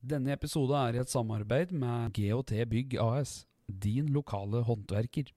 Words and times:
Denne 0.00 0.32
episoden 0.32 0.78
er 0.80 0.96
i 0.96 1.00
et 1.02 1.12
samarbeid 1.12 1.74
med 1.76 2.14
GOT 2.16 2.54
Bygg 2.70 2.94
AS, 3.04 3.42
din 3.68 4.06
lokale 4.14 4.62
håndverker. 4.64 5.28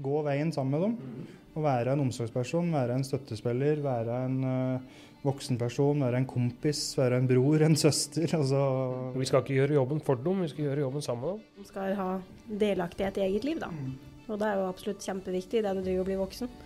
Gå 0.00 0.20
veien 0.28 0.52
sammen 0.52 0.76
med 0.76 0.84
dem. 0.84 1.24
Og 1.56 1.64
være 1.64 1.96
en 1.96 2.04
omsorgsperson, 2.04 2.68
være 2.72 3.00
en 3.00 3.04
støttespiller, 3.04 3.80
være 3.84 4.20
en 4.28 4.36
uh, 4.44 5.00
voksenperson, 5.24 6.04
være 6.04 6.20
en 6.20 6.28
kompis, 6.28 6.84
være 7.00 7.16
en 7.24 7.32
bror, 7.32 7.64
en 7.64 7.80
søster. 7.80 8.28
Altså 8.38 8.60
Vi 9.16 9.24
skal 9.24 9.40
ikke 9.40 9.56
gjøre 9.56 9.80
jobben 9.80 10.04
for 10.04 10.20
dem, 10.20 10.44
vi 10.44 10.52
skal 10.52 10.68
gjøre 10.68 10.84
jobben 10.84 11.02
sammen 11.08 11.24
med 11.24 11.32
dem. 11.32 11.64
De 11.64 11.68
skal 11.72 11.96
ha 11.96 12.12
delaktighet 12.60 13.16
i 13.16 13.28
eget 13.30 13.48
liv, 13.48 13.60
da. 13.64 13.72
Og 14.28 14.38
det 14.38 14.46
er 14.46 14.60
jo 14.60 14.68
absolutt 14.68 15.02
kjempeviktig 15.02 15.64
det 15.64 15.78
du 15.78 15.80
driver 15.80 16.04
og 16.04 16.10
blir 16.12 16.20
voksen. 16.20 16.58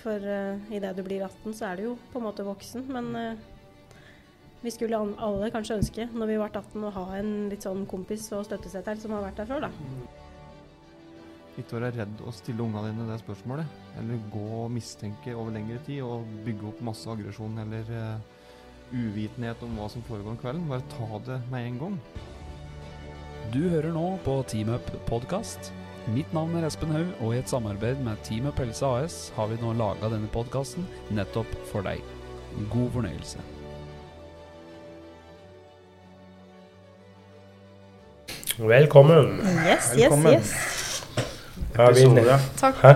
For 0.00 0.16
uh, 0.24 0.72
idet 0.72 0.94
du 0.96 1.02
blir 1.04 1.22
18, 1.26 1.52
så 1.58 1.66
er 1.70 1.76
du 1.80 1.82
jo 1.90 1.96
på 2.12 2.20
en 2.20 2.24
måte 2.28 2.46
voksen. 2.46 2.86
Men 2.92 3.10
uh, 3.16 4.00
vi 4.64 4.72
skulle 4.72 4.96
an- 4.96 5.16
alle 5.20 5.50
kanskje 5.52 5.76
ønske, 5.80 6.06
når 6.12 6.30
vi 6.30 6.38
ble 6.40 6.48
18, 6.48 6.86
å 6.88 6.94
ha 6.96 7.04
en 7.18 7.30
litt 7.52 7.64
sånn 7.66 7.84
kompis 7.88 8.30
og 8.36 8.46
støttesetter 8.48 8.98
som 9.00 9.12
har 9.16 9.26
vært 9.28 9.42
der 9.42 9.50
før, 9.50 9.66
da. 9.68 9.70
Ikke 11.60 11.76
være 11.76 11.90
redd 11.98 12.20
å 12.24 12.32
stille 12.32 12.62
ungene 12.64 12.92
dine 12.94 13.08
det 13.10 13.18
spørsmålet. 13.20 13.78
Eller 14.00 14.20
gå 14.32 14.44
og 14.62 14.70
mistenke 14.72 15.34
over 15.36 15.52
lengre 15.56 15.80
tid 15.84 16.00
og 16.06 16.28
bygge 16.46 16.68
opp 16.70 16.84
masse 16.86 17.08
aggresjon 17.10 17.58
eller 17.60 17.90
uh, 17.92 18.38
uvitenhet 18.94 19.60
om 19.66 19.76
hva 19.76 19.90
som 19.92 20.04
foregår 20.08 20.32
om 20.32 20.40
kvelden. 20.40 20.68
Bare 20.70 20.86
ta 20.94 21.20
det 21.26 21.40
med 21.52 21.66
en 21.66 21.80
gang. 21.82 21.98
Du 23.50 23.60
hører 23.66 23.92
nå 23.92 24.06
på 24.24 24.38
Team 24.48 24.70
Up 24.76 24.88
podkast. 25.10 25.72
Mitt 26.08 26.32
navn 26.32 26.56
er 26.56 26.64
Espen 26.66 26.90
Haug, 26.94 27.10
og 27.20 27.34
i 27.34 27.38
et 27.38 27.50
samarbeid 27.50 28.00
med 28.04 28.16
Team 28.24 28.46
Pelse 28.56 28.86
AS 28.86 29.16
har 29.36 29.50
vi 29.50 29.58
nå 29.60 29.74
laga 29.76 30.08
denne 30.12 30.30
podkasten 30.32 30.86
nettopp 31.14 31.50
for 31.70 31.84
deg. 31.86 32.00
God 32.72 32.88
fornøyelse. 32.96 33.42
Velkommen. 38.58 39.38
Yes, 39.66 39.92
Velkommen. 39.96 40.32
yes, 40.32 40.50
yes. 40.50 41.26
Her 41.76 41.84
har 41.84 41.92
vi 41.92 42.02
episode 42.04 42.38
Takk. 42.60 42.74
Hæ? 42.82 42.92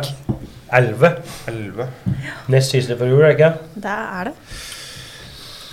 Elleve. 0.77 1.11
11. 1.48 1.86
Nest 2.48 2.70
siste 2.75 2.97
for 2.98 3.07
jul, 3.07 3.23
er 3.23 3.36
ikke? 3.36 3.53
Det 3.75 3.95
er 3.95 4.25
det. 4.31 4.34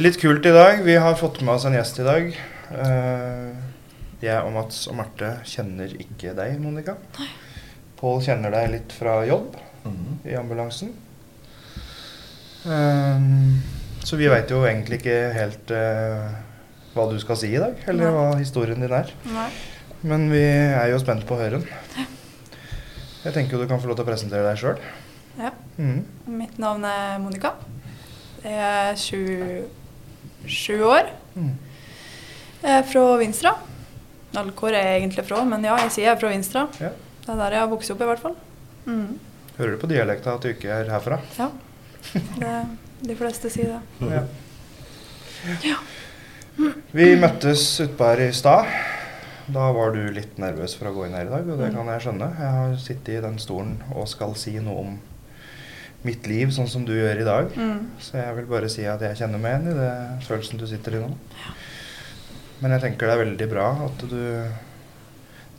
Litt 0.01 0.19
kult 0.21 0.45
i 0.45 0.53
dag. 0.53 0.83
Vi 0.85 0.93
har 1.01 1.15
fått 1.19 1.41
med 1.41 1.53
oss 1.55 1.65
en 1.65 1.73
gjest 1.75 1.99
i 1.99 2.05
dag. 2.05 2.29
Eh, 2.71 3.70
jeg 4.25 4.45
og 4.45 4.53
Mats 4.55 4.85
og 4.91 4.97
Marte 4.99 5.31
kjenner 5.49 5.93
ikke 6.01 6.35
deg, 6.37 6.59
Monica. 6.61 6.97
Pål 8.01 8.21
kjenner 8.25 8.53
deg 8.53 8.69
litt 8.75 8.93
fra 8.95 9.21
jobb 9.27 9.57
i 10.25 10.35
ambulansen. 10.37 10.93
Um, 12.65 13.57
så 14.05 14.17
vi 14.19 14.29
veit 14.29 14.51
jo 14.53 14.61
egentlig 14.65 14.99
ikke 15.01 15.17
helt 15.33 15.73
uh, 15.73 16.29
hva 16.93 17.07
du 17.09 17.17
skal 17.21 17.39
si 17.39 17.49
i 17.53 17.61
dag, 17.61 17.77
eller 17.89 18.09
Nei. 18.09 18.13
hva 18.15 18.25
historien 18.37 18.81
din 18.81 18.93
er. 18.93 19.09
Nei. 19.33 19.49
Men 20.05 20.27
vi 20.33 20.41
er 20.43 20.89
jo 20.91 21.01
spent 21.01 21.25
på 21.29 21.37
å 21.37 21.41
høre 21.41 21.61
den. 21.61 22.07
Jeg 23.21 23.35
tenker 23.35 23.53
jo 23.53 23.61
du 23.61 23.69
kan 23.69 23.81
få 23.81 23.89
lov 23.89 23.99
til 23.99 24.05
å 24.05 24.09
presentere 24.09 24.45
deg 24.47 24.57
sjøl. 24.57 24.79
Ja. 25.37 25.51
Mm. 25.77 26.01
Mitt 26.39 26.57
navn 26.61 26.85
er 26.89 27.19
Monica. 27.21 27.53
Jeg 28.41 28.57
er 28.57 28.97
27 28.97 30.81
år. 30.87 31.11
Mm. 31.35 31.53
Jeg 32.63 32.79
er 32.79 32.87
fra 32.89 33.03
Vinstra. 33.21 33.53
Alle 34.35 34.51
hvor 34.55 34.69
er 34.71 34.85
jeg 34.87 35.01
egentlig 35.01 35.25
fra, 35.27 35.41
men 35.45 35.63
ja, 35.67 35.75
jeg 35.83 35.91
sier 35.91 36.05
jeg 36.07 36.15
er 36.15 36.19
fra 36.21 36.29
Vinstra. 36.31 36.67
Ja. 36.79 36.89
Det 37.25 37.29
er 37.33 37.37
der 37.41 37.51
jeg 37.57 37.59
har 37.65 37.67
vokst 37.71 37.91
opp, 37.91 38.01
i 38.01 38.05
hvert 38.09 38.19
fall. 38.23 38.35
Mm. 38.85 39.19
Hører 39.57 39.71
du 39.75 39.77
på 39.81 39.89
dialekta 39.91 40.35
at 40.37 40.41
du 40.45 40.49
ikke 40.53 40.69
er 40.73 40.89
herfra? 40.89 41.19
Ja. 41.37 41.49
Det, 42.39 42.53
de 43.05 43.15
fleste 43.19 43.49
sier 43.53 43.75
det. 43.75 44.23
Ja. 45.65 45.75
Vi 46.91 47.05
møttes 47.19 47.63
utpå 47.83 48.07
her 48.11 48.23
i 48.27 48.31
stad. 48.35 48.67
Da 49.51 49.67
var 49.75 49.91
du 49.95 50.01
litt 50.13 50.37
nervøs 50.39 50.75
for 50.79 50.89
å 50.89 50.95
gå 50.95 51.05
inn 51.07 51.15
her 51.17 51.27
i 51.27 51.31
dag, 51.33 51.47
og 51.49 51.57
det 51.59 51.69
Mm. 51.71 51.75
kan 51.75 51.87
jeg 51.91 52.01
skjønne. 52.05 52.27
Jeg 52.39 52.51
har 52.57 52.75
sittet 52.77 53.09
i 53.17 53.21
den 53.21 53.37
stolen 53.39 53.81
og 53.95 54.07
skal 54.07 54.35
si 54.35 54.53
noe 54.59 54.79
om 54.85 54.99
mitt 56.03 56.25
liv 56.27 56.47
sånn 56.49 56.67
som 56.69 56.85
du 56.85 56.93
gjør 56.93 57.21
i 57.21 57.23
dag. 57.27 57.49
Mm. 57.55 57.87
Så 57.99 58.13
jeg 58.17 58.35
vil 58.35 58.45
bare 58.45 58.69
si 58.69 58.85
at 58.85 59.01
jeg 59.01 59.17
kjenner 59.17 59.37
meg 59.39 59.51
igjen 59.61 59.71
i 59.71 59.79
det 59.79 60.25
følelsen 60.27 60.57
du 60.57 60.65
sitter 60.67 60.95
i 60.95 60.99
nå. 61.03 61.09
Men 62.61 62.75
jeg 62.75 62.85
tenker 62.85 63.09
det 63.09 63.15
er 63.15 63.23
veldig 63.25 63.49
bra 63.49 63.67
at 63.87 64.05
du 64.11 64.21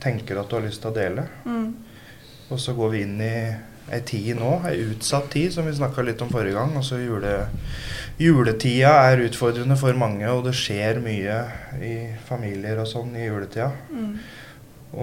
tenker 0.03 0.39
at 0.39 0.49
du 0.49 0.57
har 0.57 0.65
lyst 0.65 0.83
til 0.83 0.91
å 0.91 0.95
dele. 0.95 1.27
Mm. 1.47 1.69
Og 2.51 2.59
så 2.59 2.75
går 2.77 2.91
vi 2.93 3.03
inn 3.05 3.21
i 3.23 3.35
ei 3.93 3.99
tid 4.07 4.37
nå, 4.39 4.51
ei 4.69 4.77
utsatt 4.85 5.27
tid, 5.33 5.51
som 5.53 5.67
vi 5.67 5.75
snakka 5.75 6.05
litt 6.05 6.21
om 6.23 6.31
forrige 6.31 6.55
gang. 6.55 6.75
Altså 6.79 6.99
jule, 7.01 7.33
juletida 8.21 8.93
er 9.09 9.25
utfordrende 9.25 9.77
for 9.79 9.97
mange, 9.99 10.27
og 10.31 10.45
det 10.47 10.55
skjer 10.57 11.01
mye 11.03 11.41
i 11.83 11.95
familier 12.27 12.79
og 12.83 12.89
sånn 12.89 13.11
i 13.19 13.27
juletida. 13.27 13.71
Mm. 13.91 14.15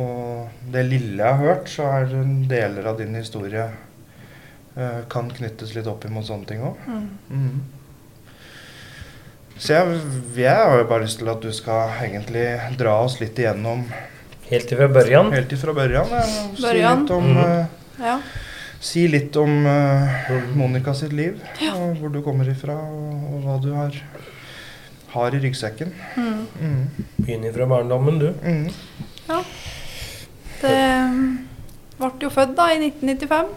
Og 0.00 0.70
det 0.72 0.86
lille 0.86 1.18
jeg 1.18 1.36
har 1.36 1.42
hørt, 1.42 1.68
så 1.68 1.88
er 1.98 2.08
det 2.12 2.24
deler 2.50 2.88
av 2.92 3.00
din 3.00 3.16
historie 3.18 3.66
eh, 4.76 5.00
kan 5.10 5.30
knyttes 5.34 5.74
litt 5.74 5.90
opp 5.90 6.06
imot 6.06 6.28
sånne 6.28 6.48
ting 6.48 6.62
òg. 6.64 6.88
Mm. 7.28 7.79
Så 9.60 9.74
jeg, 9.74 9.96
jeg 10.40 10.56
har 10.56 10.78
jo 10.80 10.86
bare 10.88 11.04
lyst 11.04 11.18
til 11.20 11.28
at 11.28 11.42
du 11.44 11.50
skal 11.52 11.90
egentlig 12.00 12.46
dra 12.80 12.94
oss 13.04 13.18
litt 13.20 13.36
igjennom 13.38 13.82
Helt 14.48 14.72
ifra 14.72 14.88
børjan. 14.90 15.28
helt 15.34 15.52
ifra 15.52 15.74
børjan. 15.76 16.08
ja, 16.10 16.22
Si 16.56 16.72
litt 16.80 17.10
om, 17.14 17.26
mm. 17.28 17.42
uh, 17.44 18.00
Ja. 18.00 18.14
si 18.80 19.04
litt 19.12 19.36
om 19.36 19.66
uh, 19.66 20.32
Monica 20.56 20.94
sitt 20.96 21.12
liv. 21.12 21.36
Og 21.74 22.00
hvor 22.00 22.08
du 22.08 22.22
kommer 22.24 22.48
ifra, 22.48 22.74
og, 22.74 23.12
og 23.34 23.44
hva 23.44 23.58
du 23.62 23.68
har, 23.76 24.00
har 25.12 25.36
i 25.36 25.42
ryggsekken. 25.44 25.92
Mm. 26.16 26.40
Mm. 26.56 27.06
Begynner 27.20 27.52
fra 27.54 27.68
barndommen, 27.76 28.18
du. 28.18 28.32
Mm. 28.40 28.70
Det 30.60 30.76
ble 32.00 32.12
jo 32.24 32.32
født 32.32 32.56
da 32.56 32.72
i 32.72 32.80
1995. 32.80 33.54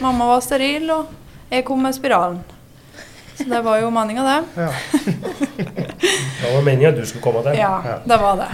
Mamma 0.00 0.30
var 0.30 0.46
steril, 0.46 0.88
og 0.94 1.10
jeg 1.50 1.66
kom 1.66 1.82
med 1.82 1.98
spiralen. 1.98 2.40
Så 3.36 3.44
det 3.50 3.60
var 3.66 3.78
jo 3.82 3.90
meninga, 3.90 4.22
det. 4.22 4.62
Ja. 4.62 4.72
Det 6.44 6.50
var 6.54 6.62
meningen 6.62 6.90
at 6.92 6.98
du 7.00 7.06
skulle 7.08 7.22
komme 7.24 7.40
til. 7.46 7.56
Ja, 7.58 7.98
det 8.04 8.16
var 8.20 8.36
det. 8.36 8.48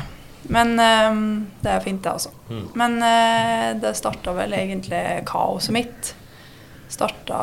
Men 0.55 0.71
um, 0.81 1.47
det 1.63 1.71
er 1.73 1.81
fint, 1.85 2.03
det, 2.05 2.11
altså. 2.13 2.31
Mm. 2.49 2.63
Men 2.79 2.95
uh, 3.03 3.81
det 3.83 3.91
starta 3.99 4.33
vel 4.37 4.55
egentlig 4.55 5.01
kaoset 5.27 5.75
mitt. 5.75 6.13
Starta 6.91 7.41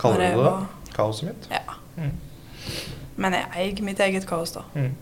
Kaller 0.00 0.20
du 0.20 0.26
det 0.26 0.36
var- 0.44 0.66
kaoset 0.94 1.30
mitt? 1.30 1.48
Ja. 1.50 1.78
Mm. 1.96 2.12
Men 3.16 3.32
jeg 3.38 3.46
eier 3.56 3.82
mitt 3.88 4.00
eget 4.00 4.26
kaos, 4.28 4.52
da. 4.52 4.62
Mm. 4.74 4.92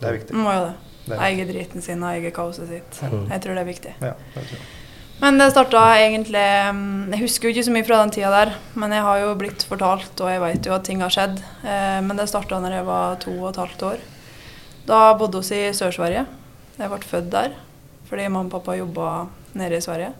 Det 0.00 0.08
er 0.08 0.12
viktig. 0.18 0.36
Må 0.36 0.52
jo 0.52 0.64
det. 0.68 0.72
Det 1.06 1.16
er 1.16 1.24
Eier 1.26 1.48
driten 1.48 1.82
sin 1.82 2.02
og 2.04 2.12
eier 2.12 2.30
kaoset 2.36 2.68
sitt. 2.70 3.00
Mm. 3.10 3.24
Jeg 3.32 3.42
tror 3.42 3.56
det 3.58 3.62
er 3.64 3.70
viktig. 3.72 3.94
Ja, 4.00 4.12
det 4.36 4.44
tror 4.46 4.58
jeg. 4.58 4.66
Men 5.22 5.38
det 5.38 5.52
starta 5.52 5.80
egentlig 6.02 6.46
mm, 6.74 7.12
Jeg 7.12 7.22
husker 7.22 7.46
jo 7.46 7.52
ikke 7.54 7.66
så 7.68 7.74
mye 7.74 7.86
fra 7.86 7.98
den 8.02 8.10
tida 8.14 8.30
der, 8.34 8.56
men 8.74 8.90
jeg 8.90 9.04
har 9.06 9.20
jo 9.22 9.34
blitt 9.38 9.62
fortalt, 9.68 10.14
og 10.18 10.30
jeg 10.32 10.42
vet 10.42 10.66
jo 10.66 10.74
at 10.74 10.86
ting 10.88 11.04
har 11.04 11.14
skjedd. 11.14 11.36
Eh, 11.62 12.00
men 12.02 12.18
det 12.18 12.26
starta 12.30 12.58
når 12.58 12.74
jeg 12.80 12.88
var 12.88 13.20
to 13.22 13.34
og 13.36 13.52
et 13.52 13.60
halvt 13.62 13.84
år. 13.92 14.02
Da 14.88 15.02
bodde 15.20 15.44
vi 15.46 15.60
i 15.68 15.76
Sør-Sverige. 15.78 16.24
Jeg 16.74 16.90
ble 16.90 17.12
født 17.12 17.30
der 17.34 17.54
fordi 18.12 18.26
mamma 18.28 18.44
og 18.44 18.52
pappa 18.52 18.74
jobba 18.76 19.06
nede 19.56 19.78
i 19.78 19.84
Sverige. 19.84 20.10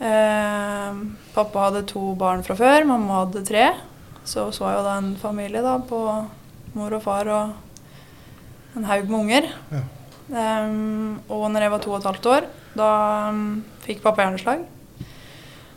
Eh, 0.00 1.02
pappa 1.34 1.66
hadde 1.66 1.82
to 1.90 2.14
barn 2.16 2.44
fra 2.46 2.56
før, 2.56 2.86
mamma 2.88 3.18
hadde 3.24 3.44
tre. 3.44 3.66
Så 4.24 4.46
vi 4.48 4.62
var 4.62 4.78
jo 4.78 4.86
da 4.86 4.94
en 5.02 5.10
familie 5.20 5.60
da, 5.66 5.76
på 5.82 6.00
mor 6.78 6.96
og 6.96 7.04
far 7.04 7.28
og 7.28 8.78
en 8.78 8.88
haug 8.88 9.10
med 9.10 9.18
unger. 9.18 9.50
Ja. 9.74 9.82
Um, 10.26 11.20
og 11.30 11.46
når 11.54 11.66
jeg 11.66 11.72
var 11.72 11.82
to 11.84 11.92
og 11.92 12.00
et 12.00 12.08
halvt 12.08 12.28
år, 12.32 12.48
da 12.76 12.88
um, 13.30 13.60
fikk 13.84 14.02
pappa 14.04 14.24
hjerneslag. 14.24 14.64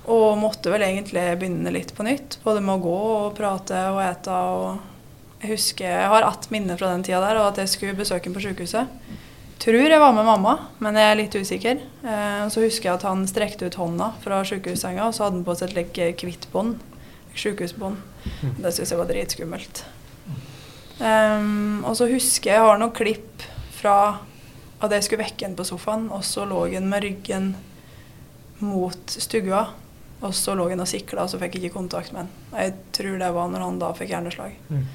Og 0.10 0.40
måtte 0.42 0.72
vel 0.74 0.88
egentlig 0.88 1.26
begynne 1.38 1.74
litt 1.74 1.94
på 1.94 2.06
nytt. 2.08 2.40
Både 2.44 2.64
med 2.66 2.80
å 2.80 2.84
gå 2.84 2.98
og 2.98 3.36
prate 3.38 3.84
og 3.94 4.02
ete. 4.02 4.34
Og 4.34 5.44
jeg 5.44 5.54
husker, 5.54 5.86
jeg 5.86 6.12
har 6.14 6.26
ett 6.26 6.50
minne 6.54 6.78
fra 6.80 6.90
den 6.96 7.06
tida 7.06 7.22
der, 7.24 7.42
og 7.42 7.52
at 7.52 7.62
jeg 7.62 7.74
skulle 7.76 8.00
besøke 8.00 8.30
ham 8.30 8.38
på 8.38 8.44
sykehuset. 8.48 9.18
Tror 9.60 9.92
jeg 9.92 10.00
var 10.00 10.16
med 10.16 10.24
mamma, 10.26 10.54
men 10.80 10.98
jeg 10.98 11.12
er 11.12 11.20
litt 11.20 11.36
usikker. 11.36 11.84
Uh, 12.02 12.48
så 12.50 12.64
husker 12.64 12.90
jeg 12.90 12.96
at 12.96 13.06
han 13.06 13.26
strekte 13.30 13.70
ut 13.70 13.78
hånda 13.78 14.14
fra 14.24 14.42
sykehussenga, 14.48 15.06
og 15.06 15.14
så 15.14 15.28
hadde 15.28 15.42
han 15.42 15.48
på 15.48 15.58
seg 15.60 15.70
et 15.70 15.78
like, 15.78 16.26
hvitt 16.26 16.50
bånd. 16.56 16.80
Sykehusbånd. 17.38 18.00
Det 18.64 18.74
syns 18.74 18.90
jeg 18.90 19.00
var 19.00 19.08
dritskummelt. 19.12 19.84
Um, 21.00 21.86
og 21.88 21.94
så 21.96 22.10
husker 22.10 22.50
jeg 22.50 22.58
jeg 22.58 22.66
har 22.66 22.80
noen 22.82 22.96
klipp 22.96 23.46
fra 23.78 24.00
at 24.80 24.92
jeg 24.96 25.04
skulle 25.04 25.24
vekke 25.26 25.46
henne 25.46 25.60
på 25.60 25.66
sofaen, 25.68 26.08
og 26.16 26.24
så 26.24 26.46
lå 26.48 26.66
han 26.74 26.88
med 26.90 27.04
ryggen 27.04 27.50
mot 28.64 29.12
stua. 29.12 29.66
Og 30.22 30.34
så 30.36 30.52
lå 30.56 30.66
han 30.70 30.84
og 30.84 30.88
sikla, 30.92 31.24
og 31.24 31.32
så 31.32 31.40
fikk 31.40 31.56
jeg 31.56 31.68
ikke 31.70 31.78
kontakt 31.78 32.12
med 32.12 32.26
han. 32.26 32.32
Jeg 32.60 32.74
tror 32.96 33.20
det 33.22 33.34
var 33.36 33.52
når 33.52 33.64
han 33.64 33.78
da 33.80 33.92
fikk 33.96 34.10
hjerneslag. 34.12 34.56
Mm. 34.68 34.88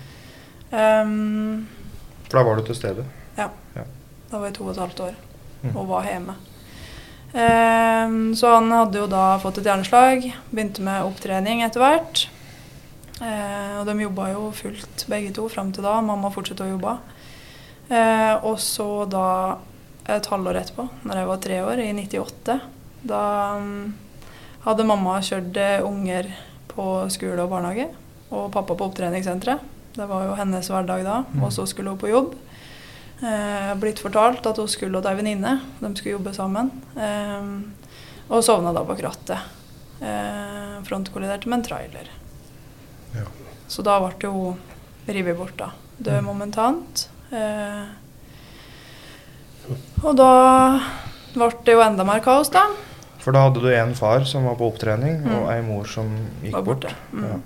Um, 0.75 1.67
For 2.29 2.39
da 2.41 2.43
var 2.49 2.59
du 2.61 2.67
til 2.67 2.77
stede. 2.77 3.05
Ja, 3.39 3.49
da 4.31 4.41
var 4.41 4.49
jeg 4.51 4.57
to 4.59 4.67
og 4.67 4.75
et 4.75 4.83
halvt 4.83 5.01
år 5.11 5.15
Mm. 5.65 5.77
og 5.81 5.87
var 5.89 6.05
hjemme. 6.05 6.35
Um, 7.35 8.35
så 8.37 8.51
han 8.55 8.71
hadde 8.71 9.01
jo 9.01 9.07
da 9.09 9.39
fått 9.41 9.63
et 9.63 9.65
hjerneslag, 9.67 10.27
begynte 10.53 10.85
med 10.85 11.07
opptrening 11.07 11.63
etter 11.65 11.81
hvert. 11.81 12.27
Uh, 13.17 13.81
og 13.81 13.87
de 13.89 13.95
jobba 14.05 14.29
jo 14.35 14.51
fullt 14.55 15.07
begge 15.09 15.33
to 15.33 15.49
fram 15.49 15.73
til 15.73 15.87
da. 15.87 15.97
Mamma 16.05 16.29
fortsatte 16.35 16.67
å 16.67 16.75
jobbe. 16.75 16.93
Uh, 17.89 18.45
og 18.45 18.59
så 18.61 18.89
da 19.09 19.57
et 20.05 20.27
halvår 20.29 20.61
etterpå, 20.61 20.87
når 21.09 21.21
jeg 21.21 21.29
var 21.31 21.45
tre 21.45 21.61
år, 21.65 21.81
i 21.81 21.93
98, 21.97 22.59
da 23.09 23.21
mm, 23.61 23.85
hadde 24.67 24.89
mamma 24.89 25.19
kjørt 25.25 25.57
eh, 25.61 25.85
unger 25.85 26.29
på 26.73 26.89
skole 27.13 27.45
og 27.45 27.53
barnehage. 27.53 27.89
Og 28.35 28.51
pappa 28.53 28.75
på 28.77 28.89
opptreningssenteret. 28.89 29.73
Det 29.95 30.07
var 30.11 30.25
jo 30.27 30.37
hennes 30.39 30.69
hverdag 30.71 31.05
da. 31.07 31.21
Og 31.39 31.53
så 31.55 31.67
skulle 31.71 31.93
hun 31.93 32.01
på 32.01 32.11
jobb. 32.11 32.33
Eh, 33.23 33.73
blitt 33.79 34.03
fortalt 34.03 34.47
at 34.51 34.59
hun 34.59 34.71
skulle 34.71 35.01
til 35.01 35.13
ei 35.13 35.19
venninne. 35.21 35.53
De 35.79 35.93
skulle 35.95 36.17
jobbe 36.17 36.35
sammen. 36.35 36.73
Eh, 36.99 37.53
og 38.29 38.43
sovna 38.45 38.73
da 38.75 38.83
bak 38.89 39.03
rattet. 39.05 39.53
Eh, 40.03 40.81
frontkolliderte 40.89 41.49
med 41.49 41.61
en 41.61 41.67
trailer. 41.69 42.11
Ja. 43.15 43.29
Så 43.71 43.85
da 43.87 44.01
ble 44.03 44.33
hun 44.33 44.59
revet 45.07 45.39
bort, 45.39 45.57
da. 45.61 45.71
Død 45.97 46.25
momentant. 46.27 47.09
Eh, 47.31 47.85
og 50.05 50.17
da 50.17 50.31
ble 51.35 51.49
det 51.65 51.75
jo 51.75 51.83
enda 51.85 52.05
mer 52.07 52.21
kaos, 52.25 52.51
da. 52.55 52.67
For 53.25 53.33
da 53.33 53.47
hadde 53.47 53.63
du 53.65 53.71
en 53.73 53.95
far 53.97 54.25
som 54.29 54.45
var 54.45 54.57
på 54.61 54.67
opptrening, 54.71 55.23
Mm. 55.25 55.35
og 55.39 55.51
ei 55.53 55.61
mor 55.63 55.85
som 55.89 56.11
gikk 56.43 56.53
Var 56.53 56.63
bort. 56.63 56.85
Mm. 57.13 57.25
Ja. 57.25 57.39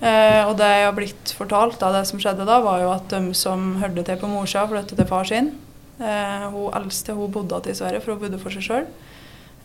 Eh, 0.00 0.46
og 0.48 0.54
det 0.56 0.64
jeg 0.72 0.84
har 0.86 0.94
blitt 0.96 1.34
fortalt 1.36 1.82
av 1.84 1.92
det 1.92 2.06
som 2.08 2.18
skjedde 2.18 2.46
da, 2.48 2.60
var 2.64 2.80
jo 2.80 2.90
at 2.94 3.08
de 3.12 3.34
som 3.36 3.74
hørte 3.82 4.04
til 4.06 4.16
på 4.16 4.30
morsa, 4.32 4.66
flyttet 4.66 4.96
til 4.96 5.06
far 5.06 5.24
sin. 5.28 5.50
Eh, 6.00 6.46
hun 6.48 6.72
eldste 6.72 7.12
hun 7.14 7.30
bodde 7.30 7.60
igjen 7.60 7.74
i 7.74 7.76
Sverige, 7.76 8.00
for 8.00 8.14
hun 8.14 8.22
bodde 8.24 8.40
for 8.40 8.50
seg 8.50 8.62
sjøl. 8.64 8.86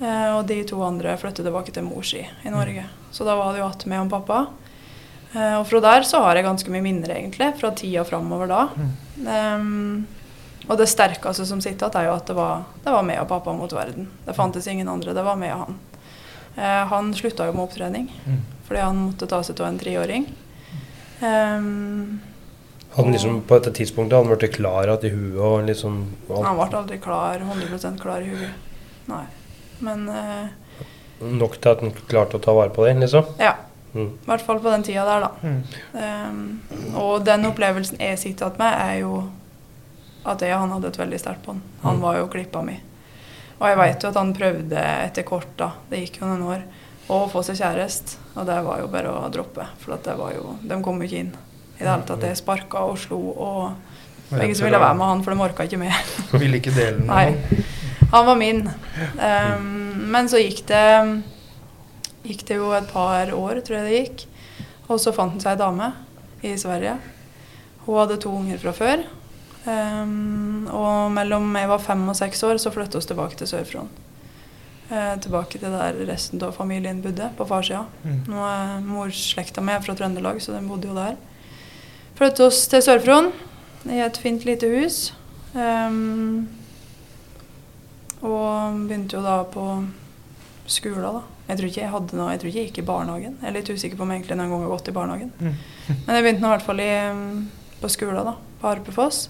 Eh, 0.02 0.36
og 0.36 0.46
de 0.50 0.58
to 0.68 0.82
andre 0.84 1.16
flyttet 1.18 1.46
tilbake 1.48 1.72
til 1.72 1.84
mor 1.88 2.04
si 2.04 2.20
i 2.20 2.52
Norge. 2.52 2.84
Så 3.16 3.24
da 3.24 3.38
var 3.40 3.54
det 3.54 3.62
jo 3.64 3.70
igjen 3.70 3.88
med 3.94 4.02
og 4.04 4.12
pappa. 4.12 4.42
Eh, 5.34 5.56
og 5.62 5.66
fra 5.68 5.80
der 5.80 6.04
så 6.04 6.20
har 6.26 6.36
jeg 6.36 6.44
ganske 6.44 6.70
mye 6.70 6.84
minner, 6.84 7.16
egentlig, 7.16 7.54
fra 7.58 7.72
tida 7.72 8.04
framover 8.04 8.48
da. 8.52 8.68
Em, 9.26 10.06
og 10.70 10.78
det 10.80 10.88
sterkeste 10.90 11.46
som 11.46 11.62
sitter 11.62 11.88
igjen, 11.88 12.00
er 12.02 12.08
jo 12.10 12.16
at 12.16 12.26
det 12.28 12.36
var, 12.38 12.64
det 12.84 12.94
var 12.94 13.04
meg 13.06 13.20
og 13.22 13.28
pappa 13.30 13.54
mot 13.54 13.72
verden. 13.74 14.08
Det 14.26 14.36
fantes 14.36 14.68
ingen 14.68 14.88
andre, 14.90 15.14
det 15.14 15.24
var 15.26 15.36
meg 15.40 15.54
og 15.54 15.66
han. 15.66 15.78
Eh, 16.56 16.82
han 16.92 17.14
slutta 17.14 17.46
jo 17.50 17.54
med 17.54 17.66
opptrening 17.68 18.10
Mm. 18.26 18.40
fordi 18.68 18.82
han 18.82 18.96
måtte 19.10 19.28
ta 19.28 19.42
seg 19.44 19.60
av 19.62 19.68
en 19.68 19.80
treåring. 19.80 20.26
Um, 21.22 22.20
Hadde 22.96 23.04
han 23.06 23.12
liksom 23.12 23.42
på 23.48 23.58
dette 23.60 23.72
tidspunktet 23.76 24.16
hadde 24.16 24.30
han 24.30 24.38
blitt 24.38 24.56
klar 24.56 24.88
igjen 24.88 25.06
i 25.06 25.10
huet 25.16 25.40
og 25.44 25.66
liksom 25.68 25.96
alt, 26.30 26.46
han 26.48 26.56
ble 26.60 26.78
aldri 26.80 26.98
klar, 27.04 27.42
100% 27.44 28.00
klar 28.02 28.24
i 28.24 28.30
huet. 28.32 28.54
Nei. 29.12 29.26
Men 29.84 30.06
eh, 30.10 30.86
Nok 31.20 31.58
til 31.62 31.72
at 31.72 31.82
han 31.84 31.92
klarte 32.08 32.38
å 32.40 32.44
ta 32.44 32.54
vare 32.56 32.72
på 32.76 32.86
det, 32.88 32.96
liksom? 33.04 33.26
ja. 33.40 33.56
Mm. 33.96 34.10
I 34.12 34.28
hvert 34.28 34.42
fall 34.44 34.58
på 34.60 34.68
den 34.74 34.82
tida 34.84 35.06
der, 35.08 35.22
da. 35.24 35.30
Mm. 35.40 35.60
Um, 35.96 36.96
og 37.00 37.22
den 37.24 37.46
opplevelsen 37.48 38.00
jeg 38.04 38.18
sitter 38.20 38.50
igjen 38.50 38.60
med, 38.60 38.74
er 38.76 38.98
jo 39.00 39.12
at 40.26 40.42
jeg 40.42 40.58
han 40.58 40.72
hadde 40.74 40.88
et 40.88 40.98
veldig 41.00 41.20
sterkt 41.22 41.46
bånd. 41.46 41.62
Han 41.84 41.96
Mm. 41.98 42.02
var 42.02 42.18
jo 42.18 42.28
klippa 42.28 42.62
mi. 42.66 42.80
Og 43.60 43.68
jeg 43.70 43.78
veit 43.78 44.02
jo 44.04 44.10
at 44.10 44.16
han 44.20 44.34
prøvde 44.34 44.82
etter 45.06 45.24
kort, 45.24 45.48
da, 45.58 45.72
det 45.90 46.00
gikk 46.02 46.20
jo 46.22 46.28
noen 46.28 46.44
år, 46.44 46.64
å 47.10 47.30
få 47.32 47.44
seg 47.46 47.56
kjæreste. 47.62 48.18
Og 48.36 48.46
det 48.50 48.58
var 48.66 48.80
jo 48.82 48.88
bare 48.92 49.12
å 49.14 49.30
droppe, 49.32 49.68
for 49.80 49.94
at 49.94 50.04
det 50.04 50.18
var 50.18 50.34
jo, 50.34 50.58
de 50.64 50.82
kom 50.84 51.00
jo 51.02 51.08
ikke 51.08 51.20
inn 51.24 51.34
i 51.36 51.84
det 51.84 51.88
hele 51.88 52.04
tatt. 52.08 52.22
Jeg 52.26 52.38
sparka 52.42 52.82
og 52.90 52.98
slo, 52.98 53.20
og 53.38 53.76
det 54.30 54.38
var 54.38 54.44
ingen 54.44 54.56
som 54.58 54.66
ville 54.66 54.80
være 54.82 54.96
med 54.98 55.06
han, 55.08 55.24
for 55.24 55.32
de 55.36 55.42
orka 55.46 55.64
ikke 55.70 55.78
med. 55.80 55.94
Ville 56.42 56.58
ikke 56.60 56.74
dele 56.76 56.98
den 56.98 57.08
Nei. 57.08 57.26
han. 57.26 57.64
Han 58.12 58.26
var 58.26 58.36
min. 58.36 58.64
Um, 59.20 60.10
men 60.12 60.28
så 60.30 60.38
gikk 60.42 60.66
det 60.68 61.24
gikk 62.26 62.46
det 62.48 62.56
jo 62.58 62.72
et 62.74 62.88
par 62.90 63.30
år, 63.38 63.60
tror 63.62 63.78
jeg 63.80 63.86
det 63.86 64.00
gikk. 64.00 64.26
Og 64.90 65.00
så 65.02 65.14
fant 65.14 65.32
han 65.36 65.42
seg 65.42 65.54
ei 65.56 65.60
dame 65.62 65.92
i 66.46 66.56
Sverige. 66.58 66.98
Hun 67.86 68.00
hadde 68.00 68.18
to 68.22 68.32
unger 68.34 68.58
fra 68.62 68.74
før. 68.74 69.04
Um, 69.66 70.68
og 70.70 71.14
mellom 71.16 71.56
jeg 71.58 71.70
var 71.72 71.82
fem 71.82 72.04
og 72.12 72.18
seks 72.18 72.44
år, 72.46 72.60
så 72.62 72.70
flytta 72.74 73.00
vi 73.02 73.10
tilbake 73.10 73.40
til 73.40 73.50
Sør-Fron. 73.50 73.90
Uh, 74.92 75.16
tilbake 75.22 75.58
til 75.58 75.74
der 75.74 75.98
resten 76.06 76.44
av 76.46 76.54
familien 76.54 77.02
bodde, 77.02 77.32
på 77.38 77.48
farssida. 77.50 77.86
Mm. 78.06 78.20
Nå 78.30 78.44
er 78.46 78.86
morsslekta 78.86 79.64
mi 79.66 79.78
fra 79.82 79.98
Trøndelag, 79.98 80.42
så 80.44 80.54
den 80.54 80.70
bodde 80.70 80.92
jo 80.92 80.98
der. 80.98 81.18
Flyttet 82.16 82.46
oss 82.46 82.62
til 82.70 82.86
Sør-Fron, 82.86 83.32
i 83.90 84.02
et 84.06 84.22
fint 84.22 84.46
lite 84.46 84.70
hus. 84.70 85.00
Um, 85.58 86.46
og 88.22 88.86
begynte 88.86 89.18
jo 89.18 89.24
da 89.26 89.40
på 89.50 89.66
skolen, 90.70 91.10
da. 91.10 91.24
Jeg 91.46 91.58
tror 91.58 91.70
ikke 91.70 91.82
jeg 91.82 91.94
hadde 91.94 92.18
noe, 92.18 92.32
jeg 92.34 92.42
tror 92.42 92.50
ikke 92.50 92.60
jeg 92.60 92.70
gikk 92.70 92.82
i 92.82 92.88
barnehagen. 92.88 93.38
Jeg 93.42 93.50
er 93.50 93.54
litt 93.54 93.70
usikker 93.70 93.98
på 93.98 94.06
om 94.06 94.14
jeg 94.14 94.22
egentlig 94.22 94.38
noen 94.40 94.54
gang 94.54 94.64
har 94.66 94.72
gått 94.74 94.90
i 94.90 94.96
barnehagen. 94.96 95.34
Mm. 95.38 95.58
Men 96.06 96.18
jeg 96.18 96.26
begynte 96.26 96.42
nå 96.42 96.50
i 96.50 96.54
hvert 96.56 96.66
fall 96.66 96.82
i, 96.82 96.92
på 97.82 97.92
skolen, 97.94 98.30
da. 98.30 98.38
På 98.62 98.70
Harpefoss. 98.72 99.28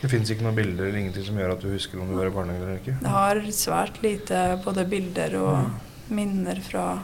Det 0.00 0.08
fins 0.10 0.30
ikke 0.30 0.44
noen 0.46 0.54
bilder 0.54 0.86
eller 0.86 0.98
ingenting 1.00 1.24
som 1.26 1.36
gjør 1.40 1.52
at 1.56 1.60
du 1.64 1.68
husker 1.72 1.98
om 2.00 2.08
du 2.08 2.14
var 2.14 2.26
i 2.28 2.34
barnehagen 2.34 2.62
eller 2.62 2.78
ikke? 2.78 2.96
Jeg 3.02 3.10
har 3.10 3.40
svært 3.50 3.96
lite 4.04 4.42
både 4.64 4.84
bilder 4.88 5.34
og 5.42 5.70
minner 6.14 6.60
fra, 6.62 6.98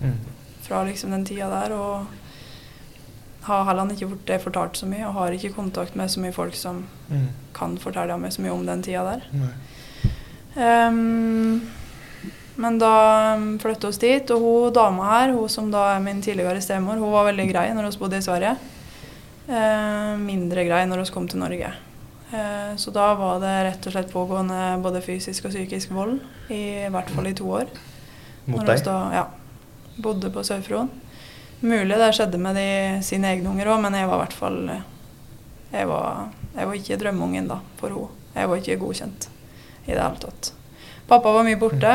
Mm. 0.00 0.14
fra 0.62 0.84
liksom 0.84 1.10
den 1.10 1.24
tida 1.26 1.50
der. 1.50 1.74
Og 1.76 2.06
har 3.42 3.64
heller 3.68 3.90
ikke 3.92 4.08
fått 4.08 4.24
det 4.26 4.40
fortalt 4.42 4.76
så 4.80 4.86
mye, 4.88 5.04
og 5.08 5.12
har 5.14 5.30
ikke 5.36 5.52
kontakt 5.54 5.94
med 5.96 6.08
så 6.08 6.20
mye 6.20 6.32
folk 6.32 6.54
som 6.54 6.86
Mm. 7.10 7.28
kan 7.54 7.76
fortelle 7.78 8.16
meg 8.18 8.32
så 8.32 8.40
mye 8.42 8.52
om 8.52 8.64
den 8.66 8.82
tida 8.82 9.04
der. 9.04 9.22
Ehm, 10.56 11.60
men 12.56 12.78
da 12.78 13.36
flytta 13.58 13.86
vi 13.86 13.88
oss 13.88 13.98
dit, 13.98 14.30
og 14.30 14.40
hun 14.40 14.72
dama 14.72 15.04
her, 15.10 15.32
hun 15.32 15.48
som 15.48 15.70
da 15.70 15.96
er 15.96 16.00
min 16.00 16.20
tidligere 16.22 16.60
stemor, 16.62 16.98
hun 16.98 17.12
var 17.12 17.30
veldig 17.32 17.46
grei 17.52 17.68
når 17.74 17.90
vi 17.92 17.98
bodde 17.98 18.16
i 18.18 18.24
Sverige. 18.24 18.56
Eh, 19.48 20.16
mindre 20.16 20.64
grei 20.68 20.84
når 20.86 21.04
vi 21.04 21.12
kom 21.12 21.28
til 21.28 21.40
Norge. 21.40 21.72
Eh, 22.30 22.76
så 22.76 22.92
da 22.94 23.14
var 23.18 23.40
det 23.42 23.54
rett 23.66 23.86
og 23.86 23.94
slett 23.94 24.12
pågående 24.12 24.60
både 24.82 25.02
fysisk 25.02 25.48
og 25.48 25.54
psykisk 25.54 25.90
vold, 25.94 26.20
i 26.52 26.86
hvert 26.90 27.10
fall 27.10 27.26
i 27.30 27.34
to 27.36 27.48
år. 27.58 27.70
Mot 28.46 28.66
deg? 28.66 28.84
Da, 28.86 28.96
ja, 29.14 29.24
bodde 30.00 30.30
på 30.32 30.44
Sør-Fron. 30.46 30.90
Mulig 31.60 31.98
det 32.00 32.12
skjedde 32.16 32.38
med 32.40 32.56
de, 32.56 32.68
sine 33.04 33.34
egne 33.34 33.50
unger 33.50 33.74
òg, 33.74 33.82
men 33.82 33.98
jeg 33.98 34.08
var 34.08 34.16
i 34.16 34.22
hvert 34.24 34.38
fall 34.38 34.60
jeg 35.70 35.86
var, 35.86 36.30
jeg 36.56 36.66
var 36.66 36.78
ikke 36.78 36.96
drømmeungen 36.98 37.50
da, 37.50 37.60
for 37.78 37.94
henne. 37.94 38.16
Jeg 38.34 38.48
var 38.50 38.60
ikke 38.60 38.78
godkjent 38.78 39.26
i 39.86 39.92
det 39.92 39.98
hele 39.98 40.22
tatt. 40.22 40.52
Pappa 41.10 41.32
var 41.34 41.46
mye 41.46 41.58
borte. 41.58 41.92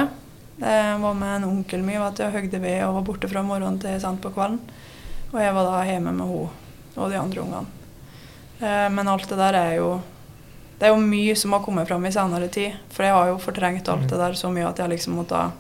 Jeg 0.59 0.99
var 1.01 1.15
med 1.15 1.31
en 1.37 1.47
onkel 1.47 1.83
mye 1.83 1.99
vet 1.99 2.19
du, 2.19 2.23
og 2.25 2.35
høgde 2.35 2.59
ved 2.63 2.81
og 2.85 2.97
var 2.97 3.05
borte 3.07 3.29
fra 3.31 3.43
morgenen 3.43 3.79
til 3.79 3.95
sent 4.03 4.21
på 4.23 4.31
kvelden. 4.35 4.59
Og 5.33 5.39
jeg 5.41 5.55
var 5.55 5.67
da 5.67 5.81
hjemme 5.87 6.13
med 6.15 6.27
henne 6.27 6.49
og 6.95 7.11
de 7.11 7.19
andre 7.19 7.43
ungene. 7.43 7.87
Eh, 8.61 8.87
Men 8.91 9.11
alt 9.11 9.27
det 9.27 9.39
der 9.39 9.57
er 9.59 9.73
jo 9.79 9.89
Det 10.79 10.87
er 10.87 10.91
jo 10.91 10.99
mye 10.99 11.35
som 11.39 11.53
har 11.55 11.63
kommet 11.63 11.87
fram 11.87 12.05
i 12.05 12.11
senere 12.11 12.49
tid. 12.51 12.75
For 12.91 13.07
jeg 13.07 13.15
har 13.15 13.29
jo 13.31 13.39
fortrengt 13.41 13.87
alt 13.91 14.09
det 14.11 14.19
der 14.19 14.35
så 14.35 14.51
mye 14.51 14.67
at 14.67 14.81
jeg 14.81 14.91
liksom 14.91 15.15
måtte 15.21 15.39
ha 15.39 15.53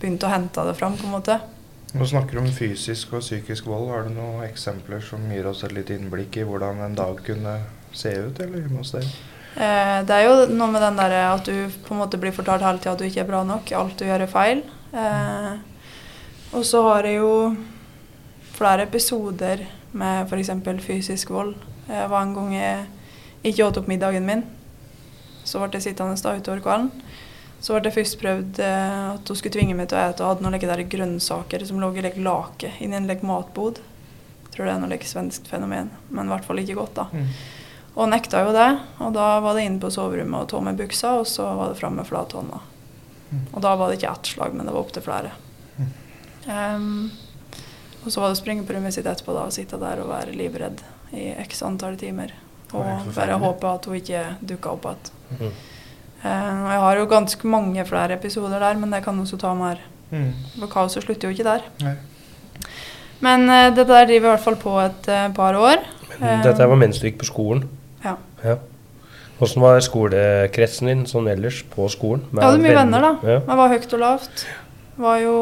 begynt 0.00 0.24
å 0.26 0.32
hente 0.32 0.64
det 0.66 0.74
fram, 0.78 0.96
på 0.98 1.06
en 1.06 1.14
måte. 1.14 1.38
Nå 1.96 2.06
snakker 2.06 2.36
du 2.36 2.42
om 2.42 2.52
fysisk 2.52 3.14
og 3.16 3.24
psykisk 3.24 3.66
vold. 3.70 3.88
Har 3.92 4.06
du 4.06 4.12
noen 4.12 4.44
eksempler 4.46 5.00
som 5.04 5.24
gir 5.32 5.46
oss 5.48 5.64
et 5.64 5.74
lite 5.74 5.96
innblikk 5.96 6.36
i 6.36 6.44
hvordan 6.46 6.82
en 6.84 6.98
dag 6.98 7.22
kunne 7.24 7.54
se 7.96 8.12
ut 8.12 8.42
eller 8.44 8.60
hjemme 8.60 8.82
hos 8.82 8.92
deg? 8.94 9.08
Eh, 9.58 9.96
det 10.06 10.14
er 10.14 10.26
jo 10.26 10.34
noe 10.52 10.68
med 10.70 10.84
den 10.84 10.98
der 11.00 11.16
at 11.22 11.48
du 11.48 11.72
på 11.86 11.94
en 11.94 12.02
måte 12.02 12.20
blir 12.20 12.34
fortalt 12.36 12.66
hele 12.66 12.82
tida 12.82 12.92
at 12.92 13.00
du 13.00 13.08
ikke 13.08 13.24
er 13.24 13.30
bra 13.30 13.40
nok. 13.46 13.72
Alt 13.78 13.98
du 13.98 14.06
gjør 14.06 14.26
er 14.26 14.34
feil. 14.34 14.62
Eh, 14.92 15.50
og 16.52 16.66
så 16.66 16.84
har 16.90 17.08
jeg 17.08 17.18
jo 17.22 17.32
flere 18.58 18.84
episoder 18.88 19.64
med 19.98 20.28
f.eks. 20.28 20.52
fysisk 20.84 21.32
vold. 21.32 21.56
Jeg 21.88 22.10
var 22.12 22.22
en 22.22 22.36
gang 22.36 22.54
jeg 22.54 22.86
ikke 23.46 23.66
åt 23.66 23.80
opp 23.80 23.90
middagen 23.90 24.26
min. 24.26 24.44
Så 25.44 25.60
ble 25.62 25.70
jeg 25.78 25.90
sittende 25.90 26.18
da 26.22 26.36
utover 26.36 26.62
kvelden. 26.64 26.90
Så 27.60 27.74
ble 27.74 27.82
det 27.88 27.94
først 27.96 28.18
prøvd 28.20 28.60
eh, 28.62 29.04
at 29.16 29.30
hun 29.30 29.38
skulle 29.38 29.54
tvinge 29.54 29.74
meg 29.74 29.88
til 29.90 29.98
å 29.98 30.02
ete 30.08 30.22
og 30.22 30.32
hadde 30.32 30.44
noen 30.46 30.54
like 30.54 30.68
der 30.70 30.84
grønnsaker 30.86 31.64
som 31.66 31.80
lå 31.82 31.90
i 31.96 32.04
like 32.04 32.22
lake 32.22 32.72
inni 32.78 32.98
en 32.98 33.08
like 33.10 33.26
matbod. 33.26 33.80
Jeg 34.44 34.52
tror 34.54 34.68
det 34.68 34.74
er 34.74 34.82
noe 34.82 34.90
like 34.92 35.08
svensk 35.08 35.46
fenomen, 35.50 35.90
men 36.10 36.28
i 36.28 36.34
hvert 36.34 36.46
fall 36.46 36.62
ikke 36.62 36.78
godt, 36.78 36.94
da. 37.00 37.08
Og 37.98 38.08
nekta 38.10 38.44
jo 38.46 38.54
det. 38.54 38.68
Og 39.02 39.12
da 39.16 39.26
var 39.42 39.58
det 39.58 39.66
inn 39.66 39.80
på 39.82 39.90
soverommet 39.90 40.44
og 40.44 40.50
ta 40.52 40.60
med 40.62 40.78
buksa, 40.78 41.16
og 41.18 41.26
så 41.26 41.48
var 41.58 41.72
det 41.72 41.80
fram 41.80 41.98
med 41.98 42.06
flathånda. 42.06 42.60
Og 43.52 43.60
da 43.62 43.74
var 43.76 43.90
det 43.90 43.98
ikke 43.98 44.12
ett 44.12 44.26
slag, 44.26 44.54
men 44.54 44.66
det 44.66 44.72
var 44.72 44.86
opptil 44.86 45.02
flere. 45.04 45.32
Em, 46.48 47.10
og 48.04 48.12
så 48.12 48.20
var 48.22 48.30
det 48.30 48.38
å 48.38 48.40
springe 48.40 48.64
på 48.64 48.72
rommet 48.72 48.94
sitt 48.94 49.06
etterpå 49.06 49.34
da, 49.34 49.48
og 49.48 49.52
sitte 49.52 49.80
der 49.82 50.00
og 50.00 50.12
være 50.12 50.36
livredd 50.36 50.80
i 51.12 51.32
x 51.42 51.62
antall 51.66 51.98
timer. 52.00 52.32
Og 52.72 53.08
bare 53.14 53.38
håpe 53.40 53.72
at 53.72 53.88
hun 53.88 53.96
ikke 53.96 54.24
dukka 54.50 54.74
opp 54.74 54.88
igjen. 54.90 55.12
Mm. 55.38 55.52
Uh, 56.18 56.28
jeg 56.28 56.80
har 56.84 56.98
jo 56.98 57.08
ganske 57.08 57.48
mange 57.48 57.84
flere 57.86 58.16
episoder 58.18 58.58
der, 58.60 58.78
men 58.80 58.92
det 58.92 59.04
kan 59.04 59.18
også 59.20 59.38
ta 59.40 59.54
mer. 59.54 59.80
Mm. 60.10 60.32
For 60.58 60.72
kaoset 60.72 61.04
slutter 61.04 61.28
jo 61.28 61.36
ikke 61.36 61.46
der. 61.46 61.68
Nei. 61.84 61.94
Men 63.24 63.48
uh, 63.50 63.68
det 63.76 63.86
der 63.86 64.08
driver 64.08 64.16
i 64.16 64.32
hvert 64.32 64.44
fall 64.44 64.58
på 64.60 64.74
et 64.82 65.08
uh, 65.08 65.28
par 65.34 65.56
år. 65.58 65.84
Men 66.18 66.42
dette 66.42 66.66
var 66.68 66.80
mens 66.80 66.98
du 66.98 67.06
gikk 67.06 67.20
på 67.22 67.28
skolen? 67.30 67.64
Ja. 68.04 68.16
ja. 68.44 68.58
Hvordan 69.38 69.62
var 69.62 69.80
skolekretsen 69.84 70.90
din 70.90 71.04
sånn 71.06 71.28
ellers 71.30 71.60
på 71.70 71.86
skolen? 71.92 72.24
Jeg 72.34 72.42
hadde 72.42 72.62
mye 72.64 72.74
venner, 72.74 73.04
da. 73.04 73.10
Ja. 73.22 73.36
Jeg 73.38 73.58
var 73.60 73.70
høyt 73.70 73.92
og 73.94 74.02
lavt. 74.02 74.46
Var 74.98 75.20
jo 75.22 75.36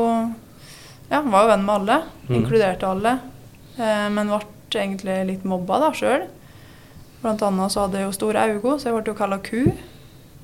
Ja, 1.07 1.23
var 1.23 1.47
jo 1.47 1.49
venn 1.49 1.65
med 1.65 1.75
alle. 1.79 1.97
Mm. 2.27 2.35
Inkluderte 2.41 2.91
alle. 2.91 3.15
eh, 3.79 4.09
men 4.13 4.29
ble 4.29 4.83
egentlig 4.83 5.17
litt 5.31 5.45
mobba 5.49 5.79
da 5.81 5.93
sjøl. 5.97 6.27
Blant 7.23 7.43
annet 7.43 7.73
så 7.73 7.87
hadde 7.87 8.01
jeg 8.01 8.09
jo 8.09 8.17
store 8.17 8.47
øyne, 8.49 8.79
så 8.81 8.91
jeg 8.91 8.97
ble 8.97 9.13
jo 9.13 9.19
kalla 9.19 9.39
ku. 9.43 9.63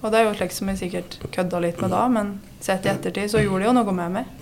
Og 0.02 0.10
det 0.10 0.18
er 0.18 0.26
jo 0.26 0.34
slikt 0.34 0.56
som 0.56 0.70
jeg 0.72 0.80
sikkert 0.80 1.18
kødda 1.34 1.60
litt 1.62 1.78
med 1.82 1.92
da, 1.94 2.06
men 2.10 2.34
sett 2.62 2.86
i 2.86 2.90
ettertid 2.90 3.30
så 3.30 3.42
gjorde 3.42 3.62
det 3.62 3.68
jo 3.68 3.76
noe 3.76 3.94
med 3.94 4.16
meg. 4.16 4.32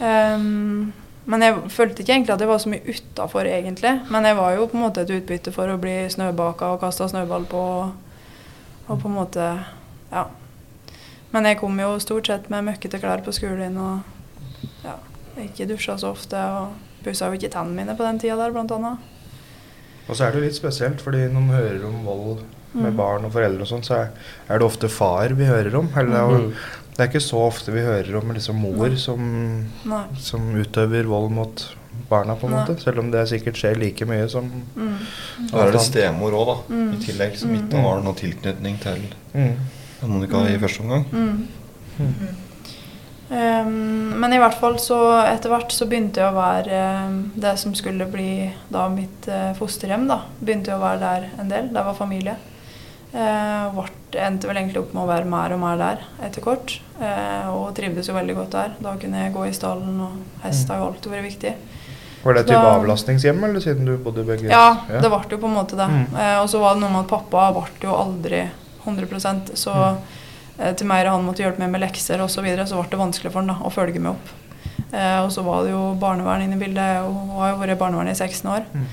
Ehm, 0.00 0.92
men 1.28 1.44
jeg 1.44 1.58
følte 1.74 2.00
ikke 2.00 2.14
egentlig 2.14 2.32
at 2.32 2.40
jeg 2.40 2.48
var 2.48 2.62
så 2.62 2.70
mye 2.72 2.94
utafor, 2.94 3.44
egentlig. 3.44 3.92
Men 4.08 4.24
jeg 4.24 4.36
var 4.38 4.54
jo 4.56 4.66
på 4.70 4.78
en 4.78 4.84
måte 4.86 5.04
et 5.04 5.12
utbytte 5.12 5.52
for 5.52 5.68
å 5.68 5.76
bli 5.80 5.96
snøbaka 6.08 6.70
og 6.72 6.80
kasta 6.80 7.08
snøball 7.12 7.44
på. 7.50 7.64
Og 8.88 8.94
på 9.02 9.10
en 9.10 9.18
måte 9.18 9.48
Ja. 10.12 10.26
Men 11.30 11.44
jeg 11.44 11.58
kom 11.60 11.76
jo 11.76 11.98
stort 12.00 12.26
sett 12.26 12.48
med 12.48 12.64
møkkete 12.64 12.96
klær 13.02 13.20
på 13.20 13.34
skolen 13.36 13.74
og 13.76 13.98
ja, 14.80 14.94
ikke 15.42 15.66
dusja 15.68 15.98
så 16.00 16.14
ofte. 16.14 16.40
Og 16.40 17.04
pussa 17.04 17.28
jo 17.28 17.36
ikke 17.36 17.52
tennene 17.52 17.82
mine 17.82 17.96
på 17.98 18.06
den 18.06 18.18
tida 18.22 18.38
der, 18.40 18.54
blant 18.54 18.72
annet. 18.72 18.96
Og 20.08 20.16
så 20.16 20.24
er 20.24 20.32
det 20.32 20.40
jo 20.40 20.46
litt 20.46 20.56
spesielt, 20.56 21.00
fordi 21.04 21.26
når 21.28 21.40
man 21.46 21.56
hører 21.56 21.84
om 21.86 22.04
vold 22.04 22.38
med 22.74 22.92
Mm. 22.92 22.96
barn 22.96 23.24
og 23.24 23.32
foreldre 23.32 23.62
og 23.62 23.66
sånn, 23.66 23.82
så 23.84 23.94
er, 24.48 24.58
det 24.58 24.62
ofte 24.62 24.88
far 24.92 25.28
vi 25.34 25.44
hører 25.44 25.74
om. 25.78 25.88
Eller 25.96 26.10
det 26.10 26.18
er 26.20 26.38
Mm. 26.38 26.52
det 26.96 27.00
er 27.00 27.08
ikke 27.08 27.22
så 27.28 27.38
ofte 27.46 27.72
vi 27.72 27.80
hører 27.80 28.16
om 28.22 28.30
liksom 28.34 28.54
mor 28.60 28.96
som, 28.96 29.66
Nei. 29.86 30.04
som 30.18 30.40
utøver 30.54 31.04
vold 31.06 31.30
mot 31.32 31.74
barna, 32.10 32.34
på 32.36 32.44
en 32.46 32.52
Nei. 32.52 32.64
måte. 32.66 32.80
Selv 32.80 32.98
om 32.98 33.10
det 33.10 33.26
sikkert 33.28 33.54
skjer 33.56 33.76
like 33.78 34.04
mye 34.06 34.28
som 34.28 34.50
Mm. 34.76 34.96
Da 35.50 35.58
er 35.66 35.72
det 35.72 35.80
stemor 35.80 36.32
òg, 36.32 36.46
da. 36.46 36.74
Mm. 36.74 36.92
I 36.92 36.96
tillegg, 37.04 37.36
som 37.36 37.50
Mm. 37.50 37.56
ikke 37.68 37.82
har 37.82 38.00
noen 38.02 38.14
tilknytning 38.16 38.80
til 38.80 38.98
mm. 39.34 39.56
Monica 40.02 40.36
i 40.46 40.58
første 40.58 40.80
omgang. 40.80 41.04
Mm. 41.12 41.48
Ehm, 43.30 44.20
men 44.20 44.32
i 44.32 44.38
hvert 44.40 44.56
fall 44.56 44.78
så 44.80 44.98
etter 45.20 45.52
hvert 45.52 45.72
så 45.74 45.86
begynte 45.88 46.22
jeg 46.22 46.32
å 46.32 46.36
være 46.36 46.72
ehm, 46.72 47.16
det 47.36 47.54
som 47.60 47.74
skulle 47.76 48.08
bli 48.08 48.48
da 48.72 48.86
mitt 48.92 49.28
uh, 49.28 49.52
fosterhjem. 49.58 50.06
da, 50.08 50.22
Begynte 50.40 50.72
jeg 50.72 50.80
å 50.80 50.84
være 50.84 51.02
der 51.02 51.26
en 51.42 51.52
del. 51.52 51.72
Der 51.74 51.88
var 51.88 51.98
familie. 51.98 52.38
Uh, 53.12 53.68
vart, 53.72 53.96
endte 54.20 54.48
vel 54.48 54.60
egentlig 54.60 54.82
opp 54.82 54.94
med 54.96 55.04
å 55.04 55.08
være 55.08 55.28
mer 55.28 55.54
og 55.56 55.60
mer 55.62 55.80
der 55.80 56.04
etter 56.24 56.44
kort. 56.44 56.78
Uh, 57.00 57.48
og 57.52 57.72
trivdes 57.76 58.08
jo 58.08 58.16
veldig 58.16 58.36
godt 58.38 58.56
der. 58.56 58.76
Da 58.84 58.94
kunne 59.00 59.24
jeg 59.24 59.34
gå 59.36 59.48
i 59.48 59.56
stallen, 59.56 60.00
og 60.04 60.44
hest 60.46 60.72
har 60.72 60.80
jo 60.80 60.90
alltid 60.90 61.12
vært 61.12 61.28
viktig. 61.28 61.56
Var 62.18 62.34
det 62.34 62.40
et 62.42 62.48
type 62.50 62.70
avlastningshjem, 62.74 63.44
eller 63.46 63.62
siden 63.62 63.86
du 63.86 63.92
bodde 64.02 64.24
begge 64.26 64.48
Ja, 64.50 64.72
det 64.88 65.06
ble 65.06 65.20
jo 65.30 65.38
på 65.38 65.48
en 65.48 65.58
måte 65.60 65.76
det. 65.78 65.86
Mm. 65.88 66.16
Uh, 66.16 66.38
og 66.40 66.48
så 66.52 66.62
var 66.64 66.76
det 66.76 66.84
noe 66.84 66.96
med 66.96 67.04
at 67.04 67.12
pappa 67.12 67.50
ble 67.56 67.90
jo 67.90 67.98
aldri 67.98 68.46
100% 68.88 69.52
så 69.58 69.76
Mm. 69.76 70.06
Eh, 70.58 70.84
meg 70.84 71.00
eller 71.00 71.14
han 71.14 71.26
måtte 71.26 71.44
hjelpe 71.44 71.62
meg 71.62 71.72
med 71.74 71.84
lekser 71.86 72.22
osv., 72.24 72.38
så, 72.38 72.44
videre, 72.46 72.66
så 72.68 72.80
ble 72.80 72.92
det 72.92 73.02
vanskelig 73.02 73.32
for 73.32 73.42
han 73.42 73.52
da, 73.54 73.58
å 73.62 73.72
følge 73.72 74.02
meg 74.02 74.16
opp. 74.16 74.32
Eh, 74.92 75.18
og 75.22 75.30
så 75.34 75.44
var 75.46 75.64
det 75.64 75.74
jo 75.74 75.82
barnevern 76.00 76.44
inne 76.44 76.58
i 76.58 76.62
bildet, 76.62 77.04
hun 77.04 77.36
har 77.36 77.52
jo 77.54 77.60
vært 77.62 77.76
i 77.76 77.80
barnevern 77.82 78.10
i 78.12 78.16
16 78.16 78.50
år. 78.54 78.66
Mm. 78.72 78.88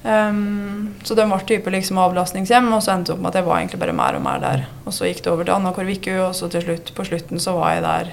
Um, 0.00 0.94
så 1.04 1.12
det 1.12 1.26
ble 1.28 1.38
type 1.44 1.72
liksom 1.74 1.98
avlastningshjem, 2.00 2.70
og 2.72 2.80
så 2.84 2.94
endte 2.94 3.10
det 3.10 3.18
opp 3.18 3.24
med 3.24 3.34
at 3.34 3.40
jeg 3.40 3.48
var 3.50 3.58
egentlig 3.58 3.80
bare 3.82 3.96
mer 3.96 4.16
og 4.16 4.24
mer 4.24 4.40
der. 4.40 4.62
Og 4.86 4.96
så 4.96 5.08
gikk 5.10 5.24
det 5.24 5.32
over 5.32 5.44
til 5.44 5.56
annenhver 5.56 5.90
uke, 5.90 6.14
og 6.24 6.36
så 6.36 6.48
til 6.52 6.64
slutt, 6.64 6.92
på 6.96 7.06
slutten 7.08 7.42
så 7.42 7.56
var 7.58 7.74
jeg 7.74 7.84
der 7.84 8.12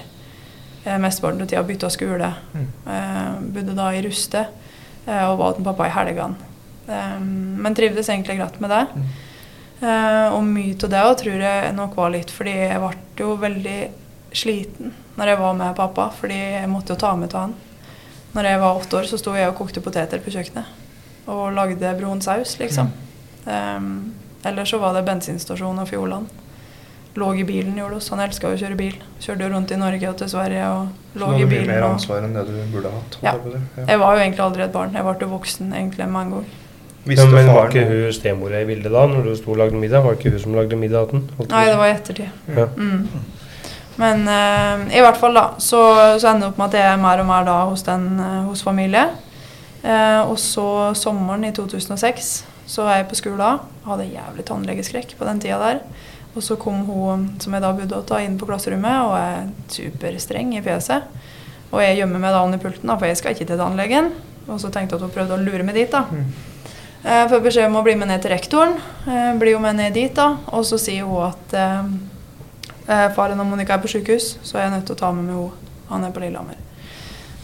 eh, 0.84 0.98
mesteparten 1.00 1.44
av 1.44 1.48
tida. 1.48 1.64
Bytta 1.68 1.90
skole. 1.92 2.32
Mm. 2.52 2.66
Eh, 2.92 3.30
bodde 3.56 3.78
da 3.78 3.88
i 3.94 4.02
Ruste 4.04 4.44
eh, 4.44 5.24
og 5.30 5.38
var 5.40 5.54
hos 5.54 5.64
pappa 5.64 5.88
i 5.88 5.96
helgene. 5.96 6.44
Um, 6.88 7.56
men 7.60 7.74
trivdes 7.76 8.08
egentlig 8.08 8.38
greit 8.38 8.60
med 8.64 8.72
det. 8.72 8.84
Mm. 8.96 9.08
Eh, 9.78 10.26
og 10.34 10.42
mye 10.42 10.74
av 10.74 10.90
det 10.90 11.04
òg 11.06 11.16
tror 11.20 11.44
jeg 11.44 11.74
nok 11.76 11.94
var 11.98 12.10
litt 12.10 12.32
fordi 12.34 12.54
jeg 12.56 12.80
ble 12.82 13.22
jo 13.22 13.36
veldig 13.38 13.78
sliten 14.34 14.90
når 15.18 15.32
jeg 15.32 15.40
var 15.40 15.54
med 15.58 15.76
pappa, 15.78 16.08
fordi 16.14 16.38
jeg 16.58 16.70
måtte 16.70 16.94
jo 16.94 17.00
ta 17.00 17.14
med 17.18 17.30
til 17.30 17.46
han. 17.46 17.54
Når 18.34 18.50
jeg 18.50 18.60
var 18.62 18.80
åtte 18.80 18.98
år, 18.98 19.06
så 19.10 19.18
sto 19.18 19.34
jeg 19.34 19.50
og 19.50 19.56
kokte 19.58 19.82
poteter 19.82 20.22
på 20.22 20.34
kjøkkenet 20.34 20.76
og 21.28 21.52
lagde 21.52 21.90
brun 21.98 22.22
saus, 22.24 22.54
liksom. 22.56 22.88
Um, 23.44 24.14
ellers 24.48 24.70
så 24.72 24.78
var 24.80 24.94
det 24.96 25.04
bensinstasjon 25.04 25.82
og 25.82 25.88
Fjordland. 25.90 26.30
Lå 27.18 27.32
i 27.34 27.44
bilen, 27.44 27.76
gjorde 27.76 27.98
oss. 27.98 28.08
Han 28.14 28.22
elska 28.22 28.52
å 28.52 28.56
kjøre 28.56 28.78
bil. 28.78 28.94
Kjørte 29.20 29.48
rundt 29.50 29.72
i 29.74 29.78
Norge 29.80 30.08
og 30.08 30.16
til 30.20 30.30
Sverige 30.30 30.68
og 30.70 30.94
Så 31.12 31.20
lå 31.20 31.28
du 31.28 31.34
hadde 31.34 31.50
mye 31.50 31.66
mer 31.68 31.86
ansvar 31.88 32.24
enn 32.24 32.36
det 32.36 32.44
du 32.46 32.54
burde 32.72 32.92
hatt. 32.94 33.18
Ja. 33.24 33.34
jeg 33.80 34.00
var 34.00 34.14
jo 34.14 34.22
egentlig 34.22 34.44
aldri 34.44 34.64
et 34.68 34.74
barn. 34.74 34.94
Jeg 34.94 35.04
ble 35.08 35.30
voksen 35.32 35.72
egentlig 35.74 36.06
med 36.06 36.20
en 36.22 36.34
gang. 36.36 36.48
Visste 37.08 37.24
Men, 37.24 37.46
men 37.46 37.54
var 37.56 37.70
ikke 37.70 37.86
hun 37.88 38.12
stemora 38.12 38.60
i 38.60 38.66
bildet 38.68 38.92
da, 38.92 39.06
når 39.08 39.24
du 39.24 39.34
sto 39.38 39.54
og 39.54 39.60
lagde 39.62 39.78
middag? 39.80 40.04
Var 40.04 40.14
det 40.14 40.20
ikke 40.20 40.34
hun 40.34 40.42
som 40.42 40.56
lagde 40.58 40.76
middagen? 40.76 41.22
Nei, 41.40 41.62
det 41.70 41.78
var 41.80 41.88
i 41.88 41.94
ettertid. 41.94 42.34
Ja. 42.52 42.66
Mm. 42.76 43.06
Men 43.98 44.28
uh, 44.28 44.84
i 44.94 45.00
hvert 45.02 45.16
fall 45.18 45.34
da, 45.34 45.46
så, 45.62 45.80
så 46.20 46.28
ender 46.30 46.46
det 46.46 46.50
opp 46.52 46.60
med 46.60 46.68
at 46.68 46.76
jeg 46.78 46.90
er 46.92 47.00
mer 47.02 47.22
og 47.22 47.26
mer 47.30 47.48
da 47.48 47.56
hos, 47.70 47.82
den, 47.86 48.04
uh, 48.20 48.44
hos 48.50 48.62
familie. 48.66 49.06
Uh, 49.82 50.28
og 50.28 50.36
så 50.42 50.68
sommeren 50.98 51.48
i 51.48 51.54
2006 51.56 52.28
så 52.68 52.84
var 52.84 53.00
jeg 53.00 53.08
på 53.10 53.18
skolen. 53.18 53.64
Hadde 53.88 54.10
jævlig 54.12 54.44
tannlegeskrekk 54.46 55.16
på 55.18 55.26
den 55.26 55.40
tida 55.42 55.58
der. 55.62 55.80
Og 56.36 56.44
så 56.44 56.58
kom 56.60 56.84
hun 56.86 57.24
som 57.42 57.56
jeg 57.56 57.64
da 57.64 57.72
bodde 57.74 57.98
hos, 57.98 58.12
inn 58.20 58.36
på 58.38 58.46
klasserommet 58.46 59.00
og 59.08 59.16
er 59.16 59.48
superstreng 59.72 60.52
i 60.58 60.62
fjeset. 60.62 61.08
Og 61.72 61.80
jeg 61.82 61.98
gjemmer 62.02 62.20
meg 62.20 62.36
da 62.36 62.44
under 62.44 62.60
pulten, 62.60 62.86
da, 62.88 62.96
for 63.00 63.08
jeg 63.08 63.18
skal 63.18 63.34
ikke 63.34 63.48
til 63.48 63.60
tannlegen. 63.60 64.12
Og 64.48 64.60
så 64.60 64.70
tenkte 64.72 64.94
jeg 64.94 65.00
at 65.00 65.08
hun 65.08 65.16
prøvde 65.16 65.36
å 65.36 65.42
lure 65.42 65.64
meg 65.66 65.80
dit. 65.80 65.90
da. 65.92 66.04
Eh, 67.08 67.24
Får 67.28 67.40
beskjed 67.40 67.70
om 67.70 67.78
å 67.80 67.84
bli 67.86 67.94
med 67.96 68.10
ned 68.10 68.20
til 68.20 68.34
rektoren. 68.34 68.74
Jeg 69.08 69.36
blir 69.40 69.54
jo 69.54 69.60
med 69.64 69.78
ned 69.78 69.94
dit, 69.96 70.12
da. 70.12 70.34
Og 70.52 70.66
så 70.68 70.76
sier 70.80 71.06
hun 71.08 71.22
at 71.30 71.54
eh, 71.56 71.86
eh, 72.84 73.06
faren 73.16 73.40
og 73.40 73.48
Monica 73.48 73.78
er 73.78 73.80
på 73.80 73.88
sykehus, 73.88 74.34
så 74.44 74.58
er 74.58 74.66
jeg 74.66 74.74
nødt 74.74 74.84
til 74.90 74.98
å 74.98 75.00
ta 75.00 75.12
med 75.16 75.24
meg 75.24 75.38
henne. 75.38 75.70
Han 75.88 76.04
er 76.04 76.12
på 76.12 76.20
Lillehammer. 76.20 76.58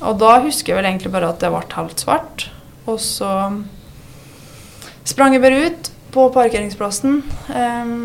Og 0.04 0.18
da 0.21 0.35
husker 0.44 0.75
jeg 0.75 0.76
vel 0.76 0.90
egentlig 0.90 1.14
bare 1.14 1.30
at 1.33 1.40
det 1.40 1.49
ble 1.49 1.62
halvt 1.73 2.04
svart. 2.04 2.44
Og 2.85 2.99
så 3.00 3.30
sprang 5.09 5.33
jeg 5.33 5.40
bare 5.40 5.62
ut 5.64 5.88
på 6.12 6.26
parkeringsplassen. 6.35 7.23
Eh, 7.56 7.97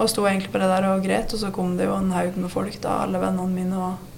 og 0.00 0.10
sto 0.10 0.26
egentlig 0.26 0.50
bare 0.50 0.72
der 0.72 0.90
og 0.90 1.06
gret, 1.06 1.30
og 1.30 1.44
så 1.44 1.52
kom 1.54 1.76
det 1.78 1.86
jo 1.86 1.94
en 1.94 2.10
haug 2.10 2.42
med 2.42 2.50
folk, 2.50 2.74
da, 2.82 3.04
alle 3.04 3.22
vennene 3.22 3.54
mine 3.54 3.78
og, 3.92 4.15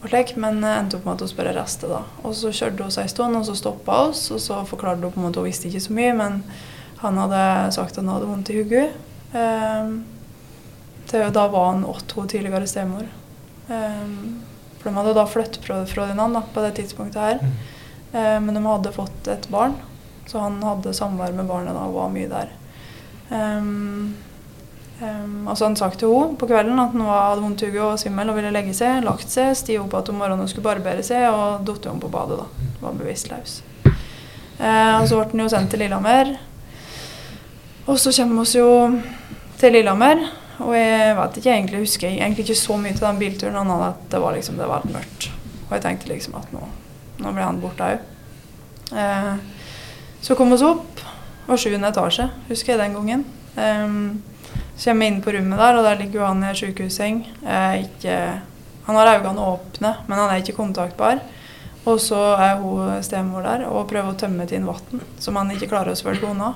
og 0.00 0.08
slik. 0.08 0.34
Men 0.40 0.60
jeg 0.64 0.82
endte 0.82 0.98
opp 0.98 1.06
med 1.08 1.16
at 1.16 1.24
hun 1.26 1.38
bare 1.38 1.54
reiste, 1.56 1.90
da. 1.90 2.02
Og 2.24 2.36
så 2.36 2.52
kjørte 2.52 2.86
hun 2.86 2.94
seg 2.94 3.06
en 3.06 3.14
stund, 3.14 3.40
og 3.40 3.48
så 3.48 3.56
stoppa 3.58 4.02
oss, 4.08 4.26
og 4.34 4.42
så 4.42 4.60
forklarte 4.68 5.06
hun 5.06 5.14
på 5.14 5.22
en 5.22 5.28
måte 5.28 5.42
hun 5.42 5.48
visste 5.50 5.70
ikke 5.70 5.84
så 5.86 5.96
mye, 5.96 6.14
men 6.20 6.42
han 7.00 7.18
hadde 7.22 7.42
sagt 7.76 7.96
at 7.96 8.02
han 8.02 8.12
hadde 8.12 8.28
vondt 8.28 8.52
i 8.52 8.60
hodet. 8.60 8.86
Um, 9.32 10.00
da 11.10 11.46
var 11.50 11.72
han 11.72 11.84
åtte, 11.88 12.14
hun 12.16 12.30
tidligere 12.30 12.68
stemor. 12.70 13.08
Um, 13.70 14.40
for 14.80 14.88
de 14.88 14.96
hadde 14.96 15.16
da 15.16 15.26
flyttet 15.28 15.64
fra, 15.64 15.82
hverandre 15.84 16.42
på 16.54 16.64
det 16.64 16.74
tidspunktet 16.78 17.20
her. 17.20 17.42
Eh, 18.12 18.38
men 18.40 18.54
de 18.56 18.62
hadde 18.64 18.92
fått 18.94 19.28
et 19.28 19.48
barn, 19.52 19.76
så 20.26 20.46
han 20.46 20.56
hadde 20.64 20.94
samvær 20.96 21.34
med 21.36 21.50
barnet 21.50 21.76
da 21.76 21.84
og 21.86 21.98
var 21.98 22.14
mye 22.14 22.30
der. 22.30 22.54
Um, 23.30 24.16
um, 25.00 25.48
og 25.48 25.56
så 25.58 25.66
han 25.66 25.76
sa 25.78 25.88
til 25.92 26.12
henne 26.12 26.38
på 26.40 26.48
kvelden 26.50 26.80
at 26.82 26.92
han 26.94 27.06
hadde 27.06 27.44
vondt 27.44 27.64
i 27.66 27.70
og 27.78 27.98
svimmel 28.00 28.32
og 28.32 28.38
ville 28.38 28.52
legge 28.54 28.74
seg. 28.76 29.02
Lagt 29.06 29.32
seg, 29.32 29.54
sti 29.58 29.78
opp 29.80 29.96
igjen 29.96 30.14
om 30.14 30.22
morgenen 30.22 30.44
og 30.44 30.52
skulle 30.52 30.68
barbere 30.68 31.04
seg, 31.06 31.26
og 31.32 31.64
datt 31.68 31.88
om 31.90 32.02
på 32.02 32.12
badet. 32.12 32.40
da. 32.42 32.68
Var 32.80 33.00
bevisstløs. 33.00 33.56
Uh, 34.60 35.00
og 35.00 35.08
så 35.08 35.16
ble 35.16 35.30
han 35.32 35.44
jo 35.46 35.50
sendt 35.52 35.72
til 35.72 35.84
Lillehammer. 35.84 36.36
Og 37.88 37.98
så 37.98 38.12
kommer 38.14 38.44
vi 38.44 38.60
jo 38.60 38.70
til 39.60 39.76
Lillehammer. 39.76 40.28
Og 40.60 40.74
jeg 40.76 41.16
vet 41.16 41.38
ikke, 41.40 41.52
egentlig 41.54 41.84
husker 41.86 42.08
jeg 42.08 42.20
egentlig 42.20 42.44
ikke 42.44 42.60
så 42.60 42.76
mye 42.76 42.92
til 42.92 43.06
den 43.06 43.20
bilturen. 43.20 43.56
Han 43.56 43.72
hadde 43.72 43.92
at 43.94 44.02
det 44.12 44.20
var 44.20 44.36
liksom, 44.36 44.58
det 44.60 44.68
var 44.68 44.84
mørkt. 44.92 45.30
Og 45.68 45.76
jeg 45.76 45.84
tenkte 45.86 46.10
liksom 46.10 46.36
at 46.40 46.52
nå, 46.52 46.60
nå 47.22 47.32
ble 47.32 47.46
han 47.46 47.60
borte 47.62 47.86
òg. 47.86 48.02
Eh, 48.90 49.34
så 50.20 50.36
kom 50.36 50.52
vi 50.52 50.58
opp. 50.66 51.00
Det 51.00 51.48
var 51.48 51.62
sjuende 51.62 51.90
etasje, 51.90 52.28
husker 52.50 52.74
jeg 52.74 52.82
den 52.82 52.96
gangen. 52.98 53.24
Um, 53.56 54.20
kommer 54.84 55.06
inn 55.06 55.20
på 55.22 55.34
rommet 55.36 55.60
der, 55.60 55.76
og 55.76 55.84
der 55.84 55.98
ligger 56.00 56.20
jo 56.20 56.28
han 56.28 56.44
i 56.44 56.48
en 56.50 56.56
sykehusseng. 56.56 57.20
Eh, 57.44 58.40
han 58.86 58.96
har 58.96 59.12
øynene 59.16 59.46
åpne, 59.52 59.94
men 60.06 60.18
han 60.18 60.30
er 60.30 60.40
ikke 60.40 60.56
kontaktbar. 60.56 61.20
Og 61.88 62.00
så 62.00 62.18
er 62.36 62.58
hun 62.60 63.02
stemor 63.04 63.44
der 63.46 63.64
og 63.68 63.88
prøver 63.88 64.12
å 64.12 64.18
tømme 64.20 64.44
til 64.48 64.66
vann 64.68 65.00
som 65.20 65.38
han 65.40 65.52
ikke 65.54 65.70
klarer 65.70 65.94
å 65.94 65.98
svelge 65.98 66.28
unna. 66.28 66.52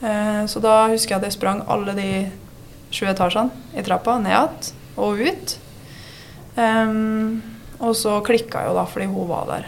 Eh, 0.00 0.42
så 0.48 0.60
da 0.64 0.86
husker 0.92 1.16
jeg 1.16 1.20
at 1.20 1.28
jeg 1.28 1.36
sprang 1.36 1.62
alle 1.68 1.96
de 1.96 2.10
sju 2.90 3.06
etasjene 3.10 3.76
i 3.76 3.84
trappa, 3.84 4.18
ned 4.22 4.32
igjen 4.32 4.74
og 4.96 5.20
ut. 5.20 5.58
Um, 6.56 7.42
og 7.84 7.92
så 7.98 8.14
klikka 8.24 8.62
jo 8.64 8.76
da, 8.76 8.86
fordi 8.88 9.10
hun 9.10 9.28
var 9.28 9.50
der. 9.50 9.66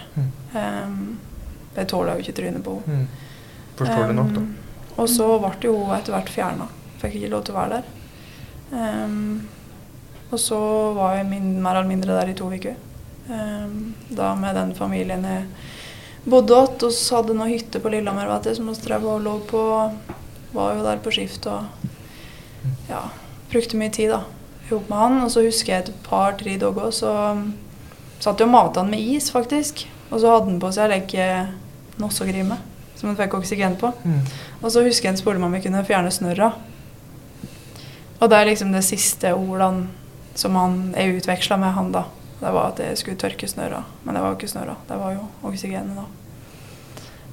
Um, 0.55 1.19
jeg 1.77 1.89
tåler 1.91 2.17
jo 2.17 2.25
ikke 2.25 2.37
trynet 2.39 2.65
på 2.65 2.79
henne. 2.87 3.05
Mm. 3.05 3.75
Forståelig 3.79 4.17
nok, 4.17 4.31
da. 4.39 4.45
Og 4.99 5.11
så 5.13 5.27
ble 5.43 5.69
jo 5.69 5.75
hun 5.83 5.95
etter 5.95 6.17
hvert 6.17 6.33
fjerna. 6.33 6.71
Fikk 6.99 7.19
ikke 7.19 7.33
lov 7.33 7.47
til 7.47 7.55
å 7.55 7.61
være 7.61 7.79
der. 7.79 7.95
Um, 8.71 9.49
og 10.29 10.41
så 10.43 10.59
var 10.97 11.17
jeg 11.17 11.29
min, 11.31 11.55
mer 11.63 11.79
eller 11.79 11.89
mindre 11.89 12.17
der 12.19 12.33
i 12.33 12.37
to 12.37 12.51
uker. 12.53 12.77
Um, 13.29 13.95
da 14.11 14.35
med 14.37 14.57
den 14.57 14.75
familien 14.77 15.25
jeg 15.25 15.45
bodde 16.29 16.57
hos. 16.57 16.83
Og 16.83 16.97
så 16.97 17.21
hadde 17.21 17.37
noen 17.37 17.53
hytte 17.53 17.81
på 17.81 17.93
Lillehammer 17.93 18.29
vet 18.35 18.51
jeg, 18.51 18.59
som 18.59 18.69
vi 18.69 18.77
drev 18.85 19.07
og 19.09 19.23
lå 19.25 19.37
på. 19.49 19.63
Var 20.53 20.75
jo 20.75 20.85
der 20.87 21.01
på 21.05 21.13
skift 21.13 21.47
og 21.51 21.69
ja, 22.89 23.03
brukte 23.53 23.77
mye 23.77 23.93
tid 23.93 24.13
da, 24.15 24.23
sammen 24.69 24.89
med 24.89 24.99
han. 24.99 25.21
Og 25.25 25.33
så 25.33 25.45
husker 25.47 25.75
jeg 25.75 25.87
et 25.87 26.03
par-tre 26.09 26.57
dager 26.61 26.93
så 26.95 27.15
um, 27.37 27.47
satt 28.19 28.41
jeg 28.41 28.49
og 28.49 28.55
matet 28.57 28.83
han 28.83 28.93
med 28.93 29.15
is, 29.17 29.31
faktisk. 29.33 29.87
Og 30.11 30.21
så 30.21 30.33
hadde 30.33 30.51
han 30.51 30.61
på 30.61 30.73
seg 30.75 30.91
like 30.93 31.29
nossogrime, 32.01 32.57
som 32.97 33.11
han 33.11 33.19
fikk 33.19 33.37
oksygen 33.39 33.77
på. 33.81 33.93
Og 34.63 34.73
så 34.73 34.83
husker 34.85 35.09
jeg 35.09 35.15
han 35.15 35.21
spurte 35.21 35.41
meg 35.41 35.51
om 35.51 35.57
jeg 35.59 35.69
kunne 35.69 35.85
fjerne 35.87 36.13
snørra. 36.15 36.53
Og 38.19 38.31
det 38.31 38.39
er 38.39 38.49
liksom 38.51 38.73
det 38.75 38.85
siste 38.87 39.33
ordene 39.35 39.89
som 40.39 40.55
han 40.59 40.79
er 40.99 41.17
utveksla 41.19 41.59
med 41.59 41.75
han 41.75 41.93
da. 41.95 42.05
Det 42.39 42.53
var 42.55 42.73
at 42.73 42.81
jeg 42.83 42.99
skulle 43.01 43.19
tørke 43.19 43.49
snørra. 43.51 43.83
Men 44.05 44.15
det 44.15 44.23
var 44.23 44.33
jo 44.33 44.39
ikke 44.39 44.51
snørra, 44.51 44.77
det 44.89 44.99
var 44.99 45.15
jo 45.17 45.27
oksygenet 45.49 45.99
da. 45.99 46.07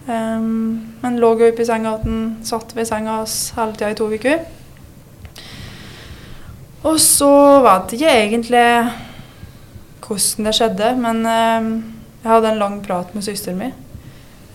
Um, 0.05 0.97
men 1.01 1.17
lå 1.17 1.31
oppe 1.33 1.63
i 1.63 1.65
senga 1.65 1.95
han 2.03 2.19
satt 2.45 2.75
ved 2.77 2.85
senga 2.85 3.23
hans 3.23 3.55
hele 3.55 3.73
tida 3.73 3.89
i 3.89 3.97
to 3.97 4.09
uker. 4.13 4.43
Og 6.85 6.99
så 7.01 7.31
vet 7.65 7.95
jeg 7.95 8.01
ikke 8.01 8.17
egentlig 8.27 8.65
hvordan 10.05 10.45
det 10.45 10.53
skjedde, 10.53 10.91
men 11.01 11.23
um, 11.25 11.71
jeg 12.21 12.29
hadde 12.29 12.51
en 12.53 12.61
lang 12.61 12.77
prat 12.85 13.15
med 13.17 13.25
søsteren 13.25 13.57
min. 13.61 13.73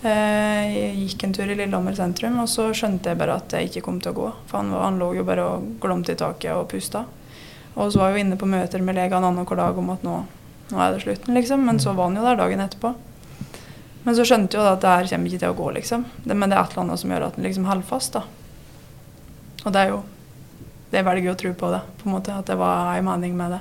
Eh, 0.01 0.71
jeg 0.73 0.93
gikk 1.03 1.23
en 1.27 1.33
tur 1.37 1.45
i 1.45 1.55
Lillehammer 1.55 1.93
sentrum, 1.93 2.39
og 2.41 2.49
så 2.49 2.71
skjønte 2.73 3.11
jeg 3.11 3.19
bare 3.19 3.37
at 3.37 3.53
jeg 3.53 3.69
ikke 3.69 3.83
kom 3.85 3.99
til 4.01 4.15
å 4.15 4.17
gå. 4.17 4.29
For 4.49 4.61
han, 4.61 4.71
han 4.73 4.97
lå 5.01 5.11
jo 5.19 5.25
bare 5.27 5.45
og 5.45 5.67
glomte 5.83 6.15
i 6.15 6.19
taket 6.19 6.55
og 6.55 6.69
pusta. 6.71 7.03
Og 7.75 7.91
så 7.93 8.01
var 8.01 8.09
jeg 8.09 8.17
jo 8.17 8.25
inne 8.25 8.39
på 8.39 8.49
møter 8.49 8.81
med 8.83 8.97
legene 8.97 9.29
annenhver 9.29 9.61
dag 9.61 9.77
om 9.77 9.93
at 9.93 10.01
nå, 10.03 10.17
nå 10.71 10.81
er 10.81 10.95
det 10.95 11.03
slutten, 11.05 11.37
liksom. 11.37 11.67
Men 11.69 11.79
så 11.79 11.93
var 11.93 12.09
han 12.09 12.17
jo 12.17 12.25
der 12.25 12.39
dagen 12.39 12.63
etterpå. 12.65 12.95
Men 14.01 14.17
så 14.17 14.25
skjønte 14.25 14.57
jeg 14.57 14.65
jo 14.65 14.71
at 14.73 14.81
det 14.81 14.95
her 14.95 15.11
kommer 15.11 15.29
ikke 15.29 15.43
til 15.43 15.53
å 15.53 15.59
gå, 15.59 15.69
liksom. 15.77 16.07
Det, 16.25 16.33
men 16.33 16.49
det 16.49 16.57
er 16.57 16.63
et 16.63 16.73
eller 16.73 16.87
annet 16.87 17.03
som 17.03 17.13
gjør 17.13 17.27
at 17.27 17.37
han 17.37 17.45
liksom 17.45 17.69
holder 17.69 17.89
fast, 17.91 18.17
da. 18.17 18.25
Og 19.61 19.69
det 19.69 19.85
er 19.85 19.93
jo 19.93 20.01
Det 20.91 21.05
velger 21.07 21.29
jo 21.29 21.31
å 21.31 21.39
tro 21.39 21.49
på 21.55 21.67
det, 21.71 21.77
på 22.01 22.09
en 22.09 22.13
måte. 22.17 22.33
At 22.35 22.49
det 22.49 22.57
var 22.59 22.97
en 22.97 23.05
mening 23.07 23.37
med 23.37 23.53
det. 23.53 23.59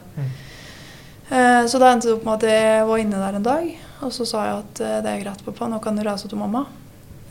Eh, 1.31 1.67
så 1.71 1.79
da 1.79 1.93
endte 1.93 2.09
det 2.09 2.17
opp 2.17 2.25
med 2.27 2.41
at 2.41 2.47
jeg 2.51 2.87
var 2.89 2.99
inne 2.99 3.21
der 3.21 3.37
en 3.39 3.45
dag, 3.47 3.69
og 4.01 4.13
så 4.13 4.25
sa 4.29 4.45
jeg 4.47 4.61
at 4.63 4.81
eh, 4.85 4.99
det 5.05 5.11
er 5.13 5.25
greit, 5.25 5.45
pappa, 5.45 5.69
nå 5.69 5.81
kan 5.85 5.97
du 5.97 6.05
reise 6.07 6.29
til 6.29 6.41
mamma. 6.41 6.65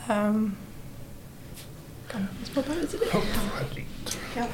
Um, 0.10 0.56
kan 2.10 2.28
pappa 2.56 2.78
litt 2.78 2.94
til? 2.94 3.02
Ja. 4.38 4.46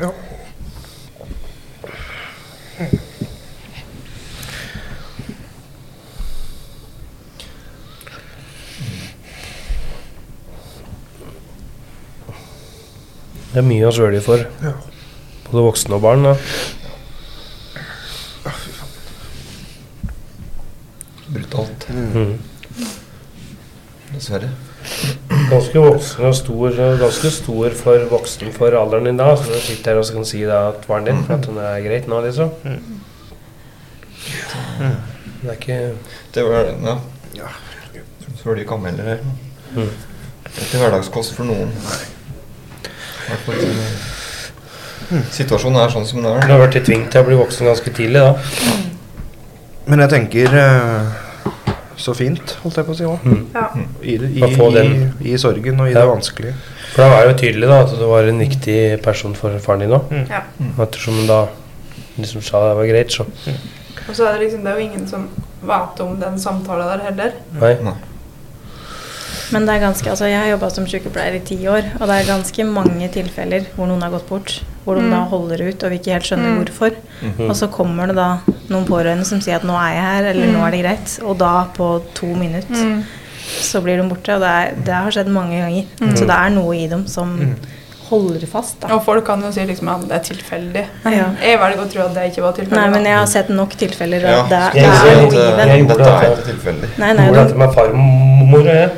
Ja. 0.00 0.10
Det 13.50 13.58
er 13.58 13.66
mye 13.66 13.88
å 13.88 13.90
svelge 13.94 14.20
for. 14.22 14.44
Ja. 14.62 14.76
Både 15.50 15.64
voksne 15.66 15.98
og 15.98 16.04
barn. 16.06 16.22
da. 16.28 16.79
Brutalt. 21.30 21.86
Mm. 21.90 22.38
Dessverre. 24.14 24.48
Ganske 25.50 25.78
voksen 25.82 26.24
og 26.26 26.34
stor, 26.34 26.74
ganske 26.98 27.30
stor 27.34 27.74
for 27.78 28.06
voksen 28.10 28.50
for 28.56 28.74
alderen 28.78 29.06
din 29.10 29.18
da. 29.20 29.28
Så 29.38 29.52
du 29.52 29.60
sitter 29.62 29.94
her 29.94 30.00
og 30.02 30.10
kan 30.16 30.26
si 30.26 30.42
da 30.48 30.60
at 30.72 30.84
faren 30.88 31.06
din, 31.10 31.20
for 31.26 31.36
at 31.36 31.46
hun 31.50 31.58
er 31.62 31.80
greit 31.84 32.08
nå, 32.10 32.20
liksom. 32.26 32.50
Det 35.40 35.48
er 35.48 35.56
ikke 35.56 35.78
Det 36.34 36.44
var 36.44 36.70
ja. 36.84 36.96
Ja. 37.38 37.50
Så 38.36 38.44
var 38.48 38.54
de 38.58 38.64
kameler 38.68 39.04
her. 39.14 39.18
Mm. 39.74 39.88
Det 40.44 40.56
er 40.58 40.66
ikke 40.66 40.78
hverdagskost 40.82 41.34
for 41.36 41.44
noen. 41.48 41.70
Ikke- 43.30 43.68
Situasjonen 45.34 45.80
er 45.82 45.90
sånn 45.90 46.06
som 46.06 46.20
den 46.22 46.30
er. 46.30 46.40
Du 46.46 46.52
har 46.52 46.60
vært 46.62 46.76
tvunget 46.86 47.10
til 47.10 47.20
å 47.22 47.26
bli 47.26 47.36
voksen 47.38 47.66
ganske 47.66 47.90
tidlig, 47.96 48.20
da. 48.20 48.32
Men 49.90 50.02
jeg 50.04 50.10
tenker 50.14 50.54
eh, 50.54 51.10
så 52.00 52.14
fint, 52.16 52.54
holdt 52.62 52.78
jeg 52.80 52.86
på 52.88 52.94
å 52.94 52.98
si 52.98 53.04
òg. 53.08 53.24
Mm. 53.26 53.40
Ja. 53.54 53.64
I, 54.00 54.14
i, 54.16 54.40
i, 54.40 55.32
I 55.34 55.38
sorgen 55.40 55.80
og 55.82 55.90
i 55.90 55.92
Ja. 55.92 56.00
det 56.04 56.08
vanskelige. 56.08 56.54
For 56.94 57.02
da 57.04 57.08
var 57.12 57.26
det 57.26 57.32
jo 57.34 57.38
tydelig 57.44 57.68
da 57.70 57.80
at 57.84 57.92
du 57.98 58.04
var 58.08 58.28
en 58.30 58.38
viktig 58.40 58.78
person 59.04 59.34
for 59.38 59.58
faren 59.62 59.84
din 59.84 59.92
òg. 59.98 60.14
Ja. 60.30 60.40
Ettersom 60.86 61.18
han 61.20 61.26
da 61.30 61.40
liksom 62.20 62.42
sa 62.42 62.62
det 62.70 62.76
var 62.80 62.88
greit, 62.90 63.12
så 63.12 63.26
Og 64.08 64.14
så 64.16 64.24
er 64.26 64.38
det 64.38 64.46
liksom, 64.46 64.64
det 64.64 64.72
er 64.72 64.78
jo 64.80 64.86
ingen 64.88 65.06
som 65.06 65.28
vet 65.62 66.00
om 66.00 66.16
den 66.20 66.38
samtalen 66.40 66.88
der 66.88 67.04
heller. 67.10 67.34
Nei. 67.60 67.74
Nei. 67.84 67.94
Men 69.52 69.66
det 69.66 69.74
er 69.74 69.82
ganske, 69.82 70.06
altså 70.10 70.28
jeg 70.30 70.38
har 70.38 70.48
jobba 70.52 70.68
som 70.70 70.86
sykepleier 70.86 71.34
i 71.36 71.42
ti 71.46 71.56
år, 71.68 71.88
og 71.98 72.06
det 72.06 72.16
er 72.20 72.28
ganske 72.28 72.64
mange 72.70 73.08
tilfeller 73.10 73.64
hvor 73.74 73.88
noen 73.90 74.02
har 74.06 74.12
gått 74.14 74.28
bort. 74.28 74.60
Hvor 74.84 74.94
de 74.96 75.02
Mm. 75.04 75.10
da 75.10 75.18
holder 75.28 75.62
ut 75.68 75.82
og 75.84 75.90
vi 75.90 75.98
ikke 75.98 76.12
helt 76.14 76.24
skjønner 76.24 76.50
Mm. 76.54 76.58
hvorfor. 76.64 76.90
Mhm. 77.22 77.50
Og 77.50 77.56
så 77.56 77.66
kommer 77.68 78.06
det 78.06 78.16
da 78.16 78.38
noen 78.70 78.86
pårørende 78.86 79.24
som 79.26 79.40
sier 79.40 79.56
at 79.56 79.62
'nå 79.66 79.74
er 79.74 79.92
jeg 79.94 80.02
her', 80.02 80.30
eller 80.30 80.46
Mm. 80.46 80.52
'nå 80.54 80.66
er 80.66 80.70
det 80.70 80.84
greit'. 80.84 81.22
Og 81.24 81.38
da, 81.38 81.64
på 81.74 82.02
to 82.14 82.26
minutter, 82.26 83.02
så 83.60 83.80
blir 83.80 83.96
de 84.02 84.08
borte. 84.08 84.34
Og 84.34 84.40
det, 84.40 84.48
er, 84.48 84.70
det 84.86 84.94
har 84.94 85.10
skjedd 85.10 85.28
mange 85.28 85.58
ganger. 85.60 85.84
Mm. 86.00 86.16
Så 86.16 86.24
det 86.26 86.36
er 86.36 86.48
noe 86.50 86.76
i 86.76 86.86
dem 86.86 87.06
som 87.06 87.28
Mm. 87.28 87.56
Holder 88.10 88.44
fast, 88.50 88.76
da. 88.82 88.88
Og 88.96 89.04
folk 89.06 89.24
kan 89.26 89.40
jo 89.44 89.50
si 89.54 89.64
liksom 89.68 89.88
at 89.92 90.02
det 90.10 90.16
er 90.18 90.24
tilfeldig. 90.26 90.82
Ja. 91.14 91.26
Jeg 91.42 91.58
velger 91.62 91.82
å 91.84 91.88
tro 91.92 92.02
at 92.04 92.14
det 92.16 92.24
ikke 92.32 92.42
var 92.44 92.52
tilfeldig. 92.58 92.76
Nei, 92.80 92.88
men 92.92 93.06
jeg 93.08 93.16
har 93.18 93.26
sett 93.30 93.48
nok 93.54 93.76
tilfeller 93.80 94.26
Ja, 94.26 94.42
det, 94.50 94.60
det 94.74 94.82
jeg 94.82 94.90
er 94.90 95.06
i 95.06 95.10
eh, 95.10 95.62
jeg 95.70 95.82
gjorde 95.84 95.96
Dette 95.96 96.10
er 96.10 96.20
det. 96.20 96.30
ikke 96.34 96.46
tilfeldig. 96.50 96.90
Nei, 96.98 97.12
nei, 97.18 97.26
Gjorde 97.30 97.44
dette 97.46 97.60
med 97.62 97.74
farmor 97.78 98.60
og 98.60 98.70
jeg. 98.74 98.90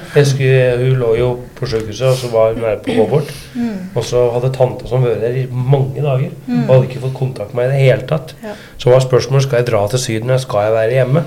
jeg 0.43 0.79
hun 0.83 0.97
lå 1.05 1.11
jo 1.21 1.31
på 1.59 1.67
sykehuset, 1.71 2.07
og 2.09 2.17
så 2.23 2.31
var 2.33 2.53
hun 2.57 2.81
på 2.85 2.93
å 2.93 2.97
gå 3.03 3.07
bort. 3.13 3.33
mm, 3.55 3.79
Og 3.95 4.05
så 4.09 4.25
hadde 4.35 4.53
tanta 4.57 4.89
som 4.91 5.05
vært 5.05 5.21
der 5.23 5.37
i 5.43 5.47
mange 5.53 6.03
dager 6.03 6.31
Mm. 6.49 6.65
og 6.69 6.75
hadde 6.75 6.89
ikke 6.91 7.03
fått 7.07 7.15
kontakt 7.19 7.55
med 7.55 7.69
meg 7.69 7.71
i 7.71 7.73
det 7.77 7.83
hele 7.87 8.07
tatt. 8.09 8.35
Ja. 8.43 8.55
Så 8.79 8.91
var 8.91 9.01
spørsmålet 9.05 9.43
skal 9.47 9.59
jeg 9.63 9.67
dra 9.71 9.87
til 9.89 9.99
Syden 9.99 10.31
eller 10.31 10.39
skal 10.43 10.65
jeg 10.67 10.73
være 10.73 10.97
hjemme. 10.99 11.25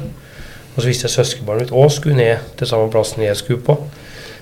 Og 0.75 0.81
så 0.83 0.87
visste 0.89 1.07
jeg 1.07 1.15
søskenbarnet 1.15 1.61
mitt 1.69 1.71
òg 1.71 1.91
skulle 1.91 2.15
ned 2.17 2.37
til 2.57 2.67
samme 2.67 2.89
plassen 2.91 3.23
jeg 3.23 3.37
skulle 3.39 3.61
på. 3.63 3.77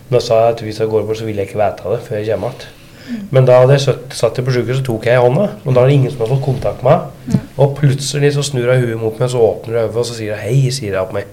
Men 0.09 0.17
da 0.17 0.23
sa 0.25 0.39
jeg 0.47 0.55
at 0.55 0.61
hvis 0.65 0.79
jeg 0.81 0.89
går 0.89 1.05
bort, 1.05 1.17
så 1.19 1.25
vil 1.25 1.35
jeg 1.37 1.47
ikke 1.47 1.59
vite 1.61 1.91
det 1.93 1.99
før 2.07 2.17
jeg 2.17 2.33
kommer 2.33 2.49
igjen. 2.49 2.82
Men 3.31 3.45
da 3.45 3.59
hadde 3.61 3.75
jeg 3.77 3.83
søtt- 3.87 4.13
satt 4.15 4.37
jeg 4.37 4.45
på 4.45 4.51
sykehuset, 4.55 4.79
så 4.81 4.85
tok 4.87 5.05
jeg 5.09 5.17
i 5.17 5.23
hånda. 5.23 5.47
Og 5.65 5.73
da 5.73 5.81
er 5.81 5.87
det 5.87 5.93
ingen 5.97 6.11
som 6.11 6.19
har 6.23 6.31
fått 6.35 6.45
kontakt 6.45 6.83
med 6.83 6.91
meg. 6.93 7.39
Og 7.57 7.75
plutselig 7.77 8.33
så 8.35 8.43
snur 8.43 8.69
hun 8.73 8.83
huet 8.85 8.99
mot 9.01 9.19
meg, 9.19 9.29
så 9.29 9.41
åpner 9.41 9.73
hun 9.73 9.81
øynene, 9.83 9.97
og 9.97 10.05
så 10.05 10.13
sier 10.17 10.33
hun 10.37 10.43
hei, 10.43 10.69
sier 10.71 10.97
hun 10.99 11.07
på 11.07 11.13
meg. 11.19 11.25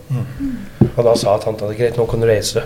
Og 0.96 1.04
da 1.06 1.14
sa 1.14 1.36
tanta 1.38 1.68
at 1.68 1.76
greit, 1.78 1.96
nå 1.96 2.06
kan 2.10 2.20
du 2.20 2.26
reise. 2.26 2.62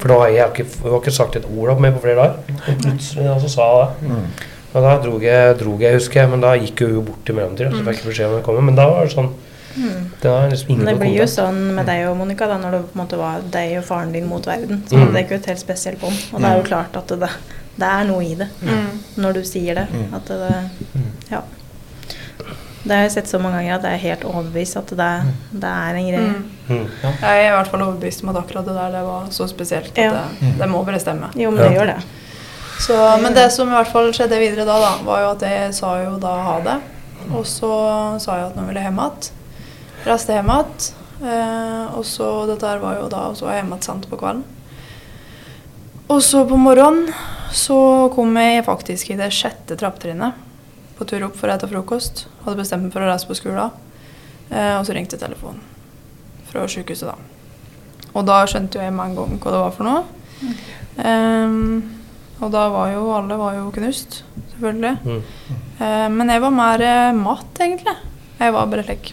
For 0.00 0.08
da 0.08 0.18
har 0.20 0.28
jeg 0.34 0.50
ikke, 0.52 0.66
hun 0.82 0.90
har 0.92 1.00
ikke 1.00 1.14
sagt 1.16 1.36
et 1.36 1.46
ord 1.56 1.70
opp 1.70 1.80
meg 1.80 1.94
på 1.96 2.02
flere 2.04 2.16
dager. 2.16 2.60
Og 2.68 2.78
plutselig 2.84 3.24
da 3.24 3.38
så 3.40 3.48
sa 3.48 3.70
hun 3.72 3.86
det. 3.86 4.10
Mm. 4.10 4.28
Og 4.76 4.82
da 4.84 4.96
dro 5.00 5.18
jeg, 5.22 5.56
dro 5.58 5.78
jeg, 5.80 5.94
husker 5.96 6.20
jeg, 6.20 6.28
men 6.30 6.40
da 6.44 6.52
gikk 6.60 6.82
hun 6.84 7.04
bort 7.06 7.30
i 7.30 7.32
mellomtida, 7.32 7.70
så 7.72 7.80
fikk 7.86 8.02
jeg 8.02 8.10
beskjed 8.10 8.26
om 8.28 8.34
jeg 8.36 8.44
kom. 8.44 8.58
Men 8.66 8.76
da 8.76 8.86
var 8.90 9.06
det 9.06 9.14
sånn 9.16 9.30
mm. 9.76 10.10
Det 10.22 10.28
var 10.30 10.48
liksom 10.50 10.70
ingen 10.70 10.86
det 10.86 10.94
blir 11.00 11.16
jo 11.18 11.26
sånn 11.26 11.60
med 11.74 11.86
deg 11.86 12.06
og 12.08 12.16
Monica, 12.16 12.46
da, 12.46 12.56
når 12.58 12.70
det 12.70 12.80
på 12.92 12.98
en 12.98 13.02
måte 13.06 13.16
var 13.20 13.40
deg 13.50 13.78
og 13.78 13.84
faren 13.84 14.12
din 14.12 14.26
mot 14.28 14.46
verden. 14.46 14.82
Så 14.88 14.96
Mm. 14.96 15.00
hadde 15.00 15.12
dere 15.12 15.24
ikke 15.24 15.34
et 15.40 15.46
helt 15.46 15.60
spesielt 15.60 16.00
bånd. 16.00 16.16
Og 16.32 16.40
det 16.40 16.48
er 16.50 16.56
jo 16.56 16.62
klart 16.62 16.96
at 16.96 17.06
det, 17.08 17.30
det 17.76 17.86
er 17.92 18.04
noe 18.04 18.24
i 18.24 18.34
det 18.34 18.48
Mm. 18.62 19.00
når 19.16 19.32
du 19.34 19.42
sier 19.44 19.74
det. 19.74 19.86
Mm. 19.92 20.14
At 20.14 20.24
det 20.26 20.70
Ja. 21.30 21.40
Det 22.86 22.94
har 22.94 23.02
jeg 23.02 23.12
sett 23.16 23.26
så 23.28 23.38
mange 23.42 23.56
ganger 23.58 23.74
at 23.74 23.82
jeg 23.82 23.92
er 23.94 23.98
helt 23.98 24.24
overbevist 24.24 24.76
at 24.76 24.86
det, 24.86 25.22
det 25.52 25.64
er 25.70 25.96
en 25.98 26.06
greie. 26.06 26.34
Mm. 26.68 26.84
Ja. 27.02 27.10
Jeg 27.20 27.46
er 27.46 27.48
i 27.48 27.56
hvert 27.56 27.68
fall 27.72 27.82
overbevist 27.82 28.22
om 28.22 28.28
at 28.28 28.36
akkurat 28.36 28.64
det 28.68 28.74
der 28.76 28.90
det 28.94 29.00
var 29.06 29.24
så 29.30 29.48
spesielt 29.50 29.90
at 29.90 29.98
Ja. 29.98 30.10
det, 30.40 30.52
det 30.60 30.68
må 30.70 30.84
bare 30.86 31.00
stemme. 31.00 31.30
Jo, 31.34 31.50
men 31.50 31.62
det 31.64 31.72
Ja. 31.72 31.80
gjør 31.80 31.86
det. 31.96 32.04
Så, 32.78 33.22
men 33.22 33.34
det 33.34 33.50
som 33.52 33.68
i 33.68 33.72
hvert 33.72 33.88
fall 33.90 34.12
skjedde 34.12 34.38
videre 34.38 34.64
da, 34.66 34.78
da, 34.78 34.92
var 35.02 35.20
jo 35.20 35.30
at 35.30 35.40
jeg 35.42 35.74
sa 35.74 35.96
jo 36.04 36.16
da 36.18 36.34
ha 36.42 36.60
det. 36.60 36.80
Og 37.32 37.44
så 37.44 38.20
sa 38.20 38.36
jeg 38.36 38.46
at 38.46 38.56
nå 38.56 38.66
vil 38.66 38.74
jeg 38.76 38.84
hjem 38.84 38.98
igjen. 39.00 39.30
Reiste 40.06 40.36
hjem 40.36 40.50
igjen. 40.52 40.90
Eh, 41.26 41.94
og 41.96 42.04
så 42.06 42.28
dette 42.46 42.68
her 42.68 42.78
var 42.82 42.98
jo 42.98 43.06
da 43.08 43.22
Og 43.30 43.38
så 43.38 43.46
var 43.46 43.54
jeg 43.54 43.62
hjemme 43.62 43.78
igjen 43.78 43.86
sent 43.88 44.08
på 44.10 44.18
kvelden. 44.20 44.44
Og 46.12 46.20
så 46.22 46.44
på 46.46 46.58
morgenen 46.60 47.08
så 47.56 47.78
kom 48.14 48.36
jeg 48.38 48.66
faktisk 48.66 49.10
i 49.10 49.16
det 49.18 49.32
sjette 49.34 49.78
trappetrinnet 49.80 50.44
på 50.98 51.06
tur 51.08 51.24
opp 51.26 51.34
for 51.38 51.50
å 51.50 51.56
spise 51.56 51.72
frokost. 51.72 52.22
Hadde 52.44 52.60
bestemt 52.60 52.86
meg 52.86 52.94
for 52.94 53.02
å 53.02 53.08
reise 53.10 53.26
på 53.26 53.36
skolen. 53.38 53.74
Eh, 54.50 54.76
og 54.76 54.86
så 54.86 54.94
ringte 54.94 55.18
telefonen 55.18 55.58
fra 56.46 56.62
sykehuset, 56.70 57.10
da. 57.10 58.12
Og 58.14 58.24
da 58.28 58.38
skjønte 58.48 58.78
jo 58.78 58.86
jeg 58.86 58.94
med 58.94 59.10
en 59.10 59.18
gang 59.18 59.36
hva 59.42 59.52
det 59.52 59.64
var 59.64 59.74
for 59.74 59.88
noe. 59.88 60.04
Ehm, 61.02 61.82
og 62.38 62.52
da 62.54 62.68
var 62.72 62.92
jo 62.94 63.10
alle 63.16 63.36
var 63.40 63.58
jo 63.58 63.68
knust, 63.74 64.22
selvfølgelig. 64.54 64.96
Mm. 65.02 65.52
Eh, 65.80 66.08
men 66.14 66.32
jeg 66.32 66.44
var 66.46 66.54
mer 66.62 66.86
eh, 66.86 67.18
matt, 67.18 67.50
egentlig. 67.58 67.96
Jeg 68.38 68.54
var 68.54 68.70
bare 68.70 68.86
slik. 68.86 69.12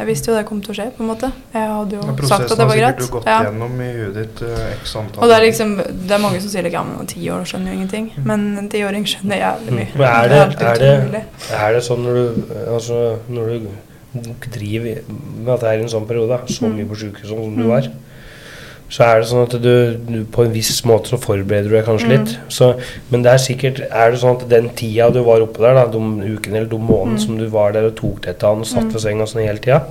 Jeg 0.00 0.08
visste 0.08 0.30
jo 0.30 0.36
det 0.38 0.46
kom 0.48 0.62
til 0.64 0.72
å 0.72 0.76
skje, 0.78 0.86
på 0.96 1.02
en 1.04 1.08
måte. 1.10 1.28
Jeg 1.52 1.66
hadde 1.68 1.98
jo 1.98 2.00
ja, 2.00 2.14
sagt 2.30 2.46
at 2.46 2.54
det 2.54 2.56
har 2.56 2.68
var 2.70 2.78
sikkert 2.78 2.96
greit. 2.96 3.00
du 3.04 3.12
gått 3.18 3.26
Ja. 3.28 3.38
gjennom 3.44 3.74
i 3.84 3.88
huet 3.98 4.14
ditt 4.16 4.40
uh, 4.48 4.62
x 4.78 4.94
antall 4.96 5.20
Og 5.26 5.28
det 5.28 5.36
er 5.36 5.44
liksom 5.44 5.74
Det 5.76 6.14
er 6.16 6.22
mange 6.24 6.40
som 6.40 6.50
sier 6.54 6.68
at 6.70 6.72
ja, 6.78 6.82
men 6.88 7.06
ti 7.10 7.20
år 7.28 7.44
skjønner 7.50 7.68
jo 7.74 7.76
ingenting. 7.80 8.06
Men 8.24 8.46
en 8.62 8.68
tiåring 8.72 9.04
skjønner 9.12 9.42
jævlig 9.42 9.76
mye. 9.76 9.90
Men 10.00 10.06
er 10.08 10.32
det, 10.32 10.40
det, 10.56 10.66
er, 10.70 11.06
det, 11.12 11.22
er 11.60 11.72
det 11.76 11.82
sånn 11.84 12.02
når 12.06 12.14
du, 12.16 12.56
altså, 12.78 13.00
når 13.28 13.52
du 13.52 13.68
driver 14.50 15.02
med 15.10 15.52
at 15.54 15.60
det 15.66 15.68
er 15.74 15.82
en 15.84 15.92
sånn 15.92 16.06
periode, 16.08 16.40
så 16.50 16.64
Mm. 16.66 16.76
mye 16.80 16.88
på 16.90 16.96
sykehus 17.04 17.28
som 17.28 17.56
du 17.60 17.66
var, 17.68 17.86
så 18.90 19.04
er 19.06 19.20
det 19.20 19.28
sånn 19.30 19.44
at 19.46 19.52
du, 19.62 19.96
du 20.08 20.24
på 20.34 20.42
en 20.44 20.52
viss 20.52 20.82
måte 20.84 21.06
så 21.12 21.16
forbereder 21.22 21.68
du 21.70 21.76
deg 21.76 21.84
kanskje 21.86 22.08
Mm. 22.08 22.12
litt. 22.18 22.32
Så, 22.50 22.72
men 23.10 23.22
det 23.22 23.30
er 23.32 23.38
sikkert 23.38 23.80
Er 23.90 24.10
det 24.10 24.18
sånn 24.20 24.36
at 24.40 24.48
den 24.50 24.68
tida 24.74 25.10
du 25.14 25.22
var 25.22 25.40
oppe 25.40 25.62
der, 25.62 25.74
da, 25.74 25.86
de 25.86 25.98
ukene 26.34 26.56
eller 26.58 26.66
de 26.70 26.78
månedene 26.78 27.18
Mm. 27.18 27.24
som 27.24 27.38
du 27.38 27.46
var 27.48 27.72
der 27.72 27.86
og 27.86 27.94
tok 27.96 28.20
dette 28.26 28.42
an 28.44 28.58
og 28.60 28.66
satt 28.66 28.82
Mm. 28.84 28.92
ved 28.92 29.00
senga 29.00 29.24
sånn 29.26 29.46
hele 29.46 29.58
tida, 29.58 29.82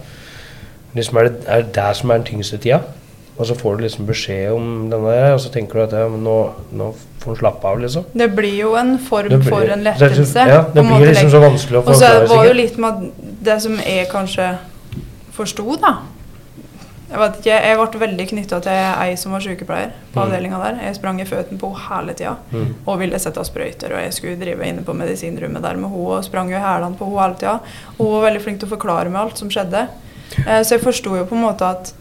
liksom 0.96 1.18
er, 1.18 1.30
det, 1.30 1.44
er 1.48 1.62
det 1.62 1.74
der 1.74 1.94
som 1.94 2.12
er 2.12 2.18
den 2.20 2.28
tyngste 2.28 2.58
tida? 2.60 2.82
Og 3.40 3.46
så 3.48 3.56
får 3.56 3.78
du 3.78 3.84
liksom 3.86 4.06
beskjed 4.06 4.52
om 4.52 4.90
denne 4.92 5.08
der, 5.16 5.32
og 5.34 5.40
så 5.40 5.50
tenker 5.50 5.74
du 5.80 5.84
at 5.86 5.92
ja, 5.96 6.10
men 6.10 6.22
nå, 6.26 6.50
nå 6.76 6.94
får 7.22 7.36
du 7.36 7.40
slappe 7.40 7.64
av, 7.64 7.78
liksom. 7.80 8.04
Det 8.14 8.36
blir 8.36 8.58
jo 8.66 8.74
en 8.76 8.98
form 9.00 9.30
blir- 9.30 9.48
for 9.48 9.62
en 9.62 9.80
er 9.88 9.94
liksom- 9.94 10.10
lettelse. 10.10 10.48
Ja, 10.48 10.62
det 10.74 10.84
blir 10.84 11.08
liksom 11.08 11.30
så 11.32 11.40
vanskelig 11.40 11.78
å 11.80 11.88
Og 11.88 11.96
så 11.96 12.28
var 12.28 12.44
det 12.44 12.48
jo 12.50 12.54
litt 12.54 12.78
med 12.78 12.90
at 12.90 13.44
det 13.44 13.62
som 13.62 13.78
jeg 13.78 14.10
kanskje 14.10 14.58
forsto, 15.32 15.80
da 15.80 15.94
Jeg 17.10 17.18
vet 17.18 17.38
ikke, 17.40 17.56
jeg 17.66 17.78
ble 17.80 18.00
veldig 18.04 18.26
knytta 18.30 18.58
til 18.62 18.72
ei 19.02 19.16
som 19.18 19.32
var 19.34 19.42
sykepleier 19.42 19.92
på 20.14 20.20
Mm. 20.20 20.24
avdelinga 20.28 20.60
der. 20.64 20.76
Jeg 20.86 20.96
sprang 20.96 21.20
i 21.22 21.26
føttene 21.26 21.58
på 21.60 21.72
henne 21.74 21.88
hele 21.90 22.14
tida 22.14 22.36
Mm. 22.52 22.76
og 22.86 23.00
ville 23.00 23.18
sette 23.20 23.42
sprøyter. 23.46 23.92
Og 23.96 24.02
jeg 24.04 24.14
skulle 24.14 24.36
drive 24.40 24.62
inne 24.68 24.84
på 24.84 24.94
medisinrommet 24.94 25.62
der 25.62 25.76
med 25.76 25.90
henne 25.90 26.06
og 26.18 26.24
sprang 26.24 26.52
i 26.52 26.54
hælene 26.60 26.96
på 26.98 27.06
henne 27.10 27.22
hele 27.22 27.36
tida. 27.36 27.60
Og 27.98 28.06
hun 28.06 28.14
var 28.22 28.30
veldig 28.30 28.42
flink 28.44 28.60
til 28.60 28.68
å 28.70 28.78
forklare 28.78 29.10
meg 29.10 29.22
alt 29.22 29.38
som 29.38 29.50
skjedde. 29.50 29.88
Eh, 30.46 30.62
så 30.62 30.70
jeg 30.78 30.82
forsto 30.82 31.16
jo 31.18 31.26
på 31.26 31.34
en 31.36 31.42
måte 31.42 31.66
at 31.66 31.94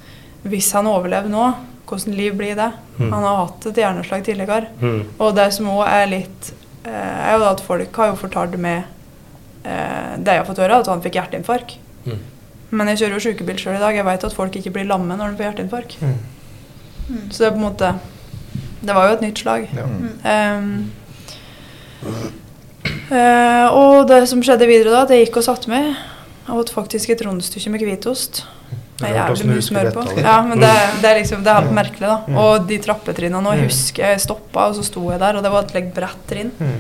hvis 0.45 0.73
han 0.73 0.85
overlever 0.87 1.29
nå, 1.29 1.55
hvordan 1.89 2.15
liv 2.15 2.35
blir 2.37 2.55
det? 2.55 2.73
Mm. 2.99 3.11
Han 3.13 3.23
har 3.25 3.47
hatt 3.47 3.67
et 3.67 3.75
hjerneslag 3.77 4.23
tidligere. 4.25 4.67
Mm. 4.81 5.05
Og 5.21 5.35
det 5.35 5.53
som 5.55 5.67
òg 5.67 5.87
er 5.89 6.07
litt 6.07 6.53
eh, 6.85 7.33
er 7.33 7.39
jo 7.39 7.45
at 7.49 7.61
folk 7.65 7.97
har 7.97 8.09
jo 8.13 8.15
fortalt 8.29 8.59
meg 8.59 8.85
eh, 9.65 10.17
det 10.19 10.35
jeg 10.35 10.45
har 10.45 10.45
fått 10.45 10.59
høre, 10.63 10.79
at 10.81 10.87
han 10.87 11.01
fikk 11.01 11.15
hjerteinfarkt. 11.17 11.79
Mm. 12.71 12.77
Men 12.79 12.89
jeg 12.93 12.99
kjører 12.99 13.15
jo 13.17 13.25
sykebil 13.25 13.57
sjøl 13.59 13.77
i 13.79 13.81
dag. 13.83 13.97
Jeg 13.97 14.05
vet 14.05 14.25
at 14.29 14.35
folk 14.37 14.57
ikke 14.61 14.71
blir 14.75 14.85
lamme 14.89 15.17
når 15.17 15.33
de 15.33 15.37
får 15.41 15.49
hjerteinfarkt. 15.49 15.97
Mm. 16.03 16.19
Så 17.31 17.39
det 17.39 17.47
er 17.47 17.55
på 17.55 17.57
en 17.63 17.65
måte 17.65 17.95
Det 18.85 18.95
var 18.95 19.09
jo 19.09 19.15
et 19.17 19.23
nytt 19.25 19.39
slag. 19.41 19.65
Ja. 19.75 19.87
Um, 20.55 20.91
uh, 23.11 23.67
og 23.73 24.09
det 24.11 24.21
som 24.31 24.43
skjedde 24.45 24.69
videre 24.69 24.93
da, 24.95 25.03
at 25.07 25.11
jeg 25.15 25.27
gikk 25.27 25.41
og 25.41 25.47
satte 25.49 25.73
meg. 25.73 25.95
Jeg 26.49 26.61
åt 26.63 26.71
faktisk 26.73 27.11
et 27.13 27.25
rundstykke 27.27 27.73
med 27.75 27.83
hvitost. 27.85 28.45
Er 29.05 29.13
jævlig 29.15 29.47
mye 29.47 29.63
smør 29.63 29.91
på. 29.95 30.05
Ja, 30.19 30.41
men 30.43 30.59
det, 30.63 30.71
det 31.03 31.11
er 31.11 31.19
liksom, 31.21 31.43
det 31.47 31.53
er 31.53 31.61
helt 31.61 31.75
merkelig, 31.77 32.09
da. 32.09 32.17
Mm. 32.27 32.39
Og 32.43 32.65
de 32.67 32.79
trappetrinnene 32.83 33.43
nå, 33.45 33.53
jeg 33.55 33.67
Mm. 33.67 33.69
husker 33.71 34.05
jeg 34.09 34.21
stoppa, 34.25 34.65
og 34.71 34.75
så 34.75 34.83
sto 34.87 35.05
jeg 35.13 35.21
der, 35.21 35.37
og 35.39 35.45
det 35.45 35.53
var 35.53 35.63
et 35.67 35.75
like, 35.77 35.93
bredt 35.95 36.25
trinn. 36.27 36.51
Mm. 36.59 36.79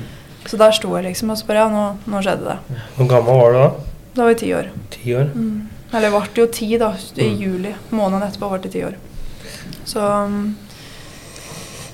Så 0.48 0.57
der 0.59 0.72
sto 0.74 0.90
jeg 0.96 1.05
liksom, 1.05 1.31
og 1.31 1.38
så 1.38 1.46
bare 1.46 1.62
ja, 1.62 1.68
nå, 1.70 1.85
nå 2.11 2.22
skjedde 2.24 2.44
det. 2.48 2.79
Hvor 2.96 3.09
gammel 3.11 3.38
var 3.38 3.53
du 3.53 3.59
da? 3.59 3.68
Da 4.16 4.22
var 4.24 4.33
jeg 4.33 4.40
ti 4.40 4.51
år. 4.57 4.70
Ti 4.90 5.14
år? 5.14 5.31
Mm. 5.35 5.68
Eller 5.92 6.11
det 6.11 6.20
ble 6.35 6.42
jo 6.44 6.46
ti 6.53 6.77
da, 6.79 6.92
i 7.16 7.29
Mm. 7.29 7.38
juli. 7.40 7.74
Måneden 7.90 8.22
etterpå 8.29 8.51
ble 8.51 8.59
det 8.62 8.72
ti 8.72 8.85
år. 8.85 8.94
Så 9.85 10.03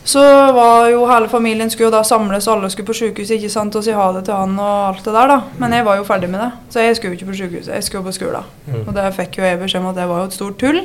så 0.04 0.20
var 0.52 0.88
jo 0.92 1.06
hele 1.08 1.28
familien 1.32 1.70
skulle 1.70 1.86
jo 1.86 1.90
da 1.94 2.02
samles, 2.04 2.46
alle 2.48 2.68
skulle 2.70 2.86
på 2.86 2.92
sykehuset 2.92 3.38
ikke 3.38 3.48
sant, 3.50 3.76
og 3.76 3.84
si 3.86 3.90
ha 3.96 4.12
det 4.12 4.24
til 4.26 4.34
han 4.36 4.58
og 4.60 4.88
alt 4.90 5.04
det 5.04 5.14
der. 5.14 5.28
da. 5.28 5.38
Men 5.58 5.72
jeg 5.72 5.84
var 5.86 5.96
jo 5.96 6.04
ferdig 6.04 6.28
med 6.28 6.40
det, 6.40 6.50
så 6.70 6.80
jeg 6.84 6.96
skulle 6.96 7.14
jo 7.14 7.16
ikke 7.16 7.30
på 7.30 7.36
sykehuset, 7.38 7.72
jeg 7.74 7.84
skulle 7.84 8.04
på 8.04 8.12
skolen. 8.12 8.44
Mm. 8.66 8.82
Og 8.88 8.94
det 8.94 9.14
fikk 9.16 9.38
jo 9.38 9.42
jeg 9.44 9.58
beskjed 9.62 9.80
om 9.80 9.86
at 9.86 9.96
det 9.96 10.08
var 10.08 10.18
jo 10.18 10.24
et 10.28 10.32
stort 10.36 10.58
tull. 10.58 10.82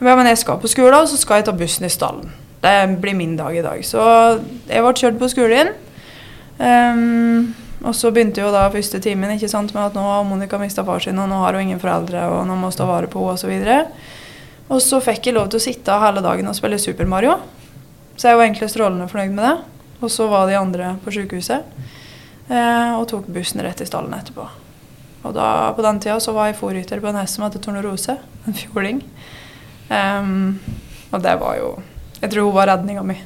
Men 0.00 0.26
jeg 0.26 0.38
skal 0.38 0.58
på 0.62 0.68
skolen, 0.68 0.94
og 0.94 1.08
så 1.08 1.16
skal 1.18 1.34
jeg 1.40 1.44
ta 1.44 1.52
bussen 1.52 1.84
i 1.86 1.88
stallen. 1.88 2.30
Det 2.62 3.00
blir 3.00 3.14
min 3.16 3.36
dag 3.36 3.56
i 3.56 3.62
dag. 3.62 3.82
Så 3.84 3.98
jeg 4.68 4.82
ble 4.84 4.92
kjørt 4.94 5.18
på 5.18 5.28
skolen. 5.28 5.68
Um, 6.60 7.54
og 7.80 7.94
så 7.96 8.10
begynte 8.12 8.42
jo 8.42 8.50
da 8.52 8.66
første 8.72 9.00
timen 9.00 9.32
ikke 9.34 9.48
sant, 9.48 9.72
med 9.74 9.86
at 9.86 9.96
nå 9.96 10.02
har 10.04 10.26
Monica 10.28 10.58
mista 10.60 10.84
far 10.84 11.00
sin, 11.00 11.18
og 11.18 11.30
nå 11.30 11.38
har 11.40 11.56
hun 11.56 11.64
ingen 11.68 11.80
foreldre, 11.80 12.26
og 12.28 12.44
nå 12.48 12.58
må 12.58 12.68
hun 12.68 12.76
ta 12.76 12.88
vare 12.88 13.08
på 13.10 13.22
henne, 13.24 13.38
osv. 13.38 13.54
Og, 13.72 14.76
og 14.76 14.82
så 14.84 15.00
fikk 15.04 15.30
jeg 15.30 15.38
lov 15.38 15.48
til 15.50 15.60
å 15.60 15.64
sitte 15.64 16.00
hele 16.04 16.22
dagen 16.24 16.50
og 16.50 16.58
spille 16.58 16.80
Super 16.82 17.08
Mario. 17.08 17.38
Så 18.16 18.28
jeg 18.28 18.36
var 18.36 18.44
egentlig 18.44 18.68
strålende 18.68 19.08
fornøyd 19.08 19.32
med 19.32 19.46
det. 19.48 19.54
Og 20.00 20.12
så 20.12 20.26
var 20.28 20.48
de 20.48 20.56
andre 20.56 20.94
på 21.04 21.12
sykehuset, 21.12 21.64
eh, 22.48 22.92
og 22.96 23.06
tok 23.08 23.28
bussen 23.32 23.60
rett 23.64 23.80
i 23.80 23.88
stallen 23.88 24.14
etterpå. 24.16 24.46
Og 25.20 25.34
da, 25.36 25.72
på 25.76 25.84
den 25.84 26.00
tida 26.00 26.16
så 26.20 26.32
var 26.36 26.48
jeg 26.48 26.58
fòrrytter 26.60 27.02
på 27.02 27.10
en 27.10 27.18
hest 27.20 27.36
som 27.36 27.44
heter 27.44 27.60
Tornerose, 27.64 28.16
en 28.48 28.56
fjording. 28.56 29.02
Um, 29.90 30.60
og 31.10 31.22
det 31.24 31.32
var 31.40 31.56
jo 31.58 31.70
Jeg 32.20 32.30
tror 32.30 32.44
hun 32.46 32.54
var 32.54 32.68
redninga 32.68 33.02
mi. 33.02 33.16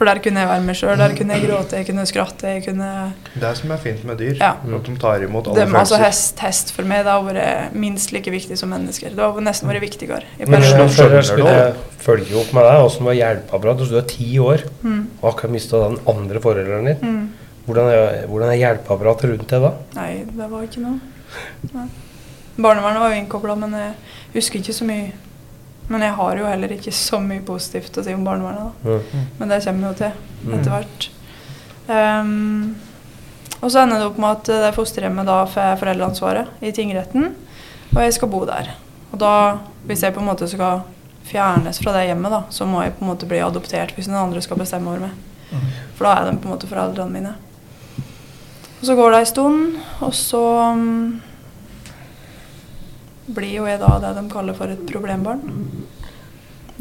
For 0.00 0.08
der 0.08 0.16
kunne 0.24 0.40
jeg 0.40 0.48
være 0.48 0.62
meg 0.64 0.76
sjøl. 0.78 0.96
Der 0.96 1.12
kunne 1.12 1.34
jeg 1.36 1.42
gråte, 1.44 1.76
jeg 1.76 1.86
kunne 1.90 2.06
skratte. 2.08 2.48
jeg 2.54 2.62
kunne... 2.64 2.86
Det 3.36 3.50
som 3.58 3.70
er 3.74 3.80
fint 3.82 4.04
med 4.08 4.16
dyr, 4.16 4.38
Ja. 4.40 4.54
at 4.56 4.86
de 4.86 4.94
tar 4.96 5.20
imot 5.26 5.50
alle 5.50 5.60
Dem, 5.60 5.74
altså 5.76 5.98
følelser. 5.98 6.06
hest, 6.06 6.38
hest 6.40 6.72
for 6.72 6.88
meg 6.88 7.04
det 7.04 7.12
har 7.12 7.26
vært 7.26 7.74
minst 7.76 8.12
like 8.16 8.32
viktig 8.32 8.56
som 8.56 8.72
mennesker. 8.72 9.10
Det 9.12 9.20
har 9.20 9.40
nesten 9.44 9.68
vært 9.68 9.82
viktigere. 9.84 10.22
Men 10.38 10.62
perioder. 10.64 11.16
jeg, 11.18 11.24
skulle 11.28 11.74
følge 12.00 12.40
opp 12.40 12.54
med 12.56 12.64
deg. 12.70 12.80
Åssen 12.88 13.04
var 13.10 13.18
hjelpeapparatet? 13.20 13.90
Du 13.92 13.96
er 14.00 14.08
ti 14.08 14.30
år 14.40 14.64
Mm, 14.80 15.06
og 15.20 15.34
akkurat 15.34 15.52
mista 15.52 15.76
den 15.84 15.98
andre 16.08 16.40
forelderen 16.40 16.86
din. 16.86 16.96
mm. 17.02 17.28
Hvordan 17.66 17.92
er, 17.92 18.26
hvordan 18.26 18.48
er 18.48 18.56
hjelpeapparatet 18.56 19.30
rundt 19.34 19.48
deg 19.52 19.60
da? 19.68 19.74
Nei, 20.00 20.24
det 20.24 20.50
var 20.50 20.62
ikke 20.64 20.80
noe. 20.80 20.98
Nei. 21.76 21.88
Barnevernet 22.56 23.00
var 23.04 23.12
jo 23.12 23.20
innkobla, 23.20 23.54
men 23.54 23.76
jeg 23.76 23.92
husker 24.34 24.58
ikke 24.64 24.72
så 24.80 24.84
mye. 24.88 25.12
Men 25.90 26.04
jeg 26.06 26.14
har 26.14 26.38
jo 26.38 26.46
heller 26.46 26.72
ikke 26.76 26.92
så 26.94 27.18
mye 27.22 27.42
positivt 27.42 27.96
å 27.98 28.04
si 28.06 28.14
om 28.14 28.22
barnevernet. 28.24 28.76
da. 28.84 28.90
Mm. 28.90 29.24
Men 29.40 29.48
det 29.50 29.64
kommer 29.64 29.88
jo 29.88 29.94
til 29.98 30.12
Mm. 30.40 30.52
etter 30.54 30.70
hvert. 30.70 31.08
Um, 31.90 32.76
og 33.60 33.70
så 33.70 33.82
ender 33.82 33.98
det 33.98 34.06
opp 34.06 34.18
med 34.22 34.30
at 34.30 34.44
det 34.62 34.74
fosterhjemmet 34.76 35.26
da 35.26 35.42
får 35.50 35.74
foreldreansvaret 35.82 36.62
i 36.62 36.70
tingretten, 36.72 37.34
og 37.90 37.98
jeg 38.00 38.14
skal 38.14 38.28
bo 38.32 38.44
der. 38.48 38.70
Og 39.12 39.18
da, 39.18 39.58
hvis 39.84 40.02
jeg 40.06 40.14
på 40.14 40.20
en 40.22 40.30
måte 40.30 40.48
skal 40.48 40.82
fjernes 41.26 41.78
fra 41.82 41.92
det 41.92 42.06
hjemmet, 42.06 42.30
da, 42.32 42.42
så 42.50 42.64
må 42.66 42.82
jeg 42.84 42.94
på 42.96 43.04
en 43.04 43.10
måte 43.10 43.26
bli 43.28 43.42
adoptert 43.42 43.92
hvis 43.96 44.08
noen 44.08 44.28
andre 44.30 44.40
skal 44.40 44.56
bestemme 44.56 44.88
over 44.88 45.00
meg. 45.00 45.10
For 45.98 46.06
da 46.06 46.14
er 46.14 46.30
de 46.30 46.38
på 46.38 46.46
en 46.48 46.54
måte 46.54 46.70
foreldrene 46.70 47.10
mine. 47.12 47.34
Og 48.80 48.86
så 48.86 48.94
går 48.96 49.10
det 49.10 49.18
ei 49.18 49.28
stund, 49.28 49.76
og 50.00 50.14
så 50.14 50.72
um, 50.72 51.20
blir 53.30 53.52
jo 53.58 53.66
jeg 53.68 53.80
da 53.82 53.98
det 54.00 54.14
de 54.16 54.24
kaller 54.32 54.56
for 54.56 54.72
et 54.72 54.86
problembarn. 54.88 55.42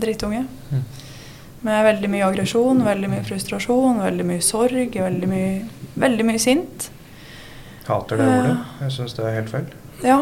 Drittunge. 0.02 0.46
Med 1.62 1.84
veldig 1.84 2.10
mye 2.12 2.28
aggresjon, 2.30 2.86
veldig 2.86 3.10
mye 3.12 3.26
frustrasjon, 3.28 4.00
veldig 4.00 4.26
mye 4.30 4.44
sorg, 4.46 4.96
veldig 4.96 5.28
mye, 5.28 5.52
veldig 6.00 6.26
mye 6.30 6.40
sint. 6.40 6.90
Hater 7.90 8.22
det 8.22 8.28
ordet. 8.30 8.58
Jeg 8.86 8.96
syns 8.96 9.16
det 9.18 9.26
er 9.28 9.36
helt 9.42 9.52
feil. 9.52 9.68
Ja. 10.04 10.20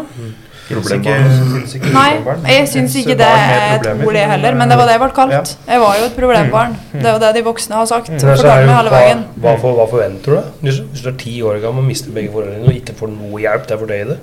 Ikke, 0.67 0.81
Problembarn. 0.83 2.41
Nei, 2.43 2.55
jeg 2.57 2.67
syns 2.67 2.95
ikke 2.99 3.15
det 3.15 3.27
er 3.27 3.77
et 3.77 3.85
ord, 4.03 4.09
det 4.17 4.23
heller, 4.27 4.55
men 4.59 4.67
det 4.67 4.75
var 4.79 4.89
det 4.89 4.95
jeg 4.97 5.01
ble 5.05 5.09
kalt. 5.15 5.53
Jeg 5.63 5.79
var 5.79 5.93
jo 5.95 6.07
et 6.09 6.15
problembarn. 6.17 6.73
Mm. 6.91 6.97
Det 6.97 7.07
er 7.07 7.13
jo 7.13 7.21
det 7.23 7.29
de 7.37 7.43
voksne 7.45 7.77
har 7.77 7.85
sagt. 7.87 8.09
Mm. 8.11 8.17
Meg 8.27 8.71
hele 8.73 8.91
veien. 8.91 9.21
hva, 9.45 9.53
for, 9.61 9.77
hva 9.77 9.85
forventer 9.87 10.35
du? 10.35 10.49
Hvis, 10.65 10.81
hvis 10.91 11.05
du 11.05 11.09
er 11.13 11.15
ti 11.21 11.35
år 11.41 11.61
gammel 11.63 11.85
og 11.85 11.87
mister 11.87 12.11
begge 12.11 12.33
foreldrene 12.33 12.67
og 12.67 12.75
ikke 12.81 12.97
får 12.99 13.13
noe 13.13 13.39
hjelp 13.45 13.69
til 13.69 13.77
å 13.77 13.79
fordøye 13.85 14.09
det, 14.11 14.17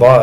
hva, 0.00 0.14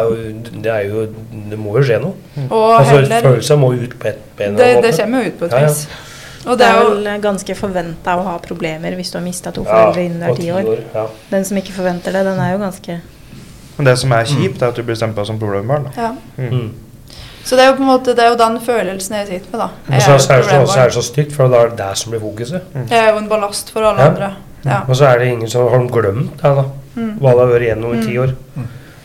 det 0.65 0.73
er 0.73 0.89
jo 0.89 1.05
Det 1.51 1.59
må 1.61 1.77
jo 1.77 1.85
skje 1.85 2.01
noe. 2.01 2.17
Og 2.47 2.65
Altså, 2.79 2.97
heller 2.97 3.29
Følelser 3.29 3.61
må 3.61 3.71
ut 3.77 3.95
på, 3.99 4.09
et, 4.09 4.25
ben. 4.39 4.57
det, 4.57 4.71
det 4.87 4.95
kommer 4.97 5.21
jo 5.21 5.29
ut 5.35 5.39
på 5.43 5.51
et 5.51 5.57
Ja, 5.59 5.63
ja. 5.67 5.69
vis. 5.69 5.85
Og 6.43 6.57
Det 6.59 6.65
er 6.67 6.81
vel 6.81 7.05
ganske 7.23 7.55
forventa 7.55 8.17
å 8.19 8.23
ha 8.25 8.33
problemer 8.43 8.97
hvis 8.97 9.13
du 9.13 9.19
har 9.21 9.23
mista 9.23 9.53
to 9.55 9.61
Ja, 9.63 9.69
foreldre 9.69 10.01
innen 10.09 10.23
du 10.25 10.31
er 10.33 10.39
ti 10.41 10.49
år. 10.51 10.73
Ja. 10.95 11.05
Den 11.29 11.45
som 11.47 11.61
ikke 11.61 11.75
forventer 11.77 12.11
det, 12.17 12.25
den 12.25 12.41
er 12.41 12.55
jo 12.57 12.63
ganske 12.65 12.97
Men 13.77 13.85
det 13.85 13.97
som 13.99 14.11
er 14.11 14.23
kjipt, 14.25 14.61
er 14.61 14.67
at 14.67 14.75
du 14.75 14.83
blir 14.83 14.95
stempla 14.95 15.25
som 15.25 15.39
problembarn. 15.39 15.83
da. 15.95 16.01
ja. 16.01 16.11
Mm. 16.37 16.49
Mm. 16.59 16.71
Så 17.43 17.55
det 17.57 17.63
er 17.65 17.67
jo 17.67 17.73
på 17.75 17.83
en 17.83 17.87
måte 17.89 18.13
Det 18.15 18.19
er 18.23 18.29
jo 18.29 18.35
den 18.39 18.59
følelsen 18.61 19.15
jeg 19.17 19.27
sitter 19.27 19.51
med, 19.51 19.59
da. 19.59 19.65
Og 19.87 19.93
Jeg 19.93 20.01
så 20.01 20.11
er 20.11 20.15
er, 20.15 20.19
så, 20.19 20.33
er 20.33 20.37
det 20.37 20.67
så, 20.67 20.73
så 20.73 20.79
er 20.79 20.83
det 20.85 20.93
så 20.93 21.01
stygt, 21.01 21.33
for 21.35 21.47
da 21.47 21.57
er 21.65 21.69
det 21.69 21.77
der 21.77 21.93
som 21.93 22.11
blir 22.11 22.19
fokuset. 22.21 22.61
Jeg 22.89 22.99
er 23.07 23.11
jo 23.11 23.17
en 23.17 23.27
ballast 23.29 23.71
for 23.71 23.81
alle 23.81 24.01
Ja. 24.01 24.09
andre. 24.09 24.29
Ja. 24.65 24.79
Og 24.87 24.95
så 24.95 25.05
er 25.05 25.17
det 25.19 25.27
ingen 25.27 25.49
som 25.49 25.67
har 25.67 25.87
glemt 25.91 26.31
det, 26.41 26.55
da. 26.55 26.63
Mm. 26.95 27.17
Hva 27.19 27.31
det 27.31 27.39
har 27.39 27.47
vært 27.51 27.61
igjennom 27.67 27.93
i 27.99 28.05
ti 28.05 28.13
Mm. 28.17 28.23
år. 28.23 28.33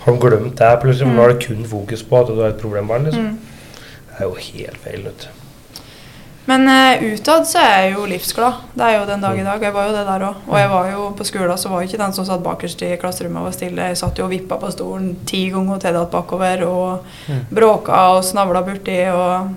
Har 0.04 0.12
de 0.12 0.18
glemt 0.20 0.56
det 0.58 0.80
plutselig? 0.82 1.06
Mm. 1.08 1.14
Nå 1.16 1.22
er 1.24 1.28
det 1.32 1.46
kun 1.46 1.64
fokus 1.66 2.02
på 2.02 2.20
at 2.20 2.26
du 2.26 2.40
er 2.40 2.48
et 2.48 2.60
problembarn. 2.60 3.04
liksom. 3.04 3.22
Mm. 3.22 3.38
Det 4.08 4.20
er 4.20 4.24
jo 4.24 4.34
helt 4.34 4.76
feil. 4.84 5.02
vet 5.04 5.18
du. 5.18 5.26
Men 6.48 6.64
uh, 6.64 7.02
utad 7.12 7.44
så 7.44 7.60
er 7.60 7.82
jeg 7.82 7.92
jo 7.98 8.06
livsglad. 8.08 8.62
Det 8.72 8.84
er 8.86 8.94
jo 8.96 9.06
den 9.10 9.20
dag 9.20 9.36
i 9.36 9.44
dag. 9.44 9.62
Jeg 9.68 9.74
var 9.74 9.88
jo 9.90 9.92
det 9.98 10.04
der 10.08 10.22
òg. 10.30 10.38
Og 10.48 10.56
jeg 10.56 10.70
var 10.72 10.86
jo 10.94 11.02
på 11.18 11.26
skolen 11.28 11.58
så 11.60 11.68
var 11.68 11.82
jeg 11.82 11.90
ikke 11.90 12.00
den 12.00 12.14
som 12.16 12.24
satt 12.24 12.44
bakerst 12.46 12.84
i 12.86 12.94
klasserommet 13.00 13.42
og 13.42 13.50
var 13.50 13.56
stille. 13.58 13.88
Jeg 13.90 14.00
satt 14.00 14.16
jo 14.20 14.24
og 14.24 14.32
vippa 14.32 14.56
på 14.62 14.70
stolen 14.72 15.10
ti 15.28 15.42
ganger 15.52 15.76
og 15.76 15.82
tedatt 15.84 16.10
bakover 16.14 16.64
og 16.64 17.04
Mm. 17.28 17.42
bråka 17.52 17.98
og 18.14 18.24
snavla 18.24 18.62
borti 18.64 18.96
og 19.12 19.50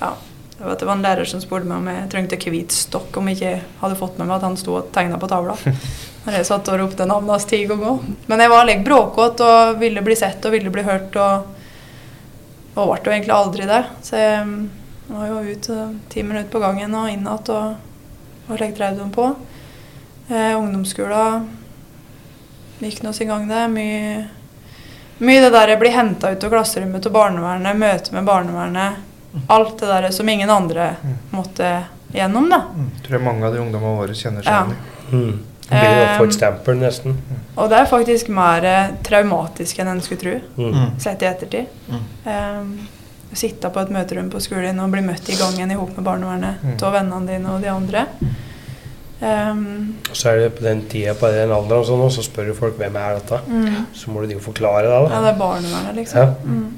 ja. 0.00 0.10
Det 0.56 0.64
var, 0.66 0.74
det 0.76 0.86
var 0.86 0.94
en 0.96 1.02
lærer 1.04 1.28
som 1.28 1.40
spurte 1.40 1.68
meg 1.68 1.76
om 1.78 1.86
jeg 1.88 2.08
trengte 2.12 2.36
hvit 2.52 2.72
stokk, 2.72 3.16
om 3.16 3.28
jeg 3.28 3.36
ikke 3.38 3.60
hadde 3.80 3.96
fått 3.96 4.18
med 4.18 4.26
meg 4.28 4.36
at 4.36 4.42
han 4.48 4.56
sto 4.60 4.74
og 4.76 4.90
tegna 4.92 5.16
på 5.20 5.28
tavla. 5.28 5.54
Når 6.24 6.34
jeg 6.36 6.48
satt 6.48 6.68
og 6.68 6.80
ropte 6.80 7.06
navnet 7.08 7.32
hans 7.32 7.46
ti 7.48 7.62
ganger. 7.68 8.00
Men 8.28 8.40
jeg 8.44 8.52
var 8.52 8.66
litt 8.68 8.82
bråkete 8.84 9.44
og 9.44 9.78
ville 9.80 10.02
bli 10.04 10.16
sett 10.16 10.44
og 10.44 10.52
ville 10.56 10.72
bli 10.72 10.84
hørt. 10.84 11.16
Og, 11.16 11.56
og 12.76 12.92
ble 12.92 13.00
jo 13.08 13.14
egentlig 13.14 13.36
aldri 13.36 13.68
det. 13.70 13.80
Så 14.04 14.20
jeg 14.20 14.44
mm, 15.10 15.16
var 15.18 15.26
jo 15.28 15.54
ute 15.56 15.76
ti 16.08 16.22
minutter 16.22 16.50
på 16.52 16.60
gangen 16.62 16.94
og 16.94 17.08
inn 17.10 17.26
igjen 17.26 17.48
og, 17.50 17.74
og 18.48 18.56
slik 18.60 18.76
drev 18.78 18.96
på. 19.14 19.26
Eh, 20.30 20.52
ungdomsskolen 20.54 21.48
gikk 22.80 23.02
nå 23.04 23.12
sin 23.12 23.28
gang, 23.28 23.48
det. 23.50 23.64
Mye, 23.74 24.28
mye 25.18 25.40
det 25.44 25.50
der 25.52 25.74
bli 25.80 25.90
henta 25.92 26.30
ut 26.32 26.44
av 26.46 26.52
klasserommet 26.54 27.02
til 27.04 27.12
barnevernet, 27.12 27.76
møte 27.76 28.14
med 28.14 28.24
barnevernet. 28.28 29.00
Alt 29.50 29.76
det 29.82 29.86
der 29.90 30.08
som 30.14 30.28
ingen 30.28 30.50
andre 30.50 30.92
måtte 31.30 31.68
gjennom, 32.14 32.48
da. 32.50 32.62
Tror 33.04 33.18
jeg 33.18 33.22
mange 33.26 33.46
av 33.46 33.54
de 33.54 33.60
ungdommene 33.62 33.98
våre 34.00 34.14
kjenner 34.18 34.42
seg 34.46 34.50
Ja. 34.54 34.62
igjen 34.64 34.76
i. 34.76 35.16
Mm. 35.16 35.46
Det 35.70 35.78
blir 35.78 35.90
å 35.90 35.98
Um, 35.98 36.06
et 36.08 36.18
nesten. 36.82 37.18
Og 37.56 37.68
det 37.70 37.76
er 37.78 37.86
faktisk 37.86 38.28
mer 38.34 38.64
eh, 38.66 38.88
traumatisk 39.06 39.78
enn 39.78 39.88
en 39.92 40.00
skulle 40.02 40.20
tro, 40.24 40.32
Mm. 40.56 40.98
sett 40.98 41.22
i 41.22 41.26
ettertid. 41.26 41.66
Mm. 41.90 42.00
Um, 42.24 42.72
sitte 43.32 43.70
på 43.70 43.80
et 43.80 43.90
møterom 43.90 44.30
på 44.30 44.40
skolen 44.40 44.78
og 44.80 44.90
bli 44.90 45.00
møtt 45.02 45.28
i 45.28 45.36
gangen 45.38 45.70
i 45.70 45.74
hop 45.74 45.96
med 45.96 46.04
barnevernet 46.04 46.62
Mm. 46.62 46.76
av 46.82 46.92
vennene 46.92 47.26
dine 47.26 47.46
og 47.54 47.60
de 47.62 47.68
andre. 47.68 48.06
Um, 49.22 49.96
Og 50.08 50.16
så 50.16 50.30
er 50.30 50.38
det 50.40 50.54
på 50.56 50.62
den 50.64 50.86
tida, 50.88 51.12
på 51.14 51.28
den 51.28 51.50
alderen 51.52 51.82
og 51.82 51.86
sånn, 51.86 52.00
og 52.00 52.10
så 52.14 52.22
spør 52.24 52.46
du 52.48 52.54
folk 52.56 52.78
hvem 52.80 52.94
er 52.96 53.18
dette. 53.18 53.40
mm. 53.46 53.86
Så 53.92 54.08
må 54.08 54.22
du 54.26 54.32
jo 54.32 54.38
forklare 54.40 54.82
det, 54.88 55.10
Ja, 55.12 55.20
det 55.20 55.34
er 55.34 55.38
barnevernet, 55.38 55.94
liksom. 55.94 56.16
Ja. 56.16 56.26
Mm. 56.44 56.72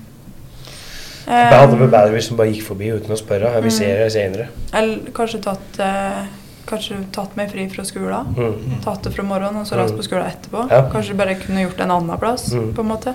Jeg 1.25 1.55
hadde 1.55 1.79
vært 1.79 1.91
bedre 1.93 2.11
hvis 2.17 2.27
som 2.29 2.37
bare 2.37 2.51
gikk 2.51 2.65
forbi 2.67 2.89
uten 2.97 3.15
å 3.15 3.17
spørre. 3.17 3.53
Vi 3.63 3.69
Mm. 3.69 3.77
ser 3.79 3.97
det 4.05 4.13
senere. 4.13 4.49
Eller 4.75 4.99
kanskje 5.13 5.41
tatt, 5.41 5.79
eh, 5.79 6.27
kanskje 6.67 7.05
tatt 7.13 7.37
meg 7.37 7.51
fri 7.53 7.69
fra 7.69 7.85
skolen. 7.85 8.35
Mm. 8.35 8.83
Tatt 8.83 9.03
det 9.05 9.15
fra 9.15 9.23
morgenen 9.23 9.61
og 9.61 9.67
så 9.67 9.77
raskt 9.77 9.97
på 9.97 10.03
skolen 10.03 10.27
etterpå. 10.27 10.69
Ja. 10.69 10.83
Kanskje 10.91 11.17
bare 11.17 11.37
kunne 11.37 11.63
gjort 11.63 11.77
det 11.77 11.85
en 11.85 11.91
annen 11.93 12.19
plass, 12.19 12.53
Mm. 12.53 12.75
på 12.75 12.81
en 12.81 12.89
måte. 12.89 13.15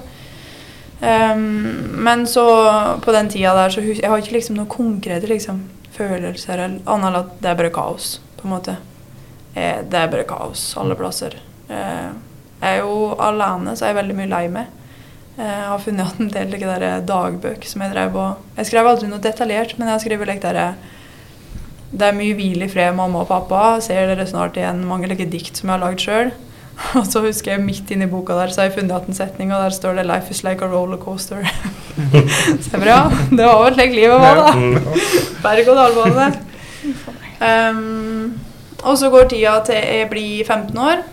Ehm, 1.01 1.43
men 2.03 2.27
så 2.27 2.43
på 3.03 3.12
den 3.13 3.29
tida 3.29 3.53
der 3.53 3.69
så 3.69 3.81
Jeg 3.81 4.10
har 4.10 4.17
ikke 4.17 4.33
liksom 4.33 4.55
noen 4.57 4.69
konkrete 4.71 5.27
liksom, 5.29 5.60
følelser 5.93 6.57
eller 6.57 6.79
annet 6.86 7.10
enn 7.12 7.19
at 7.19 7.36
det 7.41 7.51
er 7.51 7.60
bare 7.60 7.73
kaos, 7.73 8.19
på 8.38 8.47
en 8.47 8.53
måte. 8.55 8.77
Eh, 9.55 9.83
det 9.89 9.99
er 9.99 10.10
bare 10.13 10.25
kaos 10.29 10.71
alle 10.77 10.95
plasser. 10.97 11.38
Eh, 11.69 12.10
jeg 12.62 12.73
er 12.73 12.81
jo 12.81 13.13
alene, 13.21 13.75
så 13.77 13.86
jeg 13.86 13.93
er 13.95 14.01
veldig 14.01 14.17
mye 14.17 14.31
lei 14.31 14.47
meg. 14.49 14.67
Eh, 15.38 15.45
Jeg 15.45 15.69
har 15.69 15.79
funnet 15.79 16.05
igjen 16.07 16.25
en 16.27 16.33
del 16.33 16.51
like 16.51 16.65
der 16.79 17.01
dagbøker 17.05 17.67
som 17.69 17.81
jeg 17.81 17.93
drev 17.93 18.15
og 18.17 18.38
Jeg 18.57 18.65
skrev 18.65 18.88
aldri 18.88 19.07
noe 19.07 19.21
detaljert, 19.21 19.77
men 19.77 19.88
jeg 19.89 20.01
skriver 20.01 20.25
like 20.25 20.41
der 20.41 20.75
Det 21.93 22.01
er 22.07 22.17
mye 22.17 22.33
hvil 22.36 22.63
i 22.63 22.67
fred, 22.67 22.95
mamma 22.95 23.21
og 23.21 23.27
pappa. 23.29 23.79
Ser 23.81 24.07
dere 24.10 24.25
snart 24.27 24.57
igjen 24.57 24.83
mange 24.86 25.07
like 25.07 25.29
dikt 25.29 25.55
som 25.55 25.69
jeg 25.69 25.77
har 25.79 25.86
lagd 25.86 26.01
sjøl. 26.01 26.31
Og 26.97 27.07
så 27.09 27.21
husker 27.25 27.55
jeg 27.55 27.63
midt 27.65 27.91
inni 27.93 28.07
boka 28.09 28.35
der, 28.37 28.51
så 28.53 28.61
har 28.61 28.69
jeg 28.69 28.77
funnet 28.77 28.93
igjen 28.93 29.13
en 29.13 29.17
setning, 29.17 29.53
og 29.53 29.63
der 29.65 29.75
står 29.75 29.97
det 29.97 30.05
'Life 30.05 30.31
is 30.31 30.43
like 30.43 30.63
a 30.65 30.69
rollercoaster'. 30.69 31.47
så 32.61 32.71
jeg 32.71 32.79
bare, 32.79 32.93
ja, 32.93 33.03
det 33.31 33.45
var 33.45 33.63
vel 33.63 33.77
slik 33.77 33.95
livet 33.95 34.19
var, 34.21 34.41
da. 34.41 34.51
Berg-og-dal-bane. 35.45 36.27
Um, 37.37 38.39
og 38.83 38.97
så 38.97 39.09
går 39.09 39.29
tida 39.29 39.59
til 39.65 39.75
jeg 39.81 40.09
blir 40.09 40.45
15 40.45 40.77
år. 40.77 41.03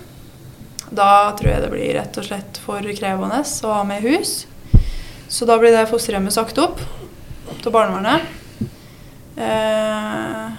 Da 0.94 1.32
tror 1.36 1.50
jeg 1.50 1.62
det 1.64 1.70
blir 1.72 1.94
rett 1.96 2.18
og 2.20 2.26
slett 2.26 2.60
for 2.62 2.84
krevende 2.98 3.40
å 3.40 3.72
ha 3.72 3.82
med 3.88 4.04
hus. 4.04 4.46
Så 5.28 5.48
da 5.48 5.56
blir 5.58 5.72
det 5.74 5.88
fosterhjemmet 5.90 6.36
sagt 6.36 6.58
opp 6.60 6.80
til 7.62 7.72
barnevernet. 7.72 8.28
Uh, 9.34 10.52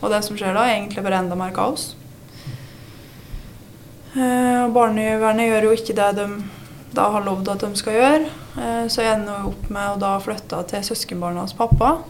og 0.00 0.12
det 0.14 0.22
som 0.24 0.38
skjer 0.38 0.54
da, 0.54 0.64
er 0.64 0.78
egentlig 0.78 1.02
bare 1.04 1.20
enda 1.20 1.36
mer 1.36 1.52
kaos. 1.52 1.90
Eh, 4.16 4.60
og 4.64 4.72
barnevernet 4.74 5.50
gjør 5.50 5.68
jo 5.68 5.76
ikke 5.76 5.96
det 5.98 6.08
de 6.18 6.26
da 6.90 7.06
har 7.14 7.22
lovd 7.22 7.52
at 7.52 7.62
de 7.62 7.78
skal 7.78 7.96
gjøre. 7.96 8.30
Eh, 8.58 8.86
så 8.90 9.04
jeg 9.04 9.18
ender 9.18 9.44
jo 9.44 9.52
opp 9.52 9.68
med 9.70 9.92
å 9.92 9.98
da 10.02 10.14
flytte 10.22 10.62
til 10.72 10.86
søskenbarna 10.90 11.44
hos 11.44 11.54
pappa. 11.56 12.00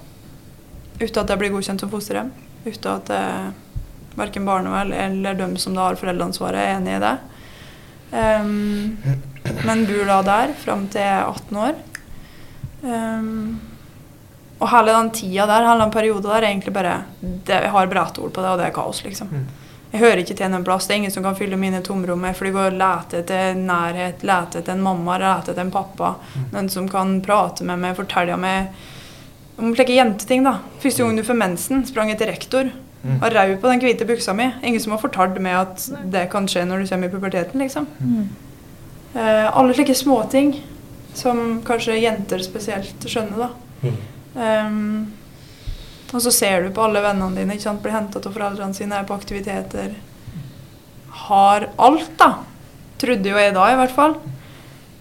Uten 1.00 1.20
at 1.22 1.32
jeg 1.32 1.40
blir 1.40 1.52
godkjent 1.52 1.84
som 1.84 1.92
fosterhjem. 1.92 2.30
Uten 2.64 2.90
at 2.94 3.12
eh, 3.16 3.50
verken 4.16 4.48
barnevern 4.48 4.92
eller 4.96 5.36
de 5.38 5.50
som 5.60 5.76
da 5.76 5.90
har 5.90 6.00
foreldreansvaret, 6.00 6.60
er 6.60 6.78
enig 6.78 6.96
i 6.96 7.02
det. 7.04 7.16
Um, 8.10 8.96
men 9.62 9.84
bor 9.86 10.08
da 10.08 10.16
der 10.26 10.54
fram 10.58 10.88
til 10.90 11.04
jeg 11.04 11.12
er 11.20 11.28
18 11.28 11.60
år. 11.62 11.76
Um, 12.82 13.60
og 14.60 14.68
hele 14.72 14.96
den 14.96 15.12
tida 15.14 15.46
der, 15.48 15.68
hele 15.68 15.84
den 15.84 15.94
perioden 15.94 16.26
der, 16.26 16.40
er 16.40 16.48
egentlig 16.50 16.74
bare 16.74 16.96
det, 17.20 17.54
Jeg 17.54 17.70
har 17.70 17.86
ord 17.86 18.32
på 18.32 18.42
det, 18.42 18.50
og 18.50 18.58
det 18.58 18.66
er 18.66 18.74
kaos, 18.74 19.04
liksom. 19.04 19.28
Mm. 19.30 19.46
Jeg 19.90 20.00
hører 20.04 20.20
ikke 20.22 20.36
til 20.38 20.50
noen 20.52 20.64
plass. 20.66 20.86
Det 20.86 20.94
er 20.94 21.00
ingen 21.00 21.12
som 21.14 21.24
kan 21.26 21.36
fylle 21.38 21.58
mine 21.58 21.80
tomrom. 21.82 22.22
Jeg 22.28 22.38
flyr 22.38 22.58
og 22.62 22.76
leter 22.78 23.24
etter 23.24 23.56
nærhet, 23.58 24.22
leter 24.22 24.62
etter 24.62 24.76
en 24.76 24.84
mamma, 24.84 25.16
leter 25.18 25.50
etter 25.50 25.64
en 25.64 25.72
pappa. 25.74 26.12
Noen 26.52 26.70
som 26.70 26.86
kan 26.90 27.16
prate 27.26 27.66
med 27.66 27.82
meg, 27.82 27.96
fortelle 27.98 28.36
meg 28.38 28.70
om 29.58 29.74
slike 29.74 29.96
jenteting. 29.96 30.44
da. 30.46 30.58
Første 30.80 31.02
gang 31.02 31.18
du 31.18 31.24
får 31.26 31.40
mensen, 31.42 31.82
sprang 31.86 32.12
jeg 32.12 32.20
til 32.20 32.30
rektor. 32.30 32.70
Mm. 33.02 33.16
Og 33.18 33.32
rau 33.34 33.56
på 33.56 33.72
den 33.72 33.82
hvite 33.82 34.06
buksa 34.06 34.32
mi. 34.36 34.50
Ingen 34.62 34.80
som 34.80 34.94
har 34.94 35.02
fortalt 35.02 35.40
meg 35.42 35.58
at 35.58 35.88
det 36.12 36.28
kan 36.30 36.46
skje 36.48 36.66
når 36.68 36.84
du 36.84 36.92
kommer 36.92 37.08
i 37.08 37.14
puberteten. 37.14 37.60
liksom. 37.60 37.86
Eh, 39.14 39.56
alle 39.56 39.74
slike 39.74 39.94
småting 39.94 40.54
som 41.14 41.62
kanskje 41.66 41.98
jenter 41.98 42.38
spesielt 42.38 43.08
skjønner. 43.10 43.48
da. 43.48 43.50
Mm. 43.82 45.06
Og 46.10 46.22
så 46.24 46.32
ser 46.34 46.64
du 46.64 46.70
på 46.74 46.82
alle 46.82 47.00
vennene 47.04 47.36
dine 47.38 47.54
ikke 47.54 47.68
sant, 47.68 47.82
blir 47.84 47.94
henta 47.94 48.18
av 48.18 48.32
foreldrene 48.34 48.74
sine, 48.74 48.98
er 48.98 49.06
på 49.06 49.14
aktiviteter. 49.14 49.92
Har 51.26 51.68
alt, 51.76 52.10
da. 52.18 52.30
Trodde 53.00 53.30
jo 53.30 53.38
jeg 53.38 53.54
da, 53.54 53.66
i 53.72 53.78
hvert 53.78 53.94
fall. 53.94 54.16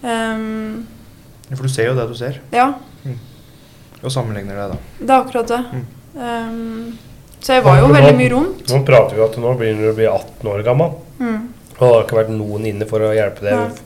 Um, 0.02 0.86
Ja, 1.50 1.56
For 1.56 1.66
du 1.66 1.72
ser 1.72 1.88
jo 1.90 1.94
det 1.98 2.04
du 2.08 2.14
ser, 2.14 2.36
ja, 2.54 2.68
og 4.00 4.12
sammenligner 4.14 4.54
det, 4.56 4.66
da. 4.70 4.76
det 5.00 5.10
er 5.10 5.16
akkurat 5.24 5.48
det. 5.50 5.58
Mm. 5.74 5.86
Um, 6.14 6.98
så 7.42 7.56
jeg 7.56 7.64
var 7.66 7.80
jo 7.80 7.88
nå- 7.88 7.96
veldig 7.96 8.12
mye 8.20 8.30
rundt. 8.32 8.62
Nå 8.70 8.78
prater 8.86 9.18
vi 9.18 9.24
at 9.24 9.36
nå 9.42 9.50
begynner 9.58 9.82
du 9.82 9.90
å 9.90 9.96
bli 9.98 10.06
18 10.08 10.48
år 10.54 10.62
gammel. 10.64 10.94
Mm. 11.18 11.40
Og 11.74 11.80
det 11.82 11.90
har 11.90 12.04
ikke 12.06 12.18
vært 12.20 12.30
noen 12.36 12.68
inne 12.70 12.86
for 12.88 13.02
å 13.04 13.10
hjelpe 13.16 13.44
deg. 13.48 13.82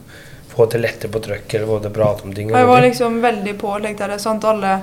Få 0.55 0.69
til 0.71 0.85
lette 0.85 1.09
på 1.11 1.23
trøkk 1.25 1.57
eller 1.57 1.67
få 1.73 1.81
til 1.83 1.91
å 1.91 1.95
prate 1.97 2.29
om 2.29 2.35
ting. 2.37 2.53
Jeg 2.53 2.69
var 2.69 2.81
ting. 2.85 2.91
liksom 2.93 3.17
veldig 3.25 3.57
på 3.59 3.73
like, 3.83 3.99
der, 4.13 4.19
sant? 4.23 4.45
Alle 4.47 4.75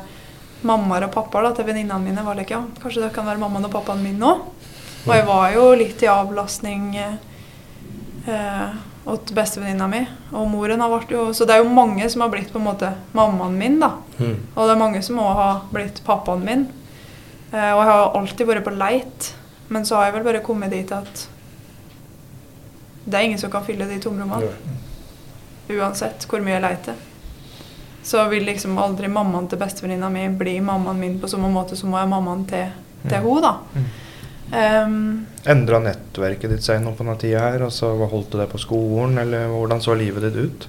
mammaer 0.67 1.07
og 1.07 1.13
pappaer 1.15 1.55
til 1.55 1.67
venninnene 1.67 2.03
mine 2.03 2.23
var 2.25 2.37
like 2.37 2.53
ja, 2.53 2.61
kanskje 2.81 3.05
det 3.05 3.13
kan 3.15 3.27
være 3.27 3.41
mammaen 3.41 3.67
og 3.67 3.73
pappaen 3.73 4.03
min 4.03 4.19
nå. 4.21 4.31
Og 5.01 5.11
jeg 5.15 5.25
var 5.25 5.49
jo 5.55 5.65
litt 5.77 6.03
i 6.05 6.09
avlastning 6.11 6.91
eh, 6.99 8.67
åt 9.09 9.31
bestevenninna 9.33 9.87
mi. 9.89 10.03
Og 10.37 10.45
moren 10.51 10.83
har 10.83 10.91
vært 10.93 11.13
jo 11.15 11.31
Så 11.33 11.47
det 11.49 11.55
er 11.55 11.63
jo 11.63 11.73
mange 11.73 12.05
som 12.09 12.21
har 12.21 12.29
blitt 12.33 12.51
på 12.53 12.61
en 12.61 12.67
måte 12.67 12.93
mammaen 13.17 13.57
min, 13.57 13.79
da. 13.81 13.95
Mm. 14.19 14.37
Og 14.53 14.61
det 14.61 14.75
er 14.75 14.81
mange 14.83 15.01
som 15.05 15.19
òg 15.23 15.33
har 15.39 15.61
blitt 15.73 16.03
pappaen 16.05 16.45
min. 16.45 16.67
Eh, 17.51 17.71
og 17.73 17.81
jeg 17.81 17.91
har 17.91 18.17
alltid 18.21 18.51
vært 18.51 18.67
på 18.67 18.75
leit. 18.77 19.33
Men 19.71 19.87
så 19.87 19.97
har 19.97 20.09
jeg 20.09 20.19
vel 20.19 20.27
bare 20.27 20.45
kommet 20.45 20.73
dit 20.73 20.91
at 20.91 21.27
det 23.01 23.17
er 23.17 23.25
ingen 23.25 23.39
som 23.41 23.49
kan 23.49 23.65
fylle 23.65 23.87
de 23.89 23.97
tomrommene. 24.03 24.51
Uansett 25.71 26.27
hvor 26.29 26.43
mye 26.43 26.59
jeg 26.59 26.65
leter. 26.67 27.07
Så 28.03 28.23
vil 28.29 28.45
liksom 28.45 28.77
aldri 28.81 29.07
mammaen 29.07 29.47
til 29.49 29.59
bestevenninna 29.61 30.09
mi 30.09 30.27
bli 30.29 30.59
mammaen 30.59 30.97
min 30.99 31.19
på 31.21 31.27
samme 31.29 31.51
måte 31.53 31.75
som 31.77 31.91
hun 31.93 31.99
er 32.01 32.07
mammaen 32.09 32.45
til, 32.49 32.71
til 33.07 33.17
Mm. 33.19 33.27
henne, 33.27 33.41
da. 33.41 33.57
Mm. 33.75 33.85
Um, 34.51 35.27
Endra 35.47 35.79
nettverket 35.79 36.49
ditt 36.51 36.63
seg 36.65 36.81
noe 36.83 36.93
på 36.97 37.05
denne 37.05 37.17
tida 37.21 37.39
her? 37.39 37.61
Altså, 37.63 37.93
Holdt 38.11 38.31
du 38.33 38.37
deg 38.41 38.49
på 38.51 38.59
skolen, 38.59 39.17
eller 39.21 39.47
hvordan 39.47 39.79
så 39.81 39.95
livet 39.97 40.21
ditt 40.25 40.35
ut? 40.35 40.67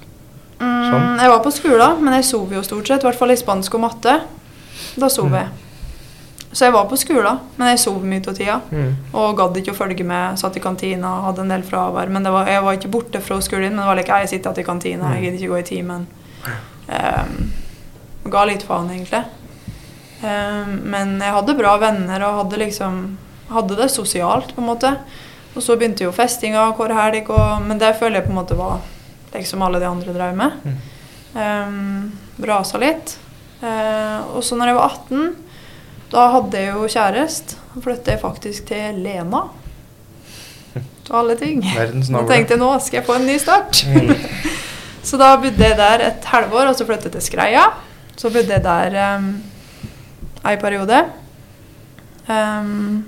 mm, 0.59 0.91
Sånn. 0.91 1.19
jeg 1.19 1.29
var 1.33 1.39
på 1.43 1.51
skolen, 1.51 1.99
men 2.03 2.13
jeg 2.13 2.23
sov 2.29 2.53
jo 2.53 2.61
stort 2.63 2.87
sett. 2.87 3.03
I 3.03 3.07
hvert 3.09 3.19
fall 3.19 3.31
i 3.31 3.35
spansk 3.35 3.75
og 3.75 3.81
matte. 3.81 4.21
Da 4.95 5.09
sov 5.09 5.25
Mm. 5.29 5.33
jeg. 5.33 5.47
Så 6.53 6.65
jeg 6.65 6.73
var 6.73 6.85
på 6.85 6.95
skolen, 6.97 7.39
men 7.57 7.67
jeg 7.69 7.79
sov 7.79 8.03
mye 8.03 8.27
av 8.27 8.35
tida. 8.37 8.61
Mm. 8.71 8.95
Og 9.13 9.35
gadd 9.37 9.55
ikke 9.57 9.71
å 9.73 9.75
følge 9.75 10.05
med. 10.05 10.37
Satt 10.39 10.55
i 10.55 10.59
kantina, 10.59 11.21
hadde 11.25 11.39
en 11.41 11.49
del 11.49 11.63
fravær. 11.63 12.07
Men 12.09 12.23
det 12.23 12.31
var, 12.31 12.45
jeg 12.45 12.61
var 12.63 12.73
ikke 12.77 12.91
borte 12.91 13.19
fra 13.21 13.39
skolen, 13.41 13.73
men 13.75 13.77
det 13.81 13.85
var 13.89 13.95
like, 13.95 14.07
jeg 14.21 14.29
sitter 14.29 14.51
igjen 14.51 14.59
i 14.59 14.63
kantina, 14.63 15.13
jeg 15.15 15.23
gidder 15.23 15.39
ikke 15.39 15.53
gå 15.53 15.59
i 15.59 15.63
timen. 15.75 16.07
Um, 16.87 17.51
ga 18.31 18.45
litt 18.47 18.65
faen, 18.67 18.91
egentlig. 18.93 19.23
Um, 20.23 20.79
men 20.93 21.17
jeg 21.19 21.35
hadde 21.35 21.57
bra 21.59 21.75
venner 21.81 22.23
og 22.27 22.43
hadde 22.43 22.61
liksom 22.61 23.03
hadde 23.53 23.77
det 23.77 23.89
sosialt, 23.91 24.55
på 24.55 24.61
en 24.63 24.69
måte. 24.71 24.93
Og 25.53 25.61
så 25.61 25.77
begynte 25.77 26.05
jo 26.05 26.13
festinga 26.15 26.65
hver 26.77 26.95
helg, 26.97 27.29
og, 27.29 27.61
men 27.67 27.81
det 27.81 27.95
føler 27.99 28.19
jeg 28.19 28.27
på 28.27 28.33
en 28.33 28.39
måte 28.39 28.57
var 28.57 28.81
liksom 29.33 29.61
alle 29.65 29.81
de 29.81 29.89
andre 29.89 30.15
drev 30.15 30.37
med. 30.37 30.63
Um, 31.33 32.13
brasa 32.41 32.81
litt. 32.81 33.17
Uh, 33.63 34.35
og 34.35 34.43
så 34.45 34.57
når 34.59 34.71
jeg 34.71 34.79
var 34.79 34.95
18, 34.97 35.35
da 36.13 36.29
hadde 36.35 36.61
jeg 36.61 36.73
jo 36.73 36.89
kjæreste. 36.95 37.59
Da 37.73 37.83
flyttet 37.85 38.15
jeg 38.15 38.21
faktisk 38.21 38.65
til 38.69 39.03
Lena. 39.05 39.47
Til 41.03 41.15
alle 41.19 41.35
ting. 41.35 41.59
Da 41.65 42.21
tenkte 42.29 42.55
jeg 42.55 42.59
nå 42.61 42.69
skal 42.79 43.01
jeg 43.01 43.05
få 43.07 43.17
en 43.19 43.25
ny 43.27 43.33
start. 43.41 43.81
Mm. 43.91 44.13
Så 45.03 45.17
da 45.19 45.33
bodde 45.37 45.59
jeg 45.67 45.75
der 45.77 45.99
et 46.07 46.23
halvår, 46.31 46.69
og 46.71 46.75
så 46.79 46.85
flyttet 46.87 47.09
jeg 47.11 47.17
til 47.17 47.25
Skreia. 47.27 47.65
Så 48.15 48.29
bodde 48.31 48.53
jeg 48.55 48.63
der 48.63 48.95
um, 49.17 49.29
ei 50.47 50.55
periode. 50.61 51.01
Um, 52.27 53.03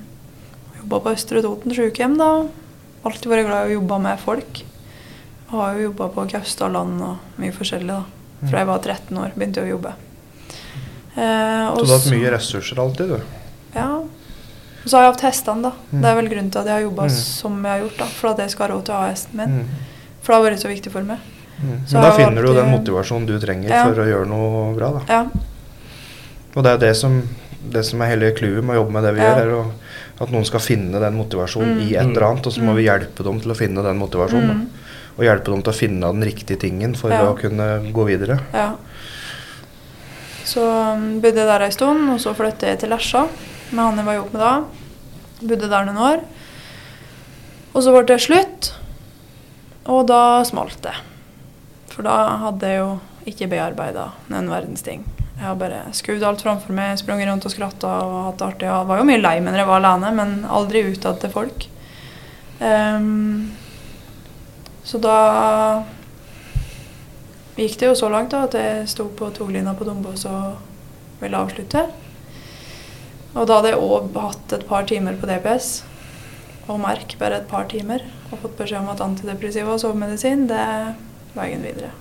jobba 0.81 0.99
på 1.05 1.13
Østre 1.15 1.41
Toten 1.45 1.71
sykehjem, 1.75 2.17
da. 2.19 2.29
Alltid 3.05 3.29
vært 3.31 3.47
glad 3.47 3.69
i 3.69 3.75
å 3.75 3.77
jobbe 3.79 3.99
med 4.03 4.19
folk. 4.19 4.59
Har 5.53 5.77
jo 5.77 5.85
jobba 5.91 6.09
på 6.15 6.25
Gausdalland 6.33 6.99
og 7.05 7.39
mye 7.41 7.53
forskjellig, 7.55 7.93
da. 7.93 8.03
Fra 8.49 8.59
jeg 8.61 8.67
var 8.69 8.81
13 8.83 9.21
år, 9.21 9.31
begynte 9.37 9.61
jeg 9.63 9.69
å 9.71 9.75
jobbe. 9.77 9.93
Uh, 11.15 11.71
Så 11.79 11.85
du 11.85 11.91
har 11.93 11.95
hatt 12.01 12.11
mye 12.11 12.31
ressurser 12.35 12.81
alltid, 12.83 13.15
du. 13.15 13.39
ja. 13.77 13.89
Og 14.85 14.91
så 14.91 14.99
har 14.99 15.07
jeg 15.07 15.13
hatt 15.15 15.21
hestene, 15.25 15.63
da. 15.65 15.71
Mm. 15.89 16.01
Det 16.03 16.09
er 16.11 16.17
vel 16.19 16.27
grunnen 16.29 16.49
til 16.53 16.59
at 16.61 16.67
jeg 16.69 16.75
har 16.75 16.83
jobba 16.83 17.05
Mm. 17.07 17.13
som 17.17 17.53
jeg 17.63 17.71
har 17.71 17.79
gjort. 17.81 17.97
da, 17.97 18.05
For 18.05 18.29
at 18.29 18.37
jeg 18.43 18.49
skal 18.53 18.67
ha 18.67 18.73
råd 18.75 18.83
til 18.85 18.93
å 18.93 18.97
ha 18.99 19.07
hesten 19.09 19.39
min. 19.39 19.55
Mm. 19.55 19.69
For 20.21 20.27
det 20.33 20.35
har 20.37 20.45
vært 20.51 20.61
så 20.61 20.69
viktig 20.69 20.91
for 20.93 21.01
meg. 21.07 21.19
Mm. 21.61 21.79
Så 21.87 21.93
Men 21.93 22.03
da 22.03 22.11
finner 22.11 22.43
du 22.43 22.53
den 22.53 22.69
motivasjonen 22.71 23.25
du 23.27 23.39
trenger 23.39 23.69
Ja. 23.69 23.83
for 23.87 24.01
å 24.01 24.05
gjøre 24.05 24.27
noe 24.27 24.75
bra. 24.75 24.91
da. 24.91 25.01
Ja. 25.07 25.25
Og 26.55 26.63
det 26.63 26.71
er 26.73 26.77
det 26.77 26.95
som, 26.95 27.21
det 27.69 27.85
som 27.85 28.01
er 28.01 28.07
hele 28.13 28.31
clouet 28.35 28.63
med 28.63 28.75
å 28.75 28.79
jobbe 28.83 28.91
med 28.91 29.03
det 29.03 29.13
vi 29.15 29.21
Ja. 29.21 29.35
gjør, 29.35 29.41
er 29.41 29.51
å, 29.55 29.71
at 30.21 30.29
noen 30.31 30.45
skal 30.45 30.59
finne 30.59 30.99
den 30.99 31.15
motivasjonen 31.17 31.75
Mm. 31.77 31.81
i 31.87 31.95
et 31.95 32.05
eller 32.07 32.23
annet, 32.29 32.45
og 32.47 32.53
så 32.53 32.61
må 32.61 32.71
Mm. 32.71 32.75
vi 32.75 32.83
hjelpe 32.87 33.23
dem 33.23 33.39
til 33.39 33.51
å 33.51 33.55
finne 33.55 33.83
den 33.83 33.97
motivasjonen. 33.99 34.55
Mm. 34.55 34.69
Og 35.17 35.23
hjelpe 35.25 35.45
dem 35.45 35.61
til 35.63 35.71
å 35.73 35.75
finne 35.75 36.11
den 36.11 36.23
riktige 36.23 36.59
tingen 36.59 36.93
for 36.95 37.09
å 37.09 37.35
kunne 37.39 37.91
gå 37.93 38.05
videre. 38.05 38.39
ja. 38.53 38.75
Så 40.45 40.61
um, 40.93 41.19
bodde 41.21 41.37
jeg 41.41 41.47
der 41.47 41.61
ei 41.65 41.71
stund, 41.71 42.09
og 42.13 42.19
så 42.21 42.35
flyttet 42.35 42.67
jeg 42.69 42.79
til 42.79 42.89
Lesja 42.89 43.23
med 43.71 43.79
han 43.83 43.97
jeg 43.97 44.05
var 44.05 44.13
sammen 44.13 44.31
med 44.31 44.41
da. 44.41 44.63
Bodde 45.41 45.69
der 45.69 45.85
noen 45.85 45.97
år. 45.97 46.19
Og 47.73 47.81
så 47.83 47.91
ble 47.91 48.03
det 48.05 48.21
slutt, 48.21 48.73
og 49.87 50.05
da 50.07 50.43
smalt 50.43 50.77
det. 50.85 50.93
For 51.95 52.03
da 52.03 52.15
hadde 52.43 52.69
jeg 52.69 52.81
jo 52.81 52.89
ikke 53.29 53.47
bearbeida 53.53 54.09
noen 54.31 54.51
verdens 54.51 54.83
ting. 54.85 55.05
Jeg 55.35 55.43
har 55.43 55.57
bare 55.59 55.81
skrudd 55.95 56.23
alt 56.23 56.43
framfor 56.43 56.75
meg, 56.75 56.95
sprunget 56.99 57.29
rundt 57.29 57.47
og 57.47 57.51
skratta 57.51 57.91
og 58.03 58.15
hatt 58.29 58.39
det 58.39 58.47
artig. 58.47 58.67
Jeg 58.69 58.89
var 58.89 58.99
jo 58.99 59.07
mye 59.07 59.21
lei 59.21 59.35
meg 59.39 59.51
når 59.51 59.61
jeg 59.61 59.69
var 59.71 59.81
alene, 59.81 60.11
men 60.15 60.35
aldri 60.47 60.83
utad 60.91 61.19
til 61.21 61.31
folk. 61.33 61.67
Um, 62.59 63.51
så 64.87 64.99
da 65.03 65.17
gikk 67.55 67.79
det 67.79 67.89
jo 67.89 67.97
så 67.99 68.11
langt 68.11 68.35
da, 68.35 68.45
at 68.47 68.55
jeg 68.59 68.87
sto 68.91 69.07
på 69.15 69.31
toglina 69.35 69.73
på 69.75 69.87
Dombås 69.87 70.27
og 70.29 70.59
ville 71.21 71.39
avslutte. 71.39 71.87
Og 73.35 73.43
da 73.47 73.57
hadde 73.57 73.73
jeg 73.73 73.81
òg 73.83 74.15
hatt 74.19 74.55
et 74.55 74.67
par 74.69 74.87
timer 74.87 75.17
på 75.19 75.27
DPS, 75.27 75.73
og 76.67 76.79
merk 76.83 77.17
bare 77.19 77.41
et 77.41 77.49
par 77.49 77.67
timer, 77.71 78.03
og 78.29 78.39
fått 78.43 78.55
beskjed 78.59 78.83
om 78.83 78.93
at 78.93 79.03
antidepressiva 79.03 79.75
og 79.75 79.83
sovemedisin, 79.83 80.47
det 80.51 80.63
veien 81.35 81.63
videre. 81.65 81.91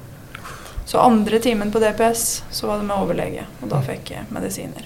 Så 0.86 1.00
andre 1.00 1.38
timen 1.40 1.70
på 1.72 1.80
DPS 1.82 2.42
så 2.52 2.68
var 2.68 2.78
det 2.80 2.86
med 2.88 2.96
overlege, 3.00 3.46
og 3.62 3.70
da 3.72 3.80
fikk 3.84 4.10
jeg 4.14 4.26
medisiner. 4.34 4.84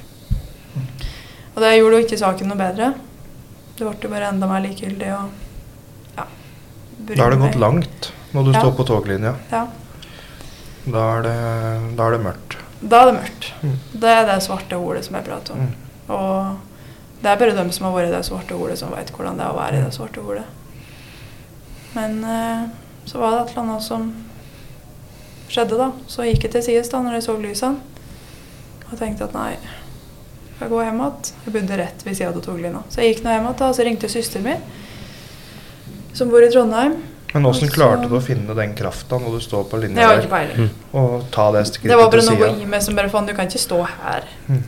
Og 1.54 1.62
det 1.64 1.72
gjorde 1.74 1.98
jo 1.98 2.04
ikke 2.06 2.18
saken 2.20 2.48
noe 2.52 2.58
bedre. 2.60 2.92
Det 3.78 3.86
ble 3.86 4.10
bare 4.12 4.28
enda 4.30 4.46
mer 4.50 4.62
likegyldig 4.62 5.08
og 5.16 6.16
ja. 6.18 6.24
Da 7.08 7.24
er 7.26 7.34
det 7.34 7.40
gått 7.42 7.58
langt 7.58 8.12
når 8.34 8.44
du 8.44 8.52
Ja. 8.52 8.60
står 8.60 8.72
på 8.78 8.86
toglinja. 8.86 9.34
Ja. 9.50 9.64
Da 10.86 11.02
er 11.18 11.22
det, 11.22 11.96
da 11.96 12.06
er 12.06 12.10
det 12.16 12.20
mørkt. 12.24 12.56
Da 12.80 13.00
er 13.02 13.06
det 13.10 13.14
mørkt. 13.20 13.52
Mm. 13.62 13.76
Det 13.92 14.08
er 14.14 14.26
det 14.26 14.42
svarte 14.42 14.78
holet 14.78 15.04
som 15.04 15.16
jeg 15.18 15.24
prater 15.26 15.52
om. 15.52 15.58
Mm. 15.66 15.74
Og 16.14 16.56
det 17.22 17.30
er 17.32 17.36
bare 17.42 17.56
dem 17.58 17.72
som 17.72 17.86
har 17.86 17.92
vært 17.96 18.08
i 18.12 18.16
det 18.16 18.24
svarte 18.24 18.54
holet, 18.54 18.78
som 18.78 18.90
vet 18.94 19.10
hvordan 19.10 19.36
det 19.36 19.44
er 19.46 19.50
å 19.50 19.58
være 19.58 19.80
i 19.80 19.82
det 19.84 19.94
svarte 19.94 20.22
holet. 20.22 20.44
Men 21.94 22.22
eh, 22.24 22.68
så 23.04 23.18
var 23.18 23.30
det 23.34 23.40
et 23.42 23.50
eller 23.56 23.62
annet 23.66 23.82
som 23.82 24.14
skjedde, 25.48 25.76
da. 25.80 25.90
Så 26.10 26.24
gikk 26.28 26.42
jeg 26.46 26.52
til 26.52 26.62
sides 26.62 26.88
da 26.92 27.00
når 27.02 27.18
jeg 27.18 27.22
så 27.28 27.36
lysene. 27.40 27.80
Og 28.90 28.96
tenkte 28.98 29.24
at 29.28 29.34
nei, 29.36 29.56
jeg 30.60 30.68
går 30.70 30.84
hjem 30.88 31.00
igjen. 31.04 31.32
Jeg 31.44 31.52
bodde 31.54 31.76
rett 31.82 32.04
ved 32.06 32.16
sida 32.16 32.30
av 32.32 32.40
toglina. 32.42 32.82
Så 32.90 33.02
jeg 33.02 33.14
gikk 33.14 33.24
nå 33.24 33.34
hjem 33.34 33.46
igjen, 33.48 33.62
og 33.68 33.76
så 33.76 33.84
ringte 33.86 34.08
søsteren 34.12 34.44
min, 34.48 34.62
som 36.16 36.30
bor 36.32 36.42
i 36.42 36.50
Trondheim. 36.50 36.96
Men 37.34 37.44
åssen 37.46 37.68
så- 37.68 37.74
klarte 37.74 38.08
du 38.08 38.14
å 38.16 38.22
finne 38.24 38.54
den 38.56 38.74
krafta 38.74 39.18
når 39.20 39.32
du 39.36 39.40
står 39.44 39.64
på 39.68 39.76
linja 39.80 40.00
Jeg 40.00 40.06
har 40.08 40.16
ikke 40.16 40.30
der, 40.30 40.54
peiling. 40.54 40.70
og 40.94 41.26
ta 41.30 41.50
det 41.52 41.66
skrittet 41.66 41.90
Det 41.90 41.96
var 41.98 42.10
bare 42.10 42.22
noe 42.24 42.36
sida? 42.36 42.62
i 42.62 42.64
meg 42.64 42.82
som 42.82 42.96
bare 42.96 43.08
fant 43.10 43.26
Du 43.28 43.34
kan 43.34 43.46
ikke 43.46 43.58
stå 43.60 43.86
her. 43.86 44.24
Mm. 44.48 44.62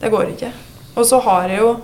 Det 0.00 0.10
går 0.10 0.24
ikke. 0.32 0.52
Og 0.96 1.04
så 1.04 1.20
har 1.22 1.48
jeg 1.48 1.58
jo 1.60 1.80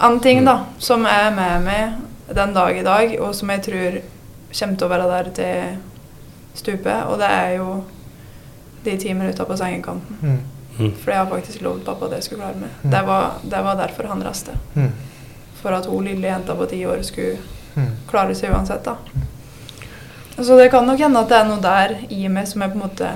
en 0.00 0.18
ting 0.20 0.44
da, 0.44 0.64
som 0.78 1.04
er 1.06 1.30
med 1.30 1.62
meg 1.64 2.34
den 2.34 2.54
dag 2.54 2.78
i 2.78 2.82
dag, 2.82 3.20
og 3.20 3.34
som 3.34 3.48
jeg 3.50 3.62
tror 3.62 4.00
kommer 4.58 4.76
til 4.78 4.86
å 4.86 4.90
være 4.90 5.08
der 5.10 5.30
til 5.30 5.78
stupet, 6.54 7.04
og 7.08 7.18
det 7.22 7.28
er 7.30 7.54
jo 7.58 7.84
de 8.84 8.96
ti 8.98 9.12
minutter 9.14 9.44
på 9.48 9.56
sengekanten. 9.56 10.18
Mm. 10.22 10.38
Mm. 10.78 10.92
For 11.02 11.10
jeg 11.12 11.18
har 11.20 11.30
faktisk 11.30 11.62
lovd 11.62 11.84
pappa 11.86 12.06
at 12.08 12.12
jeg 12.18 12.22
skulle 12.26 12.42
klare 12.42 12.60
meg. 12.60 12.70
Mm. 12.82 12.90
Det, 12.90 13.02
var, 13.06 13.40
det 13.44 13.64
var 13.64 13.76
derfor 13.80 14.08
han 14.10 14.22
reiste. 14.24 14.54
Mm. 14.74 14.90
For 15.62 15.76
at 15.76 15.86
hun 15.86 16.04
lille 16.08 16.26
jenta 16.26 16.54
på 16.58 16.66
ti 16.70 16.84
år 16.86 17.02
skulle 17.06 17.38
Mm. 17.72 17.86
klare 18.04 18.34
seg 18.36 18.50
uansett, 18.52 18.84
da. 18.84 18.98
Så 20.36 20.56
det 20.58 20.66
kan 20.70 20.84
nok 20.84 20.98
hende 21.00 21.20
at 21.22 21.30
det 21.30 21.36
er 21.38 21.46
noe 21.48 21.60
der 21.64 21.94
i 22.12 22.26
meg 22.28 22.44
som 22.50 22.60
jeg 22.60 22.72
på 22.72 22.76
en 22.76 22.82
måte 22.82 23.08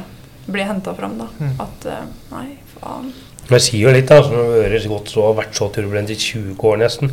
blir 0.46 0.64
henta 0.64 0.94
fram, 0.96 1.18
da. 1.20 1.27
Mm. 1.37 1.51
At 1.61 1.85
eh, 1.92 2.07
nei, 2.31 2.44
faen. 2.77 3.11
Men 3.49 3.59
jeg 3.59 3.64
sier 3.66 3.83
jo 3.85 3.92
litt, 3.92 4.09
da, 4.09 4.22
som 4.25 4.33
høres 4.33 4.87
godt 4.88 5.12
så, 5.12 5.27
vært 5.37 5.59
så 5.61 5.68
turbulent 5.75 6.09
i 6.12 6.16
20 6.16 6.57
år 6.70 6.81
nesten, 6.81 7.12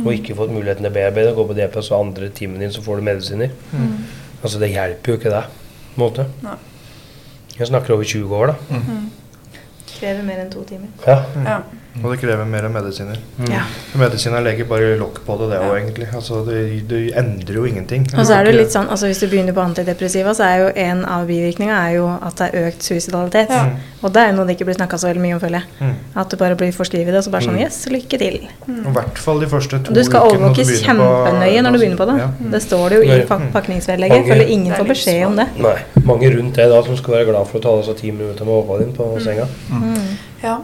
og 0.00 0.08
ikke 0.14 0.38
fått 0.38 0.54
muligheten 0.54 0.86
til 0.86 0.92
å 0.92 0.96
bearbeide, 0.96 1.34
gå 1.36 1.44
på 1.50 1.58
DPS 1.60 1.90
og 1.92 1.98
andre 2.06 2.30
timen 2.40 2.64
din, 2.64 2.72
så 2.72 2.80
får 2.84 3.00
du 3.02 3.06
medisiner. 3.10 3.52
Mm. 3.76 3.92
Altså, 4.42 4.58
det 4.58 4.70
hjelper 4.72 5.12
jo 5.12 5.18
ikke 5.20 5.32
deg, 5.34 5.44
på 5.94 5.98
en 5.98 6.04
måte. 6.04 6.26
Nei. 6.44 6.56
Jeg 7.58 7.68
snakker 7.68 7.94
over 7.94 8.04
20 8.08 8.36
år, 8.36 8.52
da. 8.54 8.78
Mm. 8.78 9.10
Krever 9.90 10.22
mer 10.24 10.40
enn 10.44 10.52
to 10.52 10.62
timer. 10.64 10.88
Ja. 11.06 11.18
Ja. 11.44 11.58
Og 12.04 12.12
det 12.12 12.20
krever 12.22 12.44
mer 12.46 12.68
medisiner. 12.70 13.18
Mm. 13.38 13.48
Ja. 13.50 13.62
Medisiner 13.98 14.40
legger 14.40 14.64
bare 14.70 14.92
lokk 14.96 15.24
på 15.26 15.34
det, 15.40 15.48
det 15.50 15.56
Ja. 15.58 15.68
òg, 15.68 15.76
egentlig. 15.80 16.06
Altså, 16.14 16.44
det, 16.46 16.88
det 16.88 17.00
endrer 17.18 17.54
jo 17.58 17.64
ingenting. 17.66 18.06
Og 18.16 18.24
så 18.26 18.36
er 18.38 18.44
det 18.44 18.54
litt 18.54 18.70
sånn, 18.70 18.86
altså 18.88 19.06
Hvis 19.10 19.18
du 19.20 19.26
begynner 19.26 19.52
på 19.52 19.60
antidepressiva, 19.64 20.30
så 20.34 20.44
er 20.46 20.56
jo 20.62 20.68
en 20.76 21.04
av 21.04 21.26
bivirkningene 21.26 22.20
at 22.22 22.36
det 22.36 22.46
er 22.54 22.68
økt 22.70 22.82
suicidalitet. 22.86 23.50
Ja. 23.50 23.66
Og 24.02 24.12
det 24.14 24.22
er 24.22 24.30
jo 24.30 24.36
noe 24.36 24.46
det 24.46 24.54
ikke 24.56 24.68
blir 24.70 24.78
snakka 24.78 24.96
så 25.02 25.08
veldig 25.10 25.20
mye 25.24 25.34
om, 25.34 25.40
føler 25.40 25.58
jeg. 25.60 25.66
Mm. 25.80 25.94
At 26.22 26.30
du 26.30 26.36
bare 26.36 26.54
blir 26.56 26.72
forskrevet 26.72 27.10
det, 27.10 27.16
og 27.18 27.24
så 27.24 27.30
bare 27.30 27.42
sånn 27.42 27.56
Mm. 27.58 27.60
Yes, 27.66 27.86
lykke 27.90 28.18
til. 28.18 28.38
I 28.70 28.94
hvert 28.94 29.18
fall 29.18 29.40
de 29.40 29.46
første 29.46 29.70
to 29.70 29.90
ukene. 29.90 29.94
du 29.94 30.04
skal 30.04 30.20
overvåkes 30.30 30.82
kjempenøye 30.86 31.60
når 31.62 31.72
du 31.72 31.78
begynner 31.78 31.96
på 31.98 32.06
det. 32.06 32.18
Ja. 32.20 32.28
Det 32.54 32.62
står 32.62 32.88
det 32.90 32.96
jo 32.98 33.12
i 33.12 33.26
pak 33.26 33.40
Mm. 33.40 33.52
pakningsvedlegget. 33.52 34.16
Mange- 34.16 34.30
Føler 34.32 34.46
ingen 34.48 34.74
får 34.74 34.86
beskjed 34.86 35.26
om 35.26 35.36
det. 35.36 35.46
Nei. 35.58 35.76
Mange 36.04 36.30
rundt 36.36 36.54
deg 36.54 36.68
da 36.70 36.82
som 36.82 36.96
skal 36.96 37.14
være 37.14 37.26
glad 37.32 37.46
for 37.48 37.58
å 37.58 37.62
ta 37.62 37.76
disse 37.82 37.98
ti 38.00 38.10
minutter 38.12 38.44
med 38.44 38.54
håpa 38.54 38.78
din 38.78 38.92
på 38.94 39.20
senga. 39.20 39.46
Mm. 39.70 40.16
ja. 40.44 40.58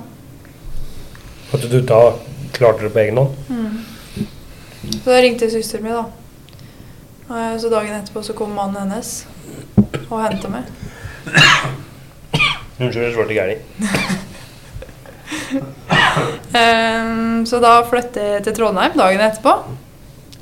At 1.54 1.62
du 1.70 1.80
da 1.86 2.00
klarte 2.56 2.86
det 2.86 2.92
på 2.94 3.02
egen 3.04 3.20
hånd. 3.20 3.34
Mm. 3.48 3.84
Så 5.02 5.10
da 5.10 5.20
ringte 5.22 5.50
søsteren 5.50 5.84
min, 5.86 5.92
da. 5.96 6.04
Eh, 7.30 7.58
Så 7.58 7.70
dagen 7.70 7.94
etterpå 7.94 8.22
så 8.22 8.34
kom 8.38 8.54
mannen 8.54 8.80
hennes 8.86 9.26
og 10.10 10.20
henta 10.22 10.48
meg. 10.50 10.68
Unnskyld, 12.78 13.02
jeg 13.06 13.14
svarte 13.16 13.34
gærent. 13.34 13.62
um, 16.54 17.46
så 17.50 17.60
da 17.62 17.72
flyttet 17.88 18.22
jeg 18.22 18.44
til 18.46 18.56
Trondheim 18.60 18.94
dagen 18.98 19.24
etterpå. 19.26 19.56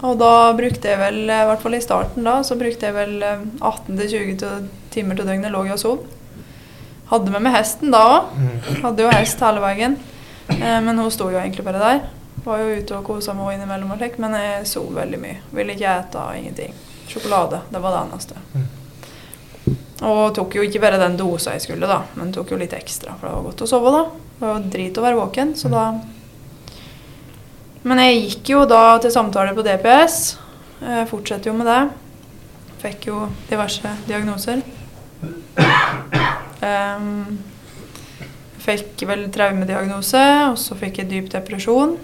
Og 0.04 0.18
da 0.20 0.52
brukte 0.56 0.90
jeg 0.90 1.00
vel, 1.00 1.22
i 1.24 1.44
hvert 1.48 1.62
fall 1.62 1.78
i 1.78 1.80
starten 1.84 2.26
da, 2.26 2.40
så 2.44 2.58
brukte 2.60 2.90
jeg 2.90 2.96
vel 2.96 3.14
eh, 3.24 3.46
18-20 3.64 4.66
timer 4.92 5.16
til 5.16 5.30
døgnet 5.30 5.54
lå 5.54 5.62
jeg 5.68 5.78
og 5.78 5.80
sov. 5.80 6.02
Hadde 7.08 7.32
med 7.32 7.44
meg 7.46 7.54
hesten 7.56 7.94
da 7.94 8.02
òg. 8.10 8.34
Mm. 8.36 8.82
Hadde 8.82 9.06
jo 9.06 9.14
hest 9.14 9.40
hele 9.44 9.62
veien. 9.64 9.96
Eh, 10.48 10.80
men 10.80 10.98
hun 10.98 11.10
sto 11.10 11.30
jo 11.30 11.38
egentlig 11.40 11.64
bare 11.64 11.82
der. 11.82 12.00
Var 12.44 12.60
jo 12.60 12.78
ute 12.78 12.96
og 12.98 13.06
kosa 13.06 13.34
med 13.34 13.46
henne 13.48 13.62
innimellom 13.62 13.94
og 13.94 14.00
slik, 14.00 14.18
men 14.22 14.36
jeg 14.38 14.66
sov 14.68 14.90
veldig 14.94 15.20
mye. 15.20 15.40
Ville 15.54 15.76
ikke 15.76 15.92
ete 15.92 16.24
ingenting. 16.38 16.74
Sjokolade, 17.08 17.60
det 17.70 17.80
var 17.80 17.94
det 17.94 18.02
eneste. 18.04 18.34
Og 20.04 20.34
tok 20.36 20.58
jo 20.58 20.64
ikke 20.66 20.82
bare 20.82 21.00
den 21.00 21.16
dosa 21.16 21.54
jeg 21.54 21.64
skulle, 21.64 21.88
da, 21.88 22.02
men 22.18 22.32
tok 22.34 22.52
jo 22.52 22.58
litt 22.60 22.74
ekstra, 22.76 23.14
for 23.16 23.28
det 23.28 23.34
var 23.36 23.46
godt 23.46 23.64
å 23.64 23.68
sove 23.70 23.92
da. 23.94 24.02
Det 24.34 24.50
var 24.50 24.66
drit 24.74 24.98
å 24.98 25.04
være 25.04 25.20
våken, 25.20 25.54
så 25.56 25.70
da 25.72 25.84
Men 27.84 28.00
jeg 28.00 28.20
gikk 28.22 28.48
jo 28.48 28.60
da 28.64 28.96
til 28.96 29.12
samtale 29.12 29.52
på 29.52 29.62
DPS. 29.62 30.14
Jeg 30.80 31.08
fortsetter 31.10 31.50
jo 31.50 31.56
med 31.58 31.68
det. 31.68 31.82
Fikk 32.80 33.10
jo 33.10 33.26
diverse 33.50 33.92
diagnoser. 34.08 34.62
Ehm, 36.64 37.36
fikk 38.64 39.04
vel 39.08 39.26
traumediagnose, 39.32 40.24
og 40.50 40.58
så 40.60 40.76
fikk 40.78 41.02
jeg 41.02 41.10
dyp 41.10 41.30
depresjon. 41.32 41.96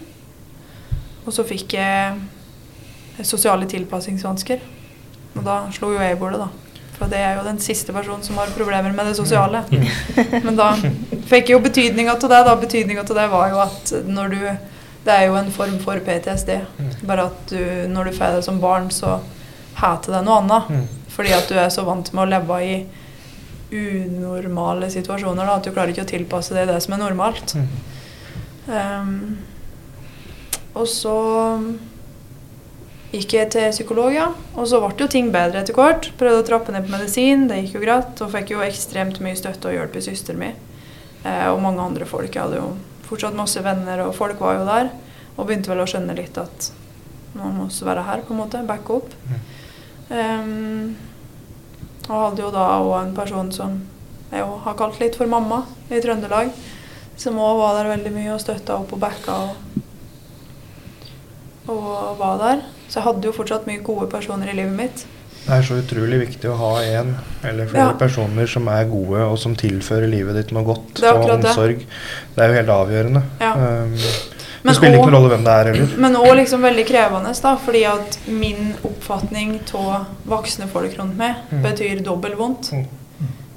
Og 1.24 1.34
så 1.34 1.44
fikk 1.46 1.76
jeg 1.76 3.26
sosiale 3.26 3.68
tilpassingsvansker. 3.68 4.62
Og 5.36 5.46
da 5.46 5.62
slo 5.74 5.94
jo 5.94 6.02
jeg 6.02 6.16
i 6.16 6.20
bordet, 6.20 6.40
da. 6.42 6.50
For 7.00 7.08
det 7.08 7.20
er 7.24 7.38
jo 7.38 7.46
den 7.46 7.60
siste 7.64 7.94
personen 7.96 8.24
som 8.24 8.36
har 8.40 8.50
problemer 8.52 8.92
med 8.92 9.08
det 9.08 9.16
sosiale. 9.16 9.62
Men 10.46 10.58
da 10.58 10.74
fikk 11.30 11.48
jeg 11.48 11.56
jo 11.56 11.62
betydninga 11.64 12.16
til 12.20 12.32
det. 12.32 12.42
da 12.44 12.56
Betydninga 12.60 13.04
til 13.08 13.16
det 13.16 13.28
var 13.32 13.48
jo 13.52 13.62
at 13.64 13.94
når 14.06 14.34
du 14.34 14.42
Det 15.00 15.12
er 15.14 15.30
jo 15.30 15.36
en 15.40 15.46
form 15.48 15.78
for 15.80 15.96
PTSD. 16.04 16.50
Bare 17.08 17.30
at 17.30 17.38
du, 17.48 17.60
når 17.88 18.10
du 18.10 18.16
får 18.18 18.34
det 18.36 18.44
som 18.44 18.58
barn, 18.60 18.90
så 18.92 19.14
heter 19.80 20.12
det 20.12 20.24
noe 20.26 20.42
annet. 20.42 20.68
Mm. 20.68 20.82
Fordi 21.08 21.32
at 21.32 21.48
du 21.48 21.54
er 21.56 21.70
så 21.72 21.86
vant 21.86 22.10
med 22.12 22.26
å 22.26 22.28
leve 22.28 22.58
i 22.60 22.74
unormale 23.70 24.90
situasjoner. 24.92 25.46
Da, 25.46 25.58
at 25.58 25.66
du 25.66 25.72
klarer 25.74 25.94
ikke 25.94 26.06
å 26.06 26.10
tilpasse 26.10 26.56
det 26.56 26.66
det 26.70 26.80
som 26.84 26.96
er 26.96 27.02
normalt. 27.04 27.54
Mm. 27.54 27.68
Um, 28.70 29.14
og 30.78 30.86
så 30.88 31.16
gikk 33.10 33.34
jeg 33.34 33.50
til 33.54 33.70
psykolog, 33.74 34.12
ja. 34.14 34.28
Og 34.54 34.68
så 34.70 34.80
ble 34.82 34.94
jo 35.02 35.10
ting 35.10 35.30
bedre 35.34 35.62
etter 35.62 35.76
hvert. 35.76 36.10
Prøvde 36.20 36.44
å 36.44 36.46
trappe 36.46 36.74
ned 36.74 36.86
på 36.86 36.94
medisin, 36.94 37.48
det 37.50 37.62
gikk 37.64 37.78
jo 37.78 37.84
greit. 37.84 38.22
Og 38.22 38.32
fikk 38.34 38.54
jo 38.54 38.64
ekstremt 38.64 39.18
mye 39.24 39.38
støtte 39.38 39.70
og 39.70 39.76
hjelp 39.76 39.98
i 39.98 40.04
søsteren 40.06 40.42
min. 40.42 40.58
Eh, 41.24 41.46
og 41.50 41.62
mange 41.64 41.82
andre 41.84 42.08
folk. 42.08 42.30
Jeg 42.30 42.42
hadde 42.42 42.60
jo 42.60 42.74
fortsatt 43.08 43.36
masse 43.36 43.62
venner, 43.64 44.06
og 44.06 44.14
folk 44.16 44.40
var 44.42 44.60
jo 44.60 44.68
der. 44.68 44.92
Og 45.36 45.46
begynte 45.46 45.72
vel 45.72 45.82
å 45.82 45.88
skjønne 45.90 46.16
litt 46.18 46.38
at 46.40 46.70
man 47.34 47.54
må 47.56 47.66
også 47.68 47.86
være 47.86 48.06
her, 48.06 48.22
på 48.26 48.34
en 48.34 48.42
måte. 48.42 48.62
Backe 48.66 49.00
opp. 49.00 49.14
Ehm, 50.10 50.96
og 52.10 52.24
hadde 52.24 52.42
jo 52.42 52.50
da 52.50 52.66
òg 52.82 52.92
en 53.04 53.14
person 53.14 53.52
som 53.54 53.78
jeg 54.30 54.42
jo 54.42 54.56
har 54.64 54.74
kalt 54.78 54.98
litt 55.00 55.16
for 55.18 55.30
mamma 55.30 55.62
i 55.90 56.00
Trøndelag. 56.02 56.50
Som 57.20 57.38
òg 57.38 57.58
var 57.60 57.78
der 57.78 57.90
veldig 57.92 58.12
mye 58.14 58.34
og 58.34 58.42
støtta 58.42 58.76
opp 58.80 58.92
og 58.96 59.00
backa 59.02 59.36
og, 59.46 59.80
og 61.70 62.18
var 62.18 62.38
der. 62.42 62.62
Så 62.88 62.98
jeg 62.98 63.06
hadde 63.06 63.28
jo 63.30 63.34
fortsatt 63.36 63.66
mye 63.70 63.82
gode 63.86 64.08
personer 64.10 64.50
i 64.50 64.56
livet 64.58 64.74
mitt. 64.76 65.06
Det 65.40 65.54
er 65.56 65.62
så 65.64 65.78
utrolig 65.80 66.18
viktig 66.20 66.50
å 66.50 66.56
ha 66.58 66.70
en 66.84 67.14
eller 67.48 67.68
flere 67.70 67.92
Ja. 67.92 67.98
personer 67.98 68.46
som 68.50 68.68
er 68.68 68.84
gode, 68.90 69.22
og 69.24 69.38
som 69.38 69.54
tilfører 69.56 70.10
livet 70.10 70.36
ditt 70.36 70.50
noe 70.52 70.64
godt. 70.64 71.00
Og 71.02 71.30
omsorg. 71.30 71.78
det. 71.78 71.86
Det 72.36 72.44
er 72.44 72.48
jo 72.50 72.58
helt 72.58 72.74
avgjørende. 72.74 73.22
Ja. 73.40 73.52
Um, 73.54 73.94
det 74.62 74.74
spiller 74.76 74.98
ikke 74.98 75.06
noen 75.10 75.14
rolle 75.14 75.28
hvem 75.32 75.44
det 75.44 75.52
er 75.56 75.68
heller. 75.72 75.96
Men 76.04 76.16
òg 76.20 76.34
liksom 76.36 76.60
veldig 76.62 76.86
krevende, 76.86 77.32
da, 77.42 77.56
fordi 77.56 77.84
at 77.88 78.18
min 78.28 78.74
oppfatning 78.84 79.54
av 79.74 80.06
voksne 80.28 80.68
folk 80.68 80.96
rundt 80.98 81.16
meg 81.16 81.34
Mm. 81.50 81.62
betyr 81.62 82.02
dobbelt 82.04 82.36
vondt. 82.36 82.72
Mm. 82.72 82.86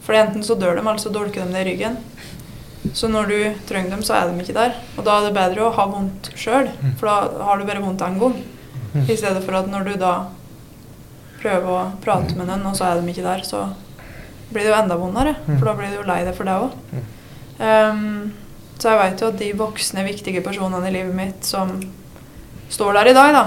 For 0.01 0.14
enten 0.14 0.43
så 0.43 0.56
dør 0.60 0.76
de, 0.76 0.80
eller 0.82 0.97
så 0.99 1.12
dolker 1.12 1.43
de 1.45 1.51
det 1.54 1.66
i 1.68 1.70
ryggen. 1.72 1.97
Så 2.93 3.08
når 3.10 3.28
du 3.28 3.54
trenger 3.68 3.89
dem, 3.89 4.01
så 4.04 4.14
er 4.16 4.32
de 4.32 4.39
ikke 4.43 4.54
der. 4.54 4.74
Og 4.97 5.04
da 5.06 5.18
er 5.20 5.26
det 5.30 5.34
bedre 5.34 5.62
å 5.70 5.74
ha 5.74 5.86
vondt 5.88 6.32
sjøl, 6.36 6.70
Mm. 6.82 6.95
for 6.99 7.06
da 7.08 7.43
har 7.45 7.58
du 7.58 7.66
bare 7.66 7.80
vondt 7.82 7.99
én 8.01 8.20
gang. 8.20 8.36
Mm. 8.93 9.10
I 9.10 9.16
stedet 9.16 9.43
for 9.43 9.56
at 9.56 9.68
når 9.68 9.84
du 9.86 9.97
da 9.97 10.26
prøver 11.41 11.68
å 11.68 11.91
prate 12.01 12.36
med 12.36 12.47
den, 12.47 12.66
og 12.66 12.76
så 12.76 12.86
er 12.91 13.01
de 13.01 13.08
ikke 13.12 13.24
der, 13.24 13.41
så 13.43 13.74
blir 14.51 14.64
det 14.64 14.72
jo 14.72 14.82
enda 14.82 14.95
vondere. 14.97 15.36
Mm. 15.47 15.58
For 15.60 15.66
da 15.66 15.74
blir 15.74 15.89
du 15.89 15.95
jo 15.97 16.08
lei 16.08 16.24
deg 16.24 16.36
for 16.36 16.43
det 16.45 16.54
òg. 16.54 16.72
Så 18.84 18.91
jeg 18.91 18.99
vet 18.99 19.21
jo 19.23 19.27
at 19.31 19.38
de 19.39 19.51
voksne, 19.55 20.03
viktige 20.03 20.41
personene 20.43 20.89
i 20.89 20.91
livet 20.91 21.15
mitt 21.15 21.47
som 21.47 21.77
står 22.73 22.97
der 22.97 23.09
i 23.13 23.15
dag, 23.15 23.31
da, 23.31 23.43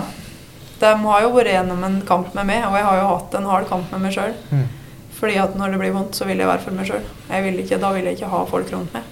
de 0.80 0.92
har 1.02 1.22
jo 1.26 1.32
vært 1.34 1.52
gjennom 1.52 1.84
en 1.84 1.98
kamp 2.08 2.32
med 2.36 2.48
meg, 2.48 2.64
og 2.64 2.76
jeg 2.78 2.86
har 2.88 3.00
jo 3.02 3.08
hatt 3.10 3.36
en 3.36 3.48
hard 3.50 3.68
kamp 3.68 3.92
med 3.92 4.04
meg 4.06 4.14
sjøl. 4.16 4.32
Mm. 4.48 4.66
Fordi 5.16 5.36
at 5.40 5.54
når 5.56 5.72
det 5.74 5.80
blir 5.80 5.94
vondt, 5.94 6.16
så 6.16 6.26
vil 6.28 6.40
jeg 6.40 6.48
være 6.48 6.64
for 6.64 6.76
meg 6.76 6.88
sjøl. 6.88 7.04
Da 7.28 7.40
vil 7.92 8.04
jeg 8.08 8.16
ikke 8.16 8.32
ha 8.32 8.40
folk 8.48 8.72
rundt 8.72 8.96
meg. 8.96 9.06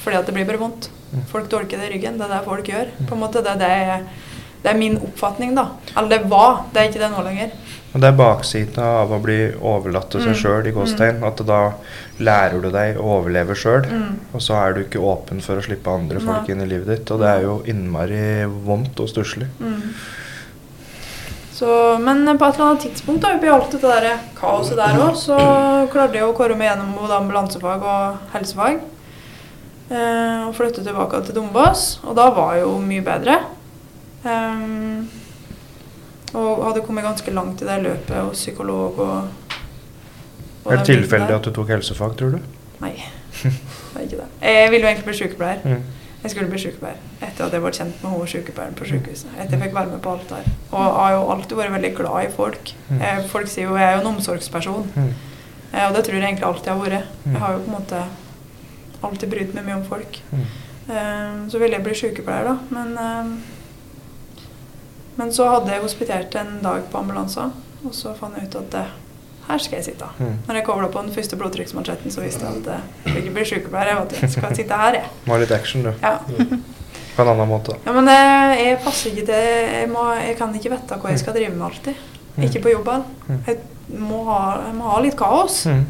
Fordi 0.00 0.16
at 0.16 0.28
det 0.28 0.34
blir 0.36 0.48
bare 0.48 0.60
vondt. 0.60 0.88
Mm. 1.12 1.24
Folk 1.28 1.50
dolker 1.52 1.80
det 1.80 1.90
i 1.90 1.94
ryggen. 1.94 2.16
Det 2.20 2.24
er 2.24 2.32
det 2.32 2.44
folk 2.46 2.70
gjør. 2.72 2.92
På 3.08 3.16
en 3.16 3.20
måte, 3.20 3.42
det, 3.44 3.52
er 3.52 3.60
det, 3.60 3.70
jeg- 3.88 4.06
det 4.62 4.70
er 4.70 4.78
min 4.78 4.98
oppfatning, 5.00 5.54
da. 5.56 5.68
Eller 5.96 6.08
det 6.08 6.28
var. 6.30 6.64
Det 6.72 6.80
er 6.82 6.88
ikke 6.90 7.00
det 7.00 7.10
nå 7.14 7.22
lenger. 7.24 7.50
Og 7.92 8.00
det 8.00 8.06
er 8.06 8.18
baksiden 8.18 8.78
av 8.84 9.10
å 9.10 9.18
bli 9.22 9.38
overlatt 9.66 10.10
til 10.12 10.20
seg 10.20 10.34
Mm. 10.34 10.38
sjøl 10.42 10.66
i 10.68 10.72
gåstegn. 10.76 11.24
At 11.26 11.40
da 11.46 11.72
lærer 12.20 12.60
du 12.62 12.70
deg 12.70 12.96
å 12.96 13.18
overleve 13.18 13.56
sjøl, 13.56 13.82
Mm. 13.90 14.18
og 14.34 14.40
så 14.40 14.54
er 14.54 14.74
du 14.74 14.84
ikke 14.84 15.00
åpen 15.02 15.40
for 15.42 15.56
å 15.56 15.62
slippe 15.64 15.88
andre 15.90 16.20
folk 16.20 16.46
Nei. 16.46 16.54
inn 16.54 16.60
i 16.60 16.66
livet 16.66 16.86
ditt. 16.86 17.10
Og 17.10 17.18
det 17.20 17.28
er 17.28 17.42
jo 17.42 17.62
innmari 17.66 18.44
vondt 18.64 19.00
og 19.00 19.08
stusslig. 19.08 19.48
Mm. 19.58 19.82
Men 22.00 22.38
på 22.38 22.46
et 22.46 22.54
eller 22.54 22.70
annet 22.70 22.82
tidspunkt 22.86 23.20
da, 23.20 23.34
oppi 23.36 23.48
alt 23.52 23.70
dette 23.74 23.82
der 24.00 24.18
kaoset 24.38 24.76
der 24.76 24.96
òg, 24.96 25.12
så 25.18 25.36
klarte 25.92 26.14
jeg 26.14 26.24
å 26.24 26.32
komme 26.36 26.56
meg 26.56 26.70
gjennom 26.70 26.94
både 26.96 27.18
ambulansefag 27.18 27.82
og 27.82 28.16
helsefag. 28.32 28.80
Eh, 29.90 30.46
og 30.46 30.54
flytte 30.54 30.84
tilbake 30.86 31.20
til 31.26 31.34
Dombås. 31.34 31.98
Og 32.06 32.14
da 32.16 32.30
var 32.30 32.54
jeg 32.54 32.62
jo 32.64 32.78
mye 32.78 33.02
bedre. 33.04 33.40
Ehm, 34.24 35.08
og 36.34 36.64
hadde 36.66 36.82
kommet 36.86 37.04
ganske 37.04 37.30
langt 37.34 37.62
i 37.62 37.66
det 37.66 37.78
løpet 37.82 38.16
og 38.20 38.32
psykolog 38.32 38.98
og, 38.98 39.30
og 40.64 40.72
Er 40.72 40.76
det 40.76 40.86
tilfeldig 40.86 41.34
at 41.34 41.44
du 41.44 41.50
tok 41.56 41.68
helsefag, 41.72 42.12
tror 42.18 42.36
du? 42.36 42.38
Nei, 42.80 42.92
det 43.42 43.50
er 43.96 44.04
ikke 44.04 44.20
det. 44.20 44.28
Jeg 44.42 44.70
ville 44.70 44.84
jo 44.84 44.90
egentlig 44.92 45.08
bli 45.08 45.16
sykepleier. 45.22 45.64
Mm. 45.64 45.82
Jeg 46.22 46.30
skulle 46.34 46.50
bli 46.52 46.60
sykepleier 46.60 47.00
etter 47.24 47.46
at 47.46 47.52
jeg 47.56 47.62
ble 47.64 47.72
kjent 47.72 48.02
med 48.04 48.12
hovedsykepleieren 48.12 48.74
på 48.76 48.84
sykehuset. 48.90 49.30
Etter 49.40 49.56
jeg 49.56 49.62
fikk 49.64 49.74
være 49.78 49.90
med 49.94 50.02
på 50.04 50.12
alt 50.12 50.28
der. 50.28 50.48
Og 50.70 50.82
jeg 50.84 50.94
har 51.00 51.12
jo 51.16 51.22
alltid 51.34 51.56
vært 51.56 51.72
veldig 51.78 51.90
glad 51.96 52.26
i 52.26 52.32
folk. 52.36 52.72
Mm. 52.90 53.00
Eh, 53.00 53.20
Folk 53.32 53.48
sier 53.48 53.70
jo 53.70 53.76
jeg 53.80 53.88
er 53.88 53.94
jo 53.96 54.02
en 54.04 54.10
omsorgsperson. 54.14 54.90
Mm. 54.94 55.08
Eh, 55.72 55.86
Og 55.88 55.94
det 55.96 56.04
tror 56.04 56.14
jeg 56.18 56.24
egentlig 56.28 56.46
alltid 56.50 56.72
har 56.74 56.82
vært. 56.84 57.08
Mm. 57.24 57.32
Jeg 57.32 57.40
har 57.40 57.52
jo 57.56 57.62
på 57.64 57.70
en 57.72 57.78
måte 57.78 58.02
alltid 59.08 59.32
brydd 59.32 59.54
meg 59.56 59.64
mye 59.70 59.78
om 59.80 59.86
folk. 59.88 60.20
Mm. 60.30 60.44
Eh, 60.90 61.48
Så 61.48 61.58
ville 61.58 61.76
jeg 61.80 61.84
bli 61.88 61.94
sykepleier, 62.02 62.44
da. 62.52 62.56
Men, 62.70 62.92
eh, 62.98 63.32
men 65.20 65.30
så 65.36 65.46
hadde 65.52 65.70
jeg 65.74 65.84
hospitert 65.84 66.34
en 66.40 66.56
dag 66.64 66.82
på 66.90 66.98
ambulansen, 67.04 67.52
og 67.84 67.94
så 67.96 68.14
fant 68.18 68.36
jeg 68.40 68.48
ut 68.48 68.56
at 68.62 68.70
det, 68.74 68.84
her 69.50 69.58
skal 69.62 69.80
jeg 69.80 69.84
sitte. 69.90 70.08
Mm. 70.20 70.34
Når 70.48 70.54
jeg 70.60 70.64
kobla 70.66 70.88
på 70.92 71.00
den 71.04 71.12
første 71.14 71.36
blodtrykksmansjetten, 71.40 72.12
så 72.14 72.20
visste 72.24 72.46
jeg 72.46 72.60
at 72.60 73.08
jeg 73.10 73.22
ikke 73.24 73.32
bli 73.38 73.44
sykepleier. 73.50 73.88
Jeg, 73.92 74.20
jeg 74.22 74.30
skal 74.36 74.54
sitte 74.56 74.76
her, 74.78 74.98
jeg. 75.00 75.08
Må 75.26 75.34
ha 75.34 75.40
litt 75.42 75.54
action, 75.56 75.82
du. 75.88 75.90
Ja. 76.02 76.12
På 77.16 77.24
en 77.24 77.32
annen 77.32 77.48
måte. 77.50 77.74
Ja, 77.84 77.92
men 77.96 78.06
jeg, 78.08 78.58
jeg 78.64 78.76
passer 78.84 79.10
ikke 79.10 79.24
til 79.26 79.48
jeg, 79.74 79.88
må, 79.90 80.04
jeg 80.20 80.36
kan 80.38 80.54
ikke 80.54 80.70
vite 80.76 80.98
hva 81.02 81.10
jeg 81.10 81.22
skal 81.24 81.34
drive 81.36 81.50
med 81.56 81.66
alltid. 81.66 82.04
Mm. 82.36 82.44
Ikke 82.46 82.62
på 82.68 82.72
jobben. 82.76 83.02
Mm. 83.26 83.40
Jeg 83.48 83.58
må 84.06 84.20
ha, 84.28 84.38
jeg 84.68 84.76
må 84.78 84.92
ha 84.94 85.00
litt 85.04 85.18
kaos, 85.18 85.64
Mm. 85.66 85.82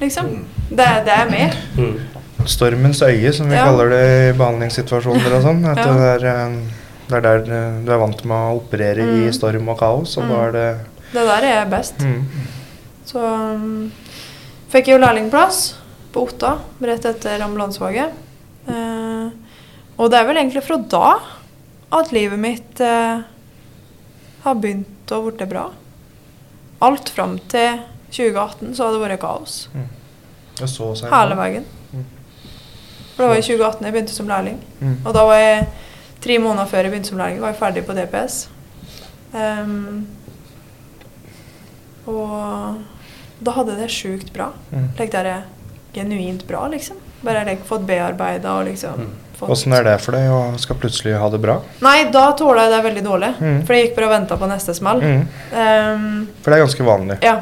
liksom. 0.00 0.28
Det, 0.70 0.86
det 1.08 1.16
er 1.16 1.28
med. 1.30 1.56
Mm. 1.76 2.46
Stormens 2.48 3.02
øye, 3.02 3.32
som 3.34 3.50
vi 3.50 3.54
Ja. 3.58 3.64
kaller 3.66 3.90
det 3.90 4.04
i 4.30 4.38
behandlingssituasjoner 4.38 5.34
og 5.36 5.42
sånn. 5.44 5.60
At 5.72 5.78
Ja. 5.82 5.90
det, 5.92 6.06
er, 6.14 6.24
eh, 6.30 6.56
det 7.08 7.18
er 7.18 7.20
der 7.26 7.40
eh, 7.52 7.84
du 7.84 7.92
er 7.92 7.98
vant 8.02 8.24
med 8.24 8.36
å 8.36 8.56
operere 8.60 9.02
i 9.04 9.26
Mm. 9.26 9.32
storm 9.32 9.68
og 9.68 9.78
kaos, 9.78 10.16
og 10.18 10.24
Mm. 10.24 10.28
da 10.30 10.40
er 10.46 10.52
det 10.52 10.78
Det 11.12 11.26
der 11.26 11.44
er 11.44 11.66
best. 11.70 11.98
mm. 11.98 12.24
Så 13.06 13.18
um, 13.20 13.92
fikk 14.70 14.86
jeg 14.88 14.94
jo 14.98 15.04
lærlingplass 15.04 15.74
på 16.12 16.22
Otta 16.28 16.58
rett 16.80 17.04
etter 17.04 17.42
ambulansefaget. 17.42 18.10
Uh, 18.68 19.30
og 19.98 20.10
det 20.10 20.18
er 20.20 20.24
vel 20.26 20.36
egentlig 20.36 20.62
fra 20.64 20.76
da 20.78 21.18
at 21.92 22.12
livet 22.12 22.38
mitt 22.38 22.80
uh, 22.80 23.22
har 24.44 24.54
begynt 24.54 25.12
å 25.12 25.20
bli 25.30 25.46
bra. 25.46 25.66
Alt 26.80 27.08
fram 27.10 27.38
til 27.48 27.82
2018 28.10 28.74
så 28.74 28.86
har 28.86 28.92
det 28.96 29.02
vært 29.04 29.20
kaos. 29.20 29.68
Mm. 29.74 29.88
så 30.66 30.92
Hele 31.10 31.36
veien. 31.36 31.64
Mm. 31.92 32.04
For 33.14 33.22
det 33.24 33.28
var 33.28 33.36
i 33.36 33.44
2018 33.44 33.84
jeg 33.84 33.92
begynte 33.92 34.14
som 34.16 34.28
lærling. 34.28 34.58
Mm. 34.80 34.96
Og 35.04 35.12
da 35.14 35.24
var 35.28 35.36
jeg 35.40 35.66
tre 36.22 36.38
måneder 36.42 36.70
før 36.70 36.86
jeg 36.86 36.92
begynte 36.92 37.12
som 37.12 37.20
lærling, 37.20 37.40
var 37.42 37.52
jeg 37.52 37.60
ferdig 37.60 37.84
på 37.86 37.96
DPS. 37.96 38.36
Um, 39.32 40.06
og 42.06 42.82
da 43.42 43.54
hadde 43.56 43.74
jeg 43.74 43.82
det 43.82 43.94
sjukt 43.94 44.32
bra. 44.34 44.50
Mm. 44.70 44.88
Like 44.98 45.24
det 45.24 45.34
er 45.34 45.48
genuint 45.94 46.46
bra, 46.48 46.66
liksom. 46.72 47.00
Bare 47.22 47.44
like, 47.46 47.66
fått 47.68 47.84
bearbeida 47.86 48.56
og 48.58 48.66
liksom 48.70 49.10
Åssen 49.42 49.72
er 49.74 49.82
det 49.82 49.96
for 49.98 50.14
deg 50.14 50.28
å 50.30 50.58
skal 50.62 50.76
plutselig 50.78 51.16
ha 51.18 51.26
det 51.32 51.40
bra? 51.42 51.56
Nei, 51.82 52.04
da 52.14 52.28
tåla 52.38 52.68
jeg 52.68 52.72
det 52.76 52.82
veldig 52.84 53.02
dårlig. 53.02 53.30
Mm. 53.42 53.56
For 53.66 53.74
jeg 53.74 53.88
gikk 53.88 53.96
bare 53.96 54.06
og 54.06 54.12
venta 54.12 54.36
på 54.38 54.48
neste 54.50 54.74
smell. 54.78 55.02
Mm. 55.02 55.24
Um, 55.50 56.04
For 56.44 56.52
det 56.52 56.58
er 56.58 56.62
ganske 56.62 56.86
vanlig. 56.86 57.16
ja. 57.26 57.40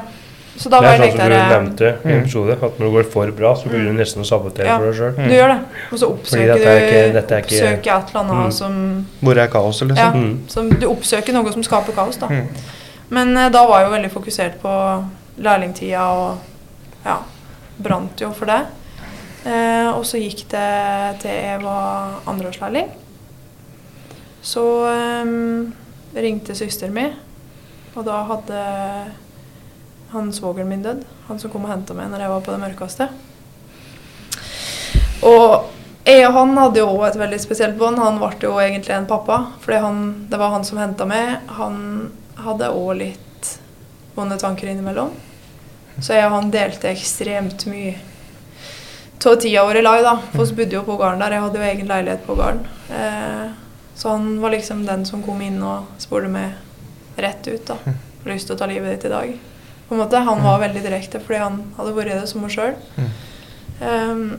Så 0.60 0.68
da 0.68 0.80
Det 0.82 0.88
er 0.90 0.98
sånn 1.00 1.10
som 1.16 1.18
du 1.18 1.32
der 1.32 1.48
nevnte 1.48 1.86
i 2.04 2.08
Mm. 2.08 2.18
episode, 2.20 2.52
at 2.52 2.78
når 2.78 2.84
det 2.86 2.92
går 2.96 3.06
for 3.12 3.30
bra, 3.32 3.54
så 3.56 3.68
blir 3.70 3.84
du 3.86 3.92
nesten 3.96 4.20
å 4.20 4.26
sabotere 4.28 4.66
Ja. 4.66 4.76
for 4.76 4.90
deg 4.90 4.94
sjøl. 5.00 5.14
Du 5.16 5.32
gjør 5.34 5.48
det. 5.48 5.60
Og 5.92 5.98
så 5.98 6.06
oppsøker 6.12 6.46
dette 6.52 6.66
er 6.68 6.80
ikke- 6.80 7.06
du 7.06 7.12
dette 7.12 7.32
er 7.32 7.40
ikke- 7.40 7.60
oppsøker 7.60 7.96
et 7.98 8.10
eller 8.10 8.20
annet 8.20 8.46
Mm. 8.46 8.52
som 8.52 9.06
Hvor 9.22 9.38
er 9.38 9.46
kaoset, 9.48 9.88
liksom? 9.88 9.96
Ja. 9.96 10.12
Mm. 10.12 10.48
Som 10.48 10.68
du 10.68 10.86
oppsøker 10.86 11.32
noe 11.32 11.52
som 11.52 11.62
skaper 11.62 11.92
kaos, 11.94 12.16
da. 12.18 12.26
Mm. 12.28 12.46
Men 13.10 13.36
eh, 13.36 13.48
da 13.48 13.66
var 13.66 13.80
jeg 13.80 13.90
jo 13.90 13.96
veldig 13.96 14.10
fokusert 14.12 14.60
på 14.62 15.04
lærlingtida 15.40 16.00
og 16.00 16.38
ja, 17.06 17.16
brant 17.82 18.20
jo 18.20 18.30
for 18.32 18.44
det. 18.44 18.66
Eh, 19.46 19.88
og 19.96 20.04
så 20.04 20.18
gikk 20.20 20.46
det 20.50 21.20
til 21.20 21.30
jeg 21.30 21.62
var 21.62 22.20
andreårslærling. 22.26 22.88
Så 24.42 24.60
eh, 24.86 26.20
ringte 26.20 26.54
søsteren 26.54 26.92
min, 26.92 27.12
og 27.96 28.04
da 28.04 28.22
hadde 28.24 29.06
han 30.12 30.32
svogeren 30.34 30.68
min 30.68 30.82
døde. 30.82 31.06
Han 31.28 31.38
som 31.38 31.52
kom 31.52 31.66
og 31.66 31.72
henta 31.72 31.94
meg 31.94 32.10
når 32.10 32.24
jeg 32.24 32.32
var 32.32 32.46
på 32.46 32.54
det 32.54 32.62
mørkeste. 32.64 33.08
Og 35.26 35.70
jeg 36.08 36.26
og 36.26 36.34
han 36.34 36.56
hadde 36.56 36.80
jo 36.80 36.92
et 37.06 37.18
veldig 37.20 37.40
spesielt 37.42 37.78
bånd. 37.78 38.00
Han 38.00 38.18
ble 38.18 38.32
jo 38.42 38.56
egentlig 38.62 38.94
en 38.96 39.08
pappa, 39.10 39.42
For 39.60 39.74
det 39.74 40.38
var 40.40 40.54
han 40.56 40.64
som 40.64 40.80
henta 40.80 41.06
meg. 41.06 41.38
Han 41.60 42.10
hadde 42.40 42.72
òg 42.72 42.94
litt 42.98 43.50
vonde 44.16 44.38
tanker 44.40 44.70
innimellom. 44.72 45.12
Så 46.00 46.16
jeg 46.16 46.26
og 46.26 46.38
han 46.38 46.52
delte 46.52 46.88
ekstremt 46.90 47.66
mye 47.68 47.98
av 49.20 49.36
tida 49.36 49.64
vår 49.68 49.76
i 49.76 49.82
lag, 49.84 50.02
da. 50.02 50.16
For 50.32 50.48
vi 50.48 50.62
bodde 50.62 50.78
jo 50.78 50.84
på 50.86 50.96
gården 50.96 51.20
der. 51.20 51.36
Jeg 51.36 51.44
hadde 51.44 51.60
jo 51.60 51.68
egen 51.68 51.90
leilighet 51.90 52.24
på 52.26 52.36
gården. 52.38 52.64
Eh, 52.96 53.50
så 53.94 54.14
han 54.16 54.40
var 54.40 54.54
liksom 54.54 54.86
den 54.86 55.04
som 55.04 55.22
kom 55.22 55.42
inn 55.44 55.60
og 55.60 56.00
spurte 56.00 56.32
meg 56.32 57.20
rett 57.20 57.44
ut, 57.50 57.66
da. 57.68 57.76
Lyst 58.24 58.48
til 58.48 58.56
å 58.56 58.60
ta 58.60 58.68
livet 58.70 58.96
ditt 58.96 59.10
i 59.10 59.12
dag? 59.12 59.34
På 59.90 59.96
en 59.96 60.00
måte, 60.04 60.22
Han 60.22 60.40
var 60.46 60.62
veldig 60.62 60.84
direkte 60.86 61.18
fordi 61.18 61.42
han 61.42 61.60
hadde 61.76 61.96
vært 61.96 62.14
i 62.14 62.16
det 62.20 62.30
som 62.30 62.44
meg 62.44 62.54
sjøl. 62.54 62.78
Mm. 62.96 64.32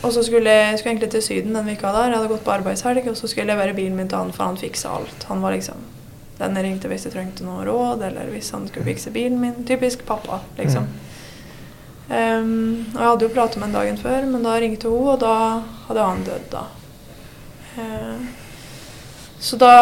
og 0.00 0.12
så 0.14 0.22
skulle 0.22 0.48
jeg 0.48 0.78
skulle 0.78 0.92
egentlig 0.94 1.10
til 1.12 1.22
Syden 1.22 1.54
den 1.54 1.68
uka 1.68 1.92
der. 1.92 2.08
Jeg 2.08 2.16
hadde 2.16 2.32
gått 2.32 2.44
på 2.46 2.54
arbeidshelg, 2.54 3.08
og 3.10 3.16
så 3.18 3.28
skulle 3.28 3.44
jeg 3.44 3.52
levere 3.52 3.76
bilen 3.76 3.96
min 3.98 4.08
til 4.08 4.18
han, 4.18 4.32
for 4.32 4.48
han 4.48 4.56
fiksa 4.56 4.96
alt. 4.96 5.26
Han 5.28 5.42
var 5.44 5.52
liksom 5.52 5.82
den 6.40 6.56
jeg 6.56 6.64
ringte 6.64 6.88
hvis 6.88 7.04
jeg 7.04 7.12
trengte 7.12 7.44
noe 7.44 7.64
råd, 7.68 8.02
eller 8.06 8.30
hvis 8.32 8.50
han 8.54 8.66
skulle 8.68 8.88
fikse 8.88 9.12
bilen 9.12 9.40
min. 9.42 9.60
Typisk 9.68 10.06
pappa, 10.08 10.40
liksom. 10.56 10.86
Um, 12.10 12.86
og 12.94 12.96
jeg 12.96 13.06
hadde 13.06 13.26
jo 13.26 13.34
pratet 13.34 13.60
med 13.60 13.68
en 13.68 13.76
dagen 13.76 14.00
før, 14.00 14.24
men 14.26 14.46
da 14.46 14.56
ringte 14.58 14.90
hun, 14.90 15.12
og 15.12 15.20
da 15.20 15.34
hadde 15.86 16.06
han 16.08 16.24
dødd, 16.26 16.48
da. 16.54 16.64
Uh, 17.76 18.24
så 19.40 19.58
da 19.60 19.74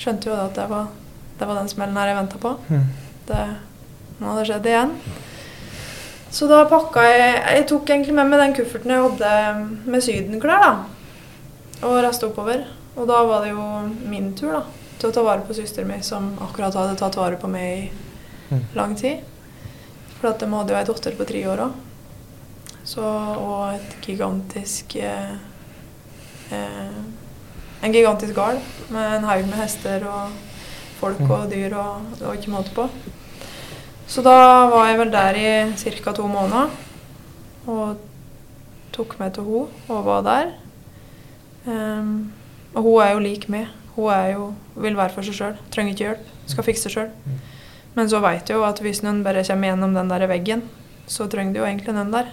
skjønte 0.00 0.28
jo 0.30 0.34
da 0.34 0.48
at 0.48 0.56
det 0.56 0.66
var, 0.72 0.88
det 1.38 1.48
var 1.48 1.60
den 1.60 1.70
smellen 1.70 2.00
her 2.00 2.10
jeg 2.10 2.18
venta 2.18 2.40
på. 2.40 2.56
Mm. 2.72 2.88
Det, 3.30 3.44
nå 4.20 4.26
hadde 4.28 4.42
det 4.42 4.48
skjedd 4.50 4.66
igjen. 4.70 4.94
Så 6.30 6.46
da 6.50 6.60
pakka 6.70 7.02
jeg 7.06 7.30
Jeg 7.56 7.66
tok 7.70 7.88
egentlig 7.90 8.14
med 8.14 8.28
meg 8.30 8.38
den 8.42 8.54
kufferten 8.58 8.92
jeg 8.94 9.02
hadde 9.06 9.30
med 9.90 10.02
sydenklær, 10.04 10.60
da. 10.66 10.74
Og 11.86 11.96
reiste 12.04 12.26
oppover. 12.28 12.66
Og 12.96 13.06
da 13.08 13.22
var 13.24 13.44
det 13.46 13.50
jo 13.54 13.64
min 14.10 14.32
tur, 14.38 14.52
da. 14.58 14.62
Til 15.00 15.08
å 15.10 15.14
ta 15.16 15.22
vare 15.24 15.46
på 15.48 15.54
søsteren 15.56 15.88
min, 15.88 16.02
som 16.04 16.32
akkurat 16.44 16.74
hadde 16.76 16.98
tatt 17.00 17.16
vare 17.16 17.38
på 17.40 17.48
meg 17.50 17.66
i 17.78 17.90
Mm. 18.50 18.64
lang 18.74 18.96
tid. 18.98 19.20
For 20.20 20.28
at 20.32 20.40
de 20.42 20.46
hadde 20.50 20.72
jo 20.74 20.76
ei 20.80 20.84
datter 20.84 21.12
på 21.16 21.24
tre 21.26 21.44
år 21.46 21.60
òg. 21.68 21.72
Så 22.84 23.00
Og 23.38 23.74
et 23.74 23.96
gigantisk 24.02 24.96
eh, 24.96 25.30
eh, 26.50 26.98
En 27.82 27.92
gigantisk 27.94 28.34
gard 28.34 28.58
med 28.90 29.14
en 29.16 29.24
haug 29.24 29.46
med 29.46 29.56
hester 29.58 30.02
og 30.04 30.30
folk 31.00 31.20
Mm. 31.20 31.30
og 31.30 31.50
dyr 31.50 31.72
og 31.78 32.02
og 32.26 32.34
ikke 32.36 32.50
måte 32.50 32.74
på. 32.74 32.88
Så 34.10 34.22
da 34.26 34.36
var 34.72 34.88
jeg 34.88 34.98
vel 34.98 35.12
der 35.12 35.36
i 35.38 35.50
ca. 35.78 36.12
to 36.12 36.26
måneder 36.26 36.72
og 37.70 38.00
tok 38.90 39.14
meg 39.20 39.36
til 39.36 39.46
henne 39.46 39.92
og 39.94 40.08
var 40.08 40.24
der. 40.26 40.50
Um, 41.66 42.32
og 42.74 42.82
hun 42.82 42.96
er 43.04 43.12
jo 43.12 43.22
lik 43.22 43.46
meg. 43.52 43.68
Hun 43.94 44.10
er 44.10 44.32
jo, 44.32 44.48
vil 44.74 44.98
være 44.98 45.14
for 45.14 45.26
seg 45.26 45.36
sjøl, 45.36 45.56
trenger 45.70 45.94
ikke 45.94 46.06
hjelp, 46.08 46.28
skal 46.50 46.66
fikse 46.66 46.88
det 46.88 46.94
sjøl. 46.96 47.38
Men 47.94 48.10
så 48.10 48.20
veit 48.22 48.50
jeg 48.50 48.58
jo 48.58 48.66
at 48.66 48.80
hvis 48.82 49.02
noen 49.04 49.22
bare 49.26 49.44
kommer 49.46 49.70
gjennom 49.70 49.94
den 49.94 50.10
der 50.10 50.26
veggen, 50.30 50.62
så 51.10 51.26
trenger 51.30 51.54
du 51.54 51.60
jo 51.60 51.68
egentlig 51.68 51.94
noen 51.94 52.14
der. 52.14 52.30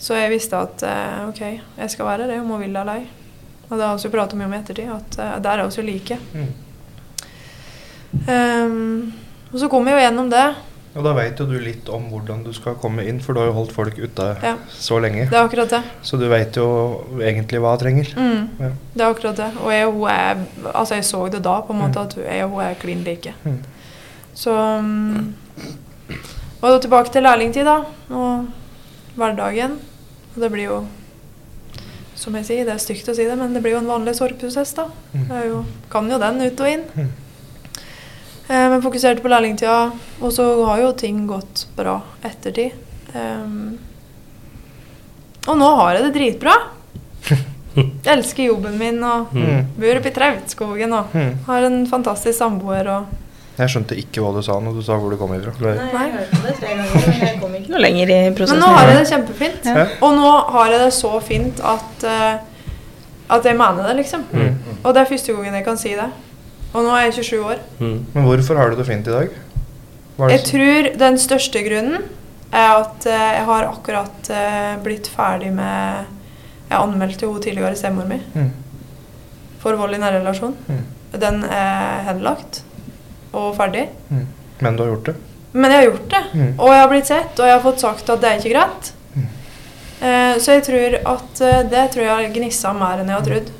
Så 0.00 0.16
jeg 0.16 0.32
visste 0.32 0.60
at 0.60 0.84
uh, 0.84 1.28
OK, 1.30 1.42
jeg 1.42 1.92
skal 1.92 2.08
være 2.08 2.28
det 2.30 2.38
om 2.40 2.52
hun 2.52 2.62
vil 2.64 2.72
eller 2.72 3.00
ei. 3.00 3.06
Og 3.66 3.74
det 3.74 3.82
har 3.82 3.92
vi 3.92 3.98
også 3.98 4.12
prata 4.12 4.38
mye 4.38 4.48
om 4.48 4.54
i 4.54 4.60
ettertid, 4.62 4.88
at 4.92 5.20
uh, 5.20 5.36
der 5.44 5.60
er 5.60 5.68
vi 5.68 5.80
jo 5.80 5.84
like. 5.84 6.18
Mm. 6.32 6.54
Ehm, 8.32 9.12
og 9.52 9.58
så 9.60 9.68
kom 9.68 9.88
jeg 9.88 9.96
jo 9.96 10.04
gjennom 10.04 10.30
det. 10.32 10.46
Og 10.96 11.04
da 11.04 11.12
veit 11.12 11.38
jo 11.38 11.44
du 11.44 11.58
litt 11.60 11.88
om 11.92 12.06
hvordan 12.08 12.42
du 12.46 12.52
skal 12.56 12.74
komme 12.80 13.04
inn, 13.06 13.18
for 13.20 13.36
du 13.36 13.40
har 13.42 13.50
jo 13.50 13.56
holdt 13.58 13.72
folk 13.76 13.98
ute 14.00 14.26
Ja. 14.42 14.54
så 14.72 14.96
lenge. 15.02 15.26
Det 15.28 15.36
er 15.36 15.44
akkurat 15.44 15.68
det. 15.68 15.82
Så 16.02 16.16
du 16.18 16.26
veit 16.28 16.56
jo 16.56 17.04
egentlig 17.20 17.60
hva 17.60 17.74
hun 17.74 17.78
trenger. 17.82 18.12
Mm, 18.16 18.48
Ja. 18.60 18.70
det 18.94 19.02
er 19.04 19.10
akkurat 19.14 19.36
det. 19.36 19.50
Og 19.62 19.70
jeg 19.72 19.86
hun 19.90 20.08
er 20.08 20.36
Altså, 20.74 20.94
jeg 20.94 21.04
så 21.04 21.28
det 21.30 21.42
da, 21.42 21.60
på 21.60 21.72
en 21.74 21.80
måte, 21.82 22.00
at 22.00 22.16
jeg 22.16 22.44
og 22.44 22.50
hun 22.50 22.62
er 22.64 22.74
klin 22.80 23.04
like. 23.04 23.34
Mm. 23.44 23.58
Så 24.34 24.50
um, 24.50 25.34
Og 26.62 26.70
da 26.70 26.78
tilbake 26.78 27.12
til 27.12 27.22
lærlingtid, 27.22 27.64
da. 27.64 27.82
Og 28.10 28.46
hverdagen. 29.16 29.78
Og 30.34 30.42
det 30.42 30.50
blir 30.52 30.64
jo 30.64 30.86
Som 32.14 32.34
jeg 32.34 32.46
sier, 32.46 32.64
det 32.64 32.72
er 32.72 32.78
stygt 32.78 33.08
å 33.08 33.14
si 33.14 33.24
det, 33.28 33.36
men 33.36 33.52
det 33.52 33.62
blir 33.62 33.72
jo 33.72 33.78
en 33.78 33.86
vanlig 33.86 34.14
sorgprosess, 34.16 34.72
da. 34.74 34.86
Mm. 35.12 35.28
Det 35.28 35.36
er 35.36 35.46
jo, 35.50 35.64
kan 35.90 36.08
jo 36.10 36.18
den 36.18 36.40
ut 36.40 36.60
og 36.60 36.66
inn. 36.68 36.84
Eh, 38.48 38.68
men 38.70 38.82
fokuserte 38.84 39.22
på 39.24 39.28
lærlingtida, 39.32 39.90
og 40.22 40.32
så 40.32 40.44
har 40.68 40.78
jo 40.84 40.92
ting 40.92 41.24
gått 41.26 41.66
bra 41.76 41.96
ettertid. 42.24 42.72
Um, 43.16 43.78
og 45.46 45.56
nå 45.58 45.68
har 45.80 45.94
jeg 45.96 46.04
det 46.08 46.14
dritbra. 46.18 46.54
Jeg 47.76 48.08
elsker 48.08 48.46
jobben 48.48 48.78
min 48.80 49.02
og 49.04 49.32
Mm. 49.36 49.66
bor 49.76 49.98
oppe 49.98 50.08
i 50.08 50.14
Trautskogen 50.16 50.92
og 50.96 51.12
Mm. 51.12 51.32
har 51.46 51.62
en 51.66 51.86
fantastisk 51.86 52.38
samboer 52.38 52.86
og 52.88 53.06
Jeg 53.58 53.68
skjønte 53.68 53.96
ikke 53.96 54.20
hva 54.24 54.32
du 54.36 54.42
sa 54.42 54.52
når 54.60 54.74
du 54.78 54.82
sa 54.82 54.96
hvor 55.00 55.10
du 55.10 55.16
kom 55.16 55.32
ifra. 55.34 55.52
Nei. 55.60 55.74
Nei, 55.92 56.06
jeg 56.08 56.12
hørte 56.16 56.42
det 56.46 56.54
tre 56.60 56.68
ganger, 56.76 57.06
men 57.06 57.20
jeg 57.26 57.40
kom 57.40 57.54
ikke 57.54 57.70
noe 57.72 57.80
lenger 57.80 58.10
i 58.12 58.30
prosessen. 58.36 58.58
Men 58.58 58.68
nå 58.68 58.76
har 58.76 58.86
jeg 58.90 58.96
det 58.98 59.10
kjempefint. 59.12 59.64
Ja. 59.64 59.86
Og 60.02 60.14
nå 60.16 60.32
har 60.52 60.70
jeg 60.70 60.80
det 60.80 60.92
så 60.92 61.12
fint 61.22 61.60
at, 61.64 62.04
uh, 62.04 62.36
at 63.36 63.44
jeg 63.44 63.56
mener 63.56 63.82
det, 63.88 63.96
liksom. 64.02 64.24
Mm. 64.32 64.58
Og 64.84 64.92
det 64.94 65.00
er 65.02 65.10
første 65.12 65.32
gangen 65.32 65.54
jeg 65.54 65.64
kan 65.64 65.76
si 65.78 65.94
det. 65.96 66.10
Og 66.76 66.84
nå 66.84 66.92
er 66.92 67.06
jeg 67.06 67.14
27 67.24 67.44
år. 67.48 67.60
Mm. 67.80 67.96
Men 68.12 68.26
hvorfor 68.28 68.58
har 68.60 68.70
du 68.72 68.76
det 68.76 68.86
fint 68.88 69.06
i 69.08 69.14
dag? 69.14 69.30
Hva 70.16 70.26
er 70.28 70.34
Jeg 70.36 70.44
tror 70.50 70.90
den 71.00 71.16
største 71.20 71.62
grunnen 71.64 72.02
er 72.52 72.74
at 72.82 73.06
eh, 73.08 73.24
jeg 73.38 73.44
har 73.48 73.66
akkurat 73.70 74.30
eh, 74.32 74.74
blitt 74.84 75.08
ferdig 75.12 75.50
med 75.56 76.04
Jeg 76.70 76.78
anmeldte 76.80 77.26
jo 77.26 77.34
tidligere 77.42 77.76
stemor 77.78 78.06
mi 78.10 78.20
Mm. 78.34 78.50
for 79.62 79.76
vold 79.78 79.94
i 79.94 79.98
nære 79.98 80.20
relasjon. 80.20 80.54
Mm. 80.68 80.82
Den 81.20 81.40
er 81.44 82.02
henlagt 82.10 82.60
og 83.32 83.54
ferdig. 83.56 83.88
Mm. 84.10 84.26
Men 84.60 84.76
du 84.76 84.82
har 84.84 84.90
gjort 84.92 85.06
det? 85.10 85.14
Men 85.56 85.70
jeg 85.72 85.78
har 85.80 85.86
gjort 85.90 86.10
det. 86.12 86.22
Mm. 86.34 86.50
Og 86.60 86.68
jeg 86.72 86.80
har 86.82 86.88
blitt 86.92 87.06
sett, 87.08 87.40
og 87.40 87.46
jeg 87.48 87.54
har 87.56 87.62
fått 87.64 87.80
sagt 87.80 88.10
at 88.12 88.20
det 88.22 88.28
er 88.30 88.40
ikke 88.42 88.52
greit. 88.54 88.90
Mm. 89.14 89.28
Eh, 90.06 90.34
så 90.44 90.52
jeg 90.58 90.64
tror 90.68 90.96
at 91.14 91.40
eh, 91.40 91.62
det 91.72 91.84
tror 91.94 92.04
jeg 92.04 92.12
har 92.12 92.34
gnissa 92.36 92.72
mer 92.76 93.00
enn 93.02 93.08
jeg 93.14 93.16
har 93.20 93.26
trodd. 93.30 93.50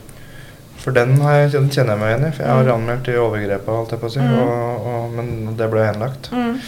For 0.86 0.94
den, 0.94 1.16
har 1.18 1.32
jeg, 1.40 1.48
den 1.56 1.64
kjenner 1.74 1.96
jeg 1.96 2.00
meg 2.04 2.10
igjen 2.12 2.26
i. 2.28 2.32
For 2.36 2.44
jeg 2.46 2.52
har 2.54 2.68
Mm. 2.68 2.74
anmeldt 2.76 3.08
i 3.10 3.16
overgrepet, 3.18 3.72
holdt 3.74 3.90
jeg 3.96 4.00
på 4.04 4.06
å 4.06 4.12
si. 4.14 4.20
Mm. 4.22 4.36
Og, 4.38 4.86
og, 4.92 5.08
men 5.16 5.56
det 5.58 5.66
ble 5.72 5.82
henlagt. 5.88 6.28
Mm. 6.30 6.60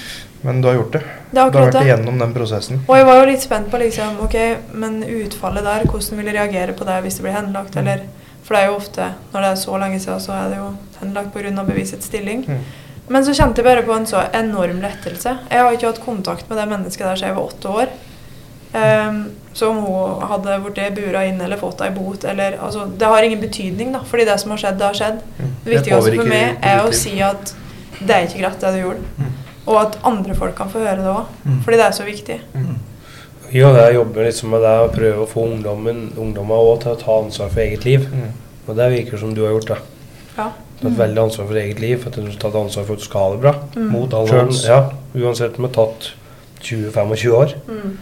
Men 0.42 0.60
du 0.62 0.66
har 0.68 0.74
gjort 0.74 0.92
det. 0.96 1.02
Det 1.30 1.44
Du 1.52 1.58
har 1.58 1.68
vært 1.68 1.84
igjennom 1.84 2.18
den 2.18 2.34
prosessen. 2.34 2.80
Og 2.88 2.96
jeg 2.98 3.06
var 3.06 3.20
jo 3.20 3.28
litt 3.30 3.42
spent 3.46 3.70
på 3.70 3.78
liksom, 3.78 4.18
ok, 4.26 4.36
men 4.74 4.98
utfallet 5.06 5.64
der, 5.66 5.86
hvordan 5.86 6.18
vil 6.18 6.26
jeg 6.32 6.34
reagere 6.40 6.74
på 6.78 6.86
det 6.90 6.98
hvis 7.06 7.18
det 7.20 7.22
blir 7.28 7.36
henlagt? 7.38 7.74
Mm. 7.74 7.80
Eller, 7.84 8.02
for 8.42 8.54
det 8.54 8.64
er 8.64 8.68
jo 8.72 8.76
ofte, 8.80 9.08
når 9.32 9.46
det 9.46 9.50
er 9.54 9.62
så 9.62 9.78
lenge 9.84 10.00
siden, 10.02 10.20
så 10.26 10.32
er 10.34 10.50
det 10.50 10.58
jo 10.58 10.68
henlagt 11.00 11.32
pga. 11.34 11.64
bevisets 11.64 12.06
stilling. 12.10 12.44
Mm. 12.48 12.60
Men 13.08 13.24
så 13.24 13.32
kjente 13.38 13.62
jeg 13.62 13.64
bare 13.70 13.82
på 13.86 13.94
en 13.96 14.06
så 14.06 14.26
enorm 14.34 14.82
lettelse. 14.82 15.38
Jeg 15.50 15.62
har 15.62 15.72
ikke 15.72 15.86
hatt 15.94 16.04
kontakt 16.04 16.48
med 16.50 16.58
det 16.58 16.68
mennesket 16.68 17.06
der 17.06 17.16
siden 17.16 17.28
jeg 17.30 17.36
var 17.38 17.50
åtte 17.54 17.68
år. 17.68 17.88
Ehm, 18.76 19.20
så 19.56 19.70
om 19.70 19.78
hun 19.82 20.26
hadde 20.28 20.58
blitt 20.66 20.94
bura 20.94 21.24
inn 21.26 21.40
eller 21.40 21.56
fått 21.56 21.80
ei 21.80 21.88
bot 21.90 22.24
eller 22.28 22.58
altså, 22.60 22.84
Det 22.98 23.06
har 23.08 23.22
ingen 23.24 23.40
betydning, 23.40 23.92
da, 23.92 24.02
fordi 24.04 24.26
det 24.28 24.36
som 24.40 24.52
har 24.52 24.60
skjedd, 24.60 24.78
det 24.78 24.86
har 24.86 24.98
skjedd. 24.98 25.22
Mm. 25.38 25.54
Det 25.64 25.72
viktigste 25.72 26.12
for 26.18 26.28
meg 26.28 26.68
er 26.72 26.82
å 26.84 26.92
si 26.92 27.14
at 27.24 27.54
det 27.98 28.14
er 28.14 28.28
ikke 28.28 28.42
greit, 28.42 28.60
det 28.60 28.74
du 28.76 28.80
gjorde. 28.82 29.06
Mm. 29.18 29.32
Og 29.68 29.80
at 29.80 29.98
andre 30.06 30.36
folk 30.38 30.54
kan 30.56 30.70
få 30.70 30.84
høre 30.84 31.00
det 31.02 31.10
òg. 31.10 31.32
Mm. 31.44 31.58
Fordi 31.64 31.80
det 31.80 31.86
er 31.86 31.96
så 31.96 32.06
viktig. 32.06 32.38
Ja, 33.52 33.72
jeg 33.80 33.94
jobber 33.96 34.26
liksom 34.28 34.50
med 34.52 34.60
det 34.62 34.74
å 34.84 34.88
prøve 34.92 35.24
å 35.24 35.28
få 35.28 35.46
ungdommen, 35.48 36.12
ungdommer 36.20 36.60
også 36.60 36.82
til 36.82 36.92
å 36.92 37.00
ta 37.00 37.18
ansvar 37.24 37.52
for 37.54 37.64
eget 37.64 37.84
liv. 37.88 38.04
Mm. 38.12 38.32
Og 38.68 38.76
det 38.76 38.90
virker 38.92 39.20
som 39.20 39.32
du 39.34 39.42
har 39.46 39.56
gjort. 39.56 39.72
det. 39.72 39.78
Ja. 40.36 40.50
Du 40.78 40.84
har 40.86 40.92
tatt 40.92 40.98
veldig 41.00 41.22
ansvar 41.24 41.48
for 41.48 41.58
eget 41.58 41.80
liv, 41.82 41.96
for 42.02 42.12
at 42.12 42.20
du 42.20 42.28
har 42.28 42.36
tatt 42.38 42.54
ansvar 42.60 42.84
for 42.86 42.94
at 42.94 43.02
du 43.02 43.04
skal 43.08 43.24
ha 43.24 43.30
det 43.32 43.40
bra. 43.42 43.54
Mm. 43.74 43.88
Mot 43.96 44.14
alle 44.14 44.42
odds. 44.44 44.64
ja, 44.68 44.92
uansett 45.16 45.58
om 45.58 45.66
det 45.66 45.74
har 45.74 45.86
tatt 45.86 46.12
20-25 46.62 47.32
år, 47.32 47.54
Mm. 47.66 47.96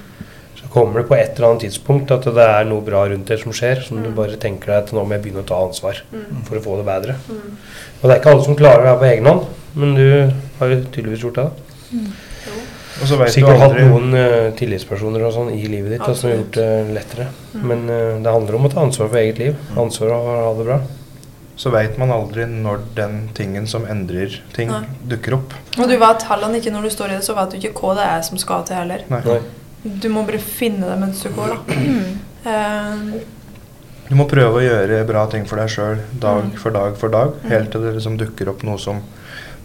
Så 0.67 0.73
kommer 0.73 1.01
det 1.01 1.09
på 1.09 1.15
et 1.17 1.37
eller 1.39 1.49
annet 1.53 1.63
tidspunkt 1.67 2.11
at 2.11 2.25
det 2.25 2.43
er 2.49 2.65
noe 2.69 2.83
bra 2.83 3.05
rundt 3.09 3.27
det 3.31 3.39
som 3.41 3.53
skjer, 3.53 3.83
som 3.87 4.03
du 4.03 4.09
Mm. 4.11 4.15
bare 4.17 4.37
tenker 4.37 4.67
deg 4.67 4.77
at 4.85 4.93
nå 4.93 5.05
må 5.07 5.13
jeg 5.15 5.23
begynne 5.23 5.45
å 5.45 5.47
ta 5.47 5.63
ansvar 5.65 6.03
Mm. 6.13 6.43
for 6.45 6.57
å 6.57 6.63
få 6.63 6.77
det 6.77 6.87
bedre. 6.87 7.15
Mm. 7.29 7.57
Og 8.03 8.03
det 8.03 8.11
er 8.17 8.21
ikke 8.21 8.33
alle 8.35 8.45
som 8.45 8.57
klarer 8.57 8.83
det 8.83 8.89
her 8.93 8.99
på 8.99 9.11
egen 9.15 9.27
hånd, 9.27 9.47
men 9.75 9.95
du 9.95 10.33
har 10.59 10.69
jo 10.69 10.83
tydeligvis 10.93 11.23
gjort 11.23 11.35
det. 11.35 11.45
da. 11.45 11.51
Og 12.97 13.09
så 13.09 13.17
vet 13.21 13.29
du 13.29 13.33
Sikkert 13.33 13.59
hatt 13.61 13.75
noen 13.77 14.15
uh, 14.17 14.51
tillitspersoner 14.57 15.25
og 15.27 15.33
sånn 15.35 15.51
i 15.53 15.67
livet 15.69 15.91
ditt 15.93 16.01
da, 16.01 16.15
som 16.17 16.31
har 16.31 16.39
gjort 16.39 16.53
det 16.57 16.95
lettere. 16.97 17.27
Mm. 17.53 17.67
Men 17.69 17.83
uh, 17.91 18.23
det 18.25 18.33
handler 18.33 18.57
om 18.57 18.65
å 18.65 18.71
ta 18.73 18.81
ansvar 18.81 19.11
for 19.13 19.21
eget 19.21 19.39
liv. 19.43 19.59
Ansvar 19.77 20.09
for 20.09 20.15
å 20.17 20.39
ha 20.47 20.55
det 20.57 20.65
bra. 20.65 20.79
Så 21.57 21.71
veit 21.73 21.99
man 22.01 22.11
aldri 22.13 22.45
når 22.49 22.81
den 22.97 23.29
tingen 23.37 23.67
som 23.69 23.85
endrer 23.89 24.41
ting, 24.57 24.69
Nei. 24.73 24.83
dukker 25.09 25.35
opp. 25.39 25.55
Og 25.79 25.89
du 25.89 25.97
vet 26.01 26.23
heller 26.29 26.57
ikke 26.57 26.73
når 26.73 26.83
du 26.89 26.91
står 26.91 27.13
i 27.13 27.17
det, 27.17 27.25
så 27.25 27.37
vet 27.37 27.51
du 27.51 27.57
ikke 27.69 27.81
hva 27.81 27.95
det 27.97 28.05
er 28.17 28.23
som 28.23 28.39
skal 28.41 28.65
til 28.69 28.77
heller. 28.77 29.05
Nei. 29.13 29.21
Nei. 29.25 29.39
Du 30.01 30.09
må 30.13 30.25
bare 30.27 30.39
finne 30.43 30.87
det 30.91 30.99
mens 31.01 31.23
du 31.23 31.29
går, 31.31 31.57
da. 31.57 31.79
Eh, 32.47 33.21
Du 34.09 34.15
må 34.15 34.29
prøve 34.31 34.61
å 34.61 34.63
gjøre 34.63 35.01
bra 35.07 35.25
ting 35.27 35.45
for 35.51 35.57
deg 35.59 35.69
sjøl 35.69 35.99
dag 36.23 36.45
Mm. 36.45 36.53
for 36.63 36.71
dag 36.71 36.97
for 36.97 37.09
dag, 37.11 37.33
Mm. 37.43 37.51
helt 37.51 37.71
til 37.73 37.81
det 37.83 37.95
liksom 37.97 38.17
dukker 38.17 38.49
opp 38.49 38.63
noe 38.63 38.79
som 38.79 39.01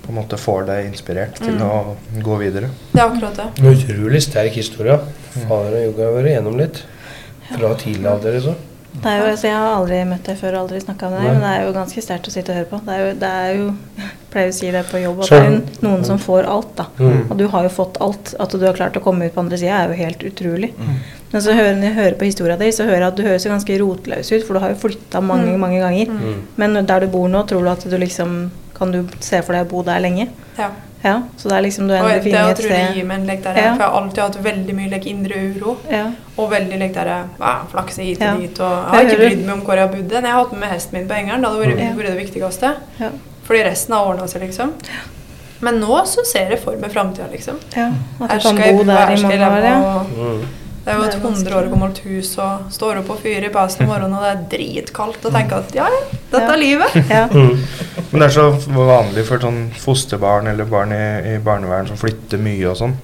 på 0.01 0.09
en 0.09 0.15
måte 0.15 0.37
får 0.37 0.65
deg 0.65 0.85
inspirert 0.91 1.35
til 1.35 1.53
Mm. 1.53 1.61
å 1.61 1.95
gå 2.23 2.37
videre. 2.39 2.69
det 2.93 3.01
er 3.01 3.09
akkurat 3.09 3.35
det. 3.35 3.59
En 3.59 3.75
utrolig 3.75 4.21
sterk 4.23 4.53
historie. 4.53 4.97
Far 5.47 5.67
og 5.69 5.73
Yoga 5.73 6.03
har 6.05 6.13
vært 6.23 6.31
igjennom 6.31 6.57
litt. 6.57 6.81
Fra 7.51 7.75
tidlig 7.75 8.05
alder, 8.07 8.31
liksom. 8.33 8.55
Det 8.93 9.07
er 9.07 9.21
jo, 9.21 9.27
altså, 9.31 9.47
jeg 9.47 9.55
har 9.55 9.73
aldri 9.77 9.99
møtt 10.09 10.25
deg 10.27 10.35
før, 10.37 10.55
og 10.57 10.61
aldri 10.65 10.79
snakka 10.83 11.09
med 11.09 11.21
deg, 11.21 11.27
Nei. 11.27 11.31
men 11.37 11.43
det 11.45 11.51
er 11.55 11.61
jo 11.63 11.75
ganske 11.77 12.01
sterkt 12.03 12.27
å 12.27 12.31
sitte 12.33 12.51
og 12.51 12.57
høre 12.59 12.67
på. 12.67 12.79
Det 12.85 12.95
er 12.97 13.05
jo, 13.05 13.13
det 13.21 13.29
er 13.31 13.53
jo 13.55 13.67
Jeg 14.01 14.09
pleier 14.33 14.51
å 14.51 14.55
si 14.55 14.71
det 14.71 14.81
på 14.91 14.99
jobb, 15.01 15.21
at 15.23 15.29
det 15.31 15.39
er 15.45 15.85
noen 15.87 16.03
som 16.07 16.19
får 16.19 16.45
alt, 16.47 16.69
da. 16.77 16.85
Mm. 16.99 17.21
Og 17.31 17.33
du 17.39 17.45
har 17.51 17.63
jo 17.67 17.71
fått 17.71 17.97
alt. 18.03 18.33
At 18.39 18.51
du 18.55 18.65
har 18.67 18.75
klart 18.77 18.95
å 18.99 19.03
komme 19.03 19.25
ut 19.27 19.33
på 19.35 19.41
andre 19.43 19.57
sida, 19.59 19.79
er 19.85 19.91
jo 19.91 19.99
helt 20.03 20.23
utrolig. 20.27 20.73
Mm. 20.77 20.93
Men 21.31 21.41
så 21.45 21.55
hører, 21.55 21.75
når 21.79 21.87
jeg 21.89 21.97
hører 22.01 22.17
på 22.19 22.27
historia 22.27 22.57
di, 22.59 22.69
så 22.75 22.83
hører 22.87 22.99
jeg 23.05 23.07
at 23.13 23.19
du 23.19 23.23
høres 23.27 23.45
jo 23.47 23.51
ganske 23.53 23.79
rotløs 23.81 24.31
ut, 24.35 24.43
for 24.47 24.53
du 24.55 24.59
har 24.65 24.73
jo 24.75 24.81
flytta 24.83 25.21
mange, 25.23 25.51
Mm. 25.55 25.59
mange 25.59 25.79
ganger. 25.79 26.11
Mm. 26.11 26.41
Men 26.57 26.85
der 26.85 26.99
du 26.99 27.07
bor 27.07 27.27
nå, 27.31 27.43
tror 27.47 27.63
du 27.63 27.69
at 27.71 27.83
du 27.87 27.97
liksom 27.97 28.51
Kan 28.81 28.91
du 28.95 29.03
se 29.21 29.41
for 29.45 29.53
deg 29.53 29.67
å 29.67 29.69
bo 29.69 29.83
der 29.85 30.01
lenge? 30.01 30.31
Ja. 30.57 30.71
Ja, 31.03 31.15
så 31.37 31.49
det 31.49 31.55
er 31.57 31.63
liksom 31.65 31.87
du 31.89 31.95
Og 31.95 32.03
endelig 32.03 32.23
finner 32.27 32.51
et 32.51 32.59
tro 32.59 32.67
det 32.69 32.77
gir 32.77 32.91
sted 32.93 33.07
meg 33.09 33.19
en 33.19 33.23
lek 33.25 33.39
der, 33.43 33.55
Ja. 33.57 33.69
for 33.73 33.81
jeg 33.81 33.89
har 33.89 33.95
alltid 34.01 34.19
hatt 34.21 34.35
veldig 34.45 34.73
mye 34.77 34.89
lek 34.91 35.05
indre 35.09 35.39
uro. 35.55 35.77
ja. 35.89 36.03
Og 36.37 36.51
veldig 36.51 36.77
lek 36.79 36.93
der 36.93 37.09
flakse 37.71 38.03
hit 38.05 38.21
og 38.21 38.27
Ja. 38.27 38.35
dit. 38.37 38.59
Og 38.59 38.69
jeg 38.69 38.93
har 38.93 39.01
ikke 39.05 39.17
brydd 39.17 39.45
meg 39.45 39.53
om 39.55 39.61
hvor 39.61 39.75
jeg 39.75 39.87
har 39.87 39.95
bodd. 39.95 40.11
Jeg 40.11 40.23
har 40.23 40.43
hatt 40.43 40.53
med 40.53 40.69
hesten 40.69 40.93
min 40.99 41.07
på 41.07 41.13
hengeren. 41.15 41.41
Det 41.41 41.49
hadde 41.49 41.65
vært, 41.65 41.79
Ja. 41.79 41.93
vært 41.95 42.07
det 42.07 42.17
viktigste. 42.21 42.75
Ja. 42.99 43.09
Fordi 43.47 43.63
resten 43.65 43.93
har 43.95 44.05
ordna 44.05 44.27
seg, 44.27 44.41
liksom. 44.41 44.73
Men 45.61 45.79
nå 45.79 46.01
så 46.05 46.25
ser 46.25 46.49
jeg 46.49 46.59
for 46.59 46.75
meg 46.77 46.91
framtida, 46.91 47.27
liksom. 47.31 47.57
ja. 47.75 47.91
At 48.21 48.41
du 48.41 48.49
kan 48.49 48.77
bo 48.77 48.83
der 48.83 49.09
i 49.09 49.15
jeg 49.15 49.21
mange 49.23 49.37
år, 49.39 49.63
ja. 49.63 50.47
Det 50.81 50.89
er 50.89 50.97
jo 50.97 51.03
et 51.05 51.15
hundre 51.21 51.31
100 51.51 51.57
år 51.59 51.67
gammelt 51.69 51.99
hus 52.07 52.31
og 52.41 52.71
står 52.73 53.01
opp 53.03 53.09
og 53.13 53.19
fyrer 53.21 53.45
i 53.45 53.51
peisen 53.53 53.83
om 53.85 53.91
morgenen, 53.91 54.15
og 54.17 54.23
det 54.25 54.31
er 54.31 54.45
dritkaldt. 54.55 55.25
Og 55.29 55.35
tenker 55.35 55.59
at 55.61 55.75
ja, 55.77 55.85
ja, 55.93 55.99
dette 56.31 56.41
Ja. 56.41 56.53
er 56.55 56.61
livet. 56.61 56.95
ja. 57.09 57.27
Mm. 57.41 57.59
Men 58.11 58.19
det 58.19 58.27
er 58.27 58.33
så 58.35 58.47
vanlig 58.75 59.23
for 59.27 59.39
sånn 59.39 59.59
fosterbarn 59.79 60.47
eller 60.51 60.65
barn 60.67 60.91
i, 60.91 61.35
i 61.35 61.37
barnevern 61.39 61.87
som 61.87 61.99
flytter 62.01 62.41
mye 62.43 62.65
og 62.71 62.75
sånn. 62.81 62.95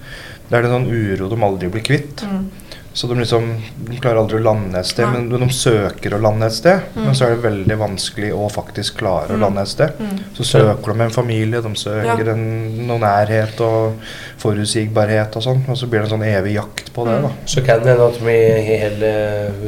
Det 0.49 0.57
er 0.57 0.65
en 0.67 0.73
sånn 0.79 0.89
uro 0.91 1.29
de 1.31 1.37
aldri 1.47 1.69
blir 1.71 1.85
kvitt. 1.85 2.23
Mm. 2.27 2.49
Så 2.97 3.05
de 3.05 3.13
liksom 3.19 3.43
de 3.85 3.97
klarer 4.01 4.17
aldri 4.23 4.39
å 4.39 4.41
lande 4.47 4.79
et 4.79 4.87
sted, 4.89 5.05
Nei. 5.05 5.19
men, 5.19 5.27
men 5.29 5.43
de 5.45 5.53
søker 5.53 6.15
å 6.15 6.19
lande 6.23 6.47
et 6.49 6.55
sted. 6.55 6.79
Mm. 6.95 7.03
Men 7.05 7.13
så 7.19 7.27
er 7.27 7.35
det 7.35 7.43
veldig 7.43 7.75
vanskelig 7.77 8.31
å 8.33 8.47
faktisk 8.49 8.97
klare 9.03 9.27
å 9.29 9.37
Mm. 9.37 9.43
lande 9.43 9.61
et 9.61 9.69
sted. 9.69 9.99
Mm. 10.01 10.15
Så 10.33 10.43
søker 10.49 10.93
de 10.97 11.05
en 11.05 11.13
familie, 11.13 11.61
de 11.61 11.73
søker 11.77 12.25
Ja. 12.25 12.33
en, 12.33 12.47
noe 12.87 12.97
nærhet 13.03 13.61
og 13.61 13.99
forutsigbarhet 14.41 15.37
og 15.37 15.43
sånn. 15.45 15.61
Og 15.69 15.77
så 15.77 15.85
blir 15.91 16.01
det 16.01 16.07
en 16.11 16.15
sånn 16.17 16.25
evig 16.25 16.55
jakt 16.57 16.89
på 16.95 17.05
det, 17.05 17.19
Mm. 17.19 17.27
da. 17.27 17.29
Så 17.45 17.61
kan 17.65 17.79
det 17.83 17.93
hende 17.93 18.07
at 18.07 18.19
de 18.19 18.25
i 18.33 18.57
i 18.57 18.77
hele 18.81 19.11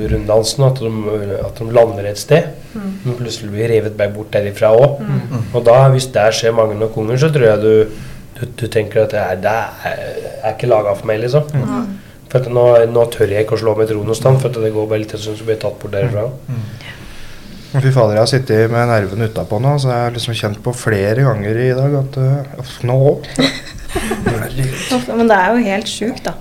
runddansen 0.09 0.65
at 0.65 0.80
de, 0.80 1.39
at 1.45 1.55
de 1.55 1.69
lander 1.71 2.05
et 2.09 2.17
sted, 2.17 2.49
Mm. 2.75 2.93
men 3.05 3.15
plutselig 3.15 3.51
blir 3.51 3.67
revet 3.69 4.13
bort 4.13 4.32
derifra 4.32 4.73
òg. 4.75 4.99
Mm. 5.01 5.43
Og 5.53 5.63
da, 5.65 5.89
hvis 5.89 6.11
det 6.11 6.34
skjer 6.34 6.53
mange 6.53 6.75
nok 6.80 6.97
unger, 6.97 7.17
så 7.17 7.30
tror 7.32 7.45
jeg 7.45 7.61
du, 7.61 7.86
du, 8.39 8.45
du 8.57 8.67
tenker 8.67 9.03
at 9.03 9.09
det 9.11 9.19
er, 9.19 9.36
det 9.36 9.51
er, 9.51 10.43
er 10.43 10.53
ikke 10.55 10.67
laga 10.69 10.95
for 10.95 11.05
meg, 11.05 11.21
liksom. 11.21 11.43
For 12.30 12.43
at 12.43 12.49
nå, 12.53 12.65
nå 12.93 13.03
tør 13.13 13.32
jeg 13.34 13.45
ikke 13.45 13.57
å 13.57 13.61
slå 13.63 13.75
meg 13.77 13.89
til 13.89 13.97
ro 13.97 14.05
noe 14.05 14.17
sted, 14.17 14.38
for 14.41 14.51
at 14.51 14.61
det 14.61 14.73
går 14.75 14.89
bare 14.89 15.01
litt 15.01 15.15
sånn 15.17 15.38
som 15.38 15.47
blir 15.47 15.57
tatt 15.61 15.80
bort 15.82 15.95
derfra. 15.95 16.27
Mm. 16.49 16.67
Fy 17.69 17.91
fader, 17.93 18.15
jeg 18.15 18.21
har 18.23 18.30
sittet 18.30 18.71
med 18.73 18.89
nervene 18.89 19.30
utapå 19.30 19.59
nå, 19.61 19.75
så 19.82 19.91
jeg 19.91 20.03
har 20.05 20.13
liksom 20.15 20.38
kjent 20.38 20.61
på 20.65 20.73
flere 20.73 21.25
ganger 21.25 21.59
i 21.61 21.71
dag 21.77 21.97
at 21.99 22.15
uh, 22.21 22.77
Nå. 22.89 22.99
Men 25.17 25.30
det 25.30 25.38
er 25.38 25.51
jo 25.53 25.65
helt 25.65 25.89
sjukt, 25.89 26.23
da. 26.25 26.34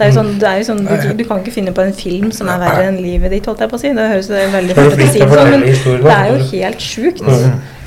Det 0.00 0.06
er 0.06 0.12
jo 0.12 0.16
sånn, 0.16 0.30
er 0.40 0.60
jo 0.62 0.66
sånn 0.70 0.78
du, 0.86 0.92
du 1.18 1.24
kan 1.28 1.42
ikke 1.42 1.52
finne 1.52 1.74
på 1.76 1.82
en 1.84 1.90
film 1.92 2.30
som 2.32 2.48
er 2.48 2.62
verre 2.62 2.86
enn 2.88 3.00
livet 3.02 3.34
ditt, 3.34 3.46
holdt 3.50 3.60
jeg 3.60 3.70
på 3.70 3.76
å 3.76 3.82
si. 3.82 3.90
Det 3.98 4.06
høres 4.14 4.30
veldig 4.32 4.76
Så 4.78 4.86
er 4.86 4.94
fælt 4.94 5.02
ut 5.02 5.04
å 5.04 5.10
si 5.10 5.20
det 5.20 5.28
sånn, 5.34 5.50
men 5.52 6.06
det 6.06 6.14
er 6.14 6.30
jo 6.30 6.38
helt 6.54 6.86
sjukt. 6.86 7.20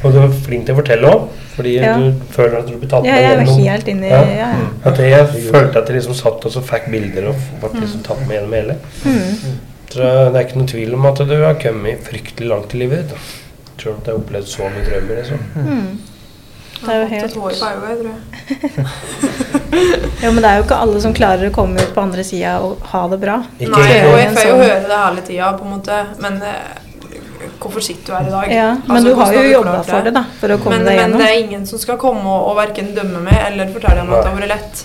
Mm. 0.03 0.07
Og 0.07 0.13
du 0.13 0.19
er 0.19 0.33
flink 0.45 0.65
til 0.67 0.75
å 0.75 0.79
fortelle 0.81 1.07
òg, 1.07 1.27
fordi 1.55 1.73
Ja. 1.79 1.93
du 1.97 2.13
føler 2.35 2.57
at 2.59 2.67
du 2.67 2.73
blir 2.77 2.89
tatt 2.89 3.05
Ja, 3.05 3.11
med 3.13 3.21
jeg 3.23 3.31
er 3.31 3.45
gjennom. 3.45 3.67
helt 3.67 3.87
inne, 3.87 4.07
Ja. 4.09 4.21
ja. 4.21 4.35
ja. 4.35 4.67
At 4.91 4.97
jeg 4.97 5.27
følte 5.51 5.77
at 5.79 5.87
jeg 5.87 5.95
liksom 6.01 6.13
satt 6.15 6.45
og 6.45 6.51
så 6.51 6.61
fikk 6.61 6.91
bilder 6.91 7.29
og 7.29 7.35
ble 7.61 7.81
liksom 7.81 8.03
tatt 8.03 8.27
med 8.27 8.37
gjennom 8.37 8.53
hele. 8.53 8.75
Mm. 9.05 9.59
Så 9.93 10.31
det 10.33 10.35
er 10.35 10.45
ikke 10.47 10.57
noen 10.57 10.67
tvil 10.67 10.93
om 10.93 11.05
at 11.05 11.15
du 11.15 11.43
har 11.43 11.53
kommet 11.55 12.03
fryktelig 12.03 12.49
langt 12.49 12.73
i 12.73 12.77
livet 12.79 13.07
ditt. 13.07 13.17
Selv 13.77 13.95
om 13.95 14.01
du 14.03 14.11
har 14.11 14.19
opplevd 14.19 14.47
så 14.47 14.69
mye 14.69 14.85
traumer. 14.85 15.15
Liksom. 15.21 15.39
Mm. 15.55 15.99
Det 16.83 16.89
er 16.89 16.95
jo 16.95 17.07
Jeg 17.07 17.21
helt 17.21 17.35
jeg. 17.35 18.15
Jo, 20.23 20.31
men 20.31 20.41
det 20.43 20.49
er 20.49 20.57
jo 20.59 20.63
ikke 20.65 20.79
alle 20.85 21.01
som 21.03 21.13
klarer 21.15 21.49
å 21.49 21.53
komme 21.55 21.79
ut 21.81 21.93
på 21.95 22.01
andre 22.03 22.23
sida 22.27 22.57
og 22.63 22.83
ha 22.91 23.07
det 23.11 23.19
bra. 23.21 23.37
Ikke 23.59 23.71
Nei, 23.71 23.99
og 24.09 24.17
jeg 24.19 24.33
får 24.35 24.47
jo 24.49 24.57
høre 24.59 24.87
det 24.89 24.99
hele 24.99 25.21
tida, 25.27 25.51
på 25.59 25.67
en 25.67 25.73
måte. 25.77 25.99
Men 26.23 26.41
eh, 26.43 26.82
hvorfor 27.63 27.83
sitter 27.85 28.11
du 28.11 28.13
her 28.17 28.27
i 28.27 28.33
dag? 28.33 28.51
Ja, 28.53 28.67
men 28.75 28.97
Altså, 28.97 29.09
du 29.09 29.19
har 29.21 29.33
jo 29.37 29.43
jobba 29.53 29.75
for 29.87 30.07
det, 30.07 30.13
da. 30.15 30.23
For 30.39 30.53
å 30.53 30.57
komme 30.61 30.77
Men, 30.77 30.85
deg 30.89 31.01
men 31.01 31.17
det 31.19 31.27
er 31.29 31.39
ingen 31.41 31.65
som 31.69 31.81
skal 31.81 31.97
komme 32.01 32.23
og, 32.23 32.47
og 32.51 32.57
verken 32.59 32.93
dømme 32.95 33.23
meg 33.25 33.39
eller 33.47 33.71
fortelle 33.73 34.05
meg 34.07 34.17
at 34.17 34.23
det 34.23 34.31
har 34.31 34.39
vært 34.39 34.53
lett. 34.53 34.83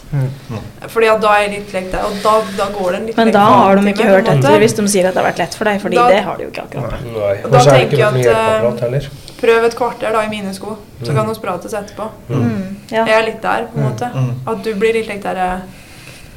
Fordi 0.95 1.11
at 1.13 1.23
da 1.25 1.35
er 1.37 1.45
jeg 1.45 1.53
litt 1.57 1.73
lekt 1.77 1.95
der, 1.95 2.05
og 2.09 2.19
da, 2.25 2.35
da 2.59 2.69
går 2.75 2.91
det 2.93 3.01
en 3.01 3.07
litt 3.11 3.17
Men 3.21 3.33
da 3.35 3.47
har 3.53 3.81
de 3.81 3.93
ikke 3.93 4.11
hørt 4.11 4.31
etter 4.35 4.63
hvis 4.63 4.77
de 4.79 4.87
sier 4.89 5.09
at 5.11 5.17
det 5.17 5.23
har 5.23 5.31
vært 5.31 5.43
lett 5.43 5.57
for 5.59 5.71
deg, 5.71 5.81
fordi 5.83 5.99
Da- 5.99 6.09
det 6.09 6.23
har 6.29 6.37
de 6.39 6.47
jo 6.47 6.51
ikke 6.53 6.67
akkurat. 6.69 7.03
Nei. 7.05 7.35
Og 7.45 7.51
Da 7.51 7.59
er 7.59 7.71
tenker 7.75 7.99
jeg 7.99 8.27
at, 8.29 9.03
uh. 9.09 9.29
Prøv 9.39 9.65
et 9.65 9.77
kvarter 9.79 10.13
da 10.13 10.23
i 10.27 10.31
mine 10.31 10.53
sko, 10.55 10.77
så 11.03 11.15
kan 11.15 11.29
vi 11.29 11.35
prates 11.43 11.75
etterpå. 11.75 12.09
Mm, 12.29 12.77
ja. 12.91 13.05
Jeg 13.05 13.15
er 13.15 13.27
litt 13.27 13.43
der, 13.43 13.69
på 13.71 13.79
en 13.79 13.85
måte. 13.87 14.09
Mm. 14.15 14.33
At 14.51 14.65
du 14.65 14.73
blir 14.75 14.97
litt 14.99 15.07
lekt 15.07 15.23
der 15.23 15.37
eh, 15.37 15.61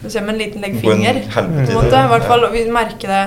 Du 0.02 0.10
med 0.20 0.30
en 0.30 0.38
liten 0.38 0.62
legg 0.62 0.80
finger. 0.82 1.22
På 1.34 1.39
en 1.39 1.66
måte, 1.66 1.94
i 1.94 2.10
hvert 2.10 2.26
fall, 2.26 2.44
og 2.46 2.54
Vi 2.54 2.66
merker 2.66 3.08
det. 3.08 3.24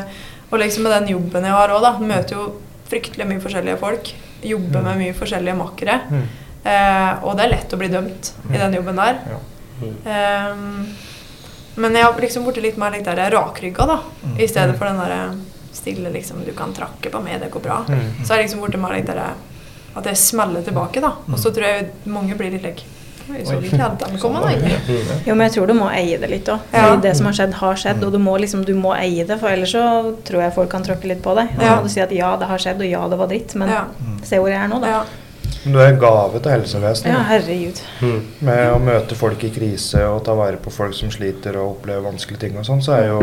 Og 0.53 0.59
liksom 0.61 0.83
med 0.87 0.93
den 0.93 1.09
jobben 1.17 1.43
jeg 1.43 1.51
har 1.53 1.69
òg, 1.75 1.83
da. 1.83 1.93
Møter 1.99 2.37
jo 2.37 2.53
fryktelig 2.95 3.27
mye 3.29 3.43
forskjellige 3.43 3.81
folk. 3.83 4.15
Jobber 4.45 4.85
med 4.87 5.01
mye 5.03 5.17
forskjellige 5.17 5.59
makkere. 5.59 5.99
Mm. 6.11 6.25
Eh, 6.65 7.25
og 7.25 7.35
det 7.37 7.45
er 7.45 7.53
lett 7.57 7.75
å 7.75 7.81
bli 7.81 7.91
dømt 7.93 8.31
i 8.49 8.61
den 8.61 8.79
jobben 8.79 9.01
der. 9.01 9.19
Mm. 9.81 9.97
Ehm, 10.09 10.87
men 11.75 11.99
jeg 11.99 12.07
har 12.07 12.21
liksom 12.23 12.47
blitt 12.47 12.63
litt 12.63 12.79
mer 12.81 12.95
litt 12.95 13.09
der 13.09 13.27
rakrygga, 13.35 13.89
da. 13.91 13.99
Mm. 14.23 14.39
I 14.39 14.49
stedet 14.49 14.79
for 14.79 14.89
den 14.89 15.03
derre 15.03 15.35
stille 15.75 16.13
liksom 16.15 16.45
Du 16.47 16.53
kan 16.55 16.71
trakke 16.73 17.11
på 17.11 17.21
meg, 17.21 17.41
det 17.43 17.51
går 17.51 17.65
bra. 17.65 17.81
Mm. 17.89 18.23
Så 18.23 18.33
har 18.33 18.41
jeg 18.41 18.49
liksom 18.49 18.63
blitt 18.63 18.81
mer 18.81 18.95
litt 18.95 19.11
der 19.11 19.35
at 19.95 20.07
jeg 20.11 20.19
smeller 20.19 20.63
tilbake, 20.67 21.03
da. 21.03 21.13
Og 21.31 21.39
så 21.39 21.53
tror 21.55 21.67
jeg 21.69 21.91
mange 22.11 22.35
blir 22.39 22.55
litt 22.55 22.65
like 22.67 22.87
Oi, 23.31 23.41
så 23.49 23.57
ikke. 23.57 23.79
Mm. 24.85 25.13
Jo, 25.27 25.35
men 25.35 25.47
jeg 25.47 25.53
tror 25.55 25.67
du 25.71 25.75
må 25.79 25.87
eie 25.91 26.19
det 26.21 26.29
litt 26.29 26.49
òg. 26.53 26.61
Ja. 26.75 26.95
Det 27.01 27.15
som 27.17 27.27
har 27.31 27.37
skjedd, 27.39 27.55
har 27.57 27.79
skjedd, 27.81 28.03
og 28.05 28.13
du 28.13 28.19
må 28.21 28.37
liksom 28.41 28.65
du 28.69 28.75
må 28.77 28.93
eie 28.99 29.25
det, 29.25 29.39
for 29.41 29.49
ellers 29.49 29.73
så 29.73 30.15
tror 30.29 30.43
jeg 30.45 30.55
folk 30.59 30.71
kan 30.75 30.85
tråkke 30.85 31.09
litt 31.09 31.23
på 31.25 31.35
deg. 31.39 31.55
Da 31.57 31.65
Ja. 31.65 31.77
må 31.79 31.83
du 31.87 31.89
si 31.89 32.01
at 32.05 32.13
ja, 32.13 32.35
det 32.37 32.47
har 32.51 32.59
skjedd, 32.59 32.83
og 32.85 32.91
ja, 32.91 33.09
det 33.09 33.19
var 33.19 33.29
dritt, 33.33 33.55
men 33.55 33.69
Ja. 33.69 33.85
se 34.23 34.37
hvor 34.37 34.49
jeg 34.53 34.61
er 34.61 34.69
nå, 34.69 34.81
da. 34.81 34.87
Ja. 34.89 35.05
Men 35.65 35.73
Du 35.73 35.79
er 35.81 35.87
en 35.95 35.99
gave 35.99 36.41
til 36.41 36.53
helsevesenet. 36.53 37.07
Ja, 37.15 37.23
herregud. 37.23 37.81
Mm. 38.03 38.21
Med 38.41 38.73
å 38.75 38.79
møte 38.79 39.15
folk 39.17 39.43
i 39.45 39.51
krise 39.51 40.05
og 40.07 40.23
ta 40.25 40.35
vare 40.35 40.57
på 40.61 40.71
folk 40.71 40.93
som 40.95 41.09
sliter 41.11 41.57
og 41.57 41.79
opplever 41.79 42.03
vanskelige 42.05 42.41
ting 42.41 42.59
og 42.59 42.65
sånn, 42.67 42.83
så 42.85 42.93
er 42.99 43.07
jo, 43.09 43.23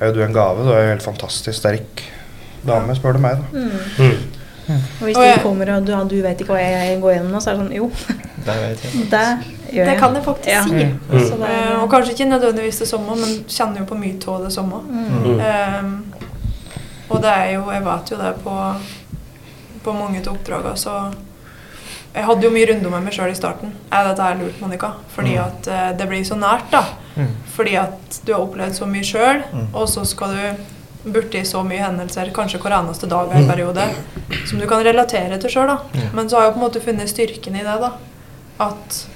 er 0.00 0.06
jo 0.08 0.12
du 0.12 0.22
en 0.24 0.32
gave. 0.34 0.64
Du 0.64 0.72
er 0.72 0.82
jo 0.82 0.88
helt 0.96 1.02
fantastisk 1.06 1.54
sterk 1.60 2.02
dame, 2.66 2.94
spør 2.98 3.12
du 3.14 3.18
meg. 3.20 3.38
da. 3.38 3.58
Mm. 3.58 3.70
Mm. 3.98 4.82
Og 5.00 5.06
hvis 5.06 5.16
du 5.16 5.42
kommer 5.42 5.70
og 5.76 5.84
du, 5.86 5.92
du 6.16 6.22
vet 6.22 6.38
ikke 6.40 6.54
hva 6.54 6.60
jeg 6.62 7.00
går 7.02 7.14
gjennom 7.16 7.32
nå, 7.34 7.40
så 7.42 7.50
er 7.50 7.56
det 7.56 7.62
sånn 7.64 7.74
jo, 7.76 7.90
Det 8.44 8.54
vet 8.60 8.84
jeg. 8.84 8.92
det 9.10 9.26
gjør 9.72 9.84
jeg. 9.84 9.86
Det 9.86 9.98
kan 10.00 10.14
jeg 10.14 10.24
faktisk 10.24 10.48
Ja. 10.48 10.62
si. 10.64 10.84
Mm. 10.84 11.28
Så 11.28 11.36
det 11.38 11.50
Eh, 11.50 11.82
og 11.82 11.90
kanskje 11.90 12.12
ikke 12.12 12.28
nødvendigvis 12.28 12.78
det 12.78 12.88
samme, 12.88 13.16
men 13.16 13.44
kjenner 13.48 13.78
jo 13.78 13.84
på 13.84 13.98
mye 13.98 14.28
av 14.28 14.44
det 14.44 14.52
samme. 14.52 14.80
mm. 14.82 15.22
Mm. 15.24 15.40
Ehm, 15.40 16.04
og 17.10 17.20
det 17.22 17.30
er 17.30 17.52
jo 17.54 17.70
Jeg 17.70 17.84
vet 17.84 18.10
jo 18.10 18.16
det 18.16 18.34
på, 18.44 18.74
på 19.84 19.92
mange 19.92 20.18
av 20.20 20.32
oppdragene, 20.36 20.76
så 20.76 21.12
Jeg 22.14 22.24
hadde 22.24 22.42
jo 22.44 22.50
mye 22.50 22.66
runder 22.68 22.90
med 22.90 23.02
meg 23.04 23.12
sjøl 23.14 23.30
i 23.30 23.34
starten. 23.34 23.72
Er 23.90 24.04
dette 24.04 24.22
her 24.22 24.34
lurt, 24.34 24.60
Monica? 24.60 24.90
Fordi 25.14 25.34
Mm. 25.36 25.44
at 25.46 25.68
uh, 25.68 25.96
det 25.98 26.08
blir 26.08 26.24
så 26.24 26.34
nært, 26.36 26.70
da. 26.70 26.82
Mm. 27.16 27.28
Fordi 27.56 27.74
at 27.76 28.20
du 28.26 28.32
har 28.34 28.40
opplevd 28.42 28.74
så 28.74 28.86
mye 28.86 29.02
sjøl, 29.02 29.42
Mm. 29.52 29.66
og 29.74 29.88
så 29.88 30.04
skal 30.06 30.28
du 30.28 31.10
borti 31.10 31.40
så 31.44 31.64
mye 31.64 31.78
hendelser, 31.80 32.30
kanskje 32.32 32.58
hver 32.60 32.72
eneste 32.82 33.08
dag 33.08 33.28
Mm. 33.28 33.36
i 33.36 33.38
en 33.42 33.48
periode, 33.48 33.88
som 34.46 34.58
du 34.58 34.66
kan 34.66 34.84
relatere 34.84 35.38
til 35.40 35.50
sjøl, 35.50 35.66
da. 35.66 35.78
Men 36.12 36.28
så 36.28 36.36
har 36.36 36.42
jeg 36.44 36.54
på 36.54 36.60
en 36.62 36.68
måte 36.70 36.80
funnet 36.84 37.08
styrken 37.08 37.54
i 37.56 37.62
det, 37.64 37.80
da. 37.80 37.90
At 38.60 39.06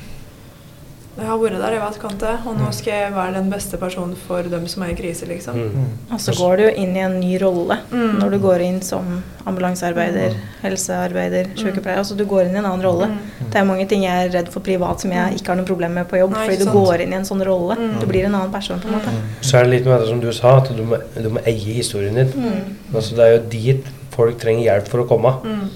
jeg 1.16 1.24
har 1.24 1.39
vært 1.41 1.57
der, 1.57 1.72
jeg 1.72 1.80
vet 1.80 2.18
det, 2.20 2.32
og 2.45 2.59
nå 2.59 2.66
skal 2.76 2.93
jeg 2.93 3.12
være 3.14 3.32
den 3.39 3.47
beste 3.49 3.78
personen 3.80 4.12
for 4.26 4.45
dem 4.53 4.66
som 4.68 4.82
er 4.84 4.91
i 4.93 4.97
krise, 4.99 5.24
liksom. 5.24 5.57
Mm. 5.57 5.87
Og 6.12 6.20
så 6.20 6.34
går 6.37 6.57
du 6.59 6.62
jo 6.66 6.72
inn 6.82 6.93
i 6.93 7.01
en 7.07 7.14
ny 7.16 7.39
rolle 7.41 7.78
Mm. 7.91 8.18
når 8.20 8.30
du 8.34 8.39
går 8.43 8.61
inn 8.66 8.82
som 8.82 9.22
ambulansearbeider, 9.47 10.37
helsearbeider, 10.61 11.49
sykepleier. 11.57 12.03
Altså 12.03 12.16
du 12.18 12.26
går 12.28 12.51
inn 12.51 12.57
i 12.57 12.61
en 12.61 12.66
annen 12.68 12.84
rolle. 12.84 13.07
Mm. 13.07 13.49
Det 13.49 13.57
er 13.57 13.64
mange 13.64 13.87
ting 13.89 14.05
jeg 14.05 14.26
er 14.26 14.32
redd 14.34 14.53
for 14.53 14.61
privat 14.61 15.01
som 15.01 15.11
jeg 15.16 15.39
ikke 15.41 15.55
har 15.55 15.57
noe 15.57 15.64
problem 15.72 15.97
med 16.03 16.09
på 16.11 16.20
jobb. 16.20 16.32
Nei, 16.37 16.45
fordi 16.51 16.59
du 16.59 16.64
sant. 16.64 16.76
går 16.76 17.01
inn 17.07 17.12
i 17.12 17.16
en 17.16 17.28
sånn 17.30 17.45
rolle. 17.49 17.78
Mm. 17.80 17.99
Du 18.03 18.07
blir 18.12 18.24
en 18.28 18.34
annen 18.34 18.53
person 18.53 18.80
på 18.82 18.89
en 18.91 18.99
måte. 18.99 19.16
Så 19.41 19.57
er 19.57 19.64
det 19.64 19.72
litt 19.72 19.87
med 19.89 20.01
det 20.01 20.09
som 20.12 20.20
du 20.20 20.32
sa, 20.37 20.57
at 20.61 20.68
du 20.76 20.84
må, 20.84 21.01
du 21.16 21.30
må 21.30 21.41
eie 21.47 21.80
historien 21.80 22.14
din. 22.14 22.28
Mm. 22.37 22.76
Altså, 22.93 23.16
det 23.16 23.24
er 23.24 23.37
jo 23.39 23.43
dit 23.57 23.89
folk 24.16 24.37
trenger 24.41 24.68
hjelp 24.68 24.89
for 24.93 25.05
å 25.05 25.09
komme. 25.09 25.32
Mm. 25.45 25.66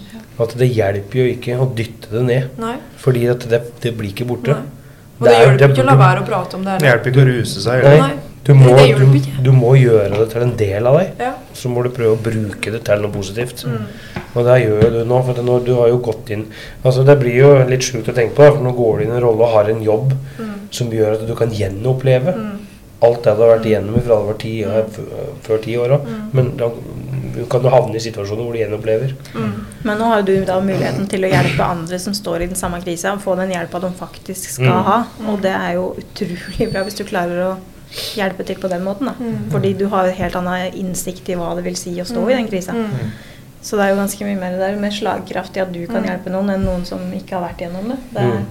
At 0.41 0.55
det 0.57 0.71
hjelper 0.73 1.21
jo 1.21 1.27
ikke 1.35 1.57
å 1.61 1.67
dytte 1.77 2.09
det 2.15 2.23
ned, 2.25 2.49
Nei. 2.63 2.77
fordi 2.97 3.27
at 3.29 3.45
det, 3.51 3.61
det 3.83 3.93
blir 3.99 4.11
ikke 4.15 4.25
borte. 4.31 4.55
Nei. 4.57 4.79
Og 5.21 5.27
det, 5.27 5.33
det 5.35 5.39
hjelper 5.45 5.75
ikke 5.75 5.83
å 5.85 5.91
la 5.91 5.97
være 6.01 6.21
å 6.23 6.27
prate 6.31 6.57
om 6.57 6.63
det 6.65 6.79
Det 6.81 6.89
hjelper 6.89 7.11
ikke 7.13 7.21
å 7.27 7.29
ruse 7.29 7.61
seg. 7.67 7.83
Nei. 7.85 7.99
Nei. 8.01 8.15
du 8.47 8.55
må, 8.57 8.71
Det 8.79 8.95
du, 8.97 9.43
du 9.45 9.51
må 9.53 9.75
gjøre 9.77 10.17
det 10.17 10.29
til 10.33 10.47
en 10.47 10.55
del 10.57 10.87
av 10.89 10.97
deg. 10.97 11.11
Ja. 11.21 11.35
Så 11.61 11.69
må 11.69 11.83
du 11.85 11.91
prøve 11.93 12.15
å 12.17 12.23
bruke 12.25 12.73
det 12.73 12.81
til 12.89 13.03
noe 13.05 13.13
positivt. 13.13 13.67
Mm. 13.69 13.85
Og 14.31 14.47
det 14.47 14.57
gjør 14.63 14.87
jo 14.87 14.91
du 14.95 14.99
nå, 15.11 15.19
for 15.27 15.43
nå, 15.45 15.59
du 15.67 15.73
har 15.77 15.89
jo 15.91 15.99
gått 16.07 16.29
inn 16.31 16.45
Altså 16.87 17.03
Det 17.05 17.17
blir 17.19 17.35
jo 17.41 17.49
litt 17.69 17.83
sjukt 17.83 18.09
å 18.09 18.15
tenke 18.17 18.37
på, 18.39 18.47
for 18.47 18.63
nå 18.65 18.71
går 18.79 19.01
du 19.01 19.05
inn 19.05 19.11
i 19.13 19.17
en 19.19 19.25
rolle 19.27 19.45
og 19.45 19.55
har 19.59 19.69
en 19.75 19.83
jobb 19.85 20.15
Mm. 20.41 20.53
som 20.71 20.89
gjør 20.95 21.17
at 21.19 21.27
du 21.27 21.35
kan 21.37 21.51
gjenoppleve 21.53 22.33
Mm. 22.33 22.59
alt 23.03 23.23
det 23.27 23.33
du 23.37 23.43
har 23.43 23.51
vært 23.59 23.67
igjennom 23.67 24.01
fra 24.07 24.17
du 24.21 24.27
var 24.31 24.37
ti, 24.41 24.53
før 25.45 25.61
ti 25.65 25.75
år 25.77 25.97
òg. 25.99 26.07
Mm. 26.07 26.23
Men 26.33 26.51
da 26.57 26.69
kan 27.51 27.63
du 27.63 27.69
havne 27.69 27.97
i 27.97 28.01
situasjoner 28.01 28.43
hvor 28.45 28.53
du 28.53 28.59
gjenopplever. 28.59 29.15
Mm. 29.35 29.67
Men 29.85 29.99
nå 29.99 30.05
har 30.13 30.23
du 30.23 30.45
da 30.45 30.61
muligheten 30.61 31.09
til 31.09 31.25
å 31.25 31.31
hjelpe 31.33 31.65
andre 31.65 31.99
som 31.99 32.13
står 32.15 32.43
i 32.43 32.47
den 32.47 32.57
samme 32.57 32.81
krisa, 32.83 33.13
og 33.13 33.21
få 33.25 33.37
den 33.37 33.51
hjelpa 33.51 33.81
de 33.81 33.91
faktisk 33.99 34.51
skal 34.59 34.67
Mm. 34.81 34.85
ha. 34.85 35.05
Og 35.29 35.41
det 35.43 35.53
er 35.55 35.73
jo 35.75 35.95
utrolig 35.99 36.71
bra 36.73 36.83
hvis 36.85 36.97
du 36.97 37.05
klarer 37.05 37.43
å 37.47 37.57
hjelpe 38.15 38.45
til 38.47 38.57
på 38.57 38.69
den 38.69 38.85
måten. 38.85 39.07
da. 39.07 39.15
Mm. 39.19 39.51
Fordi 39.51 39.75
du 39.79 39.87
har 39.89 40.09
helt 40.11 40.37
annen 40.37 40.73
innsikt 40.75 41.29
i 41.29 41.35
hva 41.35 41.55
det 41.57 41.65
vil 41.65 41.77
si 41.77 41.91
å 42.01 42.05
stå 42.07 42.29
i 42.31 42.35
den 42.35 42.49
krisa. 42.49 42.73
Mm. 42.73 43.11
Så 43.63 43.77
det 43.77 43.85
er 43.85 43.91
jo 43.91 43.97
ganske 44.01 44.25
mye 44.25 44.39
mer 44.41 44.57
der 44.59 44.77
med 44.81 44.93
slagkraft 44.93 45.57
i 45.57 45.61
at 45.61 45.73
du 45.73 45.87
kan 45.87 46.03
Mm. 46.03 46.09
hjelpe 46.09 46.31
noen, 46.31 46.51
enn 46.55 46.65
noen 46.65 46.85
som 46.87 46.99
ikke 47.13 47.33
har 47.39 47.49
vært 47.49 47.59
gjennom 47.67 47.89
det. 47.89 47.99
det 48.15 48.23
er, 48.23 48.31
Mm. 48.39 48.47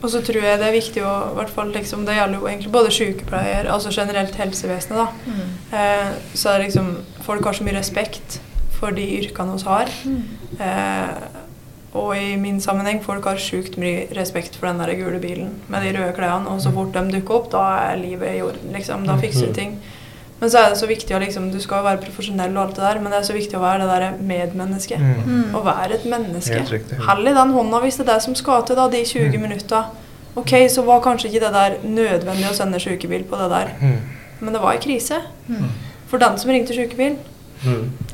Og 0.00 0.08
så 0.10 0.22
tror 0.24 0.44
jeg 0.44 0.60
det 0.60 0.68
er 0.68 0.76
viktig 0.76 1.02
å 1.04 1.14
hvert 1.36 1.52
fall 1.52 1.72
liksom, 1.74 2.06
Det 2.08 2.16
gjelder 2.16 2.40
jo 2.40 2.48
egentlig 2.48 2.72
både 2.72 2.92
sykepleier, 2.94 3.68
altså 3.72 3.92
generelt 3.94 4.38
helsevesenet, 4.40 5.02
da. 5.02 5.08
mm. 5.26 5.50
Eh, 5.80 6.14
så 6.34 6.50
er 6.52 6.58
det 6.58 6.70
liksom 6.70 6.94
Folk 7.26 7.44
har 7.44 7.58
så 7.58 7.66
mye 7.66 7.76
respekt 7.76 8.40
for 8.80 8.96
de 8.96 9.04
yrkene 9.20 9.58
vi 9.58 9.68
har. 9.68 9.92
Mm. 10.08 10.22
Eh, 10.64 11.40
og 12.00 12.14
i 12.16 12.36
min 12.40 12.60
sammenheng, 12.62 13.00
folk 13.04 13.26
har 13.26 13.40
sjukt 13.42 13.76
mye 13.80 14.06
respekt 14.16 14.56
for 14.56 14.70
den 14.70 14.78
der 14.78 14.94
gule 14.94 15.18
bilen 15.20 15.56
med 15.68 15.82
de 15.84 15.92
røde 15.98 16.14
klærne. 16.16 16.48
Og 16.48 16.62
så 16.62 16.70
fort 16.72 16.94
de 16.94 17.02
dukker 17.12 17.34
opp, 17.34 17.50
da 17.52 17.64
er 17.90 17.98
livet 18.00 18.36
i 18.38 18.42
orden. 18.46 18.72
liksom. 18.72 19.06
Da 19.08 19.18
fikser 19.20 19.50
du 19.50 19.54
ting. 19.54 19.74
Men 20.40 20.50
så 20.50 20.58
er 20.58 20.70
det 20.72 20.78
så 20.80 20.86
viktig 20.88 21.12
å 21.16 21.20
liksom, 21.20 21.50
Du 21.52 21.58
skal 21.60 21.82
jo 21.82 21.84
være 21.84 22.00
profesjonell 22.00 22.54
og 22.56 22.62
alt 22.62 22.76
det 22.78 22.84
der, 22.86 23.00
men 23.00 23.12
det 23.12 23.18
er 23.20 23.26
så 23.28 23.34
viktig 23.36 23.58
å 23.58 23.60
være 23.60 23.84
det 23.84 23.88
der 24.00 24.14
medmennesket. 24.30 24.98
Mm. 25.00 25.26
Mm. 25.26 25.54
Å 25.54 25.60
være 25.66 25.98
et 25.98 26.04
menneske. 26.08 26.54
Hell 27.08 27.26
i 27.28 27.34
den 27.36 27.52
hånda 27.56 27.80
hvis 27.84 27.98
det 28.00 28.06
er 28.08 28.14
det 28.14 28.22
som 28.24 28.34
skal 28.34 28.62
til, 28.64 28.76
da, 28.76 28.88
de 28.88 29.02
20 29.04 29.28
Mm. 29.36 29.40
minutta. 29.42 29.82
Ok, 30.36 30.52
så 30.70 30.84
var 30.86 31.00
kanskje 31.04 31.28
ikke 31.28 31.40
det 31.44 31.52
der 31.52 31.76
nødvendig 31.84 32.48
å 32.48 32.54
sende 32.54 32.80
sykebil 32.80 33.24
på 33.24 33.36
det 33.36 33.50
der. 33.50 33.72
Mm. 33.80 33.98
Men 34.40 34.52
det 34.54 34.62
var 34.62 34.72
en 34.72 34.80
krise. 34.80 35.20
For 36.08 36.18
den 36.18 36.38
som 36.38 36.50
ringte 36.50 36.72
sykebil. 36.74 37.16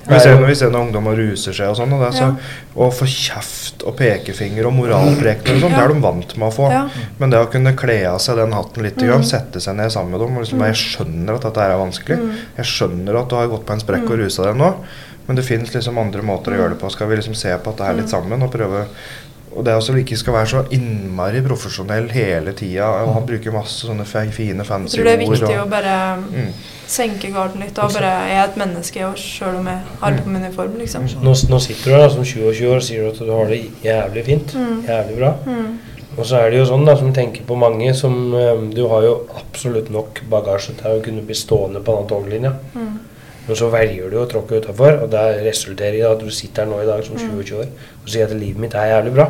Mm. 0.07 0.15
Vi 0.15 0.21
ser, 0.23 0.37
når 0.39 0.51
vi 0.53 0.55
ser 0.55 0.71
når 0.71 0.85
ungdommer 0.87 1.17
ruser 1.19 1.57
seg 1.57 1.73
og 1.73 1.77
sånn, 1.81 1.95
og, 1.97 2.05
så, 2.15 2.29
ja. 2.29 2.59
og 2.79 2.93
får 2.95 3.09
kjeft 3.11 3.83
og 3.87 3.97
pekefinger 3.99 4.69
og 4.69 4.77
moralpreken 4.77 5.57
og 5.57 5.65
sånn, 5.65 5.75
det 5.75 5.83
er 5.83 5.91
de 5.91 6.05
vant 6.05 6.37
med 6.39 6.47
å 6.47 6.55
få. 6.55 6.69
Ja. 6.71 6.85
Men 7.19 7.35
det 7.35 7.43
å 7.43 7.51
kunne 7.51 7.75
kle 7.79 7.99
av 8.13 8.21
seg 8.23 8.39
den 8.39 8.55
hatten 8.55 8.87
litt, 8.87 9.03
mm. 9.03 9.27
sette 9.27 9.63
seg 9.63 9.79
ned 9.81 9.91
sammen 9.95 10.15
med 10.15 10.23
dem 10.23 10.39
og 10.39 10.47
liksom, 10.47 10.63
Jeg 10.71 10.81
skjønner 10.83 11.41
at 11.41 11.49
dette 11.49 11.67
er 11.67 11.83
vanskelig. 11.83 12.39
Jeg 12.61 12.71
skjønner 12.71 13.21
at 13.21 13.31
du 13.31 13.37
har 13.41 13.51
gått 13.51 13.67
på 13.67 13.75
en 13.75 13.83
sprekk 13.83 14.09
og 14.09 14.23
rusa 14.23 14.47
deg 14.47 14.63
nå, 14.63 14.73
men 15.27 15.41
det 15.41 15.47
fins 15.47 15.75
liksom 15.75 15.99
andre 15.99 16.23
måter 16.23 16.55
å 16.55 16.61
gjøre 16.61 16.77
det 16.77 16.81
på. 16.85 16.91
Skal 16.95 17.11
vi 17.11 17.19
liksom 17.19 17.35
se 17.35 17.51
på 17.59 17.75
dette 17.75 17.91
er 17.91 17.99
litt 17.99 18.13
sammen 18.13 18.47
og 18.47 18.53
prøve 18.55 18.87
og 19.57 19.65
det 19.65 19.75
også 19.75 19.97
ikke 19.97 20.19
skal 20.21 20.37
være 20.37 20.51
så 20.53 20.63
innmari 20.77 21.41
profesjonell 21.45 22.11
hele 22.13 22.53
tida. 22.57 22.91
Og 23.07 23.15
han 23.17 23.27
bruker 23.29 23.55
masse 23.55 23.89
sånne 23.89 24.05
fe- 24.05 24.29
fine, 24.35 24.65
Jeg 24.65 24.93
tror 24.93 25.09
det 25.09 25.13
er 25.13 25.23
viktig 25.23 25.41
viktig 25.41 25.59
å 25.63 25.67
bare 25.71 25.97
mm. 26.21 26.53
senke 26.87 27.33
garden 27.33 27.65
litt. 27.65 27.79
Og 27.79 27.97
bare 27.97 28.13
jeg 28.29 28.37
er 28.37 28.45
et 28.45 28.61
menneske, 28.61 29.03
og 29.07 29.19
sjøl 29.21 29.61
om 29.63 29.67
jeg 29.73 29.99
har 30.03 30.21
på 30.21 30.29
min 30.29 30.45
uniform, 30.45 30.79
liksom. 30.83 31.09
Nå, 31.23 31.35
nå 31.51 31.61
sitter 31.63 31.91
du 31.91 31.97
her 31.97 32.09
som 32.13 32.25
27 32.25 32.63
år 32.69 32.79
og 32.79 32.87
sier 32.87 33.11
at 33.11 33.21
du 33.21 33.33
har 33.33 33.53
det 33.53 33.61
jævlig 33.85 34.25
fint. 34.29 34.57
Mm. 34.57 34.79
Jævlig 34.89 35.19
bra. 35.21 35.35
Mm. 35.47 35.75
Og 36.17 36.25
så 36.25 36.41
er 36.41 36.51
det 36.51 36.63
jo 36.63 36.69
sånn 36.71 36.87
da, 36.89 36.95
som 36.97 37.13
tenker 37.13 37.45
på 37.45 37.59
mange 37.61 37.91
som 37.97 38.15
eh, 38.33 38.63
Du 38.73 38.87
har 38.89 39.03
jo 39.05 39.17
absolutt 39.37 39.91
nok 39.93 40.23
bagasje 40.33 40.73
til 40.79 40.97
å 40.97 41.03
kunne 41.05 41.25
bli 41.27 41.37
stående 41.37 41.83
på 41.85 41.97
den 41.99 42.09
toglinja. 42.13 42.55
Mm. 42.77 42.95
Men 43.47 43.57
så 43.57 43.71
velger 43.71 44.11
du 44.11 44.17
å 44.19 44.27
tråkke 44.27 44.61
utafor, 44.61 45.03
og 45.05 45.11
det 45.11 45.45
resulterer 45.47 45.95
i 46.01 46.03
at 46.03 46.19
du 46.19 46.31
sitter 46.31 46.65
her 46.65 46.71
nå 46.73 46.83
i 46.83 46.87
dag 46.87 47.05
som 47.05 47.15
Mm. 47.17 47.43
27 47.43 47.55
år 47.61 47.67
og 48.03 48.09
sier 48.09 48.25
at 48.25 48.33
livet 48.35 48.59
mitt 48.59 48.75
er 48.75 48.91
jævlig 49.03 49.15
bra. 49.15 49.29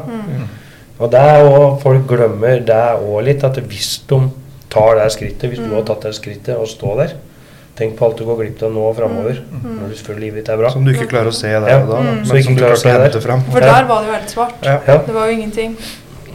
Og 0.98 1.10
det 1.10 1.20
er 1.20 1.44
også, 1.44 1.80
folk 1.82 2.06
glemmer 2.08 2.64
det 2.64 2.82
òg 3.04 3.24
litt, 3.24 3.44
at 3.44 3.56
hvis 3.56 4.00
de 4.08 4.30
tar 4.70 4.94
det 4.96 5.12
skrittet, 5.12 5.50
hvis 5.50 5.58
du 5.58 5.66
Mm. 5.68 5.74
har 5.74 5.82
tatt 5.82 6.00
det 6.02 6.14
skrittet 6.14 6.56
og 6.56 6.66
stå 6.66 6.96
der 6.96 7.12
Tenk 7.76 7.94
på 7.98 8.06
alt 8.06 8.16
du 8.16 8.24
går 8.24 8.36
glipp 8.40 8.62
av 8.62 8.72
nå 8.72 8.80
og 8.88 8.96
framover, 8.96 9.36
når 9.62 9.88
du 9.90 9.94
føler 10.00 10.20
livet 10.20 10.36
ditt 10.36 10.48
er 10.48 10.56
bra. 10.56 10.70
som 10.70 10.82
du 10.82 10.92
ikke 10.94 11.10
klarer 11.10 11.26
å 11.28 11.34
se 11.34 11.46
der 11.48 11.82
og 11.82 11.88
da, 11.90 11.96
Mm. 12.00 12.04
men 12.16 12.24
Så 12.24 12.42
som 12.42 12.54
du 12.54 12.60
klarer 12.62 12.72
å 12.72 12.72
klarte 12.72 12.72
å 12.72 12.80
se 12.80 12.88
hente 12.88 13.12
der. 13.12 13.20
fram. 13.20 13.42
For 13.52 13.60
der 13.60 13.84
var 13.84 14.00
det 14.00 14.06
jo 14.08 14.12
helt 14.14 14.30
svart. 14.30 14.54
Ja. 14.64 14.80
Ja. 14.88 14.96
Det 15.04 15.12
var 15.14 15.26
jo 15.26 15.32
ingenting. 15.36 15.76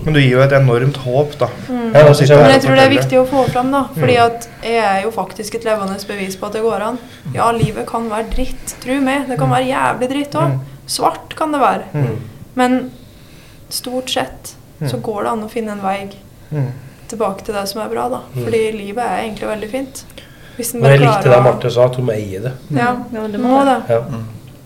Men 0.06 0.14
du 0.14 0.20
gir 0.20 0.32
jo 0.32 0.41
et 0.41 0.52
enormt 0.52 0.97
håp, 0.97 1.38
da. 1.39 1.47
Mm. 1.70 1.93
Ja, 1.93 2.06
jeg 2.08 2.30
Men 2.30 2.52
jeg 2.52 2.62
tror 2.64 2.76
det 2.76 2.86
er 2.86 2.93
viktig 2.95 3.18
å 3.22 3.26
få 3.30 3.43
fram, 3.52 3.72
da. 3.72 3.84
Fordi 3.95 4.16
Mm. 4.18 4.26
at 4.26 4.47
jeg 4.64 4.78
er 4.84 5.02
jo 5.04 5.12
faktisk 5.12 5.56
et 5.56 5.64
levende 5.64 5.97
bevis 6.08 6.36
på 6.36 6.45
at 6.47 6.54
det 6.54 6.62
går 6.64 6.82
an. 6.82 6.97
Ja, 7.34 7.52
livet 7.52 7.86
kan 7.88 8.10
være 8.10 8.30
dritt. 8.36 8.76
Tro 8.82 8.99
meg. 9.02 9.28
Det 9.28 9.38
kan 9.38 9.49
være 9.49 9.68
jævlig 9.68 10.10
dritt 10.10 10.32
òg. 10.36 10.52
Mm. 10.52 10.60
Svart 10.88 11.36
kan 11.36 11.52
det 11.52 11.62
være. 11.62 11.84
Mm. 11.93 12.18
Men 12.56 12.91
stort 13.70 14.10
sett 14.10 14.56
så 14.82 14.95
Mm. 14.97 15.02
går 15.02 15.24
det 15.24 15.30
an 15.32 15.43
å 15.43 15.49
finne 15.49 15.72
en 15.72 15.82
vei 15.82 16.10
Mm. 16.52 16.72
tilbake 17.08 17.43
til 17.45 17.54
det 17.54 17.68
som 17.70 17.82
er 17.82 17.89
bra, 17.89 18.10
da. 18.10 18.22
Mm. 18.36 18.43
Fordi 18.45 18.72
livet 18.72 18.97
er 19.06 19.22
egentlig 19.24 19.47
veldig 19.47 19.70
fint. 19.72 20.04
Hvis 20.58 20.74
en 20.76 20.84
Og 20.84 20.89
jeg 20.91 20.99
likte 20.99 21.24
det 21.24 21.32
klarer 21.32 21.43
Marte 21.43 21.72
sa, 21.72 21.86
at 21.86 21.93
du 21.95 22.02
må 22.02 22.12
eie 22.14 22.39
det. 22.39 22.52
Ja, 22.72 22.97
Ja, 23.14 23.28
du 23.28 23.38
må 23.38 23.47
må 23.47 23.64
det. 23.66 23.89
Ja. 23.89 24.02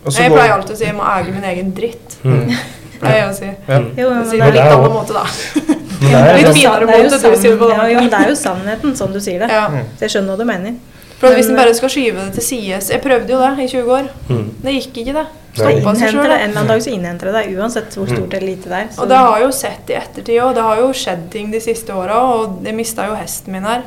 Jeg 0.10 0.32
pleier 0.32 0.52
alltid 0.54 0.72
å 0.72 0.78
si 0.78 0.86
jeg 0.86 0.96
må 0.96 1.04
eie 1.04 1.32
min 1.32 1.44
egen 1.44 1.72
dritt. 1.74 2.18
Mm. 3.02 3.12
Jeg 3.12 3.28
å 3.30 3.34
si. 3.36 3.46
Ja. 3.46 3.78
Mm. 3.80 3.88
Jo, 3.98 4.10
Jeg 4.10 4.16
men 4.16 4.24
det 4.24 4.32
det 4.32 4.42
er 4.42 4.52
litt 4.52 4.62
annen 4.66 4.86
jo- 4.86 4.96
måte, 4.96 5.14
da. 5.14 5.26
Men 5.96 6.12
det 6.12 6.30
er 6.30 6.36
Litt 6.36 6.48
jo- 6.48 6.54
finere 6.54 6.86
det 6.86 6.96
er 6.96 6.98
jo 6.98 7.10
måte, 7.10 7.32
du 7.32 7.38
sier 7.40 7.56
på 7.58 7.68
jo, 7.72 8.00
men 8.02 8.10
det 8.12 8.20
er 8.20 8.28
jo 8.30 8.36
sannheten, 8.36 8.96
sånn 9.00 9.14
du 9.16 9.20
sier 9.24 9.40
det. 9.40 9.48
Ja. 9.50 9.68
Mm. 9.72 9.86
Så 9.96 10.00
jeg 10.06 10.12
skjønner 10.16 10.36
hva 10.36 10.38
du 10.38 10.46
mener. 10.46 10.76
For 11.20 11.32
hvis 11.32 11.48
en 11.50 11.56
bare 11.56 11.74
skal 11.74 11.90
skyve 11.90 12.26
det 12.26 12.34
til 12.36 12.44
sides 12.44 12.90
Jeg 12.92 13.00
prøvde 13.02 13.32
jo 13.32 13.38
det 13.40 13.64
i 13.64 13.68
20 13.72 13.92
år. 13.96 14.10
Mm. 14.28 14.50
Det 14.66 14.74
gikk 14.76 14.98
ikke, 15.06 15.14
det. 15.16 15.26
Stoppa 15.56 15.94
seg 15.96 16.10
sjøl. 16.12 16.20
en 16.20 16.32
eller 16.36 16.44
annen 16.60 16.68
dag 16.68 16.82
så 16.84 16.92
innhenter 16.92 17.32
det 17.32 17.34
deg, 17.38 17.54
uansett 17.56 17.96
hvor 17.96 18.10
stort 18.12 18.34
eller 18.36 18.48
lite 18.52 18.68
det 18.68 18.82
er. 18.82 18.90
Og 19.00 19.08
det 19.08 19.18
har 19.24 19.38
jeg 19.40 19.46
jo 19.48 19.52
sett 19.56 19.90
i 19.90 19.96
ettertid 19.96 20.42
òg. 20.44 20.54
Det 20.58 20.66
har 20.68 20.82
jo 20.84 20.90
skjedd 20.92 21.24
ting 21.32 21.52
de 21.56 21.62
siste 21.64 21.96
åra. 21.96 22.20
Og 22.36 22.60
jeg 22.68 22.76
mista 22.76 23.08
jo 23.08 23.16
hesten 23.16 23.56
min 23.56 23.64
her, 23.64 23.86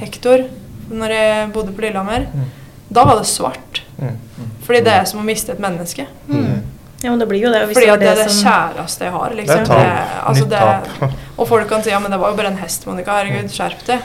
Hector, 0.00 0.48
når 1.02 1.08
jeg 1.18 1.52
bodde 1.52 1.76
på 1.76 1.84
Lillehammer. 1.84 2.26
Da 2.90 3.04
var 3.04 3.20
det 3.20 3.26
svart. 3.28 3.82
Mm. 4.00 4.16
Fordi 4.64 4.80
det 4.88 4.92
er 4.96 5.04
som 5.04 5.20
å 5.20 5.24
miste 5.28 5.52
et 5.52 5.60
menneske. 5.60 6.06
Mm. 6.28 6.62
Ja, 7.02 7.10
men 7.10 7.18
det 7.18 7.26
blir 7.28 7.40
jo 7.42 7.50
det. 7.52 7.60
Hvis 7.66 7.76
Fordi 7.78 7.86
det 7.90 8.00
det 8.00 8.08
er 8.08 8.14
det 8.22 8.30
som 8.30 8.44
kjæreste 8.50 9.04
jeg 9.04 9.12
har. 9.12 9.28
Det 9.28 9.36
liksom. 9.36 9.60
er 9.60 9.64
tap. 9.64 9.78
Det- 9.78 10.20
altså 10.28 10.44
Nytt 10.44 10.50
det- 10.50 10.58
tap. 11.00 11.10
Og 11.38 11.48
folk 11.48 11.68
kan 11.68 11.82
si 11.82 11.90
ja, 11.90 11.98
men 11.98 12.10
det 12.10 12.20
var 12.20 12.30
jo 12.30 12.36
bare 12.36 12.46
en 12.52 12.56
hest, 12.62 12.86
Monica. 12.86 13.16
Herregud, 13.18 13.50
skjerp 13.50 13.84
deg. 13.86 14.00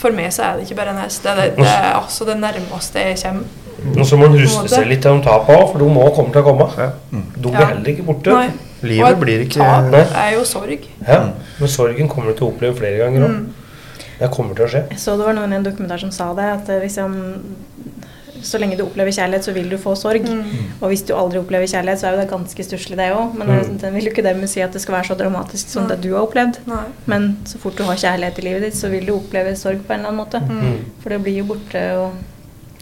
For 0.00 0.10
meg 0.16 0.32
så 0.32 0.42
er 0.42 0.56
det 0.56 0.64
ikke 0.68 0.76
bare 0.80 0.90
en 0.94 1.02
hest. 1.04 1.22
Det 1.22 1.30
er 1.30 1.36
det, 1.42 1.56
det, 1.56 1.66
er 1.68 1.92
altså 1.98 2.24
det 2.28 2.36
nærmeste 2.40 2.98
jeg 3.04 3.18
kommer. 3.22 3.60
Og 4.00 4.06
så 4.08 4.16
må 4.16 4.26
en 4.30 4.38
ruste 4.40 4.68
seg 4.72 4.86
litt 4.88 5.02
til 5.04 5.18
de 5.18 5.24
tapene 5.26 5.58
òg, 5.60 5.66
for 5.72 5.78
de 5.82 5.88
må 5.92 6.06
komme 6.16 6.32
til 6.32 6.40
å 6.40 6.44
komme. 6.46 6.68
Ja. 6.78 6.90
De 7.10 7.42
blir 7.48 7.58
Ja. 7.60 7.66
heller 7.66 7.90
ikke 7.92 8.06
borte. 8.06 8.32
Nei. 8.32 8.48
Livet 8.84 9.10
et 9.12 9.20
blir 9.20 9.40
ikke 9.44 9.60
tap 9.60 9.90
Nei. 9.92 10.00
er 10.24 10.32
jo 10.38 10.44
sorg. 10.48 10.88
Ja. 11.08 11.20
Men 11.58 11.68
sorgen 11.68 12.08
kommer 12.08 12.32
du 12.32 12.38
til 12.38 12.46
å 12.46 12.50
oppleve 12.54 12.76
flere 12.78 12.98
ganger 13.04 13.26
òg. 13.28 13.36
Mm. 13.36 13.52
Det 14.18 14.30
kommer 14.30 14.54
til 14.54 14.64
å 14.64 14.68
skje. 14.70 14.82
Jeg 14.90 14.98
så 15.02 15.16
det 15.18 15.26
var 15.26 15.34
noen 15.36 15.52
i 15.52 15.56
en 15.56 15.64
dokumentar 15.64 15.98
som 16.00 16.10
sa 16.14 16.32
det, 16.34 16.44
at 16.44 16.68
liksom, 16.80 17.14
så 18.44 18.58
lenge 18.60 18.76
du 18.78 18.84
opplever 18.84 19.10
kjærlighet, 19.16 19.44
så 19.48 19.52
vil 19.56 19.68
du 19.70 19.76
få 19.80 19.94
sorg. 19.96 20.22
Mm. 20.28 20.44
Og 20.80 20.88
hvis 20.92 21.02
du 21.08 21.14
aldri 21.16 21.38
opplever 21.40 21.66
kjærlighet, 21.66 22.00
så 22.00 22.06
er 22.08 22.16
jo 22.16 22.20
det 22.22 22.28
ganske 22.30 22.64
stusslig, 22.66 22.96
det 23.00 23.10
òg. 23.16 23.34
Men 23.34 23.48
Mm. 23.48 23.78
den 23.80 23.94
vil 23.94 24.04
jo 24.04 24.10
ikke 24.12 24.22
dermed 24.26 24.48
si 24.48 24.60
at 24.60 24.72
det 24.72 24.82
skal 24.82 24.94
være 24.98 25.08
så 25.10 25.16
dramatisk 25.18 25.68
som 25.68 25.82
Nei. 25.86 25.94
det 25.96 26.02
du 26.04 26.14
har 26.14 26.26
opplevd. 26.26 26.58
Nei. 26.66 26.84
Men 27.06 27.38
så 27.44 27.58
fort 27.58 27.76
du 27.76 27.82
har 27.84 27.96
kjærlighet 27.96 28.38
i 28.38 28.42
livet 28.42 28.62
ditt, 28.68 28.74
så 28.76 28.90
vil 28.90 29.06
du 29.06 29.14
oppleve 29.16 29.56
sorg 29.56 29.80
på 29.86 29.92
en 29.94 30.00
eller 30.04 30.08
annen 30.12 30.20
måte. 30.26 30.40
Mm. 30.40 30.84
For 31.02 31.08
det 31.10 31.22
blir 31.24 31.38
jo 31.38 31.44
borte 31.54 31.82
og 31.98 32.12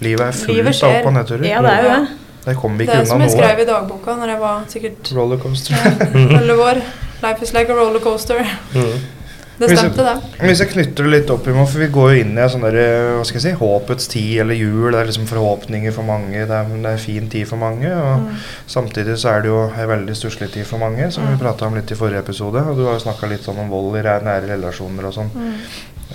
Livet 0.03 0.21
er 0.21 0.33
fullt 0.33 0.83
av 0.83 0.91
opp- 0.91 1.07
og 1.07 1.13
nedturer. 1.15 1.45
Ja, 1.47 1.63
det 1.63 1.71
er 1.71 1.83
jo 1.83 1.91
det. 1.91 2.09
Det 2.45 2.89
er 2.91 3.05
som 3.05 3.21
jeg 3.21 3.31
skrev 3.31 3.61
i 3.61 3.65
dagboka 3.65 4.17
når 4.19 4.27
jeg 4.33 4.41
var 4.41 4.65
sikkert 4.69 5.13
Rollercoaster. 5.15 5.75
elleve 6.41 6.59
år. 6.59 6.81
Life 7.23 7.43
is 7.43 7.53
like 7.55 7.71
a 7.71 7.75
rollercoaster. 7.75 8.41
Mm. 8.75 9.22
Det 9.59 9.69
Hvis 9.69 9.79
stemte, 9.79 10.03
det. 10.03 10.39
Hvis 10.41 10.59
jeg 10.63 10.69
knytter 10.73 11.05
det 11.05 11.11
litt 11.13 11.31
opp 11.31 11.47
imot, 11.47 11.69
for 11.69 11.79
vi 11.79 11.87
går 11.93 12.13
jo 12.15 12.21
inn 12.23 12.39
i 12.39 12.41
en 12.43 12.49
sånn 12.51 12.63
der, 12.65 12.79
hva 13.19 13.25
skal 13.29 13.39
jeg 13.39 13.45
si, 13.45 13.53
håpets 13.61 14.09
tid 14.09 14.41
eller 14.41 14.55
jul. 14.59 14.91
Det 14.91 14.99
er 15.03 15.07
liksom 15.11 15.27
forhåpninger 15.29 15.93
for 15.93 16.03
mange. 16.09 16.47
Det 16.49 16.57
er, 16.57 16.65
det 16.83 16.93
er 16.95 17.03
fin 17.05 17.29
tid 17.29 17.47
for 17.47 17.57
mange. 17.61 17.87
Og 17.93 18.21
Mm. 18.25 18.41
samtidig 18.67 19.19
så 19.21 19.29
er 19.37 19.43
det 19.43 19.49
jo 19.53 19.61
en 19.69 19.89
veldig 19.93 20.17
stusslig 20.17 20.51
tid 20.53 20.65
for 20.67 20.79
mange, 20.79 21.11
som 21.13 21.27
vi 21.27 21.35
Mm. 21.35 21.39
prata 21.39 21.67
om 21.67 21.75
litt 21.75 21.91
i 21.93 21.95
forrige 21.95 22.19
episode. 22.25 22.57
Og 22.65 22.77
du 22.77 22.85
har 22.87 22.95
jo 22.99 23.05
snakka 23.05 23.29
litt 23.29 23.45
sånn 23.45 23.59
om 23.59 23.69
vold 23.71 23.97
i 23.97 24.03
nære 24.03 24.23
nære 24.25 24.49
relasjoner 24.57 25.05
og 25.05 25.15
sånn. 25.15 25.31
Mm. 25.37 25.55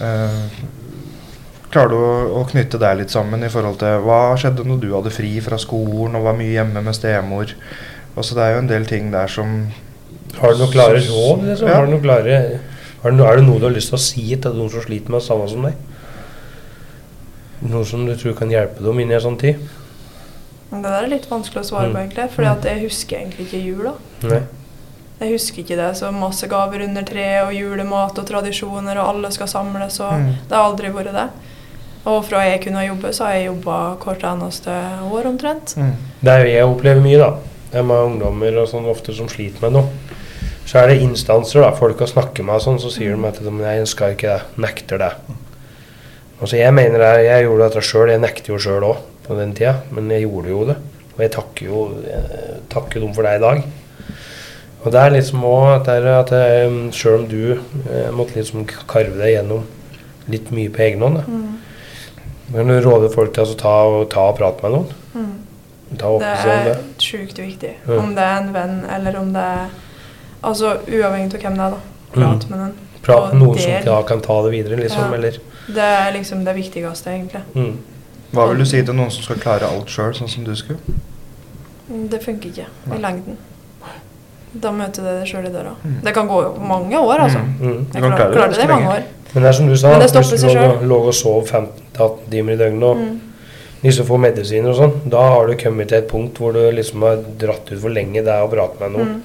Eh, 0.02 0.40
klarer 1.72 1.90
du 1.90 1.96
å, 1.96 2.42
å 2.42 2.46
knytte 2.50 2.80
deg 2.80 2.98
litt 2.98 3.10
sammen 3.14 3.44
i 3.44 3.50
forhold 3.50 3.78
til 3.80 4.00
hva 4.06 4.36
skjedde 4.40 4.66
når 4.66 4.80
du 4.82 4.88
hadde 4.96 5.12
fri 5.14 5.40
fra 5.44 5.58
skolen 5.58 6.16
og 6.16 6.24
var 6.24 6.34
mye 6.40 6.54
hjemme 6.58 6.82
med 6.84 6.96
stemor? 6.96 7.54
Altså 8.18 8.34
Det 8.36 8.44
er 8.44 8.54
jo 8.56 8.62
en 8.64 8.68
del 8.72 8.86
ting 8.86 9.12
der 9.14 9.28
som 9.28 9.68
Har 10.40 10.54
du 10.54 10.58
noen 10.64 10.72
klare 10.74 11.00
råd? 11.02 11.44
Liksom? 11.48 11.68
Ja. 11.68 11.76
Har 11.76 11.86
du 11.86 11.92
noen 11.92 12.04
klare, 12.04 12.60
har 13.04 13.12
det, 13.12 13.26
er 13.26 13.36
det 13.38 13.45
noe 13.48 13.60
du 13.60 13.66
har 13.68 13.76
lyst 13.76 13.89
til 13.93 13.98
å 13.98 14.02
si 14.02 14.36
til 14.36 14.54
noen 14.58 14.70
som 14.74 14.82
sliter 14.82 15.10
med 15.14 15.20
det 15.22 15.28
samme 15.28 15.50
som 15.50 15.62
deg? 15.68 15.74
Noe 17.68 17.86
som 17.89 18.06
du 18.06 18.14
tror 18.18 18.36
kan 18.38 18.52
hjelpe 18.54 18.84
dem 18.86 19.00
inn 19.02 19.12
i 19.12 19.18
en 19.18 19.24
sånn 19.24 19.39
tid? 19.41 19.62
Det 20.70 20.82
der 20.84 21.04
er 21.06 21.08
litt 21.10 21.26
vanskelig 21.30 21.64
å 21.64 21.68
svare 21.70 21.89
på, 21.91 21.95
Mm. 21.98 22.02
egentlig. 22.10 22.30
For 22.32 22.43
jeg 22.43 22.82
husker 22.84 23.18
egentlig 23.18 23.48
ikke 23.48 23.64
jula. 23.66 23.93
Nei. 24.24 24.41
Jeg 25.20 25.32
husker 25.32 25.64
ikke 25.64 25.76
det 25.78 25.95
så 25.98 26.12
masse 26.14 26.48
gaver 26.48 26.84
under 26.84 27.02
treet 27.04 27.48
og 27.48 27.54
julemat 27.54 28.20
og 28.20 28.26
tradisjoner, 28.28 28.98
og 29.00 29.08
alle 29.16 29.32
skal 29.32 29.48
samles, 29.48 30.00
og 30.00 30.12
Mm. 30.14 30.36
det 30.50 30.56
har 30.58 30.64
aldri 30.72 30.89
vært 30.91 31.14
det. 31.14 31.30
Og 32.06 32.24
fra 32.26 32.39
jeg 32.43 32.62
kunne 32.62 32.86
jobbe, 32.88 33.14
så 33.14 33.26
har 33.26 33.34
jeg 33.34 33.48
jobba 33.48 33.95
hvert 33.98 34.24
eneste 34.24 34.70
år 35.12 35.26
omtrent. 35.26 35.76
mm. 35.78 35.93
Det 36.24 36.30
er 36.32 36.45
jo 36.45 36.52
jeg 36.52 36.64
opplever 36.66 37.02
mye, 37.02 37.18
da. 37.18 37.32
Det 37.72 37.80
er 37.80 37.84
mange 37.84 38.06
ungdommer 38.20 38.62
og 38.62 38.68
sånn 38.68 38.86
ofte 38.86 39.14
som 39.16 39.28
sliter 39.28 39.62
med 39.62 39.72
noe. 39.74 39.89
Så 40.68 40.82
er 40.82 40.91
det 40.91 40.99
instanser, 40.99 41.63
da. 41.63 41.72
Folk 41.76 42.01
har 42.03 42.09
snakke 42.11 42.43
med 42.43 42.59
sånn, 42.63 42.80
så 42.84 42.91
sier 42.91 43.15
de 43.15 43.30
at 43.30 43.39
de 43.39 43.53
jeg 43.63 43.88
skal 43.88 44.15
ikke 44.18 44.34
det. 44.34 44.63
Nekter 44.65 44.99
det. 44.99 45.13
Altså 46.41 46.59
jeg 46.59 46.74
mener 46.76 47.01
det, 47.01 47.11
jeg 47.26 47.45
gjorde 47.47 47.70
dette 47.70 47.84
sjøl. 47.88 48.11
Jeg 48.11 48.22
nekter 48.22 48.53
jo 48.53 48.59
sjøl 48.61 48.86
òg 48.89 48.99
på 49.26 49.38
den 49.39 49.55
tida, 49.57 49.78
men 49.95 50.11
jeg 50.11 50.28
gjorde 50.28 50.51
jo 50.51 50.65
det. 50.68 50.78
Og 51.15 51.24
jeg 51.24 51.34
takker 51.34 51.70
jo 51.72 51.86
jeg 52.03 52.59
takker 52.74 53.03
dem 53.03 53.15
for 53.15 53.26
det 53.26 53.38
i 53.39 53.43
dag. 53.45 53.63
Og 54.84 54.91
det 54.93 55.01
er 55.01 55.15
liksom 55.15 55.47
òg 55.47 55.65
at, 55.80 55.89
at 55.89 56.36
sjøl 56.95 57.24
om 57.24 57.26
du 57.32 57.41
eh, 57.55 58.11
måtte 58.15 58.38
liksom 58.38 58.68
karve 58.68 59.18
deg 59.18 59.34
gjennom 59.34 59.65
litt 60.32 60.51
mye 60.53 60.72
på 60.74 60.84
egen 60.86 61.07
hånd. 61.07 61.24
Mm. 61.28 61.55
men 62.53 62.70
du 62.72 62.78
råder 62.84 63.11
folk 63.11 63.34
til 63.36 63.43
å 63.43 63.57
ta, 63.59 63.74
og 63.88 64.05
ta 64.11 64.30
og 64.30 64.38
prate 64.38 64.63
med 64.63 64.76
noen. 64.76 64.93
Mm. 65.15 65.34
Ta 65.99 66.11
det. 66.22 66.30
er 66.53 66.80
sjukt 67.01 67.39
viktig. 67.39 67.74
Mm. 67.88 67.97
Om 67.97 68.15
det 68.15 68.24
er 68.24 68.39
en 68.41 68.53
venn, 68.55 68.80
eller 68.91 69.20
om 69.20 69.34
det 69.36 69.43
er 69.43 69.76
Altså 70.44 70.78
uavhengig 70.88 71.34
av 71.36 71.42
hvem 71.42 71.56
det 71.58 71.66
er, 71.66 71.70
da. 71.72 71.80
Prat 72.14 72.44
Mm. 72.44 72.50
med 72.50 72.60
den. 72.60 72.74
Prat 73.02 73.34
med 73.34 73.42
noen 73.42 73.58
som 73.60 73.72
del. 73.72 73.84
da 73.86 74.02
kan 74.04 74.22
ta 74.22 74.42
det 74.44 74.52
videre, 74.52 74.78
liksom. 74.80 75.00
Ja. 75.12 75.14
Eller 75.16 75.32
Det 75.68 75.78
er 75.84 76.12
liksom 76.14 76.46
det 76.46 76.56
viktigste, 76.56 77.08
egentlig. 77.10 77.42
mm. 77.56 77.78
Hva 78.34 78.48
vil 78.50 78.58
du 78.58 78.66
si 78.66 78.82
til 78.84 78.94
noen 78.94 79.10
som 79.12 79.24
skal 79.24 79.36
klare 79.38 79.64
alt 79.64 79.88
sjøl, 79.88 80.14
sånn 80.14 80.30
som 80.30 80.44
du 80.44 80.56
skulle? 80.56 80.80
Mm, 81.92 82.10
Det 82.10 82.22
funker 82.24 82.50
ikke 82.50 82.66
Nei. 82.88 82.98
i 82.98 83.02
lengden. 83.02 83.38
Da 84.54 84.72
møter 84.72 85.04
du 85.04 85.08
deg 85.20 85.28
sjøl 85.28 85.46
i 85.46 85.52
døra. 85.52 85.76
Mm. 85.86 86.02
Det 86.04 86.14
kan 86.14 86.28
gå 86.28 86.58
mange 86.60 86.98
år, 87.00 87.20
altså. 87.20 87.40
Mm. 87.40 87.60
Mm. 87.62 87.86
Jeg 87.94 88.02
klarer 88.02 88.18
klar, 88.18 88.32
klare 88.34 88.50
det 88.50 88.58
det 88.58 88.64
i 88.64 88.68
mange 88.68 88.88
år. 88.90 89.04
Men 89.34 89.44
det 89.44 89.50
er 89.50 89.54
som 89.54 89.68
du 89.68 89.76
sa, 89.78 90.00
hvis 90.00 90.42
du 90.42 90.48
lå, 90.48 90.82
lå 90.88 91.00
og 91.08 91.14
sov 91.14 91.48
15-18 91.48 92.30
timer 92.32 92.54
i 92.54 92.58
døgnet 92.58 92.84
og 92.84 92.98
Mm. 92.98 93.20
liksom 93.84 94.06
får 94.06 94.20
medisiner 94.20 94.70
og 94.70 94.76
sånn, 94.76 95.10
da 95.10 95.22
har 95.30 95.48
du 95.48 95.56
kommet 95.56 95.88
til 95.90 95.98
et 95.98 96.08
punkt 96.08 96.34
hvor 96.40 96.54
du 96.54 96.72
liksom 96.72 97.02
har 97.02 97.18
dratt 97.38 97.72
ut 97.72 97.80
for 97.82 97.90
lenge 97.90 98.14
det 98.24 98.28
er 98.28 98.42
å 98.48 98.50
prate 98.50 98.80
med 98.80 98.92
noen. 98.98 99.08
Mm. 99.08 99.22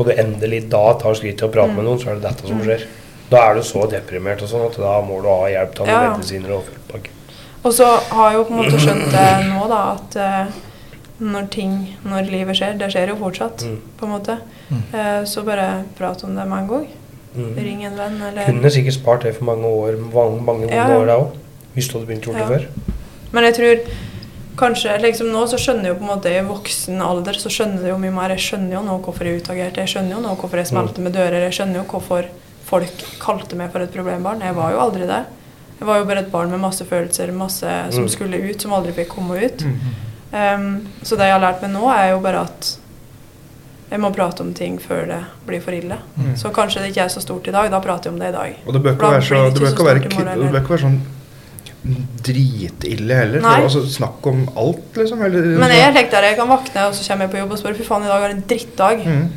Og 0.00 0.06
du 0.08 0.14
endelig 0.16 0.62
da 0.72 0.94
tar 0.96 1.14
skritt 1.18 1.36
til 1.38 1.50
å 1.50 1.52
prate 1.52 1.74
med 1.74 1.84
Mm. 1.84 1.88
noen, 1.90 1.98
så 2.00 2.08
er 2.10 2.14
det 2.16 2.22
dette 2.24 2.48
som 2.48 2.60
skjer. 2.64 2.86
Da 3.30 3.42
er 3.50 3.54
du 3.54 3.60
så 3.62 3.84
deprimert 3.90 4.40
og 4.42 4.48
sånn 4.48 4.64
at 4.66 4.76
da 4.80 4.94
må 5.04 5.20
du 5.22 5.28
ha 5.28 5.46
hjelp 5.52 5.80
av 5.84 5.86
ja. 5.86 5.98
medisiner 6.16 6.54
og 6.56 6.64
full 6.64 6.80
pakke. 6.88 7.10
Og 7.62 7.72
så 7.76 7.84
har 8.08 8.30
jeg 8.32 8.38
jo 8.38 8.44
på 8.48 8.54
en 8.56 8.62
måte 8.64 8.80
skjønt 8.80 9.10
det 9.12 9.26
nå, 9.52 9.68
da, 9.68 9.80
at 9.92 10.16
eh, 10.16 10.46
når 11.20 11.50
ting, 11.52 11.74
når 12.08 12.30
livet 12.32 12.56
skjer, 12.56 12.78
det 12.80 12.88
skjer 12.94 13.12
jo 13.12 13.16
fortsatt, 13.20 13.62
Mm. 13.68 13.76
på 14.00 14.06
en 14.08 14.12
måte. 14.14 14.38
Mm. 14.70 14.82
Eh, 14.94 15.24
så 15.24 15.44
bare 15.44 15.84
prat 15.98 16.24
om 16.24 16.34
det 16.34 16.46
med 16.48 16.58
en 16.58 16.68
gang. 16.68 16.86
Mm. 17.36 17.54
Ring 17.56 17.84
en 17.84 17.96
venn, 17.96 18.22
eller 18.22 18.46
Kunne 18.46 18.70
sikkert 18.70 18.94
spart 18.94 19.22
det 19.22 19.36
for 19.36 19.44
mange 19.44 19.64
år, 19.68 19.98
mange, 20.12 20.40
mange 20.42 20.72
ja. 20.74 20.88
år 20.88 21.06
da 21.06 21.18
òg. 21.20 21.36
Hvis 21.76 21.88
du 21.92 21.98
hadde 21.98 22.08
begynt 22.08 22.26
å 22.26 22.32
gjøre 22.32 22.48
det 22.48 22.50
Ja. 22.50 22.56
før. 22.56 22.94
Men 23.32 23.44
jeg 23.44 23.54
tror 23.54 23.80
kanskje 24.60 24.92
liksom 25.02 25.30
nå 25.32 25.42
så 25.50 25.58
skjønner 25.60 25.88
jeg 25.88 25.94
jo 25.94 25.98
på 26.00 26.04
en 26.06 26.10
måte 26.12 26.30
i 26.32 26.44
voksen 26.46 27.00
alder 27.02 27.38
så 27.40 27.50
skjønner 27.52 27.86
jeg 27.88 27.94
jo 27.94 27.98
mye 28.02 28.14
mer. 28.14 28.34
Jeg 28.36 28.44
skjønner 28.46 28.76
jo 28.76 28.82
nå 28.86 28.98
hvorfor 29.04 29.26
jeg 29.28 29.40
utagerte. 29.42 29.82
Jeg 29.84 29.92
skjønner 29.94 30.16
jo 30.16 30.22
nå 30.24 30.36
hvorfor 30.36 30.60
jeg 30.60 30.70
smelte 30.70 31.04
med 31.04 31.16
dører. 31.16 31.46
Jeg 31.48 31.56
skjønner 31.58 31.80
jo 31.80 31.86
hvorfor 31.90 32.28
folk 32.70 33.04
kalte 33.22 33.58
meg 33.58 33.72
for 33.72 33.82
et 33.82 33.92
problembarn. 33.94 34.44
Jeg 34.44 34.54
var 34.54 34.74
jo 34.74 34.82
aldri 34.84 35.08
det. 35.08 35.24
Jeg 35.80 35.88
var 35.88 35.98
jo 35.98 36.04
bare 36.10 36.22
et 36.22 36.30
barn 36.30 36.52
med 36.52 36.60
masse 36.60 36.84
følelser, 36.84 37.32
masse 37.32 37.72
som 37.90 38.04
Mm. 38.04 38.08
skulle 38.12 38.36
ut, 38.50 38.60
som 38.60 38.72
aldri 38.76 38.92
fikk 38.92 39.08
komme 39.08 39.40
ut. 39.40 39.64
Um, 40.32 40.86
så 41.02 41.16
det 41.16 41.26
jeg 41.26 41.32
har 41.32 41.40
lært 41.40 41.62
meg 41.62 41.72
nå, 41.72 41.88
er 41.90 42.10
jo 42.12 42.20
bare 42.20 42.42
at 42.46 42.76
jeg 43.90 43.98
må 43.98 44.12
prate 44.14 44.44
om 44.44 44.52
ting 44.54 44.78
før 44.78 45.06
det 45.08 45.24
blir 45.46 45.60
for 45.60 45.72
ille. 45.74 45.96
Mm. 46.16 46.36
Så 46.36 46.52
kanskje 46.54 46.82
det 46.82 46.92
ikke 46.92 47.04
er 47.04 47.08
så 47.08 47.20
stort 47.20 47.48
i 47.48 47.50
dag. 47.50 47.70
Da 47.70 47.80
prater 47.80 48.10
jeg 48.10 48.14
om 48.14 48.20
det 48.20 48.28
i 48.28 48.36
dag. 48.36 48.60
Og 48.66 48.72
det 48.76 48.82
bør 48.82 48.92
ikke 48.92 49.10
være, 49.10 49.22
så, 49.22 49.40
det 49.50 49.60
bør 49.60 50.02
ikke 50.04 50.24
være, 50.24 50.52
være 50.52 50.78
sånn 50.84 51.00
dritille 52.24 53.14
heller. 53.16 53.40
Nei. 53.40 53.54
For, 53.56 53.68
altså, 53.68 53.84
snakk 53.88 54.26
om 54.30 54.42
alt, 54.60 54.96
liksom. 54.96 55.22
Eller, 55.24 55.46
Men 55.60 55.72
jeg 55.74 55.94
tenkte 55.96 56.18
at 56.20 56.28
jeg 56.30 56.36
kan 56.40 56.50
våkne, 56.50 56.88
og 56.88 56.94
så 56.96 57.06
kommer 57.08 57.26
jeg 57.26 57.32
på 57.34 57.40
jobb 57.40 57.54
og 57.56 57.60
spør 57.62 57.78
fy 57.78 57.86
faen, 57.86 58.04
i 58.04 58.10
dag 58.12 58.24
er 58.26 58.34
det 58.34 58.36
en 58.38 58.48
drittdag. 58.50 59.06
mm. 59.06 59.30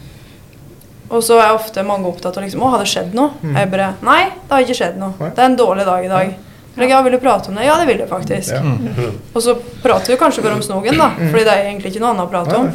Og 1.13 1.21
så 1.21 1.35
er 1.37 1.51
ofte 1.53 1.83
mange 1.85 2.07
opptatt 2.09 2.37
av 2.39 2.41
liksom, 2.45 2.63
å, 2.65 2.71
har 2.73 2.81
det 2.81 2.89
skjedd 2.89 3.11
noe? 3.13 3.35
Mm. 3.43 3.57
Jeg 3.59 3.69
bare 3.69 3.89
Nei, 4.07 4.21
det 4.33 4.49
har 4.55 4.63
ikke 4.65 4.77
skjedd 4.79 4.95
noe. 4.97 5.13
Nei. 5.19 5.29
Det 5.35 5.43
er 5.43 5.49
en 5.51 5.57
dårlig 5.59 5.85
dag 5.85 6.05
i 6.07 6.09
dag. 6.09 6.31
Ja. 6.73 6.87
ja, 6.89 7.01
vil 7.05 7.13
du 7.13 7.19
prate 7.21 7.51
om 7.51 7.59
det? 7.59 7.67
Ja, 7.67 7.75
det 7.77 7.85
vil 7.91 8.01
jeg 8.01 8.09
faktisk. 8.09 8.55
Ja. 8.55 8.61
Mm. 8.63 9.19
Og 9.35 9.43
så 9.45 9.53
prater 9.83 10.15
vi 10.15 10.17
kanskje 10.17 10.41
bare 10.41 10.57
om 10.57 10.63
snogen, 10.65 10.97
da. 10.97 11.11
Mm. 11.13 11.29
Fordi 11.29 11.43
det 11.45 11.53
er 11.53 11.67
egentlig 11.69 11.91
ikke 11.93 12.01
noe 12.01 12.15
annet 12.15 12.25
å 12.25 12.31
prate 12.33 12.57
om. 12.57 12.71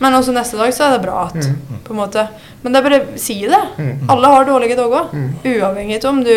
Men 0.00 0.16
også 0.16 0.32
neste 0.32 0.56
dag 0.56 0.72
så 0.72 0.86
er 0.86 0.94
det 0.96 1.02
bra 1.04 1.26
at 1.26 1.36
Mm. 1.36 1.82
på 1.84 1.92
en 1.92 1.98
måte 2.00 2.22
Men 2.62 2.72
det 2.72 2.78
er 2.80 2.88
bare 2.88 3.18
si 3.20 3.34
det. 3.44 3.60
Mm. 3.76 4.08
Alle 4.08 4.26
har 4.32 4.44
dårlige 4.48 4.76
dager. 4.76 5.10
Mm. 5.12 5.28
Uavhengig 5.44 6.04
av 6.04 6.10
om 6.14 6.24
du 6.24 6.32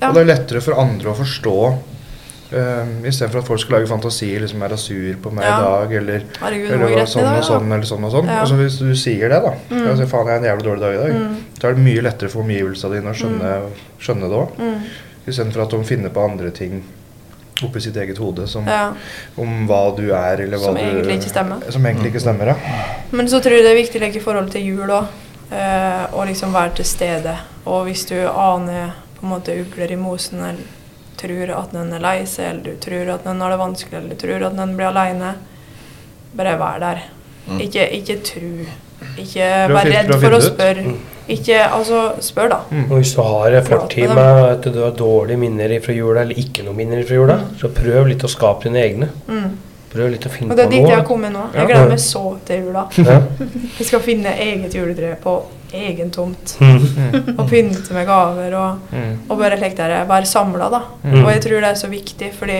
Ja. 0.00 0.08
Og 0.08 0.14
det 0.14 0.22
er 0.22 0.30
lettere 0.36 0.60
for 0.60 0.74
andre 0.80 1.10
å 1.10 1.16
forstå 1.16 1.54
um, 2.52 2.90
Istedenfor 3.08 3.40
at 3.40 3.46
folk 3.48 3.60
skal 3.60 3.78
lage 3.78 3.88
fantasier. 3.90 4.40
liksom 4.40 4.62
Er 4.62 4.68
jeg 4.76 4.78
sur 4.78 5.14
på 5.22 5.32
meg 5.34 5.44
Ja. 5.44 5.56
i 5.58 5.62
dag? 5.62 5.92
Eller, 6.00 6.22
Herregud, 6.40 6.70
eller 6.70 7.06
sånn 7.06 7.30
og 7.38 7.44
sånn, 7.44 7.72
eller 7.72 7.86
sånn 7.88 8.04
og 8.04 8.12
sånn. 8.12 8.26
Ja. 8.26 8.40
Altså 8.42 8.54
Hvis 8.60 8.78
du 8.78 8.94
sier 8.94 9.28
det, 9.28 9.42
da 9.42 9.54
Mm. 9.70 9.86
altså, 9.90 10.06
Faen, 10.06 10.26
jeg 10.26 10.34
er 10.34 10.38
en 10.38 10.58
jævlig 10.58 10.64
dårlig 10.64 10.80
dag 10.80 10.94
i 10.94 10.98
dag. 10.98 11.12
Mm. 11.12 11.36
Da 11.60 11.68
er 11.68 11.74
det 11.74 11.84
mye 11.84 12.02
lettere 12.02 12.28
for 12.30 12.42
omgivelsene 12.42 12.92
dine 13.00 13.10
å 13.10 13.14
skjønne, 13.14 13.62
skjønne 14.00 14.28
det 14.28 14.38
òg. 14.42 14.56
Mm. 14.58 14.80
Istedenfor 15.26 15.62
at 15.62 15.70
de 15.70 15.84
finner 15.84 16.08
på 16.10 16.30
andre 16.30 16.50
ting 16.50 16.82
oppi 17.64 17.80
sitt 17.80 17.96
eget 17.96 18.18
hode 18.18 18.46
som, 18.46 18.66
Ja. 18.66 18.92
om 19.38 19.66
hva 19.66 19.96
du 19.96 20.10
er, 20.12 20.42
eller 20.42 20.58
hva 20.58 20.64
Som 20.64 20.74
du 20.74 20.80
egentlig 20.82 21.18
ikke 21.20 21.30
stemmer. 21.32 21.72
Som 21.72 21.82
egentlig 21.86 22.12
ikke 22.12 22.20
stemmer, 22.20 22.46
ja. 22.46 22.54
Men 23.12 23.26
så 23.26 23.40
tror 23.40 23.52
jeg 23.56 23.62
det 23.64 23.72
er 23.72 23.82
viktig 23.82 24.02
å 24.02 24.16
i 24.16 24.20
forhold 24.20 24.50
til 24.52 24.62
jul 24.62 24.88
òg. 24.88 25.06
Eh, 25.50 26.06
å 26.12 26.26
liksom 26.26 26.52
være 26.52 26.74
til 26.74 26.84
stede. 26.84 27.36
Og 27.66 27.86
hvis 27.86 28.04
du 28.08 28.14
aner 28.28 28.92
på 29.26 29.32
en 29.32 29.40
måte 29.40 29.58
ugler 29.58 29.92
i 29.92 29.98
mosen, 29.98 30.42
eller 30.46 30.74
tror 31.16 31.50
at 31.56 31.74
noen 31.74 31.94
er 31.96 32.02
lei 32.04 32.18
seg, 32.28 32.50
eller 32.52 32.62
du 32.62 32.80
tror 32.80 33.10
at 33.16 33.26
noen 33.26 33.42
har 33.42 33.54
det 33.54 33.60
vanskelig, 33.60 33.98
eller 33.98 34.14
du 34.14 34.20
tror 34.20 34.46
at 34.46 34.56
noen 34.56 34.74
blir 34.76 34.90
aleine, 34.90 35.34
bare 36.36 36.56
vær 36.60 36.80
der. 36.82 37.04
Mm. 37.46 37.60
Ikke, 37.64 37.86
ikke 37.98 38.16
tru. 38.26 38.50
Ikke 39.20 39.50
vær 39.72 39.90
redd 39.90 40.12
for 40.14 40.36
å 40.36 40.40
spørre. 40.44 40.86
Mm. 40.86 40.96
Ikke 41.32 41.58
Altså, 41.64 42.00
spør, 42.22 42.52
da. 42.52 42.58
Mm. 42.70 42.84
Og 42.84 43.00
hvis 43.00 43.14
du 43.16 43.22
har 43.26 43.56
en 43.58 43.66
fortid 43.66 44.12
med 44.14 44.42
at 44.44 44.68
du 44.70 44.78
har 44.84 44.94
dårlige 44.94 45.40
minner 45.42 45.74
fra 45.82 45.96
jula, 45.96 46.22
eller 46.22 46.38
ikke 46.38 46.66
noen 46.66 46.78
minner 46.84 47.02
fra 47.06 47.18
jula, 47.18 47.38
så 47.58 47.72
prøv 47.74 48.12
litt 48.12 48.22
å 48.22 48.30
skape 48.30 48.68
dine 48.68 48.84
egne. 48.84 49.10
Mm. 49.26 49.56
Prøv 49.90 50.12
litt 50.12 50.28
å 50.28 50.30
finne 50.30 50.52
på 50.52 50.54
noe. 50.54 50.54
Og 50.54 50.60
det 50.60 50.66
er 50.66 50.74
dit 50.76 50.90
jeg 50.92 51.00
har 51.00 51.06
kommet 51.08 51.34
nå. 51.34 51.48
Jeg 51.56 51.70
gleder 51.72 51.90
meg 51.90 52.02
så 52.04 52.24
til 52.46 52.68
jula. 52.68 52.86
Ja. 53.00 53.20
Vi 53.78 53.88
skal 53.88 54.04
finne 54.04 54.36
eget 54.46 54.76
juletre 54.76 55.14
på 55.22 55.38
egen 55.72 56.10
tomt. 56.10 56.56
Mm. 56.60 57.38
Og 57.38 57.48
pynte 57.50 57.92
med 57.94 58.06
gaver 58.06 58.54
og 58.54 58.78
Mm. 58.92 59.18
Og 59.28 59.38
bare 59.38 59.56
slik 59.58 59.76
der, 59.76 60.04
være 60.04 60.26
samla, 60.26 60.68
da. 60.70 60.80
Mm. 61.04 61.24
Og 61.24 61.32
jeg 61.32 61.42
tror 61.42 61.60
det 61.60 61.70
er 61.70 61.74
så 61.74 61.88
viktig, 61.88 62.32
fordi 62.38 62.58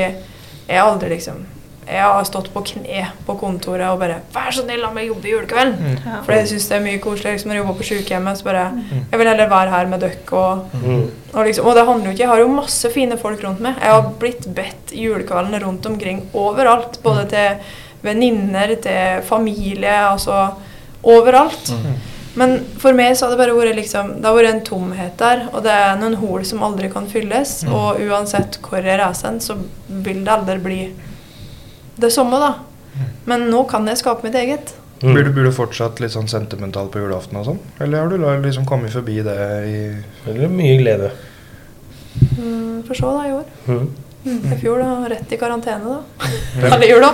jeg 0.69 0.81
aldri 0.83 1.09
liksom 1.09 1.45
Jeg 1.89 2.03
har 2.03 2.25
stått 2.25 2.49
på 2.53 2.65
kne 2.67 3.05
på 3.27 3.35
kontoret 3.39 3.87
og 3.93 4.01
bare 4.01 4.17
'Vær 4.35 4.51
så 4.51 4.65
snill, 4.65 4.81
la 4.81 4.91
meg 4.91 5.07
jobbe 5.07 5.25
i 5.29 5.31
julekvelden'. 5.31 5.79
Mm. 5.79 5.99
Ja. 6.07 6.23
For 6.25 6.33
jeg 6.33 6.49
syns 6.49 6.69
det 6.69 6.77
er 6.77 6.83
mye 6.83 6.99
koselig 6.99 7.33
liksom, 7.33 7.49
når 7.49 7.55
jeg 7.55 7.63
jobber 7.65 7.75
på 7.79 7.83
sykehjemmet. 7.85 8.39
Så 8.39 8.45
bare 8.45 8.73
Jeg 9.13 9.19
vil 9.19 9.29
heller 9.29 9.49
være 9.49 9.71
her 9.71 9.87
med 9.87 10.01
dere 10.01 10.33
og, 10.33 10.59
Mm. 10.73 11.11
og 11.35 11.47
liksom 11.47 11.65
Og 11.67 11.75
det 11.77 11.87
handler 11.87 12.05
jo 12.07 12.11
ikke 12.11 12.19
Jeg 12.19 12.29
har 12.29 12.39
jo 12.39 12.49
masse 12.49 12.91
fine 12.93 13.17
folk 13.17 13.45
rundt 13.45 13.61
meg. 13.61 13.75
Jeg 13.81 13.91
har 13.91 14.13
blitt 14.19 14.55
bedt 14.55 14.93
julekvelden 14.93 15.63
rundt 15.63 15.87
omkring 15.87 16.23
overalt. 16.35 16.99
Både 17.05 17.25
til 17.29 17.57
venninner, 18.03 18.75
til 18.83 19.23
familie, 19.23 20.11
altså 20.11 20.49
overalt. 21.05 21.73
Men 22.37 22.59
for 22.81 22.97
meg 22.97 23.17
så 23.17 23.27
har 23.27 23.33
det 23.33 23.41
bare 23.41 23.57
vært 23.57 23.79
liksom 23.79 24.11
Det 24.21 24.29
har 24.29 24.37
vært 24.37 24.51
en 24.51 24.65
tomhet 24.67 25.15
der, 25.21 25.47
og 25.53 25.63
det 25.65 25.73
er 25.73 25.95
noen 26.01 26.19
hull 26.21 26.45
som 26.45 26.65
aldri 26.67 26.91
kan 26.93 27.09
fylles. 27.09 27.59
Og 27.69 28.01
uansett 28.07 28.61
hvor 28.65 28.85
jeg 28.85 29.01
reiser 29.01 29.31
hen, 29.31 29.41
så 29.41 29.59
vil 29.89 30.25
det 30.25 30.35
aldri 30.35 30.59
bli 30.63 30.81
det 31.97 32.13
samme, 32.13 32.41
da. 32.41 32.53
Men 33.29 33.49
nå 33.51 33.63
kan 33.71 33.89
jeg 33.89 34.03
skape 34.03 34.27
mitt 34.27 34.37
eget. 34.37 34.75
Mm. 35.03 35.13
Blir 35.13 35.25
du, 35.25 35.33
blir 35.37 35.49
du 35.49 35.53
fortsatt 35.53 35.99
litt 36.01 36.15
sånn 36.15 36.29
sentimental 36.29 36.89
på 36.93 37.03
julaften 37.03 37.37
og 37.41 37.49
sånn? 37.51 37.59
Eller 37.85 38.05
har 38.05 38.13
du 38.13 38.47
liksom 38.47 38.65
kommet 38.69 38.95
forbi 38.95 39.19
det 39.25 39.41
i 39.69 39.81
Eller 40.31 40.53
mye 40.53 40.79
glede. 40.81 41.11
Mm, 42.37 42.85
for 42.87 42.97
så, 42.97 43.13
da, 43.13 43.27
i 43.29 43.35
år. 43.37 43.51
Mm. 43.69 44.06
Mm, 44.27 44.53
I 44.53 44.57
fjor, 44.61 44.81
da. 44.83 45.09
Rett 45.13 45.33
i 45.33 45.37
karantene, 45.39 45.85
da. 45.85 46.31
Hele 46.73 46.87
jula. 46.91 47.13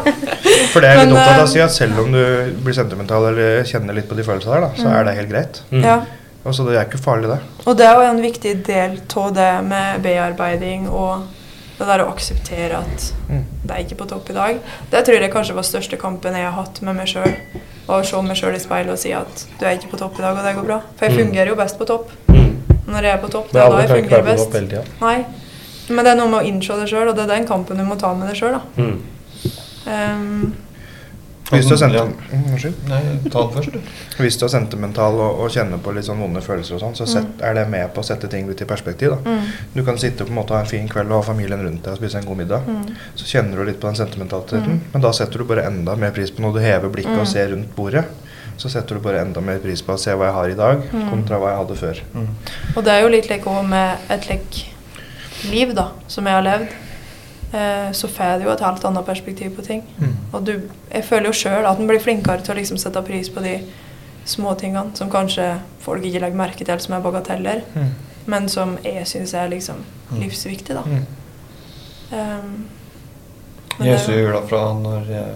For 0.72 0.80
det 0.80 0.88
er 0.94 1.02
litt 1.02 1.12
opptatt 1.12 1.38
av 1.42 1.44
å 1.44 1.50
si 1.52 1.60
at 1.60 1.74
selv 1.74 1.98
om 2.00 2.10
du 2.14 2.22
blir 2.64 2.74
sentimental 2.76 3.26
eller 3.28 3.62
kjenner 3.68 3.94
litt 3.98 4.08
på 4.08 4.16
de 4.16 4.24
følelsene 4.24 4.54
der, 4.56 4.64
da, 4.64 4.70
så 4.78 4.88
Mm. 4.88 4.94
er 4.96 5.04
det 5.10 5.14
helt 5.20 5.30
greit. 5.30 5.62
Mm. 5.70 5.84
Ja. 5.84 6.00
så 6.50 6.64
det 6.66 6.74
er 6.78 6.86
ikke 6.88 6.98
farlig, 7.04 7.28
det. 7.30 7.38
Og 7.66 7.76
det 7.78 7.86
er 7.86 7.94
jo 8.00 8.08
en 8.10 8.22
viktig 8.22 8.54
del 8.66 8.96
av 9.16 9.34
det 9.36 9.50
med 9.68 10.00
bearbeiding 10.02 10.88
og 10.88 11.28
det 11.78 11.86
der 11.86 12.02
å 12.04 12.08
akseptere 12.12 12.78
at 12.80 13.12
Mm. 13.28 13.44
det 13.64 13.70
er 13.76 13.84
ikke 13.84 13.96
på 14.00 14.08
topp 14.08 14.30
i 14.30 14.32
dag. 14.34 14.58
Det 14.90 15.04
tror 15.04 15.20
jeg 15.20 15.32
kanskje 15.32 15.54
var 15.54 15.62
største 15.62 15.96
kampen 16.00 16.34
jeg 16.34 16.44
har 16.44 16.52
hatt 16.52 16.80
med 16.82 16.96
meg 16.96 17.06
sjøl. 17.06 17.34
Å 17.88 18.02
se 18.06 18.22
meg 18.22 18.36
sjøl 18.36 18.54
i 18.54 18.58
speilet 18.62 18.90
og 18.92 18.98
si 18.98 19.12
at 19.12 19.46
du 19.58 19.66
er 19.66 19.76
ikke 19.76 19.90
på 19.90 19.98
topp 19.98 20.18
i 20.18 20.22
dag, 20.22 20.36
og 20.38 20.44
det 20.44 20.54
går 20.56 20.64
bra. 20.66 20.80
For 20.96 21.06
jeg 21.06 21.14
Mm. 21.18 21.26
fungerer 21.26 21.48
jo 21.48 21.54
best 21.56 21.78
på 21.78 21.86
topp. 21.86 22.10
Mm. 22.28 22.56
Når 22.88 23.02
jeg 23.02 23.12
er 23.14 23.18
på 23.22 23.30
topp, 23.30 23.52
det 23.52 23.62
er 23.62 23.70
da 23.70 23.78
jeg 23.82 23.88
fungerer 23.88 24.24
best. 24.24 25.00
Nei. 25.00 25.24
Men 25.95 26.05
det 26.05 26.12
er 26.12 26.16
noe 26.16 26.28
med 26.32 26.40
å 26.43 26.47
innse 26.49 26.76
det 26.80 26.88
sjøl, 26.90 27.09
og 27.09 27.16
det 27.16 27.24
er 27.28 27.34
den 27.36 27.47
kampen 27.49 27.76
du 27.76 27.84
må 27.84 27.97
ta 28.01 28.12
med 28.14 28.28
deg 28.32 28.36
sjøl. 28.40 28.61
Mm. 28.76 29.01
Ehm, 29.86 30.53
Hvis 31.53 31.66
du 31.68 31.74
er, 31.74 32.07
mm, 32.09 32.55
er 34.47 34.49
sentimental 34.49 35.18
og, 35.20 35.40
og 35.43 35.51
kjenner 35.53 35.80
på 35.84 35.93
litt 35.93 36.07
sånn 36.07 36.20
vonde 36.22 36.40
følelser 36.40 36.78
og 36.78 36.80
sånn, 36.80 36.95
så 36.97 37.05
sett, 37.11 37.43
er 37.45 37.59
det 37.59 37.66
med 37.68 37.90
på 37.93 38.01
å 38.01 38.07
sette 38.07 38.30
ting 38.32 38.49
litt 38.49 38.62
i 38.64 38.68
perspektiv, 38.68 39.11
da. 39.12 39.18
mm, 39.26 39.51
Du 39.74 39.82
kan 39.84 39.99
sitte 40.01 40.24
på 40.24 40.30
en 40.32 40.38
måte 40.38 40.55
og 40.55 40.57
ha 40.57 40.62
en 40.64 40.70
fin 40.70 40.88
kveld 40.88 41.11
og 41.12 41.18
ha 41.20 41.26
familien 41.34 41.61
rundt 41.66 41.82
deg 41.84 41.93
og 41.93 41.99
spise 42.01 42.18
en 42.22 42.24
god 42.30 42.36
middag. 42.40 42.64
mm, 42.66 42.97
Så 43.16 43.24
kjenner 43.34 43.57
du 43.59 43.64
litt 43.68 43.80
på 43.80 43.88
den 43.90 43.97
sentimentaliteten, 44.01 44.64
Mm. 44.64 44.80
men 44.95 45.03
da 45.03 45.12
setter 45.12 45.38
du 45.38 45.45
bare 45.45 45.66
enda 45.66 45.97
mer 45.97 46.11
pris 46.11 46.30
på 46.30 46.40
når 46.40 46.55
du 46.55 46.61
hever 46.61 46.88
blikket 46.88 47.12
Mm. 47.16 47.20
og 47.20 47.26
ser 47.26 47.49
rundt 47.51 47.74
bordet. 47.76 48.05
Så 48.57 48.68
setter 48.70 48.95
du 48.95 49.01
bare 49.01 49.20
enda 49.20 49.40
mer 49.40 49.59
pris 49.59 49.82
på 49.82 49.93
å 49.95 49.99
se 49.99 50.11
hva 50.12 50.26
jeg 50.26 50.34
har 50.34 50.49
i 50.49 50.55
dag, 50.55 50.82
Mm. 50.93 51.11
kontra 51.11 51.38
hva 51.38 51.49
jeg 51.51 51.59
hadde 51.66 51.76
før. 51.76 52.01
Og 52.76 52.84
det 52.84 52.93
er 52.93 53.01
jo 53.03 53.09
litt 53.09 53.28
like 53.28 53.45
også 53.45 53.68
med 53.68 53.99
et 54.09 54.28
like 54.28 54.71
liv, 55.51 55.74
da, 55.74 55.88
som 56.09 56.26
jeg 56.26 56.34
har 56.34 56.43
levd. 56.43 56.68
Eh, 57.53 57.90
så 57.93 58.09
får 58.09 58.24
jeg 58.38 58.45
jo 58.47 58.51
et 58.55 58.61
helt 58.64 58.84
annet 58.84 59.05
perspektiv 59.07 59.57
på 59.57 59.62
ting. 59.66 59.82
Mm. 59.99 60.12
Og 60.32 60.45
du, 60.45 60.53
jeg 60.95 61.05
føler 61.05 61.26
jo 61.26 61.32
sjøl 61.32 61.66
at 61.68 61.78
en 61.78 61.86
blir 61.90 62.01
flinkere 62.01 62.40
til 62.43 62.55
å 62.55 62.59
liksom 62.59 62.78
sette 62.80 63.03
pris 63.05 63.28
på 63.28 63.43
de 63.45 63.59
små 64.24 64.55
tingene 64.59 64.95
som 64.97 65.11
kanskje 65.11 65.59
folk 65.82 66.05
ikke 66.07 66.20
legger 66.22 66.38
merke 66.38 66.64
til 66.64 66.78
som 66.80 66.95
er 66.95 67.01
bagateller, 67.05 67.62
Mm. 67.74 67.90
men 68.26 68.49
som 68.49 68.78
jeg 68.84 69.05
syns 69.07 69.34
er 69.34 69.49
liksom 69.49 69.76
Mm. 70.11 70.20
livsviktig, 70.20 70.74
da. 70.74 70.82
Mm. 70.82 71.07
Um, 72.12 72.64
Jeg 73.78 73.86
det- 73.86 73.99
husker 73.99 74.12
jula 74.18 74.40
fra 74.47 74.72
når 74.74 75.07
jeg, 75.09 75.26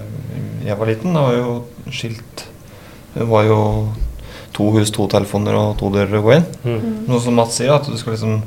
jeg 0.67 0.79
var 0.79 0.87
liten. 0.87 1.15
Da 1.15 1.21
var 1.23 1.33
jo 1.33 1.65
skilt 1.91 2.45
Det 3.15 3.25
var 3.27 3.45
jo 3.45 3.89
to 4.53 4.71
hus, 4.71 4.91
to 4.91 5.07
telefoner 5.09 5.55
og 5.55 5.79
to 5.79 5.89
dører 5.91 6.19
å 6.19 6.23
gå 6.23 6.35
inn. 6.37 6.45
Mm. 6.65 6.81
Mm. 6.81 7.07
Noe 7.09 7.21
som 7.21 7.35
Mats 7.35 7.55
sier, 7.57 7.73
at 7.75 7.85
du 7.87 7.97
skal 7.97 8.13
liksom 8.13 8.43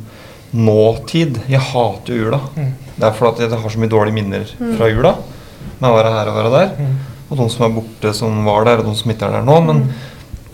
Nåtid. 0.54 1.39
Jeg 1.50 1.60
hater 1.62 2.14
jo 2.16 2.26
jula. 2.26 2.39
Mm. 2.56 2.74
Det 3.00 3.08
er 3.08 3.12
fordi 3.16 3.43
at 3.45 3.52
jeg 3.52 3.60
har 3.62 3.70
så 3.70 3.80
mye 3.80 3.89
dårlige 3.89 4.14
minner 4.14 4.45
Mm. 4.60 4.78
fra 4.78 4.88
jula. 4.89 5.16
Med 5.80 5.89
å 5.91 5.95
være 5.95 6.12
her 6.14 6.28
og 6.28 6.36
være 6.36 6.52
der. 6.60 6.70
Mm. 6.80 6.95
Og 7.32 7.38
de 7.38 7.50
som 7.50 7.66
er 7.66 7.76
borte, 7.82 8.14
som 8.16 8.45
var 8.45 8.64
der, 8.66 8.78
og 8.80 8.86
de 8.86 8.95
som 8.95 9.12
ikke 9.12 9.26
er 9.28 9.32
der 9.32 9.43
nå. 9.45 9.60
Men 9.66 9.93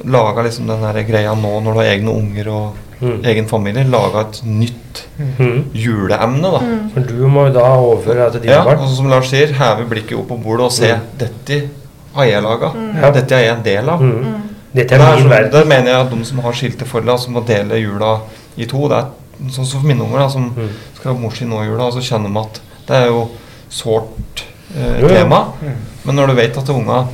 laga 0.05 0.43
liksom 0.43 0.67
den 0.67 0.81
der 0.81 1.03
greia 1.03 1.33
nå 1.35 1.61
når 1.63 1.73
du 1.73 1.79
har 1.79 1.85
egne 1.95 2.11
unger 2.11 2.47
og 2.51 2.73
Mm. 3.01 3.21
egen 3.25 3.45
familie. 3.47 3.83
Laga 3.83 4.21
et 4.21 4.41
nytt 4.45 5.03
Mm. 5.19 5.65
juleemne, 5.73 6.41
da. 6.51 6.59
Mm. 6.59 6.89
For 6.93 6.99
du 7.01 7.27
må 7.27 7.47
jo 7.47 7.53
da 7.53 7.75
overføre 7.75 8.15
det 8.25 8.31
til 8.33 8.41
dine 8.41 8.51
Ja, 8.53 8.63
barn. 8.63 8.79
og 8.79 8.89
som 8.89 9.09
Lars 9.09 9.29
sier, 9.29 9.47
heve 9.47 9.85
blikket 9.89 10.17
opp 10.17 10.27
på 10.29 10.37
bordet 10.43 10.61
og 10.65 10.71
se 10.71 10.93
Mm. 10.93 11.01
dette 11.17 11.69
har 12.15 12.23
jeg 12.25 12.43
laga. 12.43 12.69
Mm. 12.73 13.13
Dette 13.13 13.31
er 13.35 13.39
jeg 13.45 13.57
en 13.57 13.63
del 13.63 13.89
av. 13.89 13.99
Mm. 14.01 14.11
Mm. 14.23 14.41
Dette 14.73 14.89
Det, 14.97 15.01
er 15.01 15.15
min 15.15 15.29
verden. 15.29 15.51
Der 15.51 15.65
mener 15.65 15.85
jeg 15.91 15.95
at 16.05 16.09
de 16.11 16.23
som 16.25 16.39
har 16.39 16.51
skilte 16.51 16.85
forhold, 16.85 17.05
da, 17.05 17.17
som 17.17 17.33
må 17.33 17.45
dele 17.45 17.79
jula 17.81 18.19
i 18.57 18.65
to 18.65 18.87
Det 18.87 18.97
er 18.97 19.05
sånn 19.49 19.65
som 19.65 19.81
for 19.81 19.87
mine 19.87 20.01
unger, 20.03 20.19
da, 20.19 20.27
som 20.29 20.49
Mm. 20.55 20.69
skal 20.95 21.13
ha 21.13 21.19
mor 21.19 21.31
i 21.41 21.45
nå 21.45 21.61
i 21.63 21.67
jula, 21.67 21.83
og 21.87 21.93
så 21.93 22.01
kjenner 22.01 22.31
de 22.33 22.39
at 22.39 22.61
Det 22.87 22.95
er 22.95 23.07
jo 23.07 23.29
sårt 23.69 24.43
eh, 24.75 24.99
Jo, 25.01 25.07
jo. 25.07 25.13
tema. 25.15 25.53
Mm. 25.61 25.75
Men 26.05 26.15
når 26.15 26.27
du 26.27 26.33
vet 26.35 26.57
at 26.57 26.69
unga 26.69 27.07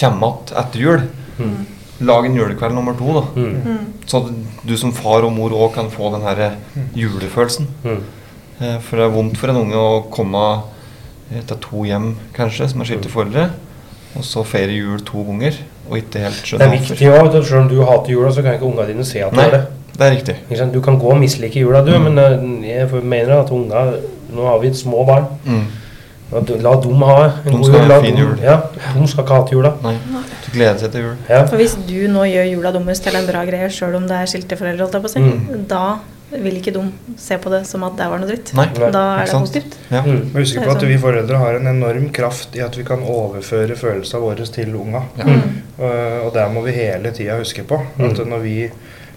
kommer 0.00 0.32
igjen 0.32 0.58
etter 0.58 0.78
jul, 0.80 1.00
Mm. 1.38 1.66
lag 2.02 2.24
en 2.26 2.34
julekveld 2.34 2.74
nummer 2.74 2.92
to, 2.98 3.12
da. 3.12 3.20
Mm. 3.40 3.62
Mm. 3.64 3.78
Så 4.06 4.16
at 4.26 4.32
du 4.66 4.76
som 4.76 4.92
far 4.92 5.22
og 5.24 5.32
mor 5.32 5.50
òg 5.50 5.74
kan 5.74 5.88
få 5.90 6.10
den 6.12 6.22
her 6.22 6.40
eh, 6.40 6.82
julefølelsen. 6.96 7.66
Mm. 7.84 8.02
Eh, 8.60 8.78
For 8.80 8.96
det 8.96 9.04
er 9.06 9.14
vondt 9.14 9.36
for 9.38 9.48
en 9.48 9.56
unge 9.56 9.74
å 9.74 10.10
komme 10.10 10.62
eh, 11.32 11.40
til 11.46 11.56
to 11.56 11.84
hjem, 11.84 12.16
kanskje, 12.34 12.68
som 12.68 12.80
er 12.80 12.84
skilte 12.84 13.08
foreldre, 13.08 13.50
og 14.16 14.22
så 14.24 14.44
feire 14.44 14.72
jul 14.74 14.98
to 15.00 15.22
ganger, 15.24 15.54
og 15.88 15.96
ikke 15.98 16.18
helt 16.20 16.42
Det 16.44 16.60
er 16.60 16.70
viktig 16.78 17.08
òg. 17.08 17.44
Selv 17.44 17.60
om 17.62 17.68
du 17.68 17.84
hater 17.84 18.10
jula, 18.10 18.30
så 18.32 18.42
kan 18.42 18.54
ikke 18.58 18.66
ungene 18.66 18.86
dine 18.88 19.04
se 19.04 19.20
at 19.22 19.30
du 19.32 19.36
Nei. 19.36 19.44
gjør 19.46 19.52
det. 19.52 19.66
Det 19.96 20.06
er 20.06 20.14
riktig. 20.16 20.36
Ikke 20.48 20.56
sant? 20.58 20.72
Du 20.72 20.80
kan 20.80 20.98
gå 20.98 21.10
og 21.12 21.18
mislike 21.20 21.60
jula, 21.60 21.82
du, 21.84 21.92
Mm. 21.98 22.02
men 22.04 22.18
eh, 22.18 22.68
jeg 22.70 23.02
mener 23.04 23.40
at 23.40 23.50
unger 23.50 24.00
Nå 24.30 24.44
har 24.46 24.58
vi 24.62 24.68
små 24.72 25.04
barn. 25.04 25.24
Mm. 25.44 25.64
At 26.38 26.48
La 26.62 26.76
dem 26.80 27.00
ha 27.02 27.16
en 27.44 27.56
god 27.56 27.64
skal 27.66 27.80
ha 27.90 27.96
en 27.96 28.04
fin 28.04 28.16
jul. 28.16 28.36
Ja, 28.44 28.60
de 28.94 29.06
skal 29.10 29.24
ikke 29.24 29.34
hate 29.40 29.50
jula. 29.56 29.72
Nei. 29.82 29.96
Du 30.44 30.52
gleder 30.54 30.78
seg 30.78 30.92
til 30.92 31.02
jul. 31.02 31.16
Ja. 31.28 31.40
For 31.50 31.56
hvis 31.58 31.74
du 31.88 31.96
nå 32.08 32.22
gjør 32.30 32.46
jula 32.52 32.70
deres 32.76 33.00
til 33.02 33.16
en 33.18 33.26
bra 33.26 33.42
greie, 33.48 33.66
sjøl 33.74 33.96
om 33.98 34.06
det 34.06 34.14
er 34.20 34.30
skilte 34.30 34.56
foreldre, 34.56 34.86
holdt 34.86 34.94
jeg 34.94 35.02
på 35.02 35.10
å 35.10 35.14
si, 35.16 35.20
Mm. 35.20 35.66
da 35.66 35.98
vil 36.30 36.60
ikke 36.60 36.72
de 36.72 36.84
se 37.18 37.36
på 37.42 37.50
det 37.50 37.66
som 37.66 37.82
at 37.82 37.96
det 37.98 38.06
var 38.08 38.18
noe 38.22 38.28
dritt. 38.30 38.52
Nei. 38.54 38.66
Da 38.78 39.02
er 39.18 39.26
det 39.26 39.32
positivt. 39.34 39.74
Ja. 39.90 40.02
Mm. 40.06 40.30
Husk 40.36 40.62
på 40.62 40.70
at 40.70 40.82
vi 40.86 40.96
foreldre 41.02 41.36
har 41.42 41.54
en 41.58 41.66
enorm 41.66 42.08
kraft 42.12 42.54
i 42.54 42.60
at 42.62 42.76
vi 42.78 42.84
kan 42.84 43.00
overføre 43.02 43.74
følelsene 43.74 44.20
våre 44.22 44.46
til 44.46 44.76
unga. 44.76 45.02
Ja. 45.18 45.24
Mm. 45.24 45.42
Uh, 45.80 46.26
og 46.28 46.32
det 46.34 46.46
må 46.54 46.62
vi 46.62 46.70
hele 46.78 47.10
tida 47.10 47.36
huske 47.42 47.64
på. 47.66 47.80
At 47.98 48.16
Mm. 48.22 48.28
når 48.30 48.38
vi 48.46 48.70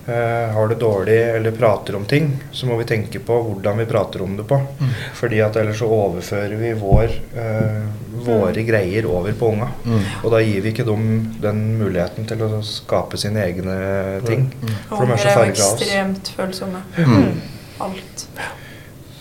har 0.05 0.67
det 0.67 0.75
dårlig 0.75 1.17
eller 1.35 1.51
prater 1.55 1.95
om 1.95 2.05
ting, 2.05 2.31
så 2.51 2.67
må 2.67 2.75
vi 2.75 2.85
tenke 2.87 3.21
på 3.23 3.37
hvordan 3.45 3.77
vi 3.79 3.85
prater 3.87 4.21
om 4.21 4.33
det 4.37 4.43
på. 4.43 4.55
Mm. 4.55 4.89
Fordi 5.15 5.39
at 5.45 5.55
ellers 5.61 5.79
så 5.79 5.87
overfører 5.87 6.55
vi 6.59 6.73
vår, 6.75 7.13
uh, 7.37 7.85
våre 8.25 8.65
greier 8.67 9.07
over 9.07 9.31
på 9.39 9.53
unga. 9.53 9.69
Mm. 9.85 10.01
Og 10.23 10.35
da 10.35 10.41
gir 10.43 10.65
vi 10.65 10.73
ikke 10.73 10.87
dem 10.87 11.05
den 11.43 11.63
muligheten 11.79 12.27
til 12.27 12.43
å 12.43 12.59
skape 12.67 13.19
sine 13.21 13.45
egne 13.45 13.77
ting. 14.27 14.49
Mm. 14.51 14.75
For 14.91 15.07
de 15.07 15.15
er 15.15 15.23
så 15.23 15.37
farga 15.37 15.55
av 15.55 15.55
oss. 15.69 15.73
ekstremt 15.79 16.33
følsomme. 16.35 16.83
Mm. 16.99 17.31
Alt. 17.87 18.27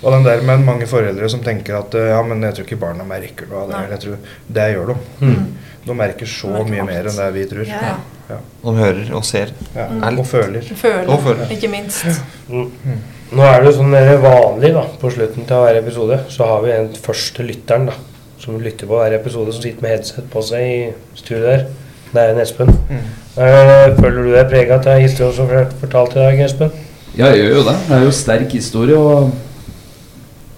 Og 0.02 0.10
den 0.10 0.24
der 0.26 0.42
med 0.42 0.64
mange 0.66 0.86
foreldre 0.90 1.28
som 1.30 1.42
tenker 1.46 1.78
at 1.78 1.94
uh, 1.94 2.08
ja, 2.10 2.22
men 2.26 2.42
jeg 2.48 2.58
tror 2.58 2.66
ikke 2.66 2.82
barna 2.82 3.06
merker 3.06 3.46
noe 3.50 3.68
av 3.68 3.70
det. 3.70 3.84
Jeg 3.94 4.04
tror, 4.06 4.32
det 4.58 4.72
gjør 4.74 4.90
de. 4.90 5.02
Mm. 5.22 5.44
De 5.86 5.94
merker 5.98 6.26
så 6.30 6.46
De 6.46 6.52
merker 6.52 6.70
mye 6.70 6.80
alt. 6.80 6.90
mer 6.92 7.08
enn 7.10 7.16
det 7.18 7.30
vi 7.34 7.44
tror. 7.50 7.66
Ja, 7.66 7.94
ja. 8.30 8.36
De 8.62 8.74
hører 8.78 9.08
og 9.18 9.24
ser. 9.26 9.50
Ja. 9.74 9.88
Mm. 9.90 10.18
Og 10.22 10.26
føler. 10.26 10.62
Føler, 10.78 11.08
Og 11.10 11.20
føler. 11.24 11.50
ikke 11.56 11.68
minst. 11.72 12.04
Mm. 12.48 12.70
Nå 13.32 13.42
er 13.48 13.60
det 13.62 13.70
jo 13.72 13.76
sånn 13.80 13.90
mer 13.90 14.10
vanlig 14.22 14.72
da, 14.76 14.82
på 15.00 15.10
slutten 15.10 15.46
til 15.48 15.56
hver 15.64 15.78
episode, 15.80 16.18
så 16.28 16.46
har 16.46 16.62
vi 16.66 16.70
en 16.76 16.88
første 17.02 17.42
lytteren 17.48 17.86
da, 17.88 17.94
som 18.38 18.58
lytter 18.60 18.86
på 18.90 18.98
hver 19.00 19.14
episode, 19.16 19.52
som 19.56 19.62
sitter 19.64 19.82
med 19.82 19.94
headset 19.96 20.26
på 20.30 20.42
seg 20.44 20.60
i 20.68 20.78
studio 21.18 21.42
der. 21.46 21.66
Det 22.12 22.20
er 22.20 22.34
en 22.34 22.40
Espen. 22.44 22.68
Mm. 22.90 23.04
Eh, 23.40 23.86
føler 23.96 24.18
du 24.26 24.32
deg 24.34 24.50
preget 24.52 24.86
av 24.92 25.00
historien 25.00 25.32
som 25.34 25.48
ble 25.48 25.62
fortalt 25.80 26.12
i 26.18 26.20
dag, 26.20 26.42
Espen? 26.44 26.70
Ja, 27.16 27.30
jeg 27.32 27.42
gjør 27.46 27.56
jo 27.56 27.62
det. 27.70 27.76
Det 27.88 27.96
er 27.96 28.04
jo 28.04 28.10
sterk 28.16 28.52
historie, 28.52 28.98
og 29.00 29.32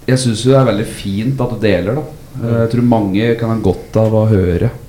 jeg 0.07 0.19
syns 0.21 0.43
jo 0.45 0.51
det 0.51 0.59
er 0.59 0.67
veldig 0.69 0.87
fint 0.99 1.41
at 1.41 1.53
du 1.55 1.61
deler, 1.63 1.95
da. 2.01 2.03
Eh, 2.35 2.57
Jeg 2.65 2.71
tror 2.75 2.89
mange 2.91 3.29
kan 3.39 3.49
ha 3.53 3.55
godt 3.63 3.95
av 4.03 4.13
å 4.19 4.25
høre 4.27 4.67
eh, 4.67 4.81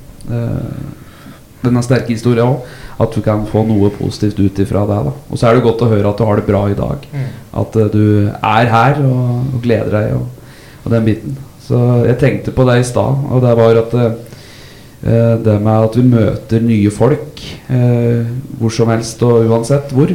denne 1.66 1.83
sterke 1.85 2.14
historien 2.14 2.47
òg. 2.47 2.74
At 3.03 3.12
du 3.12 3.20
kan 3.24 3.43
få 3.49 3.61
noe 3.68 3.91
positivt 3.93 4.39
ut 4.41 4.62
ifra 4.62 4.87
det. 4.89 5.01
da 5.09 5.12
Og 5.12 5.37
så 5.37 5.49
er 5.49 5.57
det 5.57 5.66
godt 5.66 5.85
å 5.85 5.91
høre 5.91 6.09
at 6.09 6.20
du 6.20 6.24
har 6.24 6.41
det 6.41 6.47
bra 6.47 6.62
i 6.70 6.79
dag. 6.79 7.03
Mm. 7.12 7.27
At 7.62 7.77
eh, 7.77 7.91
du 7.93 8.05
er 8.31 8.70
her 8.72 9.03
og, 9.05 9.51
og 9.53 9.61
gleder 9.64 9.93
deg 9.93 10.14
og, 10.16 10.55
og 10.85 10.95
den 10.95 11.05
biten. 11.11 11.37
Så 11.66 11.83
jeg 12.07 12.18
tenkte 12.22 12.55
på 12.55 12.64
det 12.68 12.79
i 12.81 12.87
stad, 12.87 13.27
og 13.29 13.43
det 13.43 13.53
var 13.59 13.81
at 13.83 13.97
eh, 13.99 14.12
eh, 15.03 15.35
det 15.45 15.59
med 15.61 15.89
at 15.91 15.99
vi 15.99 16.07
møter 16.09 16.64
nye 16.64 16.93
folk 16.95 17.43
eh, 17.68 18.29
hvor 18.61 18.72
som 18.72 18.93
helst 18.95 19.24
og 19.27 19.51
uansett 19.51 19.93
hvor. 19.93 20.14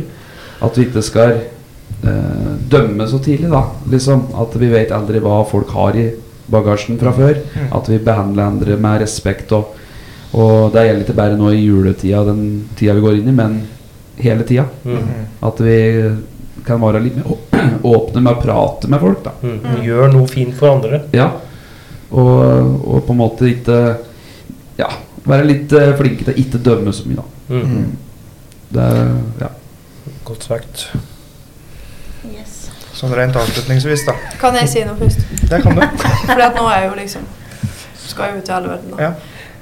At 0.62 0.78
vi 0.78 0.88
ikke 0.88 1.04
skal 1.06 1.36
eh, 1.38 2.50
dømme 2.72 3.06
så 3.10 3.22
tidlig, 3.22 3.52
da. 3.54 3.68
Liksom, 3.94 4.32
at 4.42 4.58
vi 4.58 4.72
vet 4.74 4.96
aldri 4.96 5.22
hva 5.22 5.44
folk 5.50 5.70
har 5.78 5.98
i 6.02 6.10
bagasjen 6.52 6.98
fra 7.02 7.14
før. 7.14 7.38
Mm. 7.54 7.70
At 7.78 7.94
vi 7.94 8.02
behandler 8.02 8.50
andre 8.50 8.80
med 8.82 9.06
respekt. 9.06 9.54
Og, 9.54 9.78
og 10.34 10.72
det 10.74 10.86
gjelder 10.88 11.04
ikke 11.06 11.16
bare 11.18 11.38
nå 11.40 11.50
i 11.52 11.64
juletida, 11.66 12.22
den 12.28 12.44
tida 12.80 12.94
vi 12.96 13.02
går 13.04 13.18
inn 13.20 13.28
i, 13.32 13.36
men 13.36 13.58
hele 14.22 14.44
tida. 14.48 14.64
Mm. 14.86 15.08
At 15.44 15.60
vi 15.64 15.78
kan 16.66 16.80
være 16.82 17.02
litt 17.04 17.18
mer 17.18 17.32
åpne 17.96 18.22
med 18.22 18.32
å 18.38 18.42
prate 18.42 18.88
med 18.92 19.02
folk. 19.02 19.24
da 19.26 19.34
Mm. 19.42 19.82
Gjør 19.84 20.12
noe 20.14 20.28
fint 20.30 20.56
for 20.56 20.76
andre. 20.78 21.02
Ja. 21.16 21.32
Og, 22.12 22.28
og 22.86 23.06
på 23.08 23.14
en 23.14 23.18
måte 23.22 23.48
ikke 23.48 23.78
Ja, 24.78 24.88
være 25.28 25.46
litt 25.48 25.72
eh, 25.78 25.92
flinke 26.00 26.26
til 26.28 26.34
å 26.34 26.40
ikke 26.44 26.60
dømme 26.64 26.92
så 26.94 27.06
mye, 27.08 27.22
da. 27.22 27.56
Mm. 27.56 27.98
Det 28.72 28.84
er, 28.88 29.12
ja. 29.44 29.50
Godt 30.28 30.44
sagt. 30.48 30.86
Yes. 32.32 32.70
Sånn 32.96 33.14
rent 33.18 33.36
avslutningsvis, 33.40 34.06
da. 34.08 34.16
Kan 34.42 34.56
jeg 34.60 34.70
si 34.72 34.84
noe 34.88 34.98
først? 35.00 35.24
Det 35.50 35.60
kan 35.64 35.76
du. 35.78 35.84
For 36.30 36.44
at 36.46 36.56
nå 36.58 36.66
er 36.70 36.84
jeg 36.84 36.90
jo 36.92 36.98
liksom 37.02 37.28
Skal 38.08 38.34
jo 38.36 38.42
ut 38.42 38.50
i 38.50 38.54
hele 38.56 38.72
verden. 38.74 38.96
da. 38.96 39.10
Ja. 39.10 39.12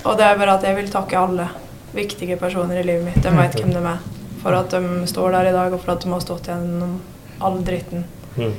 Og 0.06 0.18
det 0.18 0.26
er 0.26 0.38
bare 0.39 0.56
at 0.58 0.64
jeg 0.64 0.76
vil 0.78 0.89
takke 0.91 1.18
alle 1.20 1.47
viktige 1.93 2.38
personer 2.39 2.80
i 2.80 2.86
livet 2.88 3.06
mitt. 3.06 3.24
De 3.24 3.32
vet 3.36 3.56
hvem 3.60 3.74
de 3.74 3.82
er. 3.84 4.00
For 4.43 4.56
at 4.56 4.72
de 4.72 5.08
står 5.10 5.32
der 5.36 5.50
i 5.50 5.56
dag, 5.56 5.74
og 5.76 5.82
for 5.84 5.91
at 5.95 6.04
de 6.06 6.12
har 6.14 6.22
stått 6.24 6.47
gjennom 6.47 7.00
all 7.43 7.58
dritten. 7.68 8.06
Mm. 8.38 8.54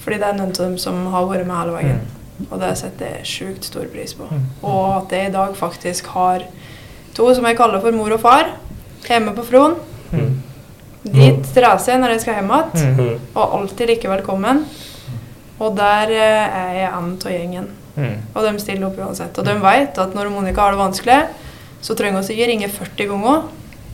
Fordi 0.00 0.16
det 0.22 0.28
er 0.30 0.38
noen 0.38 0.54
av 0.54 0.62
dem 0.62 0.78
som 0.80 1.02
har 1.12 1.26
vært 1.28 1.46
med 1.48 1.58
hele 1.58 1.74
veien. 1.76 2.00
Og 2.48 2.60
det 2.62 2.70
setter 2.78 3.16
jeg 3.18 3.26
sjukt 3.28 3.66
stor 3.66 3.88
pris 3.92 4.14
på. 4.14 4.28
Og 4.62 4.84
at 5.02 5.12
jeg 5.12 5.28
i 5.28 5.34
dag 5.34 5.56
faktisk 5.58 6.06
har 6.14 6.44
to 7.16 7.26
som 7.34 7.44
jeg 7.50 7.58
kaller 7.58 7.82
for 7.82 7.92
mor 7.92 8.14
og 8.14 8.20
far, 8.22 8.52
hjemme 9.08 9.34
på 9.36 9.44
Fron. 9.48 9.74
Mm. 10.14 10.36
Dit 11.08 11.56
reiser 11.56 11.92
jeg 11.94 12.00
når 12.02 12.14
jeg 12.14 12.20
skal 12.24 12.38
hjem 12.38 12.52
igjen, 12.54 12.94
Mm. 12.98 13.04
Mm. 13.04 13.20
og 13.34 13.54
alltid 13.58 13.86
like 13.88 14.08
velkommen. 14.08 14.64
Og 15.58 15.76
der 15.76 16.10
eh, 16.14 16.56
er 16.62 16.72
jeg 16.78 16.88
en 16.94 17.12
av 17.26 17.32
gjengen. 17.32 17.68
Mm. 17.98 18.16
Og 18.34 18.44
de 18.46 18.52
stiller 18.62 18.86
opp 18.86 18.98
uansett. 19.02 19.38
Og 19.42 19.44
de 19.48 19.54
vet 19.62 19.98
at 19.98 20.14
når 20.14 20.30
Monica 20.30 20.62
har 20.68 20.74
det 20.76 20.78
vanskelig, 20.80 21.18
så 21.82 21.94
trenger 21.98 22.22
hun 22.22 22.30
ikke 22.34 22.46
ringe 22.52 22.68
40 22.70 23.08
ganger, 23.10 23.42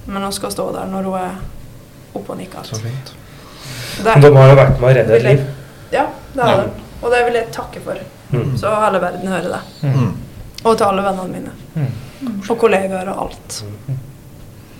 men 0.07 0.23
hun 0.29 0.33
skal 0.37 0.53
stå 0.53 0.67
der 0.77 0.87
når 0.93 1.09
hun 1.09 1.19
er 1.21 1.39
oppe 2.15 2.33
og 2.35 2.39
nikker. 2.39 2.65
Så 2.69 2.77
fint. 2.83 3.15
Det- 4.05 4.21
De 4.21 4.31
har 4.37 4.49
jo 4.53 4.57
vært 4.61 4.81
med 4.81 4.91
å 4.91 4.95
redde 4.99 5.17
et 5.17 5.23
liv. 5.25 5.47
Ja, 5.93 6.07
det 6.35 6.43
har 6.45 6.57
de. 6.65 6.71
Og 7.03 7.11
det 7.13 7.25
vil 7.27 7.35
jeg 7.41 7.51
takke 7.53 7.81
for. 7.85 7.99
Mm. 8.33 8.57
Så 8.59 8.71
hele 8.85 9.01
verden 9.01 9.29
hører 9.29 9.49
det. 9.57 9.63
Mm. 9.89 10.13
Og 10.65 10.77
til 10.79 10.87
alle 10.87 11.03
vennene 11.05 11.29
mine. 11.33 11.51
Mm. 11.75 12.43
Og 12.51 12.59
kollegaer 12.59 13.09
og 13.13 13.19
alt. 13.27 13.63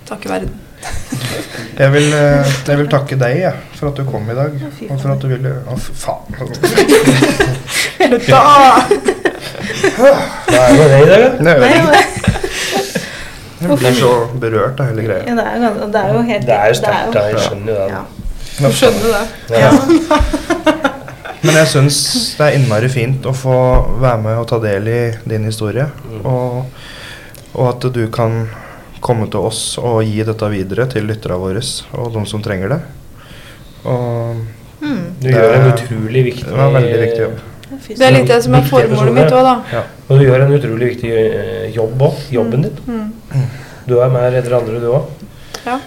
Takke 0.05 0.29
verden. 0.29 0.59
Jeg 1.79 1.91
vil, 1.91 2.13
eh, 2.13 2.45
jeg 2.67 2.77
vil 2.77 2.87
takke 2.87 3.17
deg 3.19 3.39
ja, 3.41 3.51
for 3.75 3.89
at 3.89 3.95
du 3.99 4.03
kom 4.07 4.29
i 4.29 4.35
dag. 4.37 4.53
Og 4.89 4.99
for 5.01 5.11
at 5.11 5.19
du 5.23 5.27
ville 5.27 5.51
Å, 5.67 5.75
faen 5.75 6.37
faen. 6.37 8.19
Da! 8.29 9.14
Hva 9.95 10.11
er 10.59 10.75
det 10.77 10.99
i 11.01 11.07
dag, 11.09 11.23
da? 11.23 11.29
Nei, 11.45 11.53
jeg 11.55 11.61
vet 11.61 11.73
ikke. 11.75 12.31
Jeg 13.65 13.77
blir 13.79 13.95
så 13.97 14.11
berørt 14.41 14.81
av 14.83 14.89
hele 14.91 15.05
greia. 15.05 15.23
Ja, 15.25 15.35
det, 15.37 15.45
er, 15.47 15.77
det 15.93 16.01
er 16.01 16.11
jo 16.13 16.23
helt 16.27 16.45
Det 16.45 16.55
er 16.55 16.67
jo 16.69 16.77
sterkt, 16.79 17.15
da. 17.15 17.23
Jeg 17.31 17.45
skjønner 17.45 17.71
jo 17.71 17.77
det. 17.79 17.87
Ja. 17.95 18.01
Du 18.55 18.67
skjønner 18.79 19.15
det. 19.15 19.61
Ja. 19.63 19.71
Men 21.45 21.57
jeg 21.59 21.69
syns 21.71 21.97
det 22.39 22.45
er 22.45 22.57
innmari 22.57 22.89
fint 22.89 23.25
å 23.29 23.33
få 23.37 23.55
være 24.01 24.19
med 24.23 24.41
og 24.41 24.47
ta 24.49 24.59
del 24.61 24.89
i 24.89 24.99
din 25.29 25.47
historie. 25.47 25.87
Mm. 26.09 26.21
Og, 26.29 26.83
og 27.55 27.65
at 27.71 27.87
du 27.95 28.03
kan 28.13 28.45
komme 29.05 29.27
til 29.29 29.45
oss 29.49 29.63
og 29.81 30.01
gi 30.05 30.23
dette 30.25 30.51
videre 30.53 30.87
til 30.91 31.05
lytterne 31.09 31.37
våre 31.41 31.61
og 31.99 32.13
de 32.15 32.25
som 32.29 32.43
trenger 32.45 32.75
det. 32.75 32.81
Og 33.85 34.45
Mm. 34.85 35.03
Du 35.21 35.29
gjør 35.31 35.53
en 35.55 35.67
utrolig 35.71 36.21
viktig 36.27 36.45
det 36.49 36.55
var 36.57 36.67
en 36.67 36.75
veldig 36.75 36.97
viktig 37.01 37.21
jobb. 37.23 37.37
Det 37.87 38.01
er 38.07 38.11
litt 38.17 38.27
det 38.27 38.43
som 38.43 38.53
er 38.57 38.61
formålet 38.69 39.13
mitt 39.13 39.31
òg, 39.33 39.43
da. 39.49 39.83
Og 40.09 40.19
du 40.19 40.25
gjør 40.25 40.45
en 40.45 40.53
utrolig 40.59 40.91
viktig 40.95 41.11
eh, 41.11 41.67
jobb 41.75 42.01
òg. 42.01 42.13
Jobben 42.31 42.61
din. 42.67 42.77
Mm. 42.87 43.11
Du 43.87 43.99
er 43.99 44.09
med 44.09 44.21
og 44.27 44.33
redder 44.33 44.57
andre, 44.59 44.79
du 44.81 44.89
òg. 44.93 45.27
Ja. 45.65 45.79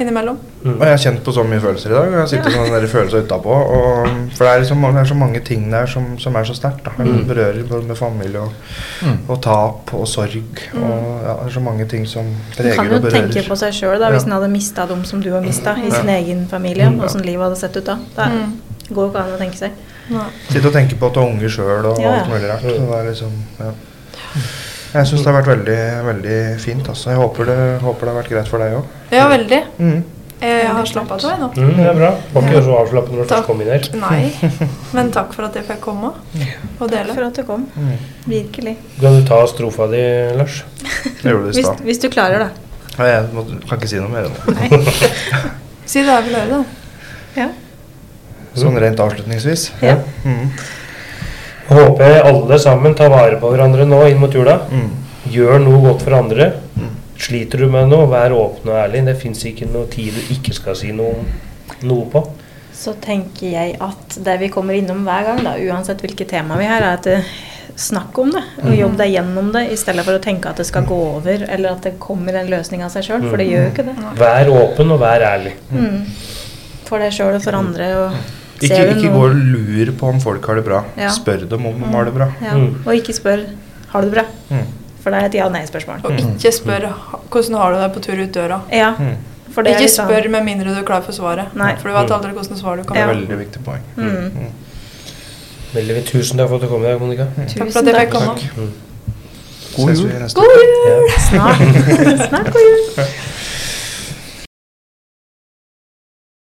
Innimellom. 0.00 0.38
Mm. 0.64 0.76
Og 0.78 0.82
jeg 0.86 0.90
har 0.94 1.00
kjent 1.02 1.20
på 1.26 1.32
så 1.34 1.42
mye 1.46 1.60
følelser 1.60 1.90
i 1.90 1.94
dag. 1.94 2.12
Jeg 2.16 2.28
sitter 2.32 2.54
sånn 2.54 2.70
der 2.72 2.86
følelser 2.90 3.24
utapå. 3.26 3.50
Og, 3.76 4.08
for 4.34 4.46
det 4.46 4.52
er, 4.52 4.60
liksom, 4.62 4.82
det 4.94 5.00
er 5.02 5.08
så 5.10 5.16
mange 5.18 5.40
ting 5.44 5.66
der 5.70 5.86
som, 5.90 6.06
som 6.22 6.36
er 6.38 6.46
så 6.48 6.54
sterkt. 6.56 6.86
Mm. 6.98 7.26
Berører 7.28 7.62
både 7.68 7.86
med 7.90 7.98
familie 7.98 8.40
og, 8.40 8.52
Mm. 9.02 9.16
og 9.28 9.40
tap 9.42 9.90
og 9.98 10.06
sorg. 10.08 10.60
Og 10.78 11.22
ja, 11.26 11.32
det 11.42 11.46
er 11.48 11.54
så 11.56 11.60
mange 11.60 11.86
ting 11.90 12.04
som 12.06 12.24
Man 12.24 12.72
kan 12.76 12.90
jo 12.92 13.10
tenke 13.10 13.42
på 13.48 13.56
seg 13.58 13.72
sjøl 13.74 13.98
hvis 13.98 14.22
Ja. 14.22 14.26
en 14.26 14.32
hadde 14.36 14.48
mista 14.52 14.86
dem 14.86 15.04
som 15.04 15.20
du 15.22 15.32
har 15.32 15.40
mista, 15.42 15.74
i 15.76 15.90
sin 15.90 16.08
egen 16.08 16.46
familie. 16.48 16.86
Åssen 17.02 17.20
ja. 17.24 17.26
livet 17.32 17.42
hadde 17.48 17.56
sett 17.58 17.76
ut 17.76 17.84
da. 17.84 17.96
Det 18.16 18.28
Mm. 18.32 18.52
går 18.94 19.02
jo 19.04 19.10
ikke 19.10 19.24
an 19.24 19.34
å 19.34 19.38
tenke 19.38 19.58
seg. 19.58 19.70
Sitte 20.50 20.66
og 20.68 20.74
tenke 20.76 20.98
på 21.00 21.08
at 21.10 21.14
du 21.16 21.20
har 21.22 21.28
unger 21.32 21.52
sjøl 21.56 21.86
og 21.92 22.00
Ja, 22.02 22.08
ja. 22.08 22.20
alt 22.22 22.30
mulig 22.32 22.50
rart. 22.50 22.64
Mm. 22.64 22.74
Så 22.76 22.88
det 22.90 22.98
er 23.00 23.08
liksom, 23.10 23.36
ja. 23.60 23.72
Jeg 24.92 25.08
syns 25.08 25.22
det 25.24 25.30
har 25.32 25.38
vært 25.40 25.48
veldig, 25.54 25.78
veldig 26.06 26.38
fint. 26.60 26.88
Altså. 26.92 27.10
Jeg 27.14 27.20
håper 27.22 27.48
det, 27.48 27.60
håper 27.80 28.00
det 28.08 28.12
har 28.12 28.18
vært 28.22 28.32
greit 28.34 28.50
for 28.52 28.60
deg 28.60 28.74
òg. 28.76 28.90
Ja, 29.14 29.28
veldig. 29.32 29.62
Mm. 29.78 30.02
Jeg 30.42 30.66
har 30.74 30.86
slappa 30.90 31.14
av 31.22 31.38
nå. 31.38 31.48
Mm, 31.54 31.68
det 31.78 31.84
er 31.86 31.94
bra. 31.94 32.08
Var 32.34 32.46
ikke 32.48 32.62
så 32.66 32.72
avslappet 32.80 33.12
når 33.14 33.22
du 33.22 33.30
først 33.30 33.46
kom 33.46 33.60
inn 33.62 33.68
her. 33.70 33.84
Nei. 34.02 34.66
Men 34.96 35.12
takk 35.14 35.36
for 35.36 35.46
at 35.46 35.54
jeg 35.54 35.68
fikk 35.68 35.80
komme 35.84 36.10
og 36.10 36.90
Takk 36.90 37.12
for 37.14 37.22
at 37.28 37.38
du 37.38 37.44
kom. 37.46 37.68
Virkelig. 38.26 38.74
Kan 38.98 39.20
du 39.20 39.22
ta 39.28 39.38
strofa 39.46 39.86
di, 39.92 40.02
Lars? 40.40 40.64
Det 41.22 41.30
gjorde 41.30 41.44
du 41.46 41.50
i 41.52 41.56
Hvis, 41.60 41.66
stad. 41.68 41.84
hvis 41.86 42.02
du 42.02 42.08
klarer 42.10 42.42
det. 42.48 42.50
Ja, 42.98 43.06
Jeg 43.06 43.28
må, 43.32 43.44
kan 43.68 43.78
ikke 43.78 43.88
si 43.94 44.02
noe 44.02 44.10
mer 44.12 44.26
enn 44.28 44.34
det. 44.34 44.96
Si 45.92 46.02
det 46.02 46.10
jeg 46.10 46.26
vil 46.26 46.36
høre, 46.40 46.58
da. 46.58 46.64
Ja. 47.38 47.48
Sånn 48.58 48.78
rent 48.80 49.00
avslutningsvis. 49.00 49.70
Ja. 49.80 49.96
Mm. 50.24 50.50
Håper 51.72 52.18
alle 52.20 52.58
sammen 52.60 52.94
tar 52.94 53.12
vare 53.12 53.38
på 53.40 53.52
hverandre 53.52 53.86
nå 53.88 54.02
inn 54.10 54.20
mot 54.20 54.34
jula. 54.34 54.58
Mm. 54.68 54.90
Gjør 55.32 55.62
noe 55.62 55.80
godt 55.86 56.04
for 56.04 56.18
andre. 56.18 56.50
Mm. 56.76 56.90
Sliter 57.22 57.62
du 57.62 57.68
med 57.70 57.88
noe, 57.92 58.08
vær 58.10 58.34
åpen 58.36 58.72
og 58.72 58.78
ærlig. 58.82 59.04
Det 59.08 59.16
fins 59.20 59.44
ikke 59.48 59.70
noe 59.70 59.88
tid 59.92 60.16
du 60.18 60.34
ikke 60.34 60.54
skal 60.56 60.76
si 60.78 60.90
noe, 60.96 61.22
noe 61.86 62.08
på. 62.12 62.24
Så 62.76 62.96
tenker 63.00 63.52
jeg 63.52 63.76
at 63.84 64.18
det 64.24 64.36
vi 64.40 64.50
kommer 64.52 64.74
innom 64.74 65.04
hver 65.06 65.28
gang, 65.28 65.42
da, 65.46 65.54
uansett 65.70 66.02
hvilket 66.02 66.32
tema 66.34 66.58
vi 66.58 66.66
har, 66.66 66.82
er 66.82 66.98
at 66.98 67.08
eh, 67.12 67.32
snakk 67.78 68.18
om 68.18 68.32
det. 68.34 68.42
Og 68.64 68.74
jobb 68.74 68.98
deg 68.98 69.14
gjennom 69.14 69.52
det, 69.54 69.68
i 69.70 69.78
stedet 69.78 70.04
for 70.04 70.18
å 70.18 70.24
tenke 70.24 70.50
at 70.50 70.60
det 70.60 70.66
skal 70.68 70.88
gå 70.88 70.98
over, 71.14 71.46
eller 71.46 71.76
at 71.76 71.86
det 71.86 71.94
kommer 72.02 72.40
en 72.40 72.50
løsning 72.52 72.82
av 72.84 72.92
seg 72.92 73.06
sjøl. 73.06 73.26
For 73.28 73.40
det 73.40 73.48
gjør 73.48 73.68
jo 73.68 73.72
ikke 73.72 73.86
det. 73.86 73.96
Vær 74.18 74.52
åpen 74.58 74.92
og 74.96 75.02
vær 75.04 75.26
ærlig. 75.30 75.54
Mm. 75.70 76.00
For 76.88 77.00
deg 77.00 77.14
sjøl 77.14 77.38
og 77.38 77.44
for 77.46 77.60
andre. 77.60 77.92
Og 78.02 78.41
Ikke, 78.62 78.82
ikke 78.94 79.10
gå 79.12 79.22
og 79.26 79.34
lur 79.34 79.92
på 79.98 80.08
om 80.12 80.20
folk 80.22 80.46
har 80.46 80.54
det 80.60 80.64
bra. 80.68 80.82
Ja. 80.96 81.10
Spør 81.14 81.44
dem 81.50 81.66
om 81.66 81.80
de 81.82 81.90
har 81.96 82.04
det 82.08 82.14
bra. 82.14 82.28
Ja. 82.42 82.54
Mm. 82.54 82.76
Og 82.86 82.94
ikke 82.94 83.12
spør 83.16 83.44
har 83.92 84.00
du 84.00 84.08
det 84.10 84.14
bra. 84.14 84.24
Mm. 84.50 84.66
For 85.02 85.10
det 85.10 85.18
er 85.18 85.26
et 85.26 85.34
ja-nei-spørsmål. 85.40 86.04
Og 86.06 86.12
ikke 86.20 86.52
spør 86.54 86.86
hvordan 87.32 87.54
har 87.58 87.72
du 87.74 87.78
det 87.82 87.88
på 87.96 88.00
tur 88.06 88.22
ut 88.22 88.34
døra. 88.34 88.60
Ja, 88.70 88.92
Mm. 88.98 89.16
for 89.52 89.62
det 89.62 89.72
er 89.74 89.80
Ikke 89.80 89.90
sånn- 89.92 90.06
spør 90.08 90.28
med 90.30 90.44
mindre 90.44 90.74
du 90.74 90.78
er 90.80 90.84
klar 90.86 91.02
for 91.02 91.12
svaret. 91.12 91.54
Nei. 91.56 91.74
For 91.76 91.88
du 91.88 91.94
vet 91.98 92.10
aldri 92.10 92.30
hvordan 92.32 92.56
svar 92.60 92.76
du 92.76 92.84
kan 92.84 92.96
ja. 92.96 93.06
veldig 93.10 93.38
viktig 93.38 93.64
poeng. 93.64 93.82
Mm. 93.96 94.52
Veldig. 95.74 96.04
Tusen 96.06 96.36
takk 96.38 96.48
for 96.48 96.56
at 96.56 96.62
du 96.62 96.68
kom 96.68 96.82
i 96.82 96.86
dag, 96.86 97.00
Monica. 97.00 97.26
Takk 97.36 97.72
for 97.72 97.78
at 97.80 97.86
jeg 97.86 97.94
fikk 97.96 98.10
komme. 98.10 98.36
God 99.76 99.96
jul. 99.96 100.10
God 100.34 100.50
jul! 100.52 100.68
Ja. 100.86 100.96
Snart. 101.28 101.58
Snart 102.28 102.52
god 102.52 102.62
jul. 102.62 103.06